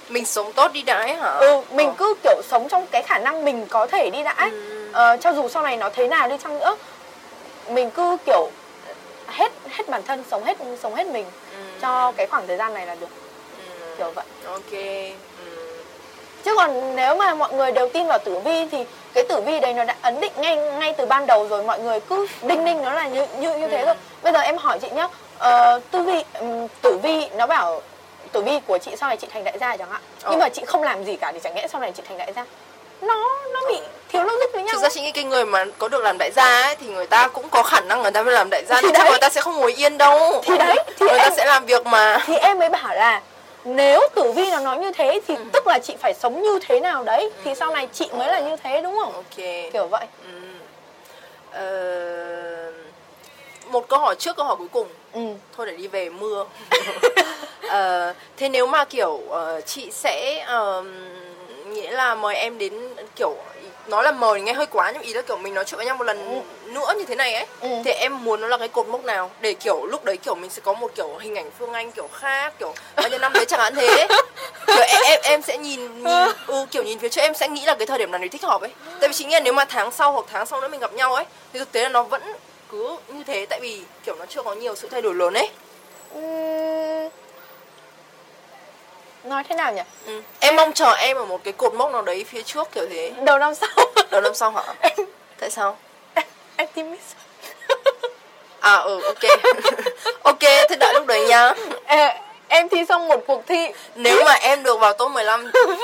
mình 0.09 0.25
sống 0.25 0.53
tốt 0.53 0.73
đi 0.73 0.83
đã 0.83 0.95
ấy 0.95 1.15
hả 1.15 1.31
ừ 1.31 1.61
mình 1.71 1.89
ờ. 1.89 1.95
cứ 1.99 2.15
kiểu 2.23 2.43
sống 2.49 2.69
trong 2.69 2.87
cái 2.87 3.03
khả 3.03 3.19
năng 3.19 3.45
mình 3.45 3.67
có 3.71 3.87
thể 3.87 4.11
đi 4.11 4.23
đã 4.23 4.31
ấy. 4.31 4.51
Ừ. 4.51 4.89
Uh, 4.91 5.21
cho 5.21 5.33
dù 5.33 5.49
sau 5.49 5.63
này 5.63 5.77
nó 5.77 5.91
thế 5.91 6.09
nào 6.09 6.29
đi 6.29 6.37
chăng 6.45 6.59
nữa 6.59 6.77
mình 7.69 7.91
cứ 7.91 8.17
kiểu 8.27 8.51
hết 9.27 9.53
hết 9.69 9.89
bản 9.89 10.03
thân 10.03 10.25
sống 10.31 10.45
hết 10.45 10.57
sống 10.83 10.95
hết 10.95 11.07
mình 11.07 11.25
ừ. 11.53 11.63
cho 11.83 12.13
cái 12.13 12.27
khoảng 12.27 12.47
thời 12.47 12.57
gian 12.57 12.75
này 12.75 12.87
là 12.87 12.95
được 12.95 13.09
ừ. 13.81 13.95
kiểu 13.99 14.11
vậy 14.15 14.25
ok 14.47 14.73
chứ 16.45 16.55
còn 16.57 16.97
nếu 16.97 17.17
mà 17.17 17.35
mọi 17.35 17.53
người 17.53 17.73
đều 17.73 17.89
tin 17.89 18.07
vào 18.07 18.19
tử 18.19 18.39
vi 18.39 18.67
thì 18.71 18.85
cái 19.17 19.25
tử 19.25 19.41
vi 19.41 19.61
đấy 19.61 19.75
nó 19.75 19.85
đã 19.85 19.95
ấn 20.03 20.21
định 20.21 20.33
ngay 20.37 20.57
ngay 20.57 20.95
từ 20.99 21.07
ban 21.07 21.27
đầu 21.27 21.49
rồi 21.49 21.65
mọi 21.65 21.79
người 21.79 22.01
cứ 22.01 22.27
đinh 22.43 22.65
ninh 22.65 22.83
nó 22.83 22.93
là 22.93 23.09
như 23.09 23.27
như 23.39 23.57
như 23.57 23.69
thế 23.69 23.87
rồi 23.87 23.95
bây 24.23 24.33
giờ 24.33 24.41
em 24.41 24.57
hỏi 24.57 24.79
chị 24.83 24.89
nhá 24.91 25.05
uh, 25.05 25.83
tử 25.91 26.03
vi 26.03 26.25
um, 26.41 26.67
tử 26.83 26.99
vi 27.03 27.29
nó 27.37 27.47
bảo 27.47 27.83
tử 28.33 28.43
vi 28.43 28.61
của 28.67 28.79
chị 28.79 28.91
sau 28.97 29.09
này 29.09 29.17
chị 29.17 29.27
thành 29.33 29.45
đại 29.45 29.59
gia 29.59 29.77
chẳng 29.77 29.91
hạn. 29.91 30.01
Ờ. 30.23 30.31
nhưng 30.31 30.41
mà 30.41 30.49
chị 30.49 30.63
không 30.67 30.83
làm 30.83 31.05
gì 31.05 31.17
cả 31.17 31.33
thì 31.33 31.41
chẳng 31.43 31.55
nhẽ 31.55 31.67
sau 31.69 31.81
này 31.81 31.93
chị 31.97 32.03
thành 32.09 32.19
đại 32.19 32.33
gia? 32.37 32.45
Nó 33.01 33.29
nó 33.53 33.61
bị 33.69 33.79
thiếu 34.13 34.23
logic 34.23 34.53
với 34.53 34.63
nhau 34.63 34.75
thực 34.75 34.83
ra 34.83 34.89
chị 34.89 35.01
nghĩ 35.01 35.13
cái 35.13 35.25
người 35.25 35.45
mà 35.45 35.65
có 35.79 35.89
được 35.89 36.03
làm 36.03 36.19
đại 36.19 36.31
gia 36.37 36.63
ấy 36.63 36.77
thì 36.77 36.87
người 36.87 37.07
ta 37.07 37.29
cũng 37.29 37.49
có 37.49 37.63
khả 37.63 37.81
năng 37.81 38.03
người 38.03 38.11
ta 38.11 38.23
mới 38.23 38.35
làm 38.35 38.51
đại 38.51 38.65
gia 38.69 38.81
thì 38.81 38.89
đấy. 38.93 39.11
người 39.11 39.19
ta 39.19 39.29
sẽ 39.29 39.41
không 39.41 39.55
ngồi 39.55 39.75
yên 39.83 39.99
đâu. 39.99 40.43
Thì 40.45 40.59
đấy 40.59 40.77
thì 40.87 41.07
người 41.07 41.19
em, 41.19 41.31
ta 41.31 41.37
sẽ 41.37 41.45
làm 41.45 41.67
việc 41.67 41.87
mà. 41.87 42.19
thì 42.27 42.37
em 42.37 42.59
mới 42.59 42.69
bảo 42.69 42.95
là 42.95 43.21
nếu 43.67 44.01
tử 44.15 44.33
vi 44.33 44.51
nó 44.51 44.61
nói 44.61 44.79
như 44.79 44.93
thế 44.93 45.21
thì 45.27 45.35
ừ. 45.35 45.45
tức 45.53 45.67
là 45.67 45.79
chị 45.79 45.97
phải 45.99 46.15
sống 46.15 46.43
như 46.43 46.59
thế 46.63 46.81
nào 46.81 47.05
đấy 47.05 47.21
ừ. 47.21 47.31
thì 47.45 47.55
sau 47.55 47.71
này 47.71 47.89
chị 47.93 48.09
mới 48.13 48.29
là 48.29 48.41
như 48.41 48.57
thế 48.57 48.83
đúng 48.83 48.97
không 48.99 49.13
ok 49.13 49.37
kiểu 49.73 49.87
vậy 49.91 50.07
ừ. 50.25 50.41
ờ... 51.51 52.73
một 53.71 53.89
câu 53.89 53.99
hỏi 53.99 54.15
trước 54.19 54.37
câu 54.37 54.47
hỏi 54.47 54.57
cuối 54.57 54.69
cùng 54.73 54.89
ừ. 55.13 55.21
thôi 55.57 55.67
để 55.67 55.77
đi 55.77 55.89
về 55.89 56.11
mưa 56.11 56.45
ờ, 57.69 58.15
thế 58.37 58.49
nếu 58.49 58.67
mà 58.67 58.85
kiểu 58.85 59.11
uh, 59.11 59.67
chị 59.67 59.91
sẽ 59.91 60.47
uh, 60.79 60.87
nghĩa 61.67 61.91
là 61.91 62.15
mời 62.15 62.35
em 62.35 62.59
đến 62.59 62.73
kiểu 63.17 63.37
nói 63.89 64.05
là 64.05 64.13
mời 64.13 64.41
nghe 64.41 64.53
hơi 64.53 64.67
quá 64.67 64.91
nhưng 64.95 65.03
ý 65.03 65.13
là 65.13 65.23
kiểu 65.23 65.37
mình 65.37 65.55
nói 65.55 65.65
chuyện 65.65 65.77
với 65.77 65.87
nhau 65.87 65.97
một 65.97 66.05
lần 66.05 66.29
ừ. 66.29 66.71
nữa 66.73 66.95
như 66.99 67.05
thế 67.05 67.15
này 67.15 67.35
ấy 67.35 67.47
ừ. 67.61 67.69
thì 67.85 67.91
em 67.91 68.25
muốn 68.25 68.41
nó 68.41 68.49
là 68.49 68.59
cái 68.59 68.69
cột 68.69 68.89
mốc 68.89 69.05
nào? 69.05 69.31
Để 69.41 69.55
kiểu 69.55 69.87
lúc 69.87 70.05
đấy 70.05 70.17
kiểu 70.17 70.35
mình 70.35 70.51
sẽ 70.51 70.63
có 70.65 70.73
một 70.73 70.93
kiểu 70.95 71.17
hình 71.21 71.35
ảnh 71.35 71.51
phương 71.59 71.73
anh 71.73 71.93
kiểu 71.93 72.09
khác 72.13 72.53
kiểu 72.59 72.75
bao 72.97 73.09
nhiêu 73.09 73.19
năm 73.19 73.33
đấy 73.33 73.45
chẳng 73.49 73.61
hạn 73.61 73.75
thế. 73.75 74.07
Kiểu 74.67 74.85
em, 74.89 75.03
em 75.05 75.21
em 75.23 75.43
sẽ 75.43 75.59
nhìn 75.59 75.81
nhìn 76.03 76.05
ừ, 76.47 76.67
kiểu 76.71 76.83
nhìn 76.83 76.99
phía 76.99 77.09
trước 77.09 77.21
em 77.21 77.35
sẽ 77.35 77.49
nghĩ 77.49 77.65
là 77.65 77.75
cái 77.75 77.87
thời 77.87 77.99
điểm 77.99 78.11
nào 78.11 78.19
đấy 78.19 78.29
thích 78.29 78.43
hợp 78.43 78.61
ấy. 78.61 78.71
Tại 79.01 79.09
vì 79.09 79.15
chị 79.15 79.25
nghĩ 79.25 79.37
nếu 79.45 79.53
mà 79.53 79.65
tháng 79.65 79.93
sau 79.93 80.13
hoặc 80.13 80.27
tháng 80.33 80.47
sau 80.47 80.61
nữa 80.61 80.69
mình 80.69 80.81
gặp 80.81 80.93
nhau 80.93 81.15
ấy 81.15 81.25
thì 81.53 81.59
thực 81.59 81.73
tế 81.73 81.83
là 81.83 81.89
nó 81.89 82.03
vẫn 82.03 82.23
cứ 82.71 82.97
như 83.09 83.25
thế 83.25 83.47
tại 83.47 83.61
vì 83.61 83.83
kiểu 84.05 84.15
nó 84.19 84.27
chưa 84.27 84.43
có 84.43 84.55
nhiều 84.55 84.75
sự 84.75 84.89
thay 84.89 85.03
đổi 85.03 85.15
lớn 85.15 85.35
ấy. 85.35 85.51
Ừ 86.15 86.21
nói 89.29 89.45
thế 89.49 89.55
nào 89.57 89.73
nhỉ? 89.73 89.83
Ừ. 90.07 90.23
em 90.41 90.57
mong 90.57 90.73
chờ 90.73 90.95
em 90.95 91.17
ở 91.17 91.25
một 91.25 91.45
cái 91.45 91.53
cột 91.53 91.75
mốc 91.75 91.93
nào 91.93 92.03
đấy 92.03 92.25
phía 92.29 92.43
trước 92.43 92.69
kiểu 92.73 92.87
thế. 92.91 93.13
Đầu 93.23 93.39
năm 93.39 93.55
sau. 93.55 93.69
Đầu 94.11 94.21
năm 94.21 94.35
sau 94.35 94.51
hả? 94.51 94.63
Em... 94.81 95.07
tại 95.41 95.51
sao? 95.51 95.77
em, 96.15 96.25
em 96.57 96.69
tim 96.75 96.97
à 98.61 98.77
ừ 98.77 99.01
ok. 99.03 99.23
Ok 100.23 100.41
thế 100.41 100.77
đợi 100.81 100.95
lúc 100.95 101.07
đấy 101.07 101.27
nhá. 101.29 101.53
Ê, 101.87 102.09
em 102.49 102.69
thi 102.69 102.85
xong 102.89 103.09
một 103.09 103.21
cuộc 103.27 103.47
thi. 103.47 103.69
Nếu 103.95 104.25
mà 104.25 104.33
em 104.33 104.63
được 104.63 104.81
vào 104.81 104.93
top 104.93 105.11
15 105.11 105.51
chị 105.53 105.61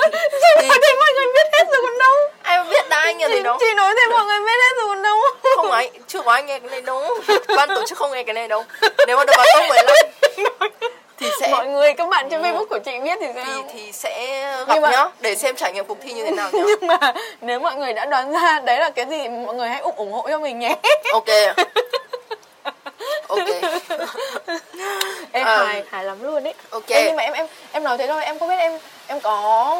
thì 0.61 0.67
nói 0.67 0.77
thế 0.81 0.95
mọi 0.99 1.13
người 1.15 1.25
biết 1.33 1.49
hết 1.53 1.63
rồi 1.71 1.81
còn 1.83 1.97
đâu. 1.99 2.13
Ai 2.41 2.57
mà 2.57 2.69
biết 2.69 2.89
đã 2.89 2.99
anh 2.99 3.17
nghe 3.17 3.29
gì 3.29 3.41
đâu? 3.41 3.57
chị 3.59 3.73
nói 3.75 3.93
thế 3.97 4.11
mọi 4.11 4.25
người 4.25 4.39
biết 4.39 4.59
hết 4.63 4.75
rồi 4.77 4.87
còn 4.87 5.03
đâu. 5.03 5.19
Không 5.55 5.71
ai 5.71 5.91
chưa 6.07 6.21
có 6.21 6.31
ai 6.31 6.43
nghe 6.43 6.59
cái 6.59 6.69
này 6.69 6.81
đâu. 6.81 7.19
Ban 7.57 7.69
tổ 7.69 7.83
chức 7.87 7.97
không 7.97 8.11
nghe 8.11 8.23
cái 8.23 8.33
này 8.33 8.47
đâu. 8.47 8.63
Nếu 9.07 9.17
mà 9.17 9.25
được 9.25 9.33
vào 9.37 9.45
top 9.55 9.69
15 9.69 9.85
thì 11.23 11.29
sẽ 11.39 11.47
mọi 11.51 11.67
người 11.67 11.93
các 11.93 12.09
bạn 12.09 12.29
trên 12.29 12.41
facebook 12.41 12.65
của 12.65 12.79
chị 12.85 12.99
biết 12.99 13.17
thì 13.21 13.27
thì 13.33 13.41
sao? 13.45 13.63
Thì 13.73 13.91
sẽ 13.91 14.41
gặp 14.67 14.73
Nhưng 14.73 14.81
mà- 14.81 14.91
nhá 14.91 15.05
để 15.19 15.35
xem 15.35 15.55
trải 15.55 15.73
nghiệm 15.73 15.85
cuộc 15.85 15.97
thi 16.01 16.11
như 16.13 16.23
thế 16.25 16.31
nào 16.31 16.49
nhá. 16.53 16.63
Nhưng 16.67 16.87
mà 16.87 17.13
nếu 17.41 17.59
mọi 17.59 17.75
người 17.75 17.93
đã 17.93 18.05
đoán 18.05 18.31
ra 18.31 18.59
đấy 18.59 18.77
là 18.79 18.89
cái 18.89 19.05
gì 19.09 19.29
mọi 19.29 19.55
người 19.55 19.69
hãy 19.69 19.79
ủng 19.81 19.95
ủng 19.95 20.11
hộ 20.11 20.27
cho 20.27 20.39
mình 20.39 20.59
nhé. 20.59 20.75
Ok 21.13 21.25
ok. 23.27 23.39
Em 25.31 25.45
Ờ. 25.45 25.65
hài 25.65 25.83
hài 25.91 26.03
lắm 26.03 26.23
luôn 26.23 26.43
ấy 26.43 26.53
Ok. 26.69 26.87
Ê, 26.87 27.03
nhưng 27.07 27.15
mà 27.15 27.23
em 27.23 27.33
em 27.33 27.47
em 27.71 27.83
nói 27.83 27.97
thế 27.97 28.07
thôi 28.07 28.23
em 28.25 28.39
không 28.39 28.49
biết 28.49 28.55
em 28.57 28.77
em 29.07 29.19
có 29.19 29.77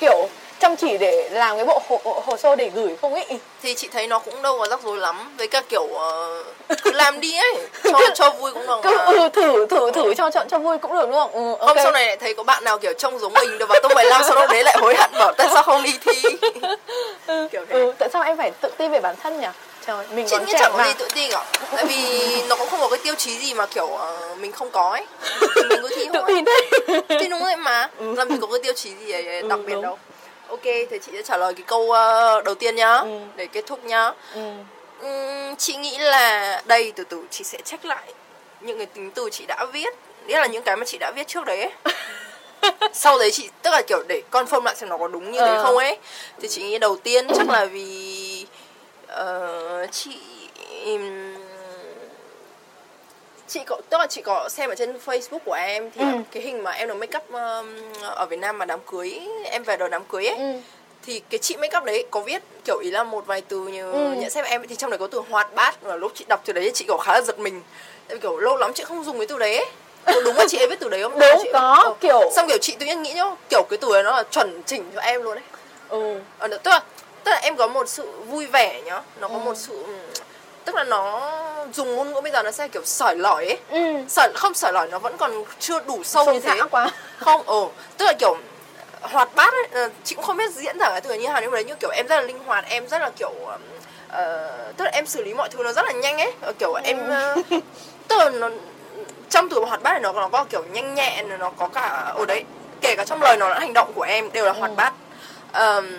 kiểu 0.00 0.28
chăm 0.60 0.76
chỉ 0.76 0.98
để 0.98 1.28
làm 1.32 1.56
cái 1.56 1.64
bộ 1.64 1.82
hồ, 1.88 2.00
hồ 2.26 2.36
sơ 2.36 2.56
để 2.56 2.70
gửi 2.74 2.96
không 3.02 3.14
ý 3.14 3.38
thì 3.62 3.74
chị 3.74 3.88
thấy 3.92 4.06
nó 4.06 4.18
cũng 4.18 4.42
đâu 4.42 4.58
có 4.58 4.68
rắc 4.68 4.80
rối 4.84 4.96
lắm 4.98 5.34
với 5.38 5.48
cả 5.48 5.62
kiểu 5.68 5.86
ờ, 5.94 6.42
cứ 6.82 6.90
làm 6.92 7.20
đi 7.20 7.36
ấy 7.36 7.56
cho 7.84 8.00
cho 8.14 8.30
vui 8.30 8.52
cũng 8.52 8.66
được 8.66 8.80
cứ 8.82 8.96
mà. 8.96 9.04
ừ, 9.04 9.28
thử 9.32 9.66
thử 9.66 9.90
thử 9.90 10.14
cho 10.14 10.30
chọn 10.30 10.48
cho 10.48 10.58
vui 10.58 10.78
cũng 10.78 10.92
được 10.92 11.02
đúng 11.06 11.12
không? 11.14 11.32
Ừ, 11.32 11.56
không 11.58 11.66
ok. 11.66 11.76
sau 11.82 11.92
này 11.92 12.06
lại 12.06 12.16
thấy 12.16 12.34
có 12.34 12.42
bạn 12.42 12.64
nào 12.64 12.78
kiểu 12.78 12.92
trông 12.92 13.18
giống 13.18 13.32
mình 13.32 13.58
được 13.58 13.66
vào 13.68 13.80
top 13.82 13.92
15 13.94 14.22
sau 14.24 14.34
đó 14.34 14.46
đấy 14.46 14.64
lại 14.64 14.76
hối 14.80 14.94
hận 14.98 15.10
bảo 15.18 15.32
tại 15.38 15.48
sao 15.54 15.62
không 15.62 15.82
đi 15.82 15.98
thi? 16.00 16.22
Kiểu 17.52 17.64
thế. 17.68 17.74
Ừ, 17.80 17.92
tại 17.98 18.08
sao 18.12 18.22
em 18.22 18.36
phải 18.36 18.50
tự 18.60 18.68
tin 18.78 18.90
về 18.90 19.00
bản 19.00 19.14
thân 19.22 19.40
nhỉ? 19.40 19.46
Trời 19.86 20.06
mình 20.14 20.26
chị 20.30 20.36
nghĩ 20.46 20.52
chẳng 20.58 20.72
có 20.78 20.84
gì 20.84 20.92
tự 20.98 21.08
ti 21.14 21.28
cả 21.30 21.44
tại 21.76 21.84
vì 21.84 22.18
nó 22.48 22.56
cũng 22.56 22.68
không 22.70 22.80
có 22.80 22.88
cái 22.88 22.98
tiêu 23.04 23.14
chí 23.14 23.36
gì 23.38 23.54
mà 23.54 23.66
kiểu 23.66 23.86
ờ, 23.86 24.16
mình 24.40 24.52
không 24.52 24.70
có 24.70 24.90
ấy. 24.90 25.06
Mình 25.68 25.82
cứ 25.82 25.88
thi 25.96 26.04
tự 26.12 26.20
thôi. 26.20 26.22
tin 26.28 26.44
đấy 26.44 26.62
thì 27.08 27.28
đúng 27.28 27.40
vậy 27.40 27.56
mà 27.56 27.88
làm 28.00 28.28
gì 28.30 28.36
có 28.40 28.46
cái 28.46 28.60
tiêu 28.62 28.72
chí 28.72 28.90
gì 29.06 29.12
ấy 29.12 29.42
đặc 29.42 29.58
Ừ, 29.58 29.64
biệt 29.66 29.72
đúng. 29.72 29.82
đâu 29.82 29.98
ok 30.50 30.62
thì 30.64 30.98
chị 31.02 31.12
sẽ 31.12 31.22
trả 31.22 31.36
lời 31.36 31.54
cái 31.54 31.64
câu 31.66 31.90
ờ, 31.90 32.42
đầu 32.44 32.54
tiên 32.54 32.76
nhá 32.76 32.96
Ừ. 32.98 33.18
để 33.36 33.46
kết 33.46 33.66
thúc 33.66 33.84
nhá 33.84 34.12
ừ. 34.34 34.40
Ừm, 35.00 35.56
chị 35.56 35.76
nghĩ 35.76 35.98
là 35.98 36.62
đây 36.66 36.92
từ 36.96 37.04
từ 37.04 37.22
chị 37.30 37.44
sẽ 37.44 37.58
check 37.64 37.84
lại 37.84 38.12
những 38.60 38.76
cái 38.78 38.86
tính 38.86 39.10
từ 39.10 39.28
chị 39.32 39.44
đã 39.48 39.64
viết 39.72 39.94
nghĩa 40.26 40.38
là 40.40 40.46
những 40.46 40.62
cái 40.62 40.76
mà 40.76 40.84
chị 40.84 40.98
đã 40.98 41.12
viết 41.16 41.26
trước 41.28 41.44
đấy 41.46 41.60
ấy. 41.62 41.92
sau 42.92 43.18
đấy 43.18 43.30
chị 43.30 43.48
tức 43.62 43.70
là 43.70 43.82
kiểu 43.86 44.02
để 44.08 44.22
confirm 44.30 44.62
lại 44.64 44.74
xem 44.76 44.88
nó 44.88 44.98
có 44.98 45.08
đúng 45.08 45.32
như 45.32 45.40
thế 45.40 45.46
Ờ. 45.54 45.62
không 45.62 45.76
ấy 45.76 45.96
thì 46.40 46.48
chị 46.48 46.62
nghĩ 46.62 46.78
đầu 46.78 46.96
tiên 46.96 47.26
chắc 47.36 47.48
là 47.50 47.64
vì 47.64 48.46
ờ, 49.06 49.86
chị 49.92 50.18
chị 53.50 53.60
có 53.66 53.76
tức 53.90 53.98
là 53.98 54.06
chị 54.06 54.22
có 54.22 54.48
xem 54.48 54.68
ở 54.70 54.74
trên 54.74 54.98
Facebook 55.06 55.38
của 55.44 55.52
em 55.52 55.90
thì 55.90 56.00
Ừ. 56.00 56.06
cái 56.32 56.42
hình 56.42 56.62
mà 56.62 56.70
em 56.70 56.88
được 56.88 56.94
make 56.94 57.18
up 57.18 57.32
um, 57.32 57.74
ở 58.02 58.26
Việt 58.26 58.38
Nam 58.38 58.58
mà 58.58 58.64
đám 58.64 58.80
cưới 58.90 59.20
em 59.44 59.62
về 59.62 59.76
đợt 59.76 59.88
đám 59.88 60.04
cưới 60.04 60.26
ấy 60.26 60.36
Ừ. 60.36 60.60
thì 61.06 61.20
cái 61.30 61.38
chị 61.38 61.56
make 61.56 61.78
up 61.78 61.84
đấy 61.84 62.04
có 62.10 62.20
viết 62.20 62.42
kiểu 62.64 62.78
ý 62.78 62.90
là 62.90 63.04
một 63.04 63.26
vài 63.26 63.40
từ 63.40 63.58
như 63.60 63.92
Ừ. 63.92 64.12
nhận 64.18 64.30
xét 64.30 64.44
em 64.46 64.66
thì 64.68 64.76
trong 64.76 64.90
đấy 64.90 64.98
có 64.98 65.06
từ 65.06 65.22
hoạt 65.30 65.54
bát 65.54 65.82
và 65.82 65.96
lúc 65.96 66.12
chị 66.14 66.24
đọc 66.28 66.40
từ 66.44 66.52
đấy 66.52 66.64
thì 66.64 66.70
chị 66.74 66.84
kiểu 66.88 66.96
khá 66.98 67.12
là 67.12 67.20
giật 67.20 67.38
mình 67.38 67.62
vì 68.08 68.18
kiểu 68.18 68.36
lâu 68.38 68.56
lắm 68.56 68.72
chị 68.74 68.84
không 68.84 69.04
dùng 69.04 69.18
cái 69.18 69.26
từ 69.26 69.38
đấy 69.38 69.56
ấy. 69.56 69.66
Đúng 70.24 70.36
là 70.36 70.44
chị 70.48 70.58
ấy 70.58 70.66
viết 70.70 70.80
từ 70.80 70.88
đấy 70.88 71.02
không 71.02 71.18
Đúng, 71.18 71.38
chị... 71.42 71.50
có, 71.52 71.80
Ờ. 71.84 71.94
kiểu- 72.00 72.30
xong 72.36 72.48
kiểu 72.48 72.58
chị 72.60 72.76
tự 72.78 72.86
nhiên 72.86 73.02
nghĩ 73.02 73.12
nhá 73.12 73.24
kiểu 73.50 73.62
cái 73.70 73.76
từ 73.80 73.92
đấy 73.92 74.02
nó 74.02 74.10
là 74.16 74.22
chuẩn 74.22 74.62
chỉnh 74.66 74.90
cho 74.94 75.00
em 75.00 75.22
luôn 75.22 75.34
đấy 75.34 75.44
ừ. 75.88 76.20
ờ, 76.38 76.48
tức 76.48 76.70
là 76.70 76.80
tức 77.24 77.30
là 77.30 77.40
em 77.42 77.56
có 77.56 77.66
một 77.66 77.88
sự 77.88 78.10
vui 78.26 78.46
vẻ 78.46 78.80
nhá 78.84 79.02
nó 79.20 79.28
có 79.28 79.34
Ừ. 79.34 79.38
một 79.38 79.54
sự 79.56 79.84
tức 80.64 80.74
là 80.74 80.84
nó 80.84 81.30
dùng 81.74 81.96
ngôn 81.96 82.12
ngữ 82.12 82.20
bây 82.20 82.32
giờ 82.32 82.42
nó 82.42 82.50
sẽ 82.50 82.68
kiểu 82.68 82.82
sỏi 82.84 83.16
lỏi 83.16 83.46
ấy. 83.46 83.58
Ừ. 83.70 84.04
sỏi 84.08 84.28
không 84.34 84.54
sỏi 84.54 84.72
lỏi 84.72 84.88
nó 84.90 84.98
vẫn 84.98 85.16
còn 85.16 85.44
chưa 85.58 85.80
đủ 85.80 86.04
sâu 86.04 86.24
Sâu 86.24 86.34
như 86.34 86.40
thế. 86.40 86.60
quá. 86.70 86.90
không 87.18 87.42
ồ 87.46 87.70
tức 87.98 88.04
là 88.04 88.12
kiểu 88.18 88.36
hoạt 89.00 89.28
bát 89.34 89.52
ấy 89.52 89.66
ờ, 89.72 89.88
chị 90.04 90.14
cũng 90.14 90.24
không 90.24 90.36
biết 90.36 90.50
diễn 90.52 90.78
tả 90.78 90.88
cái 90.90 91.00
từ 91.00 91.14
như 91.14 91.28
nào 91.28 91.38
nhưng 91.42 91.50
mà 91.50 91.54
đấy 91.56 91.64
như 91.64 91.74
kiểu 91.80 91.90
em 91.90 92.06
rất 92.06 92.16
là 92.16 92.22
linh 92.22 92.38
hoạt 92.46 92.64
em 92.68 92.88
rất 92.88 92.98
là 93.02 93.10
kiểu 93.18 93.32
ờ, 94.08 94.50
tức 94.76 94.84
là 94.84 94.90
em 94.90 95.06
xử 95.06 95.24
lý 95.24 95.34
mọi 95.34 95.48
thứ 95.48 95.62
nó 95.64 95.72
rất 95.72 95.84
là 95.86 95.92
nhanh 95.92 96.18
ấy. 96.18 96.32
Kiểu 96.58 96.74
em 96.84 97.08
ờ, 97.08 97.36
tức 98.08 98.16
là 98.18 98.30
nó 98.30 98.50
trong 99.30 99.48
từ 99.48 99.60
hoạt 99.64 99.82
bát 99.82 99.90
này 99.90 100.00
nó 100.00 100.12
nó 100.12 100.28
có 100.28 100.44
kiểu 100.44 100.64
nhanh 100.72 100.94
nhẹn 100.94 101.38
nó 101.38 101.50
có 101.50 101.68
cả 101.68 102.12
ở 102.16 102.24
đấy 102.26 102.44
kể 102.80 102.94
cả 102.96 103.04
trong 103.04 103.22
lời 103.22 103.36
lẫn 103.38 103.60
hành 103.60 103.72
động 103.72 103.92
của 103.94 104.02
em 104.02 104.32
đều 104.32 104.44
là 104.44 104.52
hoạt 104.52 104.70
Ừ. 104.70 104.74
bát. 104.76 104.92
Ờm, 105.52 105.98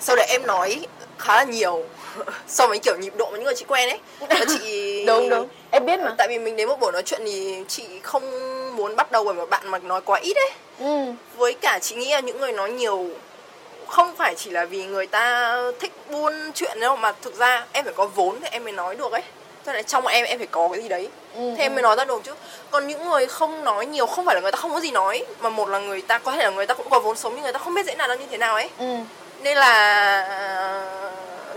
sau 0.00 0.16
đấy 0.16 0.26
em 0.28 0.46
nói 0.46 0.86
khá 1.18 1.34
là 1.36 1.44
nhiều 1.44 1.84
so 2.48 2.66
với 2.66 2.78
kiểu 2.78 2.96
nhịp 2.96 3.12
độ 3.16 3.30
mà 3.30 3.36
những 3.36 3.44
người 3.44 3.54
chị 3.54 3.64
quen 3.68 3.88
ấy. 3.88 3.98
Và 4.20 4.44
chị 4.48 5.04
đúng 5.06 5.28
đúng. 5.28 5.48
Em 5.70 5.86
biết 5.86 6.00
mà. 6.00 6.14
Tại 6.18 6.28
vì 6.28 6.38
mình 6.38 6.56
đến 6.56 6.68
một 6.68 6.80
buổi 6.80 6.92
nói 6.92 7.02
chuyện 7.02 7.20
thì 7.24 7.64
chị 7.68 7.84
không 8.02 8.24
muốn 8.76 8.96
bắt 8.96 9.12
đầu 9.12 9.24
bởi 9.24 9.34
một 9.34 9.50
bạn 9.50 9.68
mà 9.68 9.78
nói 9.78 10.00
quá 10.04 10.20
ít 10.20 10.36
ấy. 10.36 10.50
Ừ. 10.78 11.12
với 11.36 11.52
cả 11.52 11.78
chị 11.82 11.94
nghĩ 11.94 12.10
là 12.10 12.20
những 12.20 12.40
người 12.40 12.52
nói 12.52 12.70
nhiều 12.70 13.10
không 13.86 14.16
phải 14.16 14.34
chỉ 14.34 14.50
là 14.50 14.64
vì 14.64 14.84
người 14.84 15.06
ta 15.06 15.56
thích 15.80 15.92
buôn 16.10 16.52
chuyện 16.54 16.80
đâu 16.80 16.96
mà 16.96 17.12
thực 17.22 17.34
ra 17.34 17.66
em 17.72 17.84
phải 17.84 17.94
có 17.94 18.06
vốn 18.06 18.40
thì 18.40 18.48
em 18.50 18.64
mới 18.64 18.72
nói 18.72 18.96
được 18.96 19.12
ấy. 19.12 19.22
Tức 19.64 19.72
là 19.72 19.82
trong 19.82 20.06
em 20.06 20.24
em 20.24 20.38
phải 20.38 20.46
có 20.46 20.68
cái 20.72 20.82
gì 20.82 20.88
đấy. 20.88 21.08
Ừ, 21.34 21.54
thế 21.56 21.62
em 21.62 21.74
mới 21.74 21.82
nói 21.82 21.96
ra 21.96 22.04
được 22.04 22.22
chứ. 22.24 22.32
Còn 22.70 22.86
những 22.86 23.08
người 23.08 23.26
không 23.26 23.64
nói 23.64 23.86
nhiều 23.86 24.06
không 24.06 24.24
phải 24.26 24.34
là 24.34 24.40
người 24.40 24.52
ta 24.52 24.56
không 24.56 24.74
có 24.74 24.80
gì 24.80 24.90
nói 24.90 25.24
mà 25.40 25.48
một 25.48 25.68
là 25.68 25.78
người 25.78 26.02
ta 26.02 26.18
có 26.18 26.32
thể 26.32 26.42
là 26.44 26.50
người 26.50 26.66
ta 26.66 26.74
cũng 26.74 26.90
có 26.90 27.00
vốn 27.00 27.16
sống 27.16 27.32
nhưng 27.34 27.42
người 27.42 27.52
ta 27.52 27.58
không 27.58 27.74
biết 27.74 27.86
diễn 27.86 27.98
đạt 27.98 28.08
nó 28.08 28.14
như 28.14 28.26
thế 28.30 28.36
nào 28.38 28.54
ấy. 28.54 28.70
Ừ. 28.78 28.96
nên 29.42 29.56
là 29.56 30.84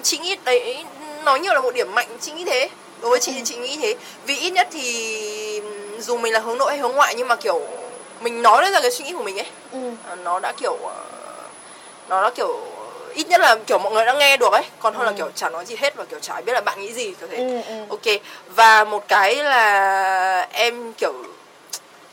chị 0.07 0.17
nghĩ 0.17 0.35
đấy 0.45 0.85
nói 1.23 1.39
nhiều 1.39 1.53
là 1.53 1.61
một 1.61 1.73
điểm 1.73 1.95
mạnh 1.95 2.07
chị 2.21 2.31
nghĩ 2.31 2.45
thế. 2.45 2.69
Đối 3.01 3.11
với 3.11 3.19
chị 3.19 3.31
thì 3.35 3.41
chị 3.45 3.55
nghĩ 3.55 3.77
thế. 3.81 3.95
Vì 4.25 4.35
ít 4.35 4.49
nhất 4.49 4.67
thì 4.71 5.61
dù 5.99 6.17
mình 6.17 6.33
là 6.33 6.39
hướng 6.39 6.57
nội 6.57 6.71
hay 6.71 6.79
hướng 6.79 6.91
ngoại 6.91 7.15
nhưng 7.17 7.27
mà 7.27 7.35
kiểu 7.35 7.61
mình 8.21 8.41
nói 8.41 8.71
ra 8.71 8.79
cái 8.81 8.91
suy 8.91 9.05
nghĩ 9.05 9.13
của 9.13 9.23
mình 9.23 9.37
ấy. 9.39 9.47
Ừ. 9.71 9.91
ờ, 10.09 10.15
nó 10.15 10.39
đã 10.39 10.53
kiểu 10.61 10.77
ờ, 10.83 10.95
nó 12.09 12.21
đã 12.21 12.29
kiểu 12.29 12.61
ít 13.13 13.27
nhất 13.29 13.41
là 13.41 13.55
kiểu 13.67 13.77
mọi 13.77 13.93
người 13.93 14.05
đã 14.05 14.13
nghe 14.13 14.37
được 14.37 14.51
ấy. 14.51 14.63
Còn 14.79 14.93
hơn 14.93 15.05
là 15.05 15.13
kiểu 15.17 15.29
chả 15.35 15.49
nói 15.49 15.65
gì 15.65 15.75
hết 15.75 15.95
và 15.95 16.05
kiểu 16.05 16.19
chả 16.19 16.41
biết 16.41 16.53
là 16.53 16.61
bạn 16.61 16.81
nghĩ 16.81 16.93
gì 16.93 17.13
kiểu 17.19 17.27
thế. 17.31 17.37
Ừ, 17.37 17.61
ừ. 17.67 17.85
ok. 17.89 18.21
Và 18.55 18.83
một 18.83 19.07
cái 19.07 19.35
là 19.35 20.47
em 20.51 20.93
kiểu 20.93 21.13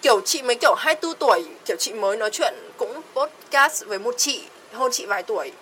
kiểu 0.03 0.21
chị 0.25 0.43
mới 0.43 0.57
kiểu 0.57 0.75
24 0.79 1.15
tuổi 1.15 1.45
kiểu 1.65 1.77
chị 1.77 1.93
mới 1.93 2.17
nói 2.17 2.31
chuyện 2.33 2.55
cũng 2.77 3.01
podcast 3.15 3.85
với 3.87 3.99
một 3.99 4.15
chị 4.19 4.43
hơn 4.73 4.93
chị 4.93 5.07
vài 5.07 5.23
tuổi 5.23 5.53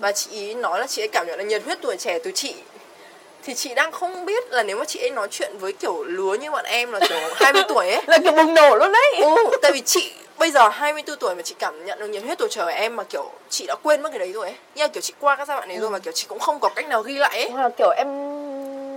và 0.00 0.12
chị 0.12 0.30
ý 0.30 0.54
nói 0.54 0.80
là 0.80 0.86
chị 0.86 1.02
ấy 1.02 1.08
cảm 1.08 1.26
nhận 1.26 1.38
là 1.38 1.44
nhiệt 1.44 1.62
huyết 1.64 1.78
tuổi 1.82 1.96
trẻ 1.96 2.18
từ 2.18 2.30
chị. 2.34 2.54
Thì 3.44 3.54
chị 3.54 3.74
đang 3.74 3.92
không 3.92 4.24
biết 4.24 4.44
là 4.50 4.62
nếu 4.62 4.76
mà 4.76 4.84
chị 4.84 5.00
ấy 5.00 5.10
nói 5.10 5.28
chuyện 5.30 5.52
với 5.58 5.72
kiểu 5.72 6.04
lứa 6.04 6.34
như 6.40 6.50
bọn 6.50 6.64
em 6.64 6.92
là 6.92 7.00
kiểu 7.08 7.18
20 7.34 7.62
tuổi 7.68 7.90
ấy. 7.90 8.02
Là 8.06 8.18
kiểu 8.18 8.32
bùng 8.32 8.54
nổ 8.54 8.76
luôn 8.76 8.92
đấy. 8.92 9.14
Ừ, 9.22 9.50
tại 9.62 9.72
vì 9.72 9.80
chị 9.80 10.12
bây 10.38 10.50
giờ 10.50 10.68
24 10.68 11.16
tuổi 11.16 11.34
mà 11.34 11.42
chị 11.42 11.54
cảm 11.58 11.84
nhận 11.86 11.98
được 11.98 12.06
nhiệt 12.08 12.22
huyết 12.22 12.38
tuổi 12.38 12.48
trẻ 12.50 12.60
của 12.64 12.70
em 12.70 12.96
mà 12.96 13.04
kiểu 13.04 13.30
chị 13.50 13.66
đã 13.66 13.74
quên 13.82 14.02
mất 14.02 14.08
cái 14.10 14.18
đấy 14.18 14.32
rồi 14.32 14.46
ấy. 14.46 14.56
Nhưng 14.74 14.84
mà 14.84 14.88
kiểu 14.88 15.00
chị 15.00 15.12
qua 15.20 15.36
các 15.36 15.48
giai 15.48 15.56
đoạn 15.56 15.68
đấy 15.68 15.78
rồi 15.78 15.90
mà 15.90 15.98
kiểu 15.98 16.12
chị 16.12 16.26
cũng 16.28 16.38
không 16.38 16.60
có 16.60 16.68
cách 16.68 16.88
nào 16.88 17.02
ghi 17.02 17.14
lại 17.14 17.38
ấy. 17.42 17.50
Hoặc 17.50 17.62
là 17.62 17.68
kiểu 17.78 17.90
em 17.96 18.08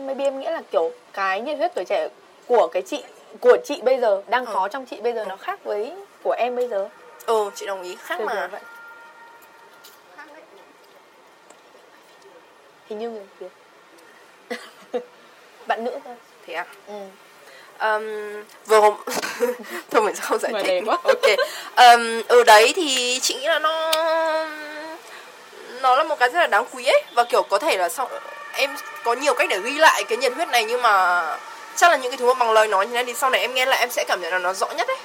maybe 0.08 0.24
em 0.24 0.40
nghĩ 0.40 0.46
là 0.46 0.62
kiểu 0.72 0.92
cái 1.14 1.42
nhiệt 1.42 1.58
huyết 1.58 1.72
tuổi 1.76 1.86
trẻ 1.86 2.08
của 2.48 2.68
cái 2.68 2.82
chị 2.82 3.04
của 3.42 3.58
chị 3.66 3.82
bây 3.84 3.98
giờ 4.00 4.22
đang 4.28 4.46
Ừ. 4.46 4.52
có 4.54 4.68
trong 4.68 4.86
chị 4.86 4.96
bây 5.02 5.14
giờ 5.14 5.26
nó 5.26 5.36
khác 5.36 5.60
với 5.64 5.92
của 6.24 6.32
em 6.32 6.56
bây 6.56 6.68
giờ. 6.68 6.90
Ừ 7.26 7.50
chị 7.56 7.66
đồng 7.66 7.84
ý. 7.84 7.96
Khác 8.04 8.16
Kiểu 8.18 8.28
mà 8.28 8.48
vậy 8.52 8.62
hình 12.90 13.00
như 13.00 13.10
người 13.10 13.24
Việt 13.40 15.02
bạn 15.68 15.84
nữ 15.84 15.92
thôi. 16.06 16.16
Thế 16.48 16.54
à? 16.54 16.66
Ừ. 16.88 16.94
um, 17.80 18.04
vừa 18.66 18.80
hôm 18.80 18.94
thôi 19.92 20.02
mình 20.02 20.16
sẽ 20.16 20.22
không 20.22 20.40
giải 20.40 20.54
thích. 20.64 20.84
quá. 20.86 20.98
ok. 21.04 21.24
Um, 21.78 22.22
ở 22.28 22.44
đấy 22.44 22.74
thì 22.76 23.20
chị 23.22 23.34
nghĩ 23.34 23.48
là 23.48 23.60
nó 23.60 23.92
nó 25.82 25.96
là 25.96 26.04
một 26.04 26.20
cái 26.20 26.30
rất 26.30 26.40
là 26.40 26.48
đáng 26.48 26.66
quý 26.72 26.86
ấy. 26.86 27.04
Và 27.16 27.24
kiểu 27.24 27.44
có 27.44 27.60
thể 27.60 27.78
là 27.78 27.90
sau 27.90 28.10
em 28.54 28.76
có 29.04 29.14
nhiều 29.14 29.34
cách 29.34 29.50
để 29.50 29.60
ghi 29.64 29.78
lại 29.78 30.04
cái 30.04 30.18
nhiệt 30.18 30.34
huyết 30.34 30.48
này 30.48 30.66
nhưng 30.66 30.82
mà 30.82 31.24
chắc 31.76 31.92
là 31.92 31.98
những 31.98 32.12
cái 32.12 32.18
thứ 32.18 32.26
mà 32.26 32.34
bằng 32.34 32.52
lời 32.52 32.68
nói 32.68 32.86
như 32.86 32.90
thế 32.92 32.96
này 32.96 33.06
thì 33.06 33.14
sau 33.14 33.30
này 33.30 33.42
em 33.42 33.54
nghe 33.54 33.66
lại 33.66 33.80
em 33.80 33.90
sẽ 33.92 34.04
cảm 34.08 34.22
nhận 34.22 34.32
là 34.32 34.40
nó 34.40 34.54
rõ 34.54 34.68
nhất 34.78 34.88
ấy. 34.88 34.98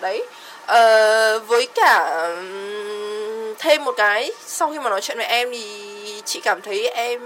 Đấy. 0.00 0.26
Ờ, 0.66 1.38
với 1.38 1.68
cả 1.74 2.26
thêm 3.58 3.84
một 3.84 3.92
cái 3.96 4.32
sau 4.46 4.70
khi 4.72 4.78
mà 4.78 4.90
nói 4.90 5.00
chuyện 5.00 5.16
với 5.16 5.26
em 5.26 5.52
thì 5.52 5.85
chị 6.26 6.40
cảm 6.40 6.62
thấy 6.62 6.88
em 6.88 7.20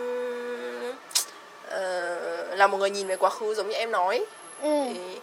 ờ, 1.70 2.16
là 2.56 2.66
một 2.66 2.78
người 2.78 2.90
nhìn 2.90 3.06
về 3.06 3.16
quá 3.16 3.30
khứ 3.30 3.54
giống 3.54 3.68
như 3.68 3.74
em 3.74 3.90
nói 3.90 4.24
Ừ. 4.62 4.68
Thì- 4.94 5.18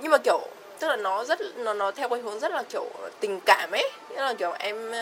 nhưng 0.00 0.10
mà 0.10 0.18
kiểu 0.18 0.40
tức 0.78 0.88
là 0.88 0.96
nó 0.96 1.24
rất 1.24 1.38
nó 1.56 1.72
nó 1.74 1.90
theo 1.90 2.08
cái 2.08 2.18
hướng 2.18 2.38
rất 2.38 2.52
là 2.52 2.62
kiểu 2.62 2.84
tình 3.20 3.40
cảm 3.40 3.70
ấy 3.70 3.90
nghĩa 4.10 4.20
là 4.22 4.34
kiểu 4.34 4.52
em 4.58 4.92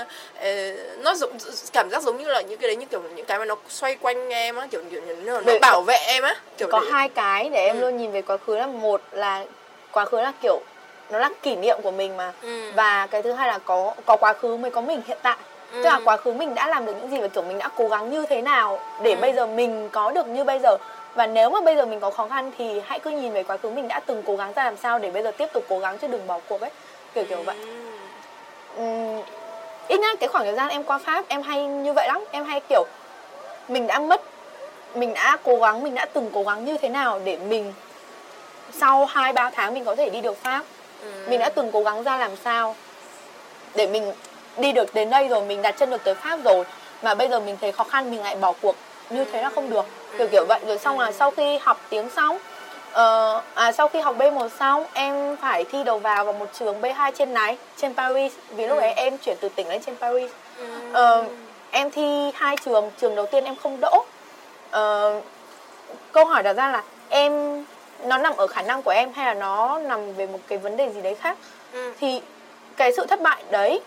ờ, 0.41 0.73
nó 0.99 1.15
giống 1.15 1.33
cảm 1.73 1.89
giác 1.91 2.03
giống 2.03 2.19
như 2.19 2.25
là 2.29 2.41
những 2.41 2.59
cái 2.59 2.69
đấy 2.69 2.77
như 2.77 2.87
kiểu 2.87 3.03
những 3.15 3.27
cái 3.27 3.39
mà 3.39 3.45
nó 3.45 3.57
xoay 3.69 3.95
quanh 3.97 4.29
em 4.29 4.57
á 4.57 4.67
kiểu, 4.71 4.83
kiểu 4.91 5.01
nó, 5.25 5.33
nó 5.33 5.41
Để- 5.47 5.59
bảo 5.59 5.83
vệ 5.83 5.97
em 5.97 6.23
á 6.23 6.35
kiểu 6.59 6.69
có 6.73 6.81
đấy. 6.81 6.89
hai 6.93 7.09
cái 7.09 7.49
để 7.51 7.67
em 7.67 7.77
Ừ. 7.77 7.81
luôn 7.81 7.97
nhìn 7.97 8.13
về 8.13 8.23
quá 8.23 8.37
khứ 8.47 8.57
là 8.57 8.67
một 8.67 9.01
là 9.13 9.45
quá 9.93 10.05
khứ 10.05 10.21
là 10.21 10.33
kiểu 10.43 10.61
nó 11.11 11.19
là 11.19 11.29
kỷ 11.43 11.57
niệm 11.57 11.79
của 11.83 11.91
mình 11.91 12.17
mà 12.17 12.33
Ừ. 12.43 12.71
và 12.77 13.07
cái 13.07 13.23
thứ 13.23 13.33
hai 13.33 13.49
là 13.49 13.59
có 13.59 13.95
có 14.07 14.17
quá 14.17 14.33
khứ 14.33 14.57
mới 14.57 14.71
có 14.71 14.81
mình 14.81 15.01
hiện 15.07 15.19
tại 15.23 15.37
Ừ. 15.75 15.83
tức 15.83 15.89
là 15.89 16.01
quá 16.05 16.17
khứ 16.17 16.33
mình 16.33 16.55
đã 16.55 16.69
làm 16.69 16.87
được 16.87 16.93
những 17.01 17.11
gì 17.11 17.19
và 17.21 17.29
kiểu 17.29 17.43
mình 17.43 17.59
đã 17.59 17.69
cố 17.77 17.89
gắng 17.89 18.11
như 18.11 18.27
thế 18.27 18.43
nào 18.43 18.79
để 19.03 19.11
Ừ. 19.11 19.17
bây 19.21 19.33
giờ 19.33 19.47
mình 19.47 19.89
có 19.93 20.11
được 20.11 20.27
như 20.27 20.45
bây 20.45 20.59
giờ. 20.59 20.77
Và 21.15 21.27
nếu 21.27 21.51
mà 21.51 21.61
bây 21.61 21.77
giờ 21.77 21.87
mình 21.87 22.01
có 22.01 22.11
khó 22.11 22.27
khăn 22.29 22.53
thì 22.59 22.81
hãy 22.87 22.99
cứ 22.99 23.11
nhìn 23.11 23.33
về 23.33 23.43
quá 23.43 23.57
khứ 23.57 23.71
mình 23.71 23.89
đã 23.89 24.01
từng 24.07 24.23
cố 24.27 24.37
gắng 24.37 24.53
ra 24.57 24.65
làm 24.65 24.77
sao 24.77 24.99
để 24.99 25.11
bây 25.11 25.23
giờ 25.23 25.31
tiếp 25.39 25.47
tục 25.53 25.65
cố 25.69 25.79
gắng 25.79 25.99
chứ 25.99 26.07
đừng 26.07 26.27
bỏ 26.27 26.41
cuộc 26.49 26.61
ấy. 26.61 26.71
Kiểu 27.15 27.25
kiểu 27.29 27.43
vậy. 27.43 27.57
Ừm, 28.77 29.21
ít 29.89 30.01
nhất 30.01 30.17
cái 30.21 30.29
khoảng 30.29 30.45
thời 30.45 30.55
gian 30.55 30.69
em 30.69 30.85
qua 30.85 30.99
pháp 30.99 31.25
em 31.29 31.43
hay 31.43 31.67
như 31.67 31.93
vậy 31.93 32.09
lắm. 32.09 32.25
Em 32.31 32.45
hay 32.45 32.61
kiểu 32.69 32.85
mình 33.69 33.87
đã 33.87 33.99
mất 33.99 34.21
mình 34.95 35.15
đã 35.15 35.37
cố 35.45 35.57
gắng 35.57 35.83
mình 35.83 35.95
đã 35.95 36.07
từng 36.13 36.31
cố 36.35 36.43
gắng 36.43 36.65
như 36.65 36.79
thế 36.79 36.89
nào 36.89 37.21
để 37.25 37.37
mình 37.49 37.73
sau 38.73 39.05
hai 39.05 39.33
ba 39.33 39.51
tháng 39.51 39.75
mình 39.75 39.85
có 39.85 39.95
thể 39.97 40.11
đi 40.11 40.21
được 40.21 40.37
pháp. 40.43 40.63
Mình 41.29 41.41
đã 41.41 41.49
từng 41.49 41.71
cố 41.73 41.83
gắng 41.83 42.03
ra 42.03 42.17
làm 42.17 42.31
sao 42.45 42.75
để 43.75 43.87
mình 43.87 44.13
đi 44.57 44.73
được 44.73 44.95
đến 44.95 45.11
đây 45.11 45.29
rồi 45.29 45.43
mình 45.43 45.63
đặt 45.63 45.75
chân 45.79 45.91
được 45.91 46.05
tới 46.05 46.15
pháp 46.15 46.39
rồi 46.45 46.65
mà 47.03 47.15
bây 47.15 47.29
giờ 47.29 47.41
mình 47.41 47.57
thấy 47.61 47.73
khó 47.73 47.85
khăn 47.85 48.11
mình 48.11 48.21
lại 48.21 48.37
bỏ 48.37 48.53
cuộc. 48.63 48.77
Như 49.11 49.25
thế 49.25 49.43
là 49.43 49.51
không 49.51 49.71
được. 49.71 49.85
Kiểu 50.19 50.29
kiểu 50.29 50.45
vậy. 50.49 50.61
Rồi 50.67 50.79
xong 50.79 51.01
là 51.01 51.13
sau 51.13 51.31
khi 51.31 51.59
học 51.59 51.81
tiếng 51.89 52.11
xong 52.11 52.39
ờ, 52.93 53.43
à, 53.55 53.73
sau 53.73 53.89
khi 53.89 54.01
học 54.01 54.17
B1 54.19 54.49
xong 54.49 54.85
em 54.93 55.37
phải 55.37 55.65
thi 55.65 55.85
đầu 55.85 55.99
vào 55.99 56.25
vào 56.25 56.33
một 56.33 56.47
trường 56.59 56.81
B2 56.81 57.13
trên 57.13 57.35
này 57.35 57.57
trên 57.77 57.95
Paris. 57.95 58.33
Vì 58.51 58.67
lúc 58.67 58.79
ấy 58.79 58.93
em 58.93 59.19
chuyển 59.19 59.37
từ 59.41 59.49
tỉnh 59.49 59.69
lên 59.69 59.83
trên 59.83 59.97
Paris. 59.97 60.31
Ờ, 60.93 61.25
em 61.71 61.91
thi 61.91 62.31
hai 62.35 62.57
trường. 62.65 62.91
Trường 63.01 63.15
đầu 63.15 63.27
tiên 63.27 63.45
em 63.45 63.57
không 63.57 63.79
đỗ. 63.81 64.05
Ờ, 64.71 65.21
câu 66.13 66.25
hỏi 66.25 66.43
đặt 66.43 66.53
ra 66.53 66.69
là 66.69 66.83
em 67.09 67.65
nó 68.05 68.19
nằm 68.19 68.37
ở 68.37 68.47
khả 68.47 68.63
năng 68.63 68.83
của 68.83 68.91
em 68.91 69.13
hay 69.13 69.27
là 69.27 69.35
nó 69.35 69.79
nằm 69.79 70.15
về 70.15 70.27
một 70.27 70.39
cái 70.49 70.59
vấn 70.59 70.77
đề 70.77 70.91
gì 70.91 71.01
đấy 71.01 71.15
khác? 71.15 71.37
Ừ. 71.73 71.93
thì 72.01 72.21
cái 72.77 72.93
sự 72.97 73.07
thất 73.07 73.21
bại 73.21 73.43
đấy 73.51 73.81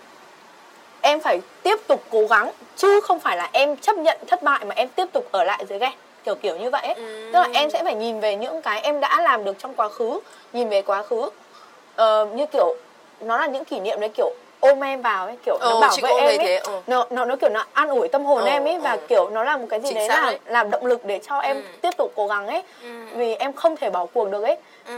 em 1.07 1.19
phải 1.19 1.41
tiếp 1.63 1.75
tục 1.87 2.01
cố 2.11 2.21
gắng 2.29 2.51
chứ 2.75 2.99
không 3.01 3.19
phải 3.19 3.37
là 3.37 3.49
em 3.51 3.77
chấp 3.77 3.97
nhận 3.97 4.17
thất 4.27 4.43
bại 4.43 4.65
mà 4.65 4.75
em 4.75 4.87
tiếp 4.89 5.05
tục 5.13 5.25
ở 5.31 5.43
lại 5.43 5.65
dưới 5.69 5.79
ghe 5.79 5.91
kiểu 6.23 6.35
kiểu 6.35 6.55
như 6.57 6.69
vậy 6.69 6.81
ấy. 6.81 6.93
Ừ. 6.93 7.29
tức 7.33 7.39
là 7.39 7.47
em 7.53 7.69
sẽ 7.69 7.83
phải 7.83 7.95
nhìn 7.95 8.19
về 8.19 8.35
những 8.35 8.61
cái 8.61 8.81
em 8.81 8.99
đã 8.99 9.21
làm 9.21 9.43
được 9.43 9.55
trong 9.59 9.73
quá 9.73 9.89
khứ 9.89 10.19
nhìn 10.53 10.69
về 10.69 10.81
quá 10.81 11.03
khứ 11.03 11.29
Ờ, 11.95 12.25
như 12.35 12.45
kiểu 12.45 12.75
nó 13.21 13.37
là 13.37 13.47
những 13.47 13.65
kỷ 13.65 13.79
niệm 13.79 13.99
đấy 13.99 14.09
kiểu 14.17 14.33
ôm 14.59 14.83
em 14.83 15.01
vào 15.01 15.25
ấy 15.25 15.35
kiểu 15.45 15.57
nó 15.61 15.69
Ồ, 15.73 15.81
bảo 15.81 15.95
vệ 16.01 16.09
em 16.11 16.25
ấy 16.27 16.37
thế, 16.37 16.57
ừ. 16.57 16.81
nó 16.87 17.05
nó 17.09 17.25
nó 17.25 17.35
kiểu 17.35 17.49
nó 17.49 17.65
an 17.73 17.89
ủi 17.89 18.07
tâm 18.07 18.25
hồn 18.25 18.39
Ừ, 18.43 18.47
em 18.47 18.65
ấy 18.65 18.79
và 18.79 18.91
ừ. 18.91 18.99
kiểu 19.07 19.29
nó 19.29 19.43
là 19.43 19.57
một 19.57 19.65
cái 19.69 19.79
gì 19.79 19.87
Chính 19.89 19.95
đấy 19.97 20.07
là 20.09 20.21
đấy. 20.25 20.39
làm 20.45 20.69
động 20.71 20.85
lực 20.85 21.05
để 21.05 21.19
cho 21.27 21.37
em 21.39 21.55
Ừ. 21.57 21.61
tiếp 21.81 21.89
tục 21.97 22.11
cố 22.15 22.27
gắng 22.27 22.47
ấy 22.47 22.63
Ừ. 22.83 22.87
vì 23.15 23.35
em 23.35 23.53
không 23.53 23.75
thể 23.77 23.89
bỏ 23.89 24.05
cuộc 24.13 24.29
được 24.31 24.43
ấy 24.43 24.57
Ừ. 24.87 24.93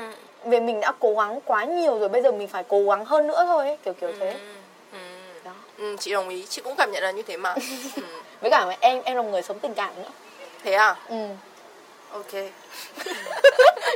vì 0.45 0.59
mình 0.59 0.79
đã 0.81 0.91
cố 0.99 1.13
gắng 1.17 1.39
quá 1.45 1.63
nhiều 1.65 1.99
rồi 1.99 2.09
bây 2.09 2.21
giờ 2.21 2.31
mình 2.31 2.47
phải 2.47 2.63
cố 2.67 2.79
gắng 2.89 3.05
hơn 3.05 3.27
nữa 3.27 3.43
thôi 3.47 3.65
ấy 3.67 3.77
kiểu 3.85 3.93
kiểu 3.93 4.11
thế 4.19 4.27
Ừ. 4.27 4.33
đó 4.33 4.39
Ừ, 5.79 5.95
chị 5.99 6.11
đồng 6.11 6.29
ý. 6.29 6.45
Chị 6.49 6.61
cũng 6.61 6.75
cảm 6.77 6.91
nhận 6.91 7.03
là 7.03 7.11
như 7.11 7.21
thế 7.21 7.37
mà. 7.37 7.55
Ừ. 7.95 8.01
với 8.41 8.51
cả 8.51 8.65
em 8.79 9.01
em 9.05 9.15
là 9.15 9.21
một 9.21 9.29
người 9.31 9.41
sống 9.41 9.59
tình 9.59 9.73
cảm 9.73 9.89
nữa. 9.97 10.09
Thế 10.63 10.73
à? 10.73 10.95
Ừ. 11.09 11.15
Ok. 12.11 12.33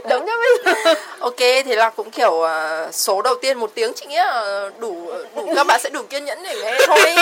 Đúng 0.10 0.26
cho 0.28 0.34
bây 0.38 0.74
giờ 0.84 0.94
ok 1.20 1.38
thế 1.38 1.76
là 1.76 1.90
cũng 1.90 2.12
kiểu 2.12 2.42
à, 2.48 2.88
số 2.92 3.22
đầu 3.22 3.36
tiên 3.42 3.60
một 3.60 3.72
tiếng 3.76 3.94
chị 3.94 4.06
nghĩ 4.06 4.16
là 4.16 4.70
đủ 4.80 5.12
đủ 5.36 5.54
các 5.56 5.68
bạn 5.68 5.80
sẽ 5.84 5.90
đủ 5.90 6.02
kiên 6.10 6.26
nhẫn 6.26 6.44
để 6.44 6.56
nghe 6.64 6.78
thôi. 6.88 7.16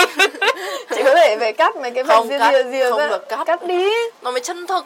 Chị 0.94 1.02
có 1.04 1.14
thể 1.14 1.36
về 1.36 1.52
cắt 1.52 1.76
mấy 1.76 1.90
cái 1.90 2.04
phần 2.04 2.28
cắt, 2.28 2.52
rìa 2.52 2.70
rìa 2.70 2.90
không 2.90 3.08
được 3.08 3.28
cắt. 3.28 3.44
cắt 3.46 3.62
đi. 3.62 3.90
Nó 4.22 4.30
mới 4.30 4.40
chân 4.40 4.66
thực. 4.66 4.84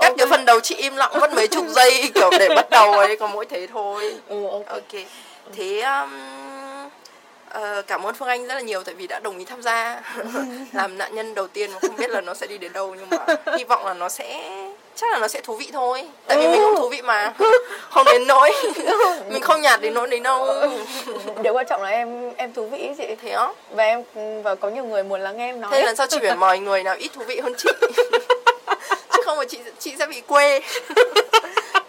Các 0.00 0.08
Ok. 0.08 0.14
cái 0.18 0.26
phần 0.30 0.44
đầu 0.44 0.60
chị 0.60 0.74
im 0.74 0.96
lặng 0.96 1.20
mất 1.20 1.32
mấy 1.34 1.48
chục 1.48 1.64
giây 1.68 2.10
kiểu 2.14 2.30
để 2.38 2.48
bắt 2.48 2.70
đầu 2.70 2.92
ấy 2.92 3.16
có 3.16 3.26
mỗi 3.26 3.46
thế 3.46 3.66
thôi. 3.72 4.14
Ừ 4.28 4.46
ok. 4.50 4.66
Ok. 4.68 5.02
Thế 5.56 5.80
um, 5.80 6.10
ờ, 7.52 7.82
cảm 7.86 8.06
ơn 8.06 8.14
phương 8.14 8.28
anh 8.28 8.46
rất 8.46 8.54
là 8.54 8.60
nhiều 8.60 8.82
tại 8.82 8.94
vì 8.94 9.06
đã 9.06 9.20
đồng 9.20 9.38
ý 9.38 9.44
tham 9.44 9.62
gia. 9.62 10.00
Làm 10.72 10.98
nạn 10.98 11.14
nhân 11.14 11.34
đầu 11.34 11.48
tiên 11.48 11.70
mà 11.72 11.78
không 11.80 11.96
biết 11.96 12.10
là 12.10 12.20
nó 12.20 12.34
sẽ 12.34 12.46
đi 12.46 12.58
đến 12.58 12.72
đâu 12.72 12.94
nhưng 12.98 13.10
mà 13.10 13.36
hy 13.56 13.64
vọng 13.64 13.86
là 13.86 13.94
nó 13.94 14.08
sẽ 14.08 14.50
chắc 14.96 15.12
là 15.12 15.18
nó 15.18 15.28
sẽ 15.28 15.40
thú 15.40 15.56
vị 15.56 15.70
thôi. 15.72 16.04
Tại 16.26 16.38
vì 16.38 16.48
mình 16.48 16.60
cũng 16.60 16.76
thú 16.76 16.88
vị 16.88 17.02
mà. 17.02 17.34
Không 17.90 18.06
đến 18.06 18.26
nỗi. 18.26 18.52
Mình 19.28 19.42
không 19.42 19.60
nhạt 19.60 19.80
đến 19.80 19.94
nỗi 19.94 20.08
đấy 20.08 20.20
đâu. 20.20 20.54
Điều 21.42 21.52
quan 21.52 21.66
trọng 21.66 21.82
là 21.82 21.88
em 21.88 22.32
em 22.36 22.52
thú 22.52 22.66
vị 22.66 22.88
chị. 22.98 23.06
Thế 23.22 23.30
á? 23.30 23.48
Và 23.70 23.84
em 23.84 24.02
và 24.42 24.54
có 24.54 24.68
nhiều 24.68 24.84
người 24.84 25.02
muốn 25.02 25.20
lắng 25.20 25.36
nghe 25.36 25.48
em 25.48 25.60
nói. 25.60 25.70
Thế 25.72 25.82
lần 25.82 25.96
sau 25.96 26.06
chị 26.06 26.18
phải 26.22 26.36
mời 26.36 26.58
người 26.58 26.82
nào 26.82 26.96
ít 26.98 27.10
thú 27.14 27.22
vị 27.26 27.40
hơn 27.40 27.52
chị? 27.58 27.70
Chứ 29.12 29.22
không 29.24 29.38
là 29.38 29.44
chị 29.44 29.58
chị 29.78 29.94
sẽ 29.98 30.06
bị 30.06 30.20
quê 30.20 30.60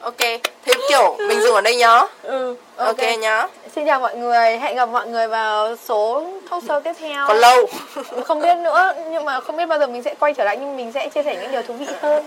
ok 0.03 0.17
thế 0.65 0.73
kiểu 0.89 1.15
mình 1.27 1.41
dừng 1.41 1.55
ở 1.55 1.61
đây 1.61 1.75
nhá. 1.75 2.01
Ừ 2.23 2.55
ok, 2.75 2.97
nhá. 3.19 3.47
Xin 3.75 3.85
chào 3.85 3.99
mọi 3.99 4.15
người 4.15 4.57
hẹn 4.57 4.75
gặp 4.75 4.89
mọi 4.89 5.07
người 5.07 5.27
vào 5.27 5.75
số 5.75 6.27
talk 6.49 6.63
show 6.63 6.81
tiếp 6.81 6.93
theo. 6.99 7.27
Còn 7.27 7.37
lâu. 7.37 7.65
Không 8.25 8.41
biết 8.41 8.57
nữa 8.57 8.93
nhưng 9.11 9.25
mà 9.25 9.39
không 9.39 9.57
biết 9.57 9.65
bao 9.65 9.79
giờ 9.79 9.87
mình 9.87 10.03
sẽ 10.03 10.15
quay 10.19 10.33
trở 10.33 10.43
lại 10.43 10.57
nhưng 10.59 10.77
mình 10.77 10.91
sẽ 10.91 11.09
chia 11.09 11.23
sẻ 11.23 11.37
những 11.41 11.51
điều 11.51 11.61
thú 11.61 11.73
vị 11.73 11.85
hơn. 12.01 12.23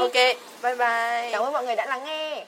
Ok 0.00 0.14
bye 0.62 0.74
bye. 0.74 1.30
Cảm 1.32 1.42
ơn 1.42 1.52
mọi 1.52 1.64
người 1.64 1.76
đã 1.76 1.86
lắng 1.86 2.04
nghe 2.04 2.44